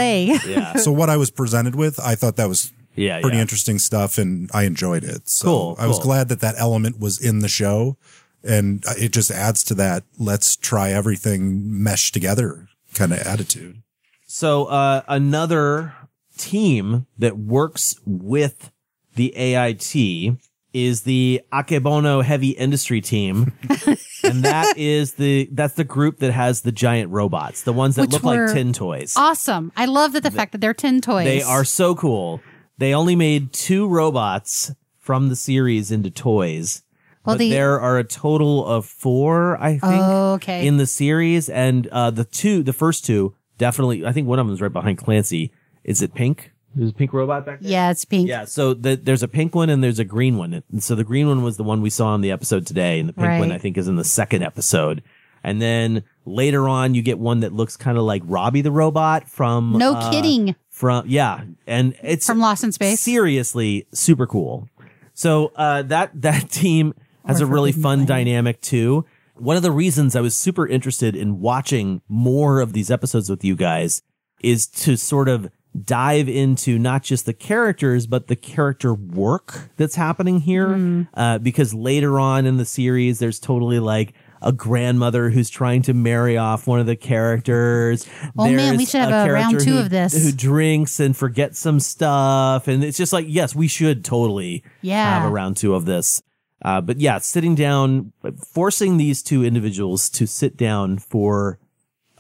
Yeah. 0.46 0.74
So 0.78 0.92
what 0.92 1.10
I 1.10 1.18
was 1.18 1.32
presented 1.32 1.76
with, 1.76 2.00
I 2.00 2.16
thought 2.16 2.36
that 2.36 2.50
was 2.50 2.72
Yeah. 2.96 3.22
pretty 3.22 3.38
yeah. 3.38 3.42
interesting 3.42 3.80
stuff 3.80 4.18
and 4.18 4.50
I 4.54 4.64
enjoyed 4.64 5.04
it. 5.06 5.30
So 5.30 5.46
Cool, 5.48 5.76
I 5.80 5.88
was 5.88 6.00
glad 6.00 6.28
that 6.30 6.42
that 6.42 6.56
element 6.58 7.00
was 7.00 7.20
in 7.24 7.40
the 7.40 7.48
show 7.48 7.98
and 8.44 8.84
it 8.98 9.12
just 9.12 9.32
adds 9.32 9.64
to 9.66 9.74
that 9.76 10.04
let's 10.18 10.56
try 10.56 10.92
everything 10.92 11.62
mesh 11.84 12.12
together 12.12 12.68
kind 12.94 13.12
of 13.14 13.20
attitude. 13.20 13.82
So 14.26 14.66
uh 14.66 15.02
another 15.08 15.94
team 16.38 17.06
that 17.18 17.38
works 17.38 17.96
with 18.06 18.72
the 19.16 19.36
AIT 19.36 20.38
is 20.72 21.02
the 21.02 21.42
Akebono 21.52 22.24
Heavy 22.24 22.50
Industry 22.52 23.02
Team. 23.02 23.52
and 24.24 24.44
that 24.44 24.76
is 24.78 25.16
the 25.16 25.50
that's 25.52 25.74
the 25.74 25.84
group 25.84 26.20
that 26.20 26.32
has 26.32 26.62
the 26.62 26.72
giant 26.72 27.12
robots, 27.12 27.64
the 27.64 27.74
ones 27.74 27.96
that 27.96 28.04
Which 28.04 28.12
look 28.12 28.24
like 28.24 28.54
tin 28.54 28.72
toys. 28.72 29.16
awesome 29.18 29.72
i 29.76 29.86
love 29.86 30.14
that 30.14 30.22
the 30.24 30.32
fact 30.32 30.52
that 30.52 30.62
they're 30.62 30.74
tin 30.76 31.02
toys 31.02 31.26
They 31.26 31.42
are 31.42 31.64
so 31.66 31.96
cool. 31.96 32.42
They 32.78 32.94
only 32.94 33.16
made 33.16 33.52
two 33.52 33.88
robots 33.88 34.72
from 35.00 35.28
the 35.30 35.36
series 35.36 35.92
into 35.92 36.10
toys. 36.12 36.84
Well, 37.30 37.36
but 37.36 37.40
the- 37.40 37.50
there 37.50 37.80
are 37.80 37.98
a 37.98 38.04
total 38.04 38.66
of 38.66 38.86
four, 38.86 39.58
I 39.62 39.72
think, 39.78 39.84
Oh, 39.84 40.34
okay. 40.34 40.66
in 40.68 40.78
the 40.78 40.86
series, 40.86 41.50
and 41.50 41.88
uh, 41.88 42.12
the 42.12 42.26
two, 42.26 42.64
the 42.64 42.74
first 42.74 43.06
two, 43.06 43.34
definitely. 43.58 44.06
I 44.06 44.12
think 44.12 44.28
one 44.28 44.40
of 44.40 44.46
them 44.48 44.54
is 44.54 44.62
right 44.62 44.72
behind 44.74 44.98
Clancy. 44.98 45.52
Is 45.84 46.02
it 46.02 46.14
pink? 46.14 46.52
There's 46.76 46.92
a 46.92 46.94
pink 46.94 47.14
robot 47.14 47.48
back 47.48 47.62
there. 47.62 47.72
yeah 47.72 47.90
it's 47.90 48.06
pink 48.06 48.28
Yeah, 48.30 48.46
so 48.46 48.76
the, 48.76 48.96
there's 48.96 49.24
a 49.24 49.28
pink 49.28 49.56
one 49.56 49.72
and 49.72 49.84
there's 49.84 49.98
a 49.98 50.06
green 50.06 50.38
one. 50.38 50.62
And 50.72 50.84
so 50.84 50.94
the 50.94 51.04
green 51.04 51.28
one 51.28 51.42
was 51.44 51.58
the 51.58 51.64
one 51.64 51.82
we 51.82 51.90
saw 51.90 52.14
in 52.14 52.22
the 52.22 52.30
episode 52.32 52.68
today, 52.68 53.00
and 53.00 53.10
the 53.10 53.14
pink 53.14 53.40
one 53.40 53.52
I 53.52 53.58
think 53.58 53.76
is 53.78 53.88
in 53.88 53.96
the 53.96 54.04
second 54.04 54.44
episode. 54.44 55.02
And 55.44 55.62
then 55.62 56.04
later 56.26 56.68
on, 56.70 56.94
you 56.94 57.02
get 57.02 57.18
one 57.18 57.40
that 57.40 57.54
looks 57.54 57.76
kind 57.78 57.98
of 57.98 58.04
like 58.04 58.22
Robbie 58.26 58.62
the 58.62 58.72
robot 58.72 59.28
from 59.28 59.78
no 59.78 59.96
uh, 59.96 60.12
kidding 60.12 60.54
from 60.70 61.06
yeah, 61.08 61.42
and 61.66 61.96
it's 62.04 62.28
from 62.28 62.40
lost 62.40 62.64
in 62.64 62.72
space 62.72 63.00
seriously 63.00 63.88
super 63.94 64.28
cool. 64.28 64.68
So 65.14 65.52
uh, 65.56 65.82
that 65.84 66.12
that 66.22 66.50
team 66.52 66.94
has 67.26 67.42
Or 67.42 67.46
a 67.46 67.48
really 67.48 67.72
fun 67.72 68.06
dynamic 68.06 68.62
too. 68.62 69.06
One 69.36 69.56
of 69.56 69.64
the 69.64 69.72
reasons 69.72 70.16
I 70.16 70.22
was 70.22 70.36
super 70.36 70.68
interested 70.68 71.16
in 71.16 71.40
watching 71.40 72.02
more 72.10 72.60
of 72.60 72.74
these 72.74 72.92
episodes 72.92 73.30
with 73.30 73.44
you 73.44 73.56
guys 73.56 74.02
is 74.42 74.68
to 74.68 74.98
sort 74.98 75.30
of 75.30 75.50
dive 75.86 76.28
into 76.28 76.80
not 76.80 77.04
just 77.04 77.26
the 77.28 77.34
characters 77.34 78.08
but 78.08 78.26
the 78.28 78.36
character 78.36 78.92
work 78.94 79.70
that's 79.78 79.96
happening 79.96 80.40
here 80.40 80.68
Mm-hmm. 80.70 81.04
uh, 81.14 81.38
because 81.38 81.74
later 81.76 82.20
on 82.20 82.46
in 82.48 82.58
the 82.58 82.66
series 82.66 83.20
there's 83.20 83.40
totally 83.40 83.80
like 83.80 84.14
a 84.42 84.52
grandmother 84.52 85.30
who's 85.30 85.50
trying 85.50 85.82
to 85.84 85.94
marry 85.94 86.38
off 86.38 86.66
one 86.66 86.80
of 86.80 86.86
the 86.86 86.96
characters. 86.96 88.08
Oh, 88.38 88.50
man, 88.50 88.78
we 88.78 88.86
should 88.86 89.02
have 89.02 89.28
a 89.28 89.32
round 89.32 89.60
two 89.60 89.72
who- 89.74 89.80
of 89.80 89.90
this. 89.90 90.14
Who 90.24 90.32
drinks 90.32 91.00
and 91.02 91.16
forgets 91.16 91.60
some 91.60 91.80
stuff. 91.82 92.68
And 92.70 92.82
it's 92.84 92.98
just 92.98 93.12
like, 93.14 93.26
yes, 93.28 93.54
we 93.54 93.68
should 93.68 94.06
totally 94.06 94.64
Yeah. 94.82 95.20
have 95.20 95.30
a 95.30 95.32
round 95.34 95.58
two 95.58 95.76
of 95.76 95.86
this. 95.86 96.22
Uh, 96.62 96.82
but 96.82 97.00
yeah, 97.00 97.18
sitting 97.20 97.56
down, 97.56 98.12
forcing 98.54 98.98
these 98.98 99.24
two 99.24 99.44
individuals 99.46 100.10
to 100.10 100.26
sit 100.28 100.58
down 100.58 100.98
for 100.98 101.58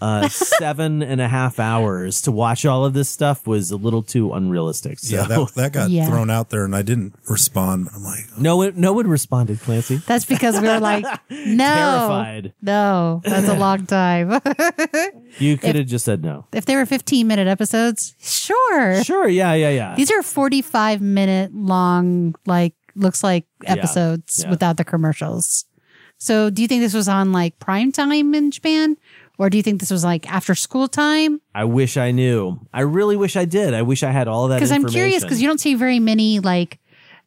uh, 0.02 0.30
seven 0.30 1.04
and 1.04 1.20
a 1.20 1.28
half 1.28 1.60
hours 1.60 2.22
to 2.22 2.32
watch 2.32 2.66
all 2.66 2.86
of 2.86 2.94
this 2.94 3.10
stuff 3.10 3.46
was 3.46 3.70
a 3.70 3.76
little 3.76 4.02
too 4.02 4.32
unrealistic. 4.32 4.98
So 4.98 5.18
Yeah, 5.18 5.24
that, 5.24 5.52
that 5.56 5.74
got 5.74 5.90
Yeah. 5.90 6.08
thrown 6.08 6.30
out 6.30 6.52
there 6.52 6.64
and 6.64 6.74
I 6.74 6.84
didn't 6.84 7.16
respond. 7.30 7.90
I'm 7.94 8.02
like, 8.04 8.24
no 8.38 8.56
one, 8.56 8.72
no 8.80 8.94
one 8.94 9.08
responded, 9.08 9.60
Clancy. 9.60 9.98
That's 9.98 10.24
because 10.24 10.62
we 10.62 10.70
were 10.70 10.80
like, 10.80 11.04
no, 11.30 11.58
Terrified. 11.66 12.54
no, 12.62 13.22
that's 13.26 13.50
a 13.50 13.56
long 13.58 13.86
time. 13.88 14.40
You 15.38 15.58
could 15.58 15.76
have 15.76 15.86
just 15.86 16.06
said 16.06 16.24
no. 16.24 16.48
if 16.54 16.66
they 16.66 16.76
were 16.76 16.86
15 16.88 17.28
minute 17.28 17.48
episodes, 17.48 18.16
sure. 18.20 19.04
Sure. 19.04 19.28
Yeah. 19.28 19.54
Yeah. 19.54 19.70
Yeah. 19.70 19.96
These 19.96 20.12
are 20.12 20.24
45 20.24 21.02
minute 21.02 21.54
long, 21.54 22.36
like, 22.46 22.74
looks 23.00 23.24
like 23.24 23.46
episodes 23.66 24.42
Yeah. 24.44 24.50
without 24.50 24.78
the 24.78 24.84
commercials. 24.84 25.66
So 26.18 26.50
do 26.50 26.62
you 26.62 26.68
think 26.68 26.82
this 26.82 26.94
was 26.94 27.08
on 27.08 27.32
like 27.32 27.60
prime 27.60 27.92
time 27.92 28.34
in 28.36 28.52
Japan? 28.52 28.98
Or 29.38 29.50
do 29.50 29.56
you 29.56 29.64
think 29.64 29.80
this 29.80 29.90
was 29.90 30.04
like 30.04 30.30
after 30.30 30.54
school 30.54 30.90
time? 30.90 31.40
I 31.56 31.64
wish 31.64 31.96
I 31.96 32.12
knew. 32.12 32.60
I 32.74 32.82
really 32.82 33.16
wish 33.16 33.38
I 33.38 33.46
did. 33.46 33.74
I 33.74 33.84
wish 33.84 34.04
I 34.04 34.12
had 34.12 34.28
all 34.28 34.50
that. 34.50 34.58
Because 34.58 34.72
I'm 34.74 34.86
curious 34.86 35.24
because 35.24 35.42
you 35.42 35.48
don't 35.48 35.62
see 35.62 35.76
very 35.76 36.00
many 36.00 36.40
like 36.42 36.80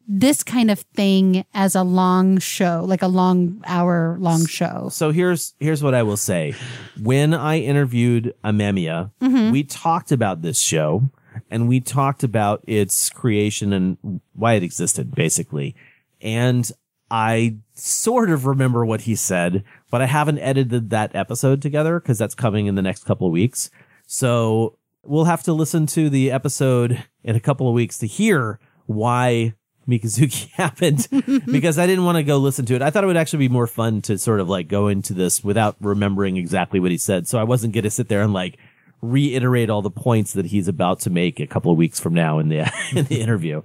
this 0.07 0.43
kind 0.43 0.69
of 0.69 0.79
thing 0.93 1.43
as 1.55 1.73
a 1.75 1.81
long 1.81 2.37
show, 2.37 2.83
like 2.85 3.01
a 3.01 3.07
long 3.07 3.63
hour 3.65 4.17
long 4.19 4.45
show. 4.45 4.89
So 4.91 5.09
here's 5.11 5.55
here's 5.59 5.81
what 5.81 5.95
I 5.95 6.03
will 6.03 6.17
say. 6.17 6.53
When 7.01 7.33
I 7.33 7.59
interviewed 7.61 8.35
Amemiya, 8.43 9.09
Mm-hmm. 9.21 9.51
we 9.51 9.63
talked 9.63 10.11
about 10.11 10.43
this 10.43 10.59
show 10.59 11.09
and 11.49 11.67
we 11.67 11.79
talked 11.79 12.23
about 12.23 12.63
its 12.67 13.09
creation 13.09 13.73
and 13.73 14.21
why 14.33 14.53
it 14.53 14.63
existed, 14.63 15.13
basically. 15.13 15.75
And 16.21 16.69
I 17.11 17.57
sort 17.73 18.29
of 18.29 18.45
remember 18.45 18.85
what 18.85 19.01
he 19.01 19.15
said, 19.15 19.63
but 19.91 20.01
I 20.01 20.07
haven't 20.07 20.39
edited 20.39 20.89
that 20.89 21.15
episode 21.15 21.61
together 21.61 21.99
because 21.99 22.17
that's 22.17 22.35
coming 22.35 22.65
in 22.65 22.75
the 22.75 22.81
next 22.81 23.03
couple 23.03 23.27
of 23.27 23.33
weeks. 23.33 23.69
So 24.07 24.77
we'll 25.03 25.25
have 25.25 25.43
to 25.43 25.53
listen 25.53 25.85
to 25.87 26.09
the 26.09 26.31
episode 26.31 27.03
in 27.23 27.35
a 27.35 27.39
couple 27.39 27.67
of 27.67 27.73
weeks 27.73 27.97
to 27.99 28.07
hear 28.07 28.59
why 28.85 29.53
Mikazuki 29.87 30.49
happened 30.53 31.07
because 31.45 31.77
I 31.77 31.87
didn't 31.87 32.05
want 32.05 32.17
to 32.17 32.23
go 32.23 32.37
listen 32.37 32.65
to 32.65 32.75
it. 32.75 32.81
I 32.81 32.89
thought 32.89 33.03
it 33.03 33.07
would 33.07 33.17
actually 33.17 33.47
be 33.47 33.49
more 33.49 33.67
fun 33.67 34.01
to 34.03 34.17
sort 34.17 34.39
of 34.39 34.49
like 34.49 34.67
go 34.67 34.87
into 34.87 35.13
this 35.13 35.43
without 35.43 35.75
remembering 35.79 36.37
exactly 36.37 36.79
what 36.79 36.91
he 36.91 36.97
said. 36.97 37.27
So 37.27 37.37
I 37.37 37.43
wasn't 37.43 37.73
going 37.73 37.83
to 37.83 37.91
sit 37.91 38.07
there 38.07 38.21
and 38.21 38.33
like 38.33 38.57
reiterate 39.03 39.69
all 39.69 39.81
the 39.83 39.91
points 39.91 40.33
that 40.33 40.47
he's 40.47 40.67
about 40.67 40.99
to 41.01 41.09
make 41.09 41.39
a 41.39 41.45
couple 41.47 41.71
of 41.71 41.77
weeks 41.77 41.99
from 41.99 42.13
now 42.13 42.39
in 42.39 42.49
the 42.49 42.59
in 42.95 43.05
the 43.05 43.21
interview. 43.21 43.61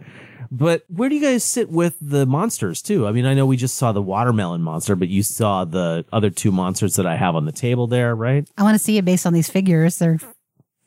But 0.51 0.85
where 0.89 1.09
do 1.09 1.15
you 1.15 1.21
guys 1.21 1.45
sit 1.45 1.69
with 1.71 1.97
the 2.01 2.25
monsters 2.27 2.81
too? 2.83 3.07
I 3.07 3.13
mean, 3.13 3.27
I 3.27 3.35
know 3.35 3.45
we 3.47 3.57
just 3.59 3.77
saw 3.77 3.93
the 3.93 4.01
watermelon 4.03 4.63
monster, 4.63 4.97
but 4.97 5.09
you 5.09 5.23
saw 5.23 5.65
the 5.67 6.05
other 6.13 6.31
two 6.31 6.51
monsters 6.51 6.97
that 6.97 7.07
I 7.07 7.17
have 7.17 7.37
on 7.37 7.45
the 7.45 7.53
table 7.53 7.87
there, 7.87 8.15
right? 8.15 8.49
I 8.57 8.63
want 8.63 8.75
to 8.75 8.83
see 8.83 8.97
it 8.99 9.05
based 9.05 9.27
on 9.27 9.33
these 9.35 9.49
figures. 9.51 9.99
They're 9.99 10.19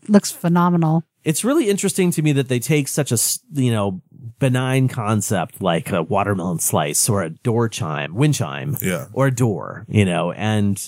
looks 0.07 0.31
phenomenal. 0.31 1.03
it's 1.23 1.43
really 1.43 1.69
interesting 1.69 2.09
to 2.09 2.23
me 2.23 2.31
that 2.31 2.47
they 2.47 2.57
take 2.57 2.87
such 2.87 3.11
a, 3.11 3.17
you 3.53 3.71
know 3.71 4.01
benign 4.39 4.87
concept 4.87 5.61
like 5.61 5.91
a 5.91 6.01
watermelon 6.01 6.57
slice 6.57 7.07
or 7.07 7.21
a 7.21 7.29
door 7.29 7.69
chime, 7.69 8.15
wind 8.15 8.33
chime, 8.33 8.75
Yeah. 8.81 9.05
or 9.13 9.27
a 9.27 9.31
door, 9.31 9.85
you 9.87 10.03
know, 10.05 10.31
and 10.31 10.81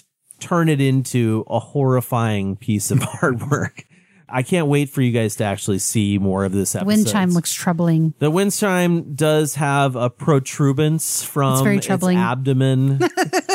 turn 0.44 0.70
it 0.70 0.82
into 0.82 1.46
a 1.48 1.60
horrifying 1.60 2.56
piece 2.56 2.92
of 2.92 3.00
artwork. 3.22 3.86
I 4.28 4.42
can't 4.42 4.68
wait 4.68 4.90
for 4.90 5.02
you 5.02 5.12
guys 5.12 5.36
to 5.38 5.44
actually 5.44 5.78
see 5.80 6.18
more 6.18 6.44
of 6.44 6.52
this 6.54 6.74
episode. 6.76 6.88
Wind 6.88 7.08
chime 7.08 7.30
looks 7.32 7.54
troubling. 7.54 8.14
The 8.18 8.32
wind 8.32 8.52
chime 8.52 9.14
does 9.14 9.56
have 9.56 9.96
a 9.96 10.10
protuberance 10.10 11.24
from 11.24 11.64
very 11.64 11.80
troubling. 11.80 12.18
abdomen. 12.18 13.00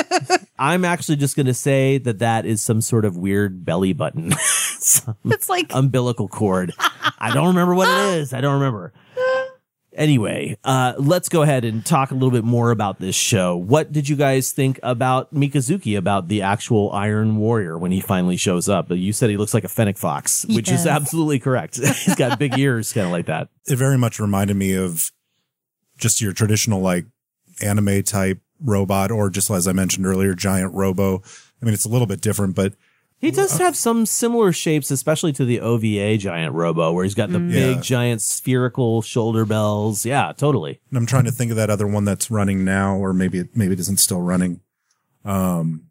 I'm 0.58 0.84
actually 0.84 1.16
just 1.16 1.34
going 1.34 1.46
to 1.46 1.54
say 1.54 1.98
that 1.98 2.20
that 2.20 2.46
is 2.46 2.62
some 2.62 2.80
sort 2.80 3.04
of 3.04 3.16
weird 3.16 3.64
belly 3.64 3.92
button. 3.92 4.32
It's 5.24 5.48
like 5.48 5.74
umbilical 5.74 6.28
cord. 6.28 6.72
I 7.18 7.34
don't 7.34 7.48
remember 7.48 7.74
what 7.74 7.88
it 7.88 8.18
is. 8.20 8.32
I 8.32 8.40
don't 8.40 8.54
remember. 8.54 8.92
Anyway, 9.98 10.56
uh, 10.62 10.94
let's 10.96 11.28
go 11.28 11.42
ahead 11.42 11.64
and 11.64 11.84
talk 11.84 12.12
a 12.12 12.14
little 12.14 12.30
bit 12.30 12.44
more 12.44 12.70
about 12.70 13.00
this 13.00 13.16
show. 13.16 13.56
What 13.56 13.90
did 13.90 14.08
you 14.08 14.14
guys 14.14 14.52
think 14.52 14.78
about 14.84 15.34
Mikazuki, 15.34 15.98
about 15.98 16.28
the 16.28 16.40
actual 16.42 16.92
Iron 16.92 17.36
Warrior 17.36 17.76
when 17.76 17.90
he 17.90 18.00
finally 18.00 18.36
shows 18.36 18.68
up? 18.68 18.92
You 18.92 19.12
said 19.12 19.28
he 19.28 19.36
looks 19.36 19.54
like 19.54 19.64
a 19.64 19.68
fennec 19.68 19.98
fox, 19.98 20.46
which 20.46 20.70
is 20.70 20.86
absolutely 20.86 21.40
correct. 21.40 21.76
He's 22.04 22.14
got 22.14 22.38
big 22.38 22.56
ears, 22.58 22.92
kind 22.92 23.06
of 23.06 23.12
like 23.12 23.26
that. 23.26 23.48
it 23.66 23.74
very 23.74 23.98
much 23.98 24.20
reminded 24.20 24.56
me 24.56 24.74
of 24.74 25.10
just 25.96 26.20
your 26.20 26.32
traditional 26.32 26.80
like 26.80 27.06
anime 27.60 28.04
type 28.04 28.40
robot 28.60 29.10
or 29.10 29.30
just 29.30 29.50
as 29.50 29.66
I 29.66 29.72
mentioned 29.72 30.06
earlier, 30.06 30.32
giant 30.32 30.74
robo. 30.74 31.22
I 31.60 31.64
mean, 31.64 31.74
it's 31.74 31.84
a 31.84 31.88
little 31.88 32.06
bit 32.06 32.20
different, 32.20 32.54
but 32.54 32.74
He 33.20 33.32
does 33.32 33.58
have 33.58 33.76
some 33.76 34.06
similar 34.06 34.52
shapes, 34.52 34.92
especially 34.92 35.32
to 35.32 35.44
the 35.44 35.60
OVA 35.60 36.16
giant 36.18 36.54
robo, 36.54 36.92
where 36.92 37.02
he's 37.04 37.16
got 37.16 37.30
the 37.30 37.40
big, 37.40 37.76
Yeah. 37.76 37.80
giant 37.82 38.22
spherical 38.22 39.02
shoulder 39.02 39.44
bells. 39.44 40.06
Yeah, 40.06 40.32
totally. 40.36 40.80
I'm 40.92 41.04
trying 41.06 41.24
to 41.24 41.32
think 41.32 41.50
of 41.50 41.56
that 41.56 41.68
other 41.68 41.86
one 41.88 42.04
that's 42.04 42.30
running 42.30 42.64
now, 42.64 42.96
or 42.96 43.12
maybe 43.12 43.38
it, 43.40 43.56
maybe 43.56 43.72
it 43.72 43.80
isn't 43.80 43.98
still 43.98 44.20
running. 44.22 44.60
Um, 45.24 45.86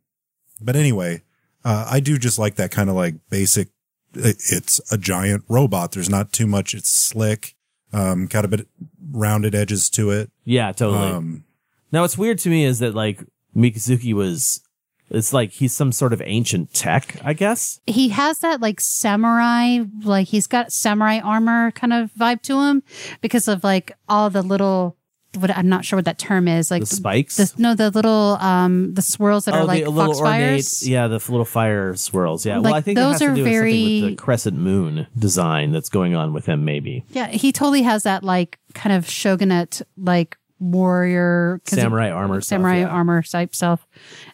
but 0.61 0.75
anyway, 0.77 1.23
uh, 1.65 1.87
I 1.89 1.99
do 1.99 2.17
just 2.17 2.39
like 2.39 2.55
that 2.55 2.71
kind 2.71 2.89
of 2.89 2.95
like 2.95 3.15
basic. 3.29 3.69
it- 4.13 4.41
It's 4.49 4.79
a 4.91 4.97
giant 4.97 5.43
robot. 5.49 5.91
There's 5.91 6.09
not 6.09 6.31
too 6.31 6.47
much. 6.47 6.73
It's 6.73 6.89
slick. 6.89 7.55
Um, 7.93 8.25
got 8.25 8.45
a 8.45 8.47
bit 8.47 8.67
rounded 9.11 9.53
edges 9.53 9.89
to 9.91 10.11
it. 10.11 10.31
Yeah, 10.45 10.71
totally. 10.71 11.09
Um, 11.11 11.43
now, 11.91 12.01
what's 12.01 12.17
weird 12.17 12.39
to 12.39 12.49
me 12.49 12.63
is 12.63 12.79
that 12.79 12.95
like 12.95 13.21
Mikazuki 13.55 14.13
was, 14.13 14.61
it's 15.09 15.33
like 15.33 15.51
he's 15.51 15.73
some 15.73 15.91
sort 15.91 16.13
of 16.13 16.21
ancient 16.25 16.73
tech, 16.73 17.19
I 17.23 17.33
guess. 17.33 17.79
he 17.87 18.09
has 18.09 18.39
that 18.39 18.61
like 18.61 18.79
samurai, 18.81 19.79
like 20.03 20.27
he's 20.27 20.47
got 20.47 20.71
samurai 20.71 21.19
armor 21.19 21.71
kind 21.71 21.93
of 21.93 22.11
vibe 22.13 22.41
to 22.43 22.61
him 22.61 22.83
because 23.21 23.47
of 23.47 23.63
like 23.63 23.91
all 24.09 24.29
the 24.29 24.41
little. 24.41 24.95
What 25.37 25.55
I'm 25.55 25.69
not 25.69 25.85
sure 25.85 25.97
what 25.97 26.05
that 26.05 26.17
term 26.17 26.47
is. 26.47 26.71
Like 26.71 26.79
The 26.81 26.85
spikes. 26.87 27.35
the, 27.35 27.53
no, 27.61 27.75
the 27.75 27.91
little 27.91 28.37
um 28.39 28.93
the 28.95 29.01
swirls 29.03 29.45
that 29.45 29.53
are 29.53 29.65
like 29.65 29.83
Oh, 29.83 29.85
the 29.85 29.91
little 29.91 30.13
foxfires. 30.15 30.23
ornate, 30.23 30.81
yeah, 30.83 31.07
the 31.07 31.15
little 31.15 31.45
fire 31.45 31.95
swirls. 31.95 32.43
Yeah, 32.45 32.57
well, 32.59 32.73
I 32.73 32.81
think 32.81 32.97
those 32.97 33.11
has 33.13 33.19
to 33.19 33.25
are 33.31 33.35
do 33.35 33.43
with 33.43 33.51
very- 33.51 34.01
the 34.01 34.15
crescent 34.15 34.57
moon 34.57 35.05
design 35.19 35.73
that's 35.73 35.89
going 35.89 36.15
on 36.15 36.33
with 36.33 36.45
him, 36.47 36.65
maybe 36.65 37.03
Yeah, 37.09 37.27
he 37.27 37.51
totally 37.51 37.83
has 37.83 38.03
that 38.03 38.23
like 38.23 38.57
kind 38.73 38.95
of 38.95 39.07
shogunate 39.07 39.81
like 39.97 40.37
warrior 40.59 41.61
samurai 41.65 42.09
armor, 42.09 42.41
stuff, 42.41 42.57
samurai 42.57 42.79
yeah. 42.79 42.87
armor 42.87 43.21
type 43.21 43.53
self. 43.55 43.85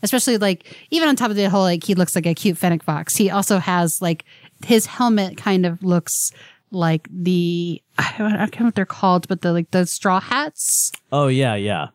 Especially 0.02 0.38
like 0.38 0.76
even 0.92 1.08
on 1.10 1.16
top 1.16 1.30
of 1.30 1.36
the 1.36 1.50
whole 1.50 1.62
like 1.64 1.84
he 1.84 1.96
looks 1.96 2.16
like 2.16 2.26
a 2.26 2.34
cute 2.34 2.58
fennec 2.58 2.84
fox. 2.84 3.16
He 3.16 3.30
also 3.30 3.60
has 3.60 4.02
like 4.02 4.26
his 4.66 4.86
helmet 4.86 5.38
kind 5.38 5.66
of 5.66 5.84
looks 5.84 6.32
like 6.72 7.08
the 7.12 7.82
I 7.98 8.16
don't, 8.18 8.34
I 8.34 8.38
can't 8.38 8.56
remember 8.56 8.66
what 8.68 8.76
they're 8.76 8.86
called, 8.86 9.28
but 9.28 9.42
the 9.42 9.52
like 9.54 9.72
the 9.72 9.86
straw 9.86 10.20
hats. 10.20 10.92
Oh 11.12 11.28
yeah, 11.28 11.56
yeah. 11.56 11.88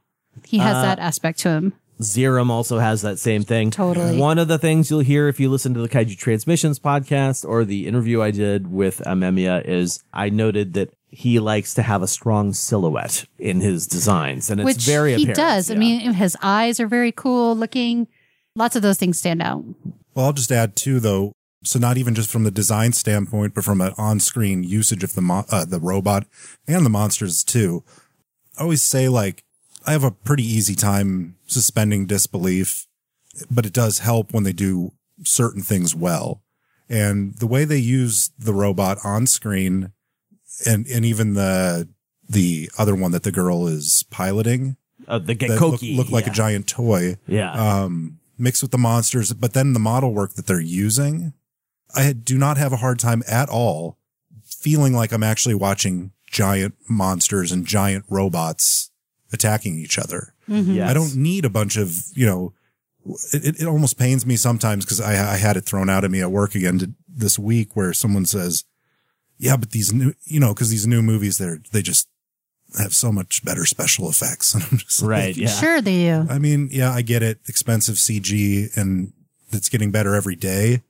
He 0.44 0.58
has 0.58 0.76
Uh, 0.76 0.82
that 0.82 0.98
aspect 0.98 1.40
to 1.40 1.48
him. 1.50 1.72
Zeiram 2.00 2.48
also 2.48 2.78
has 2.78 3.02
that 3.02 3.18
same 3.18 3.42
thing. 3.42 3.72
Totally. 3.72 4.18
One 4.18 4.38
of 4.38 4.46
the 4.46 4.56
things 4.58 4.88
you'll 4.88 5.00
hear 5.00 5.26
if 5.26 5.40
you 5.40 5.50
listen 5.50 5.74
to 5.74 5.80
the 5.80 5.88
Kaiju 5.88 6.16
Transmissions 6.16 6.78
podcast 6.78 7.44
or 7.44 7.64
the 7.64 7.88
interview 7.88 8.22
I 8.22 8.30
did 8.30 8.70
with 8.70 8.98
Amemiya 9.04 9.64
is 9.64 10.04
I 10.12 10.28
noted 10.30 10.74
that 10.74 10.94
he 11.10 11.38
likes 11.40 11.74
to 11.74 11.82
have 11.82 12.02
a 12.02 12.06
strong 12.06 12.52
silhouette 12.52 13.26
in 13.38 13.60
his 13.60 13.86
designs, 13.86 14.50
and 14.50 14.60
it's 14.60 14.66
Which 14.66 14.84
very 14.84 15.14
he 15.14 15.22
apparent. 15.24 15.36
does. 15.36 15.70
I 15.70 15.74
mean, 15.74 16.12
his 16.14 16.36
eyes 16.42 16.78
are 16.80 16.86
very 16.86 17.12
cool 17.12 17.56
looking. 17.56 18.08
Lots 18.54 18.76
of 18.76 18.82
those 18.82 18.98
things 18.98 19.18
stand 19.18 19.40
out. 19.42 19.64
Well, 20.14 20.26
I'll 20.26 20.32
just 20.32 20.52
add 20.52 20.76
too, 20.76 21.00
though. 21.00 21.32
So 21.64 21.78
not 21.78 21.96
even 21.96 22.14
just 22.14 22.30
from 22.30 22.44
the 22.44 22.50
design 22.50 22.92
standpoint, 22.92 23.54
but 23.54 23.64
from 23.64 23.80
an 23.80 23.92
on-screen 23.98 24.62
usage 24.62 25.02
of 25.02 25.14
the 25.14 25.20
mo- 25.22 25.44
uh, 25.50 25.64
the 25.64 25.80
robot 25.80 26.26
and 26.68 26.84
the 26.86 26.90
monsters 26.90 27.42
too. 27.42 27.82
I 28.56 28.62
always 28.62 28.80
say 28.82 29.08
like 29.08 29.42
I 29.86 29.92
have 29.92 30.04
a 30.04 30.10
pretty 30.12 30.44
easy 30.44 30.74
time 30.76 31.36
suspending 31.46 32.06
disbelief, 32.06 32.86
but 33.50 33.66
it 33.66 33.72
does 33.72 34.00
help 34.00 34.32
when 34.32 34.44
they 34.44 34.52
do 34.52 34.92
certain 35.24 35.62
things 35.62 35.94
well. 35.96 36.42
And 36.88 37.34
the 37.38 37.46
way 37.46 37.64
they 37.64 37.78
use 37.78 38.30
the 38.38 38.54
robot 38.54 38.98
on 39.04 39.26
screen, 39.26 39.92
and 40.66 40.86
and 40.86 41.04
even 41.04 41.34
the 41.34 41.88
the 42.28 42.70
other 42.78 42.94
one 42.94 43.12
that 43.12 43.22
the 43.22 43.32
girl 43.32 43.66
is 43.66 44.04
piloting 44.10 44.76
uh, 45.06 45.18
the 45.18 45.34
that 45.34 45.60
look, 45.60 45.80
look 45.82 46.10
like 46.10 46.26
yeah. 46.26 46.32
a 46.32 46.34
giant 46.34 46.66
toy 46.66 47.16
Yeah, 47.26 47.52
um, 47.52 48.18
mixed 48.36 48.62
with 48.62 48.70
the 48.70 48.78
monsters, 48.78 49.32
but 49.32 49.52
then 49.52 49.72
the 49.72 49.80
model 49.80 50.12
work 50.12 50.34
that 50.34 50.46
they're 50.46 50.60
using, 50.60 51.32
I 51.94 52.12
do 52.12 52.38
not 52.38 52.56
have 52.56 52.72
a 52.72 52.76
hard 52.76 52.98
time 52.98 53.22
at 53.28 53.48
all 53.48 53.98
feeling 54.44 54.92
like 54.92 55.12
I'm 55.12 55.22
actually 55.22 55.54
watching 55.54 56.12
giant 56.26 56.74
monsters 56.88 57.52
and 57.52 57.66
giant 57.66 58.04
robots 58.08 58.90
attacking 59.32 59.78
each 59.78 59.98
other. 59.98 60.34
Yes. 60.46 60.90
I 60.90 60.94
don't 60.94 61.16
need 61.16 61.44
a 61.44 61.50
bunch 61.50 61.76
of, 61.76 61.94
you 62.14 62.26
know, 62.26 62.54
it, 63.32 63.46
it, 63.46 63.60
it 63.62 63.66
almost 63.66 63.98
pains 63.98 64.26
me 64.26 64.36
sometimes 64.36 64.84
because 64.84 65.00
I, 65.00 65.34
I 65.34 65.36
had 65.36 65.56
it 65.56 65.64
thrown 65.64 65.90
out 65.90 66.04
at 66.04 66.10
me 66.10 66.20
at 66.20 66.30
work 66.30 66.54
again 66.54 66.78
to, 66.78 66.92
this 67.06 67.38
week 67.38 67.76
where 67.76 67.92
someone 67.92 68.26
says, 68.26 68.64
yeah, 69.38 69.56
but 69.56 69.70
these 69.70 69.92
new, 69.92 70.12
you 70.24 70.40
know, 70.40 70.54
cause 70.54 70.70
these 70.70 70.86
new 70.86 71.02
movies, 71.02 71.38
they're, 71.38 71.58
they 71.72 71.82
just, 71.82 72.08
have 72.78 72.94
so 72.94 73.10
much 73.10 73.42
better 73.44 73.64
special 73.64 74.10
effects. 74.10 74.54
And 74.54 74.62
I'm 74.70 74.78
just 74.78 75.00
like, 75.02 75.10
Right. 75.10 75.36
Yeah. 75.36 75.48
Sure, 75.48 75.80
they 75.80 76.04
do. 76.04 76.26
I 76.28 76.38
mean, 76.38 76.68
yeah, 76.70 76.92
I 76.92 77.02
get 77.02 77.22
it. 77.22 77.40
Expensive 77.48 77.94
CG 77.96 78.76
and 78.76 79.12
it's 79.50 79.68
getting 79.68 79.90
better 79.90 80.14
every 80.14 80.36
day. 80.36 80.82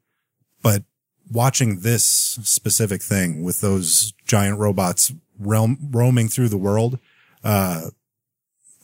But 0.63 0.83
watching 1.31 1.81
this 1.81 2.05
specific 2.05 3.03
thing 3.03 3.43
with 3.45 3.61
those 3.61 4.13
giant 4.27 4.59
robots 4.59 5.13
realm, 5.39 5.79
roaming 5.93 6.29
through 6.29 6.49
the 6.49 6.59
world, 6.59 6.99
uh, 7.45 7.91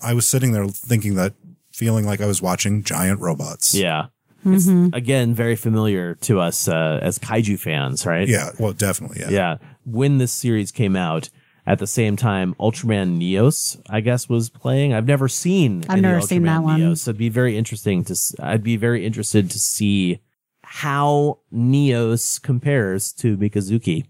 I 0.02 0.14
was 0.14 0.26
sitting 0.26 0.52
there 0.52 0.66
thinking 0.68 1.16
that 1.16 1.34
feeling 1.72 2.06
like 2.06 2.20
I 2.20 2.26
was 2.26 2.40
watching 2.40 2.84
giant 2.84 3.20
robots. 3.20 3.74
Yeah. 3.74 4.06
It's 4.44 4.68
again 4.94 5.34
very 5.34 5.56
familiar 5.56 6.14
to 6.16 6.40
us 6.40 6.68
uh, 6.68 6.98
as 7.02 7.18
kaiju 7.18 7.58
fans, 7.58 8.06
right? 8.06 8.28
Yeah. 8.28 8.50
Well, 8.58 8.72
definitely. 8.72 9.20
Yeah. 9.20 9.30
Yeah. 9.30 9.56
When 9.84 10.18
this 10.18 10.32
series 10.32 10.72
came 10.72 10.96
out, 10.96 11.30
at 11.66 11.78
the 11.78 11.86
same 11.86 12.16
time, 12.16 12.54
Ultraman 12.60 13.18
Neos, 13.18 13.80
I 13.88 14.00
guess, 14.00 14.28
was 14.28 14.50
playing. 14.50 14.92
I've 14.92 15.06
never 15.06 15.28
seen. 15.28 15.84
I've 15.84 15.92
any 15.92 16.02
never 16.02 16.20
seen 16.20 16.42
Ultraman 16.42 16.46
that 16.46 16.62
one. 16.62 16.80
Neos, 16.80 16.98
so 16.98 17.10
it'd 17.10 17.18
be 17.18 17.30
very 17.30 17.56
interesting 17.56 18.04
to. 18.04 18.16
I'd 18.40 18.62
be 18.62 18.76
very 18.76 19.06
interested 19.06 19.50
to 19.50 19.58
see 19.58 20.20
how 20.62 21.38
Neos 21.52 22.40
compares 22.42 23.12
to 23.14 23.36
Mikazuki. 23.36 24.04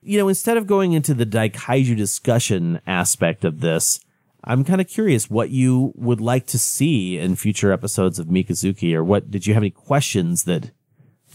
You 0.00 0.18
know, 0.18 0.28
instead 0.28 0.56
of 0.56 0.66
going 0.66 0.92
into 0.92 1.14
the 1.14 1.26
Daikaiju 1.26 1.96
discussion 1.96 2.80
aspect 2.86 3.44
of 3.44 3.60
this, 3.60 4.00
I'm 4.46 4.64
kind 4.64 4.80
of 4.80 4.88
curious 4.88 5.28
what 5.28 5.50
you 5.50 5.92
would 5.96 6.20
like 6.20 6.46
to 6.48 6.58
see 6.58 7.18
in 7.18 7.36
future 7.36 7.72
episodes 7.72 8.18
of 8.18 8.26
Mikazuki, 8.26 8.94
or 8.94 9.02
what 9.02 9.30
did 9.30 9.46
you 9.46 9.54
have 9.54 9.62
any 9.62 9.70
questions 9.70 10.44
that 10.44 10.70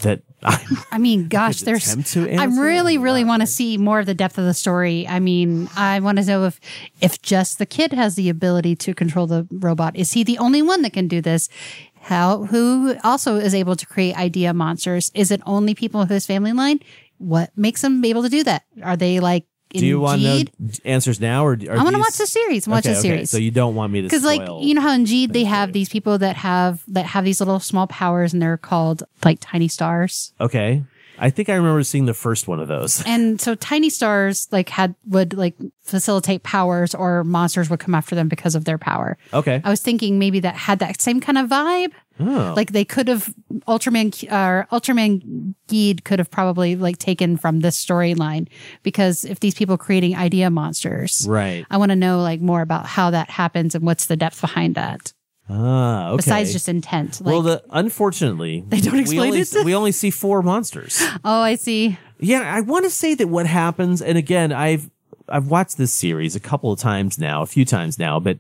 that 0.01 0.21
I? 0.43 0.63
I 0.91 0.97
mean, 0.97 1.27
gosh, 1.27 1.61
there's. 1.61 2.15
I 2.17 2.45
really, 2.45 2.97
really 2.97 3.23
want 3.23 3.41
to 3.41 3.47
see 3.47 3.77
more 3.77 3.99
of 3.99 4.05
the 4.05 4.13
depth 4.13 4.37
of 4.37 4.45
the 4.45 4.53
story. 4.53 5.07
I 5.07 5.19
mean, 5.19 5.69
I 5.75 5.99
want 5.99 6.17
to 6.17 6.25
know 6.25 6.45
if, 6.45 6.59
if 7.01 7.21
just 7.21 7.59
the 7.59 7.65
kid 7.65 7.93
has 7.93 8.15
the 8.15 8.29
ability 8.29 8.75
to 8.77 8.93
control 8.93 9.27
the 9.27 9.47
robot. 9.51 9.95
Is 9.95 10.13
he 10.13 10.23
the 10.23 10.37
only 10.37 10.61
one 10.61 10.81
that 10.81 10.93
can 10.93 11.07
do 11.07 11.21
this? 11.21 11.49
How? 12.01 12.45
Who 12.45 12.95
also 13.03 13.35
is 13.35 13.53
able 13.53 13.75
to 13.75 13.85
create 13.85 14.17
idea 14.17 14.53
monsters? 14.53 15.11
Is 15.13 15.31
it 15.31 15.41
only 15.45 15.75
people 15.75 16.01
of 16.01 16.09
his 16.09 16.25
family 16.25 16.53
line? 16.53 16.79
What 17.17 17.51
makes 17.55 17.81
them 17.81 18.03
able 18.03 18.23
to 18.23 18.29
do 18.29 18.43
that? 18.45 18.63
Are 18.81 18.97
they 18.97 19.19
like? 19.19 19.45
Do 19.73 19.85
you 19.85 19.99
want 19.99 20.21
to 20.21 20.45
answers 20.85 21.19
now, 21.19 21.45
or 21.45 21.53
are 21.53 21.77
I 21.77 21.83
want 21.83 21.95
to 21.95 21.99
watch 21.99 22.17
the 22.17 22.27
series. 22.27 22.67
Watch 22.67 22.85
Okay, 22.85 22.93
the 22.93 22.99
okay. 22.99 23.07
series. 23.07 23.29
So 23.31 23.37
you 23.37 23.51
don't 23.51 23.75
want 23.75 23.91
me 23.93 24.01
to 24.01 24.07
because 24.07 24.23
like 24.23 24.41
you 24.61 24.73
know 24.73 24.81
how 24.81 24.93
indeed 24.93 25.33
they 25.33 25.45
have 25.45 25.73
these 25.73 25.89
people 25.89 26.17
that 26.17 26.35
have 26.37 26.83
that 26.89 27.05
have 27.05 27.23
these 27.25 27.39
little 27.39 27.59
small 27.59 27.87
powers 27.87 28.33
and 28.33 28.41
they're 28.41 28.57
called 28.57 29.03
like 29.23 29.37
tiny 29.41 29.67
stars 29.67 30.33
Okay, 30.39 30.83
I 31.17 31.29
think 31.29 31.49
I 31.49 31.53
remember 31.55 31.83
seeing 31.83 32.05
the 32.05 32.13
first 32.13 32.47
one 32.47 32.59
of 32.59 32.67
those. 32.67 33.03
and 33.07 33.39
so 33.39 33.55
tiny 33.55 33.89
stars 33.89 34.47
like 34.51 34.69
had 34.69 34.95
would 35.07 35.33
like 35.35 35.55
facilitate 35.83 36.43
powers 36.43 36.93
or 36.95 37.23
monsters 37.23 37.69
would 37.69 37.79
come 37.79 37.95
after 37.95 38.15
them 38.15 38.27
because 38.27 38.55
of 38.55 38.65
their 38.65 38.77
power 38.77 39.17
Okay, 39.33 39.61
i 39.63 39.69
was 39.69 39.81
thinking 39.81 40.19
maybe 40.19 40.39
that 40.39 40.55
had 40.55 40.79
that 40.79 41.01
same 41.01 41.19
kind 41.19 41.37
of 41.37 41.49
vibe 41.49 41.91
oh, 42.21 42.53
like 42.55 42.71
they 42.71 42.85
could 42.85 43.07
have 43.07 43.33
ultraman 43.67 44.11
or 44.31 44.67
ultraman 44.71 45.53
Geed 45.67 46.03
could 46.03 46.19
have 46.19 46.29
probably 46.29 46.75
like 46.75 46.97
taken 46.97 47.37
from 47.37 47.61
this 47.61 47.83
storyline 47.83 48.47
because 48.83 49.25
if 49.25 49.39
these 49.39 49.53
people 49.55 49.77
creating 49.77 50.15
idea 50.15 50.49
monsters 50.49 51.25
right. 51.27 51.65
i 51.69 51.77
want 51.77 51.89
to 51.91 51.95
know 51.95 52.21
like 52.21 52.41
more 52.41 52.61
about 52.61 52.85
how 52.85 53.09
that 53.11 53.29
happens 53.29 53.75
and 53.75 53.85
what's 53.85 54.05
the 54.05 54.17
depth 54.17 54.41
behind 54.41 54.75
that 54.75 55.13
Ah, 55.49 56.09
okay. 56.11 56.17
besides 56.17 56.53
just 56.53 56.69
intent 56.69 57.19
like 57.19 57.33
well, 57.33 57.41
the 57.41 57.63
unfortunately 57.71 58.63
They 58.69 58.79
don't 58.79 58.93
we 58.93 59.01
explain 59.01 59.33
only, 59.33 59.39
it? 59.41 59.65
we 59.65 59.75
only 59.75 59.91
see 59.91 60.09
four 60.09 60.41
monsters. 60.41 61.01
oh 61.25 61.41
i 61.41 61.55
see 61.55 61.97
Yeah, 62.19 62.41
I 62.41 62.61
want 62.61 62.85
to 62.85 62.91
say 62.91 63.15
that 63.15 63.27
what 63.27 63.47
happens, 63.47 64.01
and 64.01 64.17
again, 64.17 64.51
I've 64.53 64.89
I've 65.27 65.47
watched 65.47 65.77
this 65.77 65.91
series 65.91 66.35
a 66.35 66.39
couple 66.39 66.71
of 66.71 66.79
times 66.79 67.17
now, 67.17 67.41
a 67.41 67.45
few 67.45 67.65
times 67.65 67.97
now, 67.97 68.19
but 68.19 68.37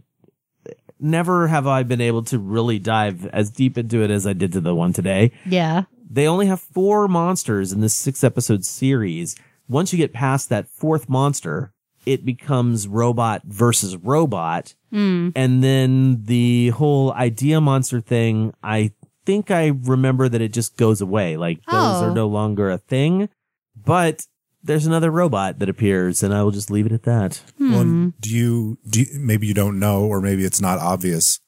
never 1.01 1.47
have 1.47 1.67
I 1.67 1.83
been 1.83 2.01
able 2.01 2.23
to 2.23 2.37
really 2.39 2.79
dive 2.79 3.25
as 3.27 3.49
deep 3.49 3.77
into 3.77 4.03
it 4.03 4.11
as 4.11 4.25
I 4.27 4.33
did 4.33 4.51
to 4.53 4.61
the 4.61 4.75
one 4.75 4.93
today. 4.93 5.31
yeah 5.45 5.83
They 6.09 6.27
only 6.27 6.47
have 6.47 6.59
four 6.61 7.07
monsters 7.07 7.71
in 7.71 7.81
this 7.81 7.93
six 7.95 8.23
episode 8.23 8.65
series. 8.65 9.35
Once 9.67 9.91
you 9.93 9.97
get 9.97 10.13
past 10.13 10.49
that 10.49 10.67
fourth 10.67 11.07
monster, 11.09 11.71
it 12.05 12.25
becomes 12.25 12.87
robot 12.87 13.43
versus 13.45 13.95
robot. 13.97 14.73
Hmm. 14.91 15.29
And 15.35 15.63
then 15.63 16.23
the 16.25 16.69
whole 16.69 17.13
idea 17.13 17.61
monster 17.61 18.01
thing, 18.01 18.53
I 18.63 18.91
think 19.25 19.51
I 19.51 19.67
remember 19.67 20.27
that 20.27 20.41
it 20.41 20.51
just 20.51 20.75
goes 20.77 20.99
away. 20.99 21.37
Like 21.37 21.57
those 21.65 21.75
Oh. 22.01 22.09
are 22.09 22.13
no 22.13 22.27
longer 22.27 22.69
a 22.71 22.77
thing, 22.79 23.29
but 23.75 24.25
there's 24.63 24.85
another 24.85 25.09
robot 25.11 25.59
that 25.59 25.69
appears 25.69 26.21
and 26.23 26.33
I 26.33 26.43
will 26.43 26.51
just 26.51 26.69
leave 26.71 26.85
it 26.85 26.91
at 26.91 27.03
that. 27.03 27.41
Well, 27.59 27.83
Hmm. 27.83 28.09
do 28.19 28.29
you, 28.29 28.77
do 28.89 29.01
you, 29.01 29.07
maybe 29.19 29.47
you 29.47 29.53
don't 29.53 29.79
know, 29.79 30.03
or 30.05 30.21
maybe 30.21 30.43
it's 30.45 30.61
not 30.61 30.77
obvious, 30.79 31.39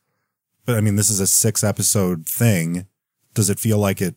but 0.66 0.76
I 0.76 0.82
mean, 0.82 0.96
this 0.96 1.10
is 1.10 1.20
a 1.20 1.28
six 1.28 1.64
episode 1.64 2.26
thing. 2.28 2.88
Does 3.34 3.50
it 3.50 3.60
feel 3.60 3.78
like 3.78 4.02
it 4.02 4.16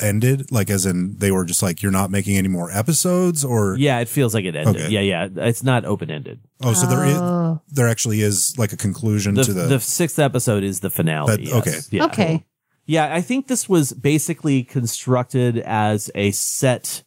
ended? 0.00 0.50
Like, 0.52 0.70
as 0.70 0.86
in 0.86 1.16
they 1.18 1.30
were 1.30 1.44
just 1.44 1.62
like, 1.62 1.82
you're 1.82 1.92
not 1.92 2.10
making 2.10 2.36
any 2.36 2.48
more 2.48 2.70
episodes 2.70 3.44
or, 3.44 3.76
Yeah, 3.78 3.98
it 4.00 4.08
feels 4.08 4.34
like 4.34 4.44
it 4.44 4.54
ended. 4.56 4.76
Okay. 4.84 4.88
Yeah, 4.90 5.00
yeah. 5.00 5.28
It's 5.48 5.62
not 5.62 5.84
open 5.84 6.10
ended. 6.10 6.40
oh, 6.62 6.72
so 6.74 6.86
there 6.86 7.04
is, 7.04 7.16
Oh. 7.16 7.60
there 7.68 7.88
actually 7.88 8.20
is 8.22 8.54
like 8.58 8.72
a 8.72 8.76
conclusion 8.76 9.34
The, 9.34 9.44
to 9.44 9.52
the, 9.52 9.62
the 9.66 9.80
sixth 9.80 10.18
episode 10.18 10.62
is 10.62 10.80
the 10.80 10.90
finale. 10.90 11.36
That- 11.36 11.42
yes. 11.42 11.54
okay. 11.54 11.78
Yeah. 11.90 12.04
okay 12.06 12.44
Yeah, 12.86 13.14
I 13.14 13.20
think 13.20 13.48
this 13.48 13.68
was 13.68 13.92
basically 13.92 14.62
constructed 14.62 15.58
as 15.58 16.10
a 16.14 16.30
set 16.30 17.02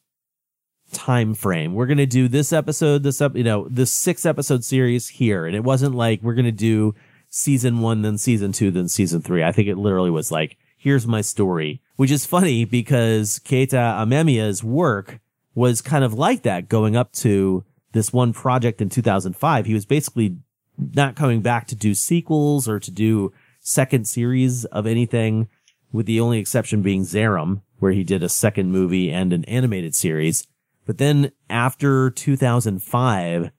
time 0.91 1.33
frame. 1.33 1.73
We're 1.73 1.87
to 1.97 2.05
do 2.05 2.27
this 2.27 2.53
episode, 2.53 3.03
this 3.03 3.21
up, 3.21 3.35
you 3.35 3.43
know, 3.43 3.67
this 3.69 3.91
six 3.91 4.25
episode 4.25 4.63
series 4.63 5.07
here. 5.07 5.45
And 5.45 5.55
it 5.55 5.63
wasn't 5.63 5.95
like 5.95 6.21
we're 6.21 6.35
to 6.45 6.51
do 6.51 6.95
season 7.29 7.79
one, 7.79 8.01
then 8.01 8.17
season 8.17 8.51
two, 8.51 8.71
then 8.71 8.87
season 8.87 9.21
three. 9.21 9.43
I 9.43 9.51
think 9.51 9.67
it 9.67 9.77
literally 9.77 10.09
was 10.09 10.31
like, 10.31 10.57
here's 10.77 11.07
my 11.07 11.21
story, 11.21 11.81
which 11.95 12.11
is 12.11 12.25
funny 12.25 12.65
because 12.65 13.39
Keita 13.45 13.99
Amemiya's 14.03 14.63
work 14.63 15.19
was 15.55 15.81
kind 15.81 16.03
of 16.03 16.13
like 16.13 16.43
that 16.43 16.69
going 16.69 16.95
up 16.95 17.11
to 17.13 17.63
this 17.91 18.13
one 18.13 18.33
project 18.33 18.81
in 18.81 18.89
2005. 18.89 19.65
He 19.65 19.73
was 19.73 19.85
basically 19.85 20.37
not 20.77 21.15
coming 21.15 21.41
back 21.41 21.67
to 21.67 21.75
do 21.75 21.93
sequels 21.93 22.67
or 22.67 22.79
to 22.79 22.91
do 22.91 23.33
second 23.59 24.07
series 24.07 24.65
of 24.65 24.87
anything, 24.87 25.47
with 25.91 26.05
the 26.05 26.19
only 26.19 26.39
exception 26.39 26.81
being 26.81 27.03
Zeiram, 27.03 27.61
where 27.79 27.91
he 27.91 28.03
did 28.03 28.23
a 28.23 28.29
second 28.29 28.71
movie 28.71 29.11
and 29.11 29.33
an 29.33 29.45
animated 29.45 29.93
series. 29.93 30.47
But 30.85 30.97
then 30.97 31.31
after 31.49 32.09
2005, 32.09 33.51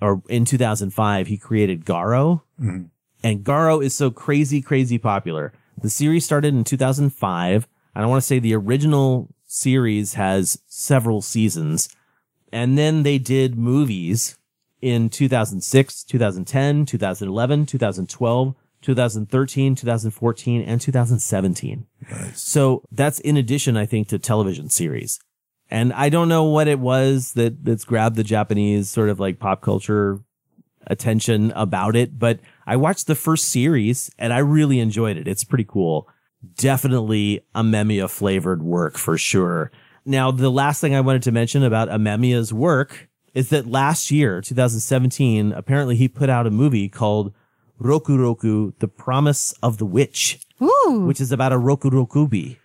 or 0.00 0.22
in 0.28 0.44
2005, 0.44 1.26
he 1.26 1.36
created 1.36 1.84
Garo. 1.84 2.42
And 3.22 3.44
Garo 3.44 3.84
is 3.84 3.94
so 3.94 4.10
crazy, 4.10 4.62
crazy 4.62 4.98
popular. 4.98 5.52
The 5.80 5.90
series 5.90 6.24
started 6.24 6.54
in 6.54 6.64
2005. 6.64 7.68
And 7.94 8.04
I 8.04 8.06
want 8.06 8.22
to 8.22 8.26
say 8.26 8.38
the 8.38 8.54
original 8.54 9.28
series 9.44 10.14
has 10.14 10.60
several 10.66 11.20
seasons. 11.20 11.88
And 12.52 12.78
then 12.78 13.02
they 13.02 13.18
did 13.18 13.58
movies 13.58 14.38
in 14.80 15.10
2006, 15.10 16.04
2010, 16.04 16.86
2011, 16.86 17.66
2012, 17.66 18.54
2013, 18.80 19.74
2014, 19.74 20.62
and 20.62 20.80
2017. 20.80 21.86
So 22.34 22.84
that's 22.92 23.18
in 23.18 23.36
addition, 23.36 23.76
I 23.76 23.86
think, 23.86 24.08
to 24.08 24.18
television 24.18 24.70
series. 24.70 25.18
And 25.70 25.92
I 25.92 26.08
don't 26.08 26.28
know 26.28 26.44
what 26.44 26.68
it 26.68 26.78
was 26.78 27.32
that 27.34 27.64
that's 27.64 27.84
grabbed 27.84 28.16
the 28.16 28.24
Japanese 28.24 28.88
sort 28.88 29.10
of 29.10 29.20
like 29.20 29.38
pop 29.38 29.60
culture 29.60 30.20
attention 30.86 31.52
about 31.54 31.94
it, 31.94 32.18
but 32.18 32.40
I 32.66 32.76
watched 32.76 33.06
the 33.06 33.14
first 33.14 33.48
series 33.48 34.10
and 34.18 34.32
I 34.32 34.38
really 34.38 34.80
enjoyed 34.80 35.16
it. 35.16 35.28
It's 35.28 35.44
pretty 35.44 35.66
cool. 35.68 36.08
Definitely 36.56 37.44
Amemiya 37.54 38.08
flavored 38.08 38.62
work 38.62 38.96
for 38.96 39.18
sure. 39.18 39.70
Now, 40.04 40.30
the 40.30 40.50
last 40.50 40.80
thing 40.80 40.94
I 40.94 41.02
wanted 41.02 41.22
to 41.24 41.32
mention 41.32 41.62
about 41.62 41.88
Amemiya's 41.88 42.52
work 42.52 43.08
is 43.34 43.50
that 43.50 43.66
last 43.66 44.10
year, 44.10 44.40
2017, 44.40 45.52
apparently 45.52 45.96
he 45.96 46.08
put 46.08 46.30
out 46.30 46.46
a 46.46 46.50
movie 46.50 46.88
called 46.88 47.34
Roku 47.78 48.16
Roku, 48.16 48.72
The 48.78 48.88
Promise 48.88 49.52
of 49.62 49.78
the 49.78 49.84
Witch, 49.84 50.40
Ooh, 50.62 51.04
which 51.06 51.20
is 51.20 51.30
about 51.30 51.52
a 51.52 51.58
Roku 51.58 51.90
Rokubi. 51.90 52.56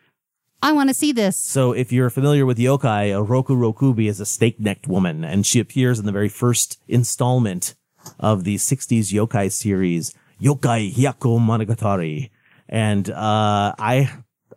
I 0.64 0.72
want 0.72 0.90
to 0.90 0.94
see 0.94 1.12
this. 1.12 1.38
So 1.38 1.74
if 1.74 1.92
you're 1.92 2.10
familiar 2.10 2.46
with 2.46 2.58
yokai, 2.58 3.14
a 3.14 3.22
Roku 3.22 3.54
Rokubi 3.54 4.08
is 4.08 4.22
a 4.22 4.26
snake-necked 4.26 4.88
woman, 4.88 5.26
and 5.26 5.46
she 5.46 5.60
appears 5.60 6.00
in 6.00 6.06
the 6.06 6.14
very 6.14 6.30
first 6.30 6.82
installment 6.88 7.76
of 8.18 8.46
the 8.46 8.56
60s 8.56 9.12
yokai 9.12 9.52
series, 9.52 10.16
Yokai 10.42 10.94
Hyaku 10.94 11.38
Monogatari. 11.38 12.30
And, 12.70 13.10
uh, 13.10 13.76
I, 13.78 14.10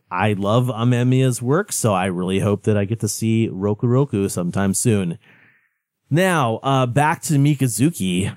I 0.09 0.35
love 0.35 0.69
Amemiya's 0.69 1.43
work, 1.43 1.73
so 1.73 1.93
I 1.93 2.07
really 2.07 2.39
hope 2.39 2.63
that 2.63 2.77
I 2.77 2.85
get 2.85 3.01
to 3.01 3.09
see 3.09 3.49
Roku 3.49 3.89
Roku 3.89 4.29
sometime 4.29 4.75
soon. 4.75 5.19
Now, 6.09 6.61
uh, 6.63 6.87
back 6.87 7.21
to 7.23 7.35
Mikazuki. 7.35 8.33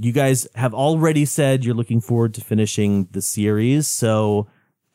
You 0.00 0.12
guys 0.12 0.48
have 0.54 0.72
already 0.72 1.26
said 1.26 1.62
you're 1.62 1.74
looking 1.74 2.00
forward 2.00 2.32
to 2.34 2.40
finishing 2.40 3.08
the 3.12 3.20
series, 3.20 3.86
so, 3.86 4.46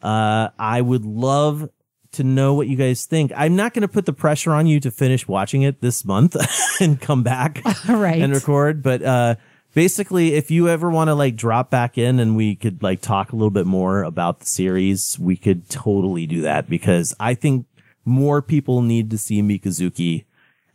uh, 0.01 0.49
I 0.57 0.81
would 0.81 1.05
love 1.05 1.69
to 2.13 2.23
know 2.23 2.53
what 2.53 2.67
you 2.67 2.75
guys 2.75 3.05
think. 3.05 3.31
I'm 3.35 3.55
not 3.55 3.73
going 3.73 3.81
to 3.81 3.87
put 3.87 4.05
the 4.05 4.13
pressure 4.13 4.51
on 4.53 4.67
you 4.67 4.79
to 4.81 4.91
finish 4.91 5.27
watching 5.27 5.61
it 5.61 5.81
this 5.81 6.03
month 6.05 6.35
and 6.81 6.99
come 6.99 7.23
back 7.23 7.61
Right. 7.87 8.21
and 8.21 8.33
record, 8.33 8.83
but 8.83 9.01
uh 9.01 9.35
basically 9.73 10.33
if 10.33 10.51
you 10.51 10.67
ever 10.67 10.89
want 10.89 11.07
to 11.07 11.15
like 11.15 11.35
drop 11.37 11.69
back 11.69 11.97
in 11.97 12.19
and 12.19 12.35
we 12.35 12.55
could 12.55 12.83
like 12.83 12.99
talk 13.01 13.31
a 13.31 13.35
little 13.35 13.49
bit 13.51 13.65
more 13.65 14.03
about 14.03 14.39
the 14.41 14.45
series, 14.45 15.17
we 15.17 15.37
could 15.37 15.69
totally 15.69 16.25
do 16.27 16.41
that 16.41 16.69
because 16.69 17.15
I 17.19 17.33
think 17.35 17.65
more 18.03 18.41
people 18.41 18.81
need 18.81 19.09
to 19.11 19.17
see 19.17 19.41
Mikazuki. 19.41 20.25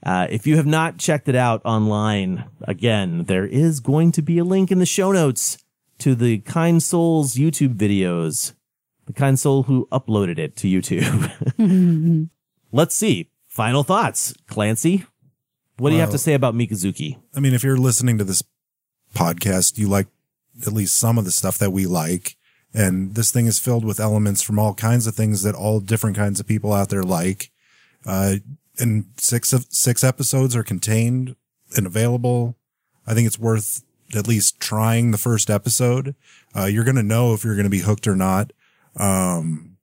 Uh, 0.03 0.27
if 0.31 0.47
you 0.47 0.57
have 0.57 0.67
not 0.67 0.97
checked 0.99 1.29
it 1.29 1.35
out 1.35 1.61
online, 1.65 2.45
again, 2.63 3.25
there 3.25 3.45
is 3.45 3.81
going 3.81 4.13
to 4.13 4.23
be 4.23 4.39
a 4.39 4.45
link 4.45 4.71
in 4.71 4.79
the 4.79 4.87
show 4.87 5.11
notes 5.13 5.59
to 5.99 6.15
the 6.15 6.39
Kind 6.39 6.83
Souls 6.83 7.35
YouTube 7.35 7.75
videos. 7.75 8.53
The 9.07 9.13
Kind 9.13 9.39
Soul 9.39 9.65
who 9.65 9.89
uploaded 9.91 10.39
it 10.39 10.57
to 10.57 10.69
YouTube. 10.69 12.29
Let's 12.73 12.95
see. 12.95 13.31
Final 13.47 13.85
thoughts. 13.85 14.35
Clancy, 14.49 15.07
what 15.79 15.91
do 15.91 15.95
you 15.97 16.01
have 16.01 16.11
to 16.11 16.19
say 16.19 16.35
about 16.35 16.55
Mikazuki? 16.55 17.19
I 17.35 17.41
mean, 17.41 17.55
if 17.55 17.63
you're 17.63 17.77
listening 17.77 18.19
to 18.19 18.25
this 18.25 18.43
podcast, 19.15 19.79
you 19.79 19.89
like 19.89 20.09
at 20.67 20.73
least 20.73 20.97
some 20.97 21.19
of 21.19 21.25
the 21.25 21.31
stuff 21.31 21.59
that 21.59 21.71
we 21.73 21.87
like. 21.87 22.37
And 22.75 23.15
this 23.15 23.31
thing 23.31 23.47
is 23.47 23.59
filled 23.59 23.85
with 23.85 24.01
elements 24.01 24.43
from 24.43 24.59
all 24.59 24.75
kinds 24.75 25.07
of 25.07 25.15
things 25.15 25.43
that 25.43 25.55
all 25.55 25.81
different 25.81 26.17
kinds 26.17 26.41
of 26.41 26.47
people 26.47 26.73
out 26.73 26.91
there 26.91 27.03
like. 27.03 27.51
Uh, 28.05 28.37
and 28.79 29.07
six 29.17 29.53
of 29.53 29.67
six 29.71 30.05
episodes 30.05 30.55
are 30.55 30.63
contained 30.63 31.37
and 31.77 31.87
available. 31.87 32.57
I 33.07 33.15
think 33.15 33.27
it's 33.27 33.39
worth 33.39 33.83
at 34.15 34.29
least 34.29 34.61
trying 34.61 35.11
the 35.11 35.19
first 35.19 35.51
episode. 35.51 36.15
Uh, 36.55 36.67
you're 36.67 36.85
going 36.85 36.97
to 36.97 37.03
know 37.03 37.35
if 37.35 37.45
you're 37.45 37.55
going 37.55 37.65
to 37.65 37.71
be 37.71 37.81
hooked 37.81 38.07
or 38.07 38.17
not. 38.17 38.53
Um, 38.99 39.77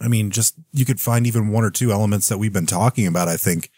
I 0.00 0.08
mean, 0.08 0.30
just 0.30 0.54
you 0.72 0.84
could 0.84 1.00
find 1.00 1.26
even 1.26 1.48
one 1.48 1.64
or 1.64 1.70
two 1.70 1.92
elements 1.92 2.28
that 2.28 2.38
we've 2.38 2.52
been 2.52 2.66
talking 2.66 3.06
about. 3.06 3.28
I 3.28 3.36
think 3.36 3.70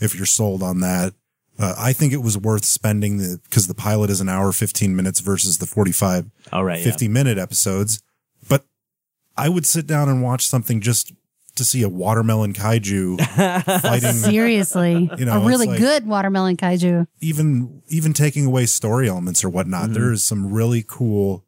if 0.00 0.14
you're 0.14 0.26
sold 0.26 0.62
on 0.62 0.80
that. 0.80 1.14
Uh, 1.58 1.74
I 1.78 1.92
think 1.92 2.14
it 2.14 2.22
was 2.22 2.38
worth 2.38 2.64
spending 2.64 3.18
the, 3.18 3.38
cause 3.50 3.66
the 3.66 3.74
pilot 3.74 4.08
is 4.08 4.22
an 4.22 4.30
hour, 4.30 4.50
15 4.50 4.96
minutes 4.96 5.20
versus 5.20 5.58
the 5.58 5.66
45, 5.66 6.30
All 6.54 6.64
right. 6.64 6.82
50 6.82 7.06
minute 7.08 7.36
episodes. 7.36 8.02
But 8.48 8.64
I 9.36 9.50
would 9.50 9.66
sit 9.66 9.86
down 9.86 10.08
and 10.08 10.22
watch 10.22 10.46
something 10.46 10.80
just 10.80 11.12
to 11.56 11.64
see 11.64 11.82
a 11.82 11.88
watermelon 11.90 12.54
kaiju 12.54 13.20
fighting, 13.82 14.12
Seriously, 14.12 15.10
You 15.18 15.26
know, 15.26 15.42
a 15.42 15.46
really 15.46 15.66
like- 15.66 15.78
good 15.78 16.06
watermelon 16.06 16.56
kaiju. 16.56 17.06
even, 17.20 17.82
even 17.88 18.14
taking 18.14 18.46
away 18.46 18.64
story 18.64 19.10
elements 19.10 19.44
or 19.44 19.50
whatnot. 19.50 19.92
There 19.92 20.12
is 20.12 20.24
some 20.24 20.50
really 20.50 20.82
cool 20.86 21.44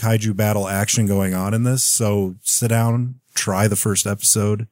kaiju 0.00 0.34
battle 0.34 0.66
action 0.68 1.06
going 1.06 1.34
on 1.34 1.52
in 1.54 1.64
this. 1.64 1.84
So 1.84 2.36
sit 2.42 2.68
down, 2.68 3.20
try 3.34 3.68
the 3.68 3.76
first 3.76 4.06
episode. 4.06 4.66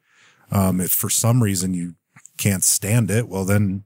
Um, 0.51 0.81
if 0.81 0.91
for 0.91 1.11
some 1.11 1.43
reason 1.43 1.75
you 1.75 1.95
can't 2.39 2.65
stand 2.65 3.11
it, 3.11 3.29
well 3.29 3.45
then 3.45 3.85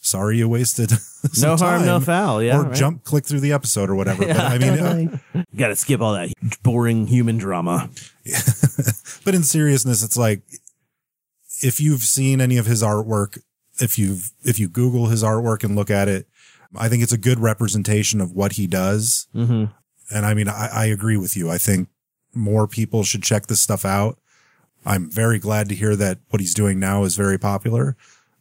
sorry 0.00 0.38
you 0.38 0.48
wasted 0.48 0.92
no 1.40 1.56
harm, 1.56 1.84
no 1.84 2.00
foul. 2.00 2.42
Yeah. 2.42 2.58
or 2.58 2.62
right. 2.64 2.74
jump 2.74 3.04
click 3.04 3.26
through 3.26 3.40
the 3.40 3.52
episode 3.52 3.90
or 3.90 3.94
whatever. 3.94 4.26
But 4.26 4.36
I 4.36 4.58
mean, 4.58 5.20
uh, 5.34 5.42
Got 5.54 5.68
to 5.68 5.76
skip 5.76 6.00
all 6.00 6.14
that 6.14 6.30
boring 6.62 7.06
human 7.06 7.36
drama. 7.36 7.90
but 9.24 9.34
in 9.34 9.42
seriousness, 9.42 10.02
it's 10.02 10.16
like 10.16 10.42
if 11.62 11.80
you've 11.80 12.02
seen 12.02 12.40
any 12.40 12.56
of 12.56 12.66
his 12.66 12.82
artwork, 12.82 13.38
if 13.80 13.98
you've 13.98 14.32
if 14.42 14.58
you 14.58 14.68
Google 14.68 15.06
his 15.06 15.22
artwork 15.22 15.62
and 15.62 15.76
look 15.76 15.90
at 15.90 16.08
it, 16.08 16.26
I 16.74 16.88
think 16.88 17.02
it's 17.02 17.12
a 17.12 17.18
good 17.18 17.38
representation 17.38 18.20
of 18.20 18.32
what 18.32 18.52
he 18.52 18.66
does. 18.66 19.26
Mm-hmm. 19.34 19.72
And 20.10 20.26
I 20.26 20.34
mean, 20.34 20.48
I, 20.48 20.68
I 20.72 20.84
agree 20.86 21.16
with 21.16 21.36
you. 21.36 21.50
I 21.50 21.58
think 21.58 21.88
more 22.34 22.66
people 22.66 23.04
should 23.04 23.22
check 23.22 23.46
this 23.46 23.60
stuff 23.60 23.84
out. 23.84 24.18
I'm 24.84 25.10
very 25.10 25.38
glad 25.38 25.68
to 25.68 25.74
hear 25.74 25.94
that 25.96 26.18
what 26.30 26.40
he's 26.40 26.54
doing 26.54 26.80
now 26.80 27.04
is 27.04 27.16
very 27.16 27.38
popular. 27.38 27.96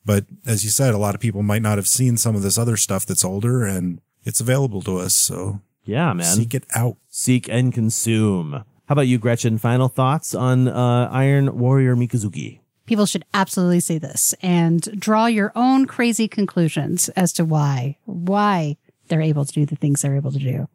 But 0.05 0.25
as 0.45 0.63
you 0.63 0.69
said, 0.69 0.93
a 0.93 0.97
lot 0.97 1.15
of 1.15 1.21
people 1.21 1.43
might 1.43 1.61
not 1.61 1.77
have 1.77 1.87
seen 1.87 2.17
some 2.17 2.35
of 2.35 2.41
this 2.41 2.57
other 2.57 2.77
stuff 2.77 3.05
that's 3.05 3.25
older 3.25 3.65
and 3.65 3.99
it's 4.23 4.39
available 4.39 4.81
to 4.83 4.97
us. 4.99 5.15
So 5.15 5.61
Yeah, 5.83 6.13
man. 6.13 6.25
seek 6.25 6.53
it 6.53 6.65
out. 6.75 6.97
Seek 7.09 7.49
and 7.49 7.73
consume. 7.73 8.53
How 8.53 8.93
about 8.93 9.07
you, 9.07 9.17
Gretchen? 9.19 9.57
Final 9.57 9.87
thoughts 9.87 10.33
on 10.33 10.67
uh, 10.67 11.09
Iron 11.11 11.59
Warrior 11.59 11.95
Mikazuki? 11.95 12.59
People 12.85 13.05
should 13.05 13.23
absolutely 13.35 13.81
see 13.81 13.99
this 13.99 14.33
and 14.41 14.81
draw 14.99 15.27
your 15.27 15.51
own 15.55 15.85
crazy 15.85 16.27
conclusions 16.27 17.09
as 17.09 17.31
to 17.33 17.45
why, 17.45 17.97
why 18.05 18.77
they're 19.09 19.21
able 19.21 19.45
to 19.45 19.53
do 19.53 19.65
the 19.65 19.75
things 19.75 20.01
they're 20.01 20.15
able 20.15 20.31
to 20.31 20.39
do. 20.39 20.67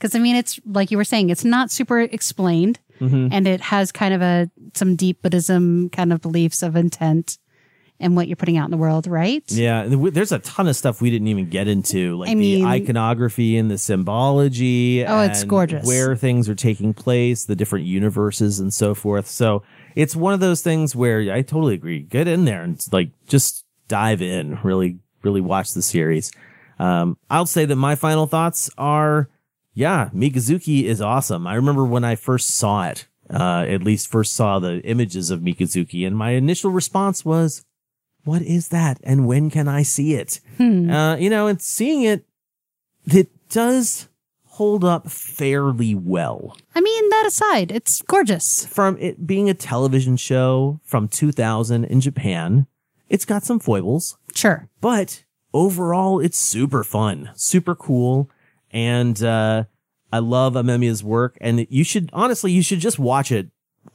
Cause 0.00 0.14
I 0.14 0.18
mean, 0.18 0.34
it's 0.34 0.58
like 0.66 0.90
you 0.90 0.96
were 0.96 1.04
saying, 1.04 1.30
it's 1.30 1.44
not 1.44 1.70
super 1.70 2.00
explained 2.00 2.78
and 3.00 3.46
it 3.48 3.62
has 3.62 3.92
kind 3.92 4.12
of 4.12 4.20
a, 4.20 4.50
some 4.74 4.94
deep 4.94 5.22
Buddhism 5.22 5.88
kind 5.88 6.12
of 6.12 6.20
beliefs 6.20 6.62
of 6.62 6.76
intent 6.76 7.38
and 7.98 8.16
what 8.16 8.28
you're 8.28 8.36
putting 8.36 8.58
out 8.58 8.64
in 8.66 8.70
the 8.70 8.76
world, 8.76 9.06
right? 9.06 9.42
Yeah, 9.48 9.84
there's 9.86 10.32
a 10.32 10.38
ton 10.38 10.68
of 10.68 10.76
stuff 10.76 11.00
we 11.00 11.10
didn't 11.10 11.28
even 11.28 11.48
get 11.48 11.66
into, 11.68 12.18
like 12.18 12.28
I 12.30 12.34
the 12.34 12.40
mean- 12.40 12.64
iconography 12.66 13.56
and 13.56 13.70
the 13.70 13.78
symbology. 13.78 15.04
Oh, 15.06 15.20
it's 15.20 15.44
gorgeous. 15.44 15.86
Where 15.86 16.16
things 16.16 16.48
are 16.48 16.54
taking 16.54 16.94
place, 16.94 17.44
the 17.44 17.56
different 17.56 17.86
universes, 17.86 18.60
and 18.60 18.72
so 18.72 18.94
forth. 18.94 19.26
So 19.26 19.62
it's 19.94 20.14
one 20.16 20.34
of 20.34 20.40
those 20.40 20.62
things 20.62 20.94
where 20.96 21.20
I 21.32 21.42
totally 21.42 21.74
agree. 21.74 22.00
Get 22.00 22.28
in 22.28 22.44
there 22.44 22.62
and 22.62 22.80
like 22.92 23.10
just 23.26 23.64
dive 23.88 24.22
in. 24.22 24.58
Really, 24.62 24.98
really 25.22 25.40
watch 25.40 25.72
the 25.72 25.82
series. 25.82 26.32
Um, 26.78 27.16
I'll 27.28 27.46
say 27.46 27.64
that 27.66 27.76
my 27.76 27.94
final 27.94 28.26
thoughts 28.26 28.70
are, 28.78 29.28
yeah, 29.74 30.10
Mikazuki 30.14 30.84
is 30.84 31.00
awesome. 31.00 31.46
I 31.46 31.54
remember 31.54 31.84
when 31.84 32.04
I 32.04 32.14
first 32.16 32.50
saw 32.50 32.84
it, 32.88 33.06
uh, 33.28 33.64
at 33.68 33.82
least 33.82 34.08
first 34.10 34.32
saw 34.34 34.58
the 34.58 34.80
images 34.82 35.30
of 35.30 35.40
Mikazuki, 35.40 36.06
and 36.06 36.16
my 36.16 36.30
initial 36.30 36.70
response 36.70 37.24
was, 37.24 37.64
what 38.24 38.42
is 38.42 38.68
that 38.68 39.00
and 39.02 39.26
when 39.26 39.48
can 39.50 39.66
I 39.68 39.82
see 39.82 40.14
it? 40.14 40.40
Uh, 40.58 41.16
you 41.18 41.30
know, 41.30 41.46
and 41.46 41.60
seeing 41.62 42.02
it, 42.02 42.26
it 43.06 43.30
does 43.48 44.08
hold 44.44 44.84
up 44.84 45.08
fairly 45.10 45.94
well 45.94 46.54
I 46.74 46.80
mean, 46.82 47.08
that 47.08 47.24
aside, 47.26 47.72
it's 47.72 48.02
gorgeous. 48.02 48.66
from 48.66 48.98
it 48.98 49.26
being 49.26 49.48
a 49.48 49.54
television 49.54 50.16
show 50.18 50.80
from 50.84 51.08
2000 51.08 51.84
in 51.84 52.00
Japan. 52.02 52.66
It's 53.08 53.24
got 53.24 53.42
some 53.44 53.58
foibles, 53.58 54.18
Sure. 54.34 54.68
but 54.82 55.24
overall 55.54 56.20
it's 56.20 56.38
super 56.38 56.84
fun, 56.84 57.30
super 57.34 57.74
cool. 57.74 58.28
And, 58.70 59.22
uh, 59.22 59.64
I 60.12 60.18
love 60.18 60.54
Amemiya's 60.54 61.04
work 61.04 61.38
and 61.40 61.66
you 61.70 61.84
should, 61.84 62.10
honestly, 62.12 62.52
you 62.52 62.62
should 62.62 62.80
just 62.80 62.98
watch 62.98 63.30
it 63.30 63.48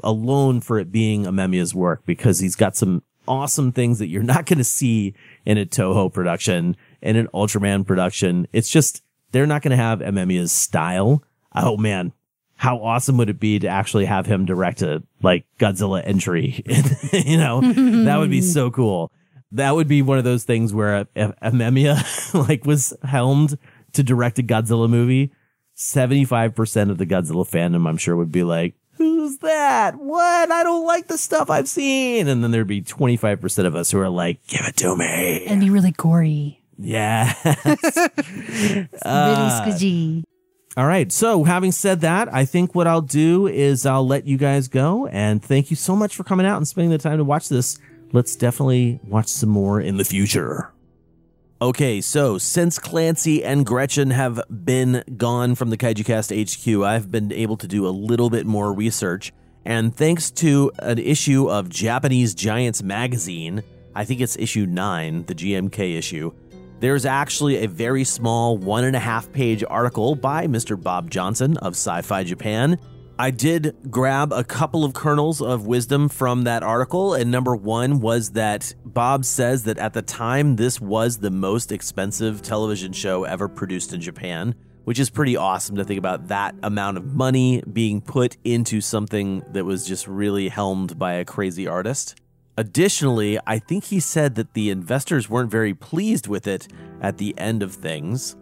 alone 0.03 0.61
for 0.61 0.80
it 0.80 0.91
being 0.91 1.23
Amemiya's 1.23 1.76
work 1.76 2.06
because 2.06 2.39
he's 2.39 2.56
got 2.56 2.76
some 2.76 3.03
awesome 3.27 3.72
things 3.72 3.99
that 3.99 4.07
you're 4.07 4.23
not 4.23 4.45
going 4.45 4.57
to 4.57 4.64
see 4.64 5.14
in 5.45 5.57
a 5.57 5.65
Toho 5.65 6.11
production, 6.11 6.76
in 7.02 7.15
an 7.15 7.27
Ultraman 7.34 7.85
production. 7.85 8.47
It's 8.53 8.69
just, 8.69 9.03
they're 9.31 9.47
not 9.47 9.61
going 9.61 9.72
to 9.72 9.84
have 9.84 9.99
Amemiya's 9.99 10.52
style. 10.52 11.23
Oh 11.53 11.77
man. 11.77 12.14
How 12.57 12.77
awesome 12.77 13.18
would 13.18 13.30
it 13.30 13.39
be 13.39 13.60
to 13.60 13.68
actually 13.68 14.06
have 14.06 14.26
him 14.26 14.45
direct 14.45 14.81
a 14.81 15.03
like 15.22 15.45
Godzilla 15.60 16.02
entry? 16.06 16.64
you 17.11 17.38
know, 17.38 17.60
that 18.06 18.18
would 18.18 18.30
be 18.30 18.41
so 18.41 18.72
cool. 18.72 19.11
That 19.52 19.76
would 19.76 19.89
be 19.89 20.02
one 20.02 20.18
of 20.18 20.23
those 20.23 20.45
things 20.45 20.73
where 20.73 21.06
if 21.15 21.31
Amemiya 21.41 22.47
like 22.47 22.65
was 22.65 22.93
helmed 23.03 23.57
to 23.96 24.04
direct 24.04 24.40
a 24.40 24.44
Godzilla 24.44 24.90
movie, 24.90 25.32
75% 25.76 26.90
of 26.90 26.98
the 26.98 27.06
Godzilla 27.06 27.48
fandom, 27.48 27.88
I'm 27.88 27.98
sure 27.98 28.16
would 28.16 28.32
be 28.32 28.44
like, 28.44 28.76
who's 28.98 29.40
that? 29.40 29.96
What? 29.96 30.52
I 30.52 30.64
don't 30.64 30.86
like 30.86 31.08
the 31.08 31.18
stuff 31.18 31.50
I've 31.50 31.68
seen. 31.68 32.28
And 32.28 32.44
then 32.44 32.52
there'd 32.52 32.68
be 32.68 32.82
25% 32.82 33.66
of 33.66 33.76
us 33.76 33.92
who 33.92 34.00
are 34.00 34.10
like, 34.10 34.46
give 34.48 34.66
it 34.66 34.78
to 34.78 34.96
me. 34.96 35.46
And 35.46 35.60
be 35.60 35.70
really 35.70 35.92
gory. 35.92 36.62
Yeah. 36.78 37.34
really 37.46 38.88
uh, 39.02 39.62
squidgy. 39.62 40.24
All 40.78 40.86
right. 40.86 41.12
So 41.12 41.46
having 41.46 41.72
said 41.72 42.02
that, 42.02 42.34
I 42.34 42.46
think 42.46 42.76
what 42.76 42.88
I'll 42.88 43.02
do 43.02 43.48
is 43.48 43.86
I'll 43.86 44.06
let 44.06 44.28
you 44.28 44.38
guys 44.38 44.68
go 44.68 45.08
and 45.08 45.44
thank 45.44 45.70
you 45.70 45.76
so 45.76 45.96
much 45.96 46.16
for 46.16 46.24
coming 46.24 46.46
out 46.46 46.58
and 46.58 46.68
spending 46.68 46.92
the 46.92 46.98
time 46.98 47.18
to 47.18 47.24
watch 47.24 47.48
this. 47.48 47.80
Let's 48.12 48.36
definitely 48.36 49.00
watch 49.04 49.28
some 49.28 49.50
more 49.50 49.80
in 49.80 49.98
the 49.98 50.06
future. 50.06 50.72
Okay, 51.61 52.02
so 52.02 52.38
since 52.38 52.77
Clancy 52.77 53.41
and 53.41 53.65
Gretchen 53.65 54.10
have 54.10 54.41
been 54.49 55.06
gone 55.15 55.56
from 55.56 55.69
the 55.69 55.77
KaijuCast 55.77 56.36
HQ, 56.36 56.84
I've 56.84 57.10
been 57.10 57.32
able 57.32 57.56
to 57.56 57.65
do 57.65 57.88
a 57.88 57.90
little 57.90 58.30
bit 58.30 58.45
more 58.45 58.73
research. 58.73 59.32
And 59.64 59.95
thanks 59.95 60.30
to 60.32 60.73
an 60.80 60.99
issue 60.99 61.49
of 61.49 61.69
Japanese 61.69 62.36
Giants 62.36 62.84
magazine, 62.84 63.64
I 63.95 64.03
think 64.03 64.19
it's 64.19 64.36
issue 64.36 64.65
9, 64.65 65.27
the 65.27 65.34
GMK 65.34 65.98
issue, 65.98 66.34
there's 66.82 67.06
actually 67.06 67.64
a 67.64 67.69
very 67.69 68.03
small 68.03 68.57
one 68.57 68.84
and 68.84 68.95
a 68.95 68.99
half 68.99 69.32
page 69.32 69.64
article 69.69 70.14
by 70.14 70.48
Mr. 70.48 70.80
Bob 70.80 71.10
Johnson 71.10 71.56
of 71.60 71.72
Sci 71.72 72.02
Fi 72.02 72.26
Japan. 72.26 72.77
I 73.18 73.32
did 73.32 73.78
grab 73.90 74.34
a 74.34 74.44
couple 74.44 74.84
of 74.84 74.94
kernels 74.94 75.42
of 75.42 75.66
wisdom 75.66 76.10
from 76.10 76.44
that 76.44 76.64
article, 76.64 77.14
and 77.14 77.32
number 77.32 77.56
one 77.56 78.02
was 78.02 78.32
that 78.32 78.76
Bob 78.84 79.24
says 79.24 79.64
that 79.64 79.78
at 79.78 79.94
the 79.94 80.02
time 80.02 80.58
this 80.58 80.82
was 80.82 81.20
the 81.20 81.32
most 81.32 81.72
expensive 81.72 82.42
television 82.42 82.92
show 82.92 83.24
ever 83.24 83.48
produced 83.48 83.94
in 83.94 84.02
Japan, 84.02 84.54
which 84.84 85.00
is 85.00 85.10
pretty 85.10 85.38
awesome 85.38 85.78
to 85.78 85.86
think 85.86 85.98
about 85.98 86.28
that 86.28 86.56
amount 86.62 86.98
of 86.98 87.16
money 87.16 87.64
being 87.72 88.02
put 88.02 88.36
into 88.44 88.82
something 88.82 89.44
that 89.54 89.64
was 89.64 89.88
just 89.88 90.08
really 90.08 90.50
helmed 90.50 91.00
by 91.00 91.14
a 91.14 91.24
crazy 91.24 91.68
artist. 91.68 92.20
Additionally, 92.58 93.40
I 93.48 93.60
think 93.60 93.86
he 93.86 94.02
said 94.02 94.36
that 94.36 94.56
the 94.56 94.70
investors 94.70 95.30
weren't 95.30 95.52
very 95.52 95.74
pleased 95.74 96.28
with 96.28 96.48
it 96.48 96.68
at 97.02 97.18
the 97.18 97.34
end 97.38 97.64
of 97.64 97.76
things. 97.76 98.36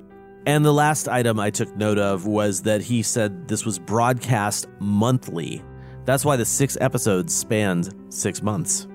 And 0.46 0.66
the 0.66 0.74
last 0.74 1.08
item 1.08 1.40
I 1.40 1.50
took 1.50 1.76
note 1.76 1.98
of 1.98 2.26
was 2.28 2.62
that 2.64 2.82
he 2.82 3.02
said 3.02 3.48
this 3.48 3.66
was 3.66 3.80
broadcast 3.80 4.68
monthly. 4.80 5.64
That's 6.06 6.26
why 6.26 6.36
the 6.36 6.46
six 6.46 6.78
episodes 6.82 7.34
spanned 7.34 7.94
six 8.10 8.42
months. 8.42 8.88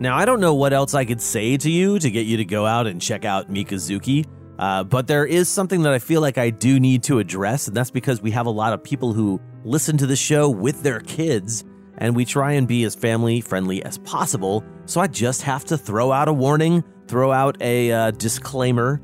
Now, 0.00 0.16
I 0.16 0.24
don't 0.24 0.40
know 0.40 0.54
what 0.54 0.72
else 0.72 0.94
I 0.94 1.04
could 1.04 1.22
say 1.22 1.56
to 1.58 1.70
you 1.70 1.98
to 2.00 2.10
get 2.10 2.26
you 2.26 2.36
to 2.38 2.44
go 2.44 2.66
out 2.66 2.86
and 2.86 3.00
check 3.00 3.24
out 3.24 3.50
Mikazuki, 3.50 4.26
uh, 4.58 4.84
but 4.84 5.06
there 5.06 5.24
is 5.24 5.48
something 5.48 5.82
that 5.82 5.92
I 5.92 5.98
feel 5.98 6.20
like 6.20 6.38
I 6.38 6.50
do 6.50 6.80
need 6.80 7.02
to 7.04 7.18
address, 7.18 7.68
and 7.68 7.76
that's 7.76 7.90
because 7.90 8.20
we 8.20 8.30
have 8.32 8.46
a 8.46 8.50
lot 8.50 8.72
of 8.72 8.82
people 8.82 9.12
who 9.12 9.40
listen 9.64 9.96
to 9.98 10.06
the 10.06 10.16
show 10.16 10.50
with 10.50 10.82
their 10.82 11.00
kids, 11.00 11.64
and 11.98 12.14
we 12.14 12.24
try 12.24 12.52
and 12.52 12.68
be 12.68 12.84
as 12.84 12.94
family 12.94 13.40
friendly 13.40 13.82
as 13.84 13.96
possible. 13.98 14.64
So 14.86 15.00
I 15.00 15.06
just 15.06 15.42
have 15.42 15.64
to 15.66 15.78
throw 15.78 16.12
out 16.12 16.28
a 16.28 16.32
warning, 16.32 16.84
throw 17.06 17.32
out 17.32 17.56
a 17.62 17.90
uh, 17.92 18.10
disclaimer. 18.10 19.00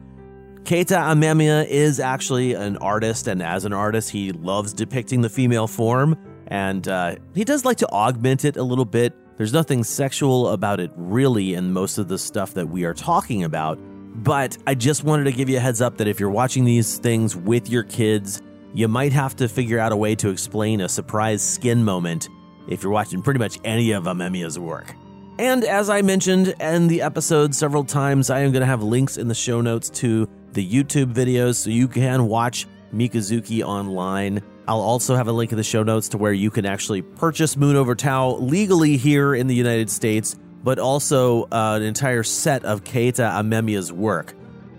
Keita 0.65 0.97
Amemiya 0.97 1.67
is 1.67 1.99
actually 1.99 2.55
an 2.55 2.77
artist, 2.77 3.27
and 3.27 3.43
as 3.43 3.65
an 3.65 3.73
artist, 3.73 4.11
he 4.11 4.31
loves 4.31 4.73
depicting 4.73 5.21
the 5.21 5.29
female 5.29 5.67
form, 5.67 6.17
and 6.47 6.87
uh, 6.87 7.17
he 7.35 7.43
does 7.43 7.65
like 7.65 7.79
to 7.79 7.89
augment 7.89 8.45
it 8.45 8.57
a 8.57 8.63
little 8.63 8.85
bit. 8.85 9.13
There's 9.37 9.53
nothing 9.53 9.83
sexual 9.83 10.51
about 10.51 10.79
it 10.79 10.93
really 10.95 11.55
in 11.55 11.73
most 11.73 11.99
of 11.99 12.07
the 12.07 12.17
stuff 12.17 12.55
that 12.55 12.69
we 12.69 12.85
are 12.85 12.95
talking 12.95 13.43
about, 13.43 13.81
but 14.23 14.57
I 14.65 14.77
just 14.77 15.03
wanted 15.03 15.25
to 15.25 15.33
give 15.33 15.49
you 15.49 15.57
a 15.57 15.61
heads 15.61 15.81
up 15.81 15.97
that 15.97 16.07
if 16.07 16.21
you're 16.21 16.31
watching 16.31 16.65
these 16.65 16.97
things 16.99 17.35
with 17.35 17.69
your 17.69 17.83
kids, 17.83 18.41
you 18.73 18.87
might 18.87 19.13
have 19.13 19.35
to 19.37 19.49
figure 19.49 19.81
out 19.81 19.91
a 19.91 19.97
way 19.97 20.15
to 20.15 20.31
explain 20.31 20.81
a 20.81 20.89
surprise 20.89 21.43
skin 21.43 21.85
moment 21.85 22.29
if 22.69 22.85
you're 22.85 22.93
watching 22.93 23.21
pretty 23.21 23.41
much 23.41 23.59
any 23.65 23.91
of 23.91 24.05
Amemiya's 24.05 24.61
work. 24.61 24.95
And 25.39 25.65
as 25.65 25.91
I 25.91 26.03
mentioned 26.03 26.55
in 26.61 26.87
the 26.87 27.03
episode 27.03 27.53
several 27.53 27.85
times, 27.85 28.31
I 28.31 28.41
am 28.41 28.53
going 28.53 28.61
to 28.61 28.67
have 28.67 28.83
links 28.83 29.17
in 29.17 29.27
the 29.27 29.35
show 29.35 29.61
notes 29.61 29.91
to 29.91 30.29
the 30.53 30.66
YouTube 30.66 31.12
videos 31.12 31.57
so 31.57 31.70
you 31.70 31.89
can 31.89 32.27
watch 32.27 32.66
Mikazuki 32.95 33.62
online. 33.62 34.43
I'll 34.69 34.81
also 34.81 35.16
have 35.16 35.29
a 35.29 35.33
link 35.33 35.51
in 35.53 35.57
the 35.57 35.65
show 35.65 35.83
notes 35.83 36.09
to 36.11 36.19
where 36.19 36.33
you 36.33 36.51
can 36.51 36.66
actually 36.66 37.03
purchase 37.03 37.57
Moon 37.57 37.77
Over 37.77 37.95
Tao 37.95 38.37
legally 38.37 38.97
here 38.97 39.35
in 39.35 39.47
the 39.47 39.55
United 39.55 39.91
States, 39.91 40.37
but 40.62 40.79
also 40.79 41.45
uh, 41.45 41.74
an 41.77 41.83
entire 41.83 42.23
set 42.23 42.65
of 42.65 42.85
Keita 42.85 43.33
Amemiya's 43.33 43.93
work. 43.93 44.35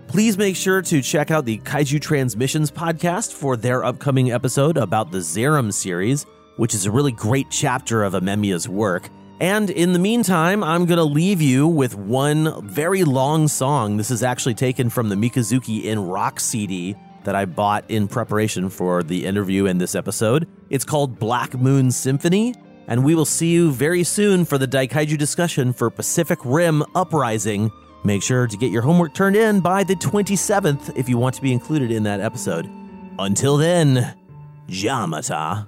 Please 0.06 0.38
make 0.38 0.56
sure 0.56 0.80
to 0.80 1.02
check 1.02 1.30
out 1.30 1.44
the 1.44 1.58
Kaiju 1.58 2.00
Transmissions 2.00 2.70
podcast 2.70 3.32
for 3.32 3.56
their 3.56 3.84
upcoming 3.84 4.30
episode 4.30 4.76
about 4.76 5.10
the 5.10 5.18
Zeiram 5.18 5.72
series, 5.72 6.24
which 6.56 6.72
is 6.72 6.86
a 6.86 6.90
really 6.90 7.12
great 7.12 7.50
chapter 7.50 8.04
of 8.04 8.12
Amemiya's 8.12 8.68
work. 8.68 9.08
And 9.40 9.68
in 9.68 9.92
the 9.92 9.98
meantime, 9.98 10.62
I'm 10.62 10.86
going 10.86 10.98
to 10.98 11.04
leave 11.04 11.42
you 11.42 11.66
with 11.66 11.96
one 11.96 12.66
very 12.66 13.04
long 13.04 13.48
song. 13.48 13.96
This 13.96 14.10
is 14.10 14.22
actually 14.22 14.54
taken 14.54 14.88
from 14.90 15.08
the 15.08 15.16
Mikazuki 15.16 15.84
in 15.84 15.98
Rock 16.06 16.38
CD 16.38 16.94
that 17.24 17.34
I 17.34 17.44
bought 17.44 17.90
in 17.90 18.06
preparation 18.06 18.68
for 18.68 19.02
the 19.02 19.26
interview 19.26 19.66
in 19.66 19.78
this 19.78 19.94
episode. 19.94 20.46
It's 20.70 20.84
called 20.84 21.18
Black 21.18 21.54
Moon 21.54 21.90
Symphony, 21.90 22.54
and 22.86 23.04
we 23.04 23.14
will 23.14 23.24
see 23.24 23.50
you 23.50 23.72
very 23.72 24.04
soon 24.04 24.44
for 24.44 24.58
the 24.58 24.68
Daikaiju 24.68 25.18
discussion 25.18 25.72
for 25.72 25.90
Pacific 25.90 26.38
Rim 26.44 26.84
Uprising. 26.94 27.72
Make 28.04 28.22
sure 28.22 28.46
to 28.46 28.56
get 28.56 28.70
your 28.70 28.82
homework 28.82 29.14
turned 29.14 29.36
in 29.36 29.60
by 29.60 29.82
the 29.82 29.94
27th 29.94 30.96
if 30.96 31.08
you 31.08 31.16
want 31.16 31.34
to 31.36 31.42
be 31.42 31.52
included 31.52 31.90
in 31.90 32.02
that 32.02 32.20
episode. 32.20 32.70
Until 33.18 33.56
then, 33.56 34.14
Jamata. 34.68 35.66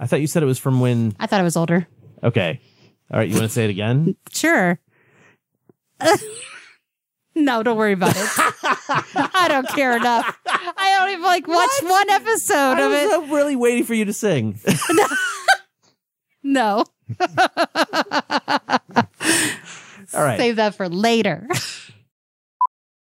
I 0.00 0.06
thought 0.06 0.20
you 0.20 0.26
said 0.26 0.42
it 0.42 0.46
was 0.46 0.58
from 0.58 0.80
when. 0.80 1.14
I 1.20 1.26
thought 1.26 1.40
it 1.40 1.44
was 1.44 1.56
older. 1.56 1.86
Okay. 2.24 2.60
All 3.12 3.18
right. 3.18 3.28
You 3.28 3.34
want 3.34 3.44
to 3.46 3.52
say 3.52 3.64
it 3.64 3.70
again? 3.70 4.16
Sure. 4.32 4.80
no, 7.34 7.62
don't 7.62 7.76
worry 7.76 7.92
about 7.92 8.14
it. 8.16 8.28
I 9.34 9.46
don't 9.50 9.68
care 9.68 9.94
enough. 9.96 10.38
I 10.46 10.96
don't 10.98 11.10
even 11.10 11.22
like 11.22 11.46
watch 11.46 11.70
one 11.82 12.08
episode 12.10 12.72
of 12.78 12.90
I 12.92 13.02
it. 13.02 13.06
was 13.20 13.28
uh, 13.30 13.34
really 13.34 13.54
waiting 13.54 13.84
for 13.84 13.92
you 13.94 14.06
to 14.06 14.12
sing. 14.12 14.58
No, 16.42 16.84
All 20.14 20.24
right. 20.24 20.38
save 20.38 20.56
that 20.56 20.74
for 20.74 20.88
later. 20.88 21.46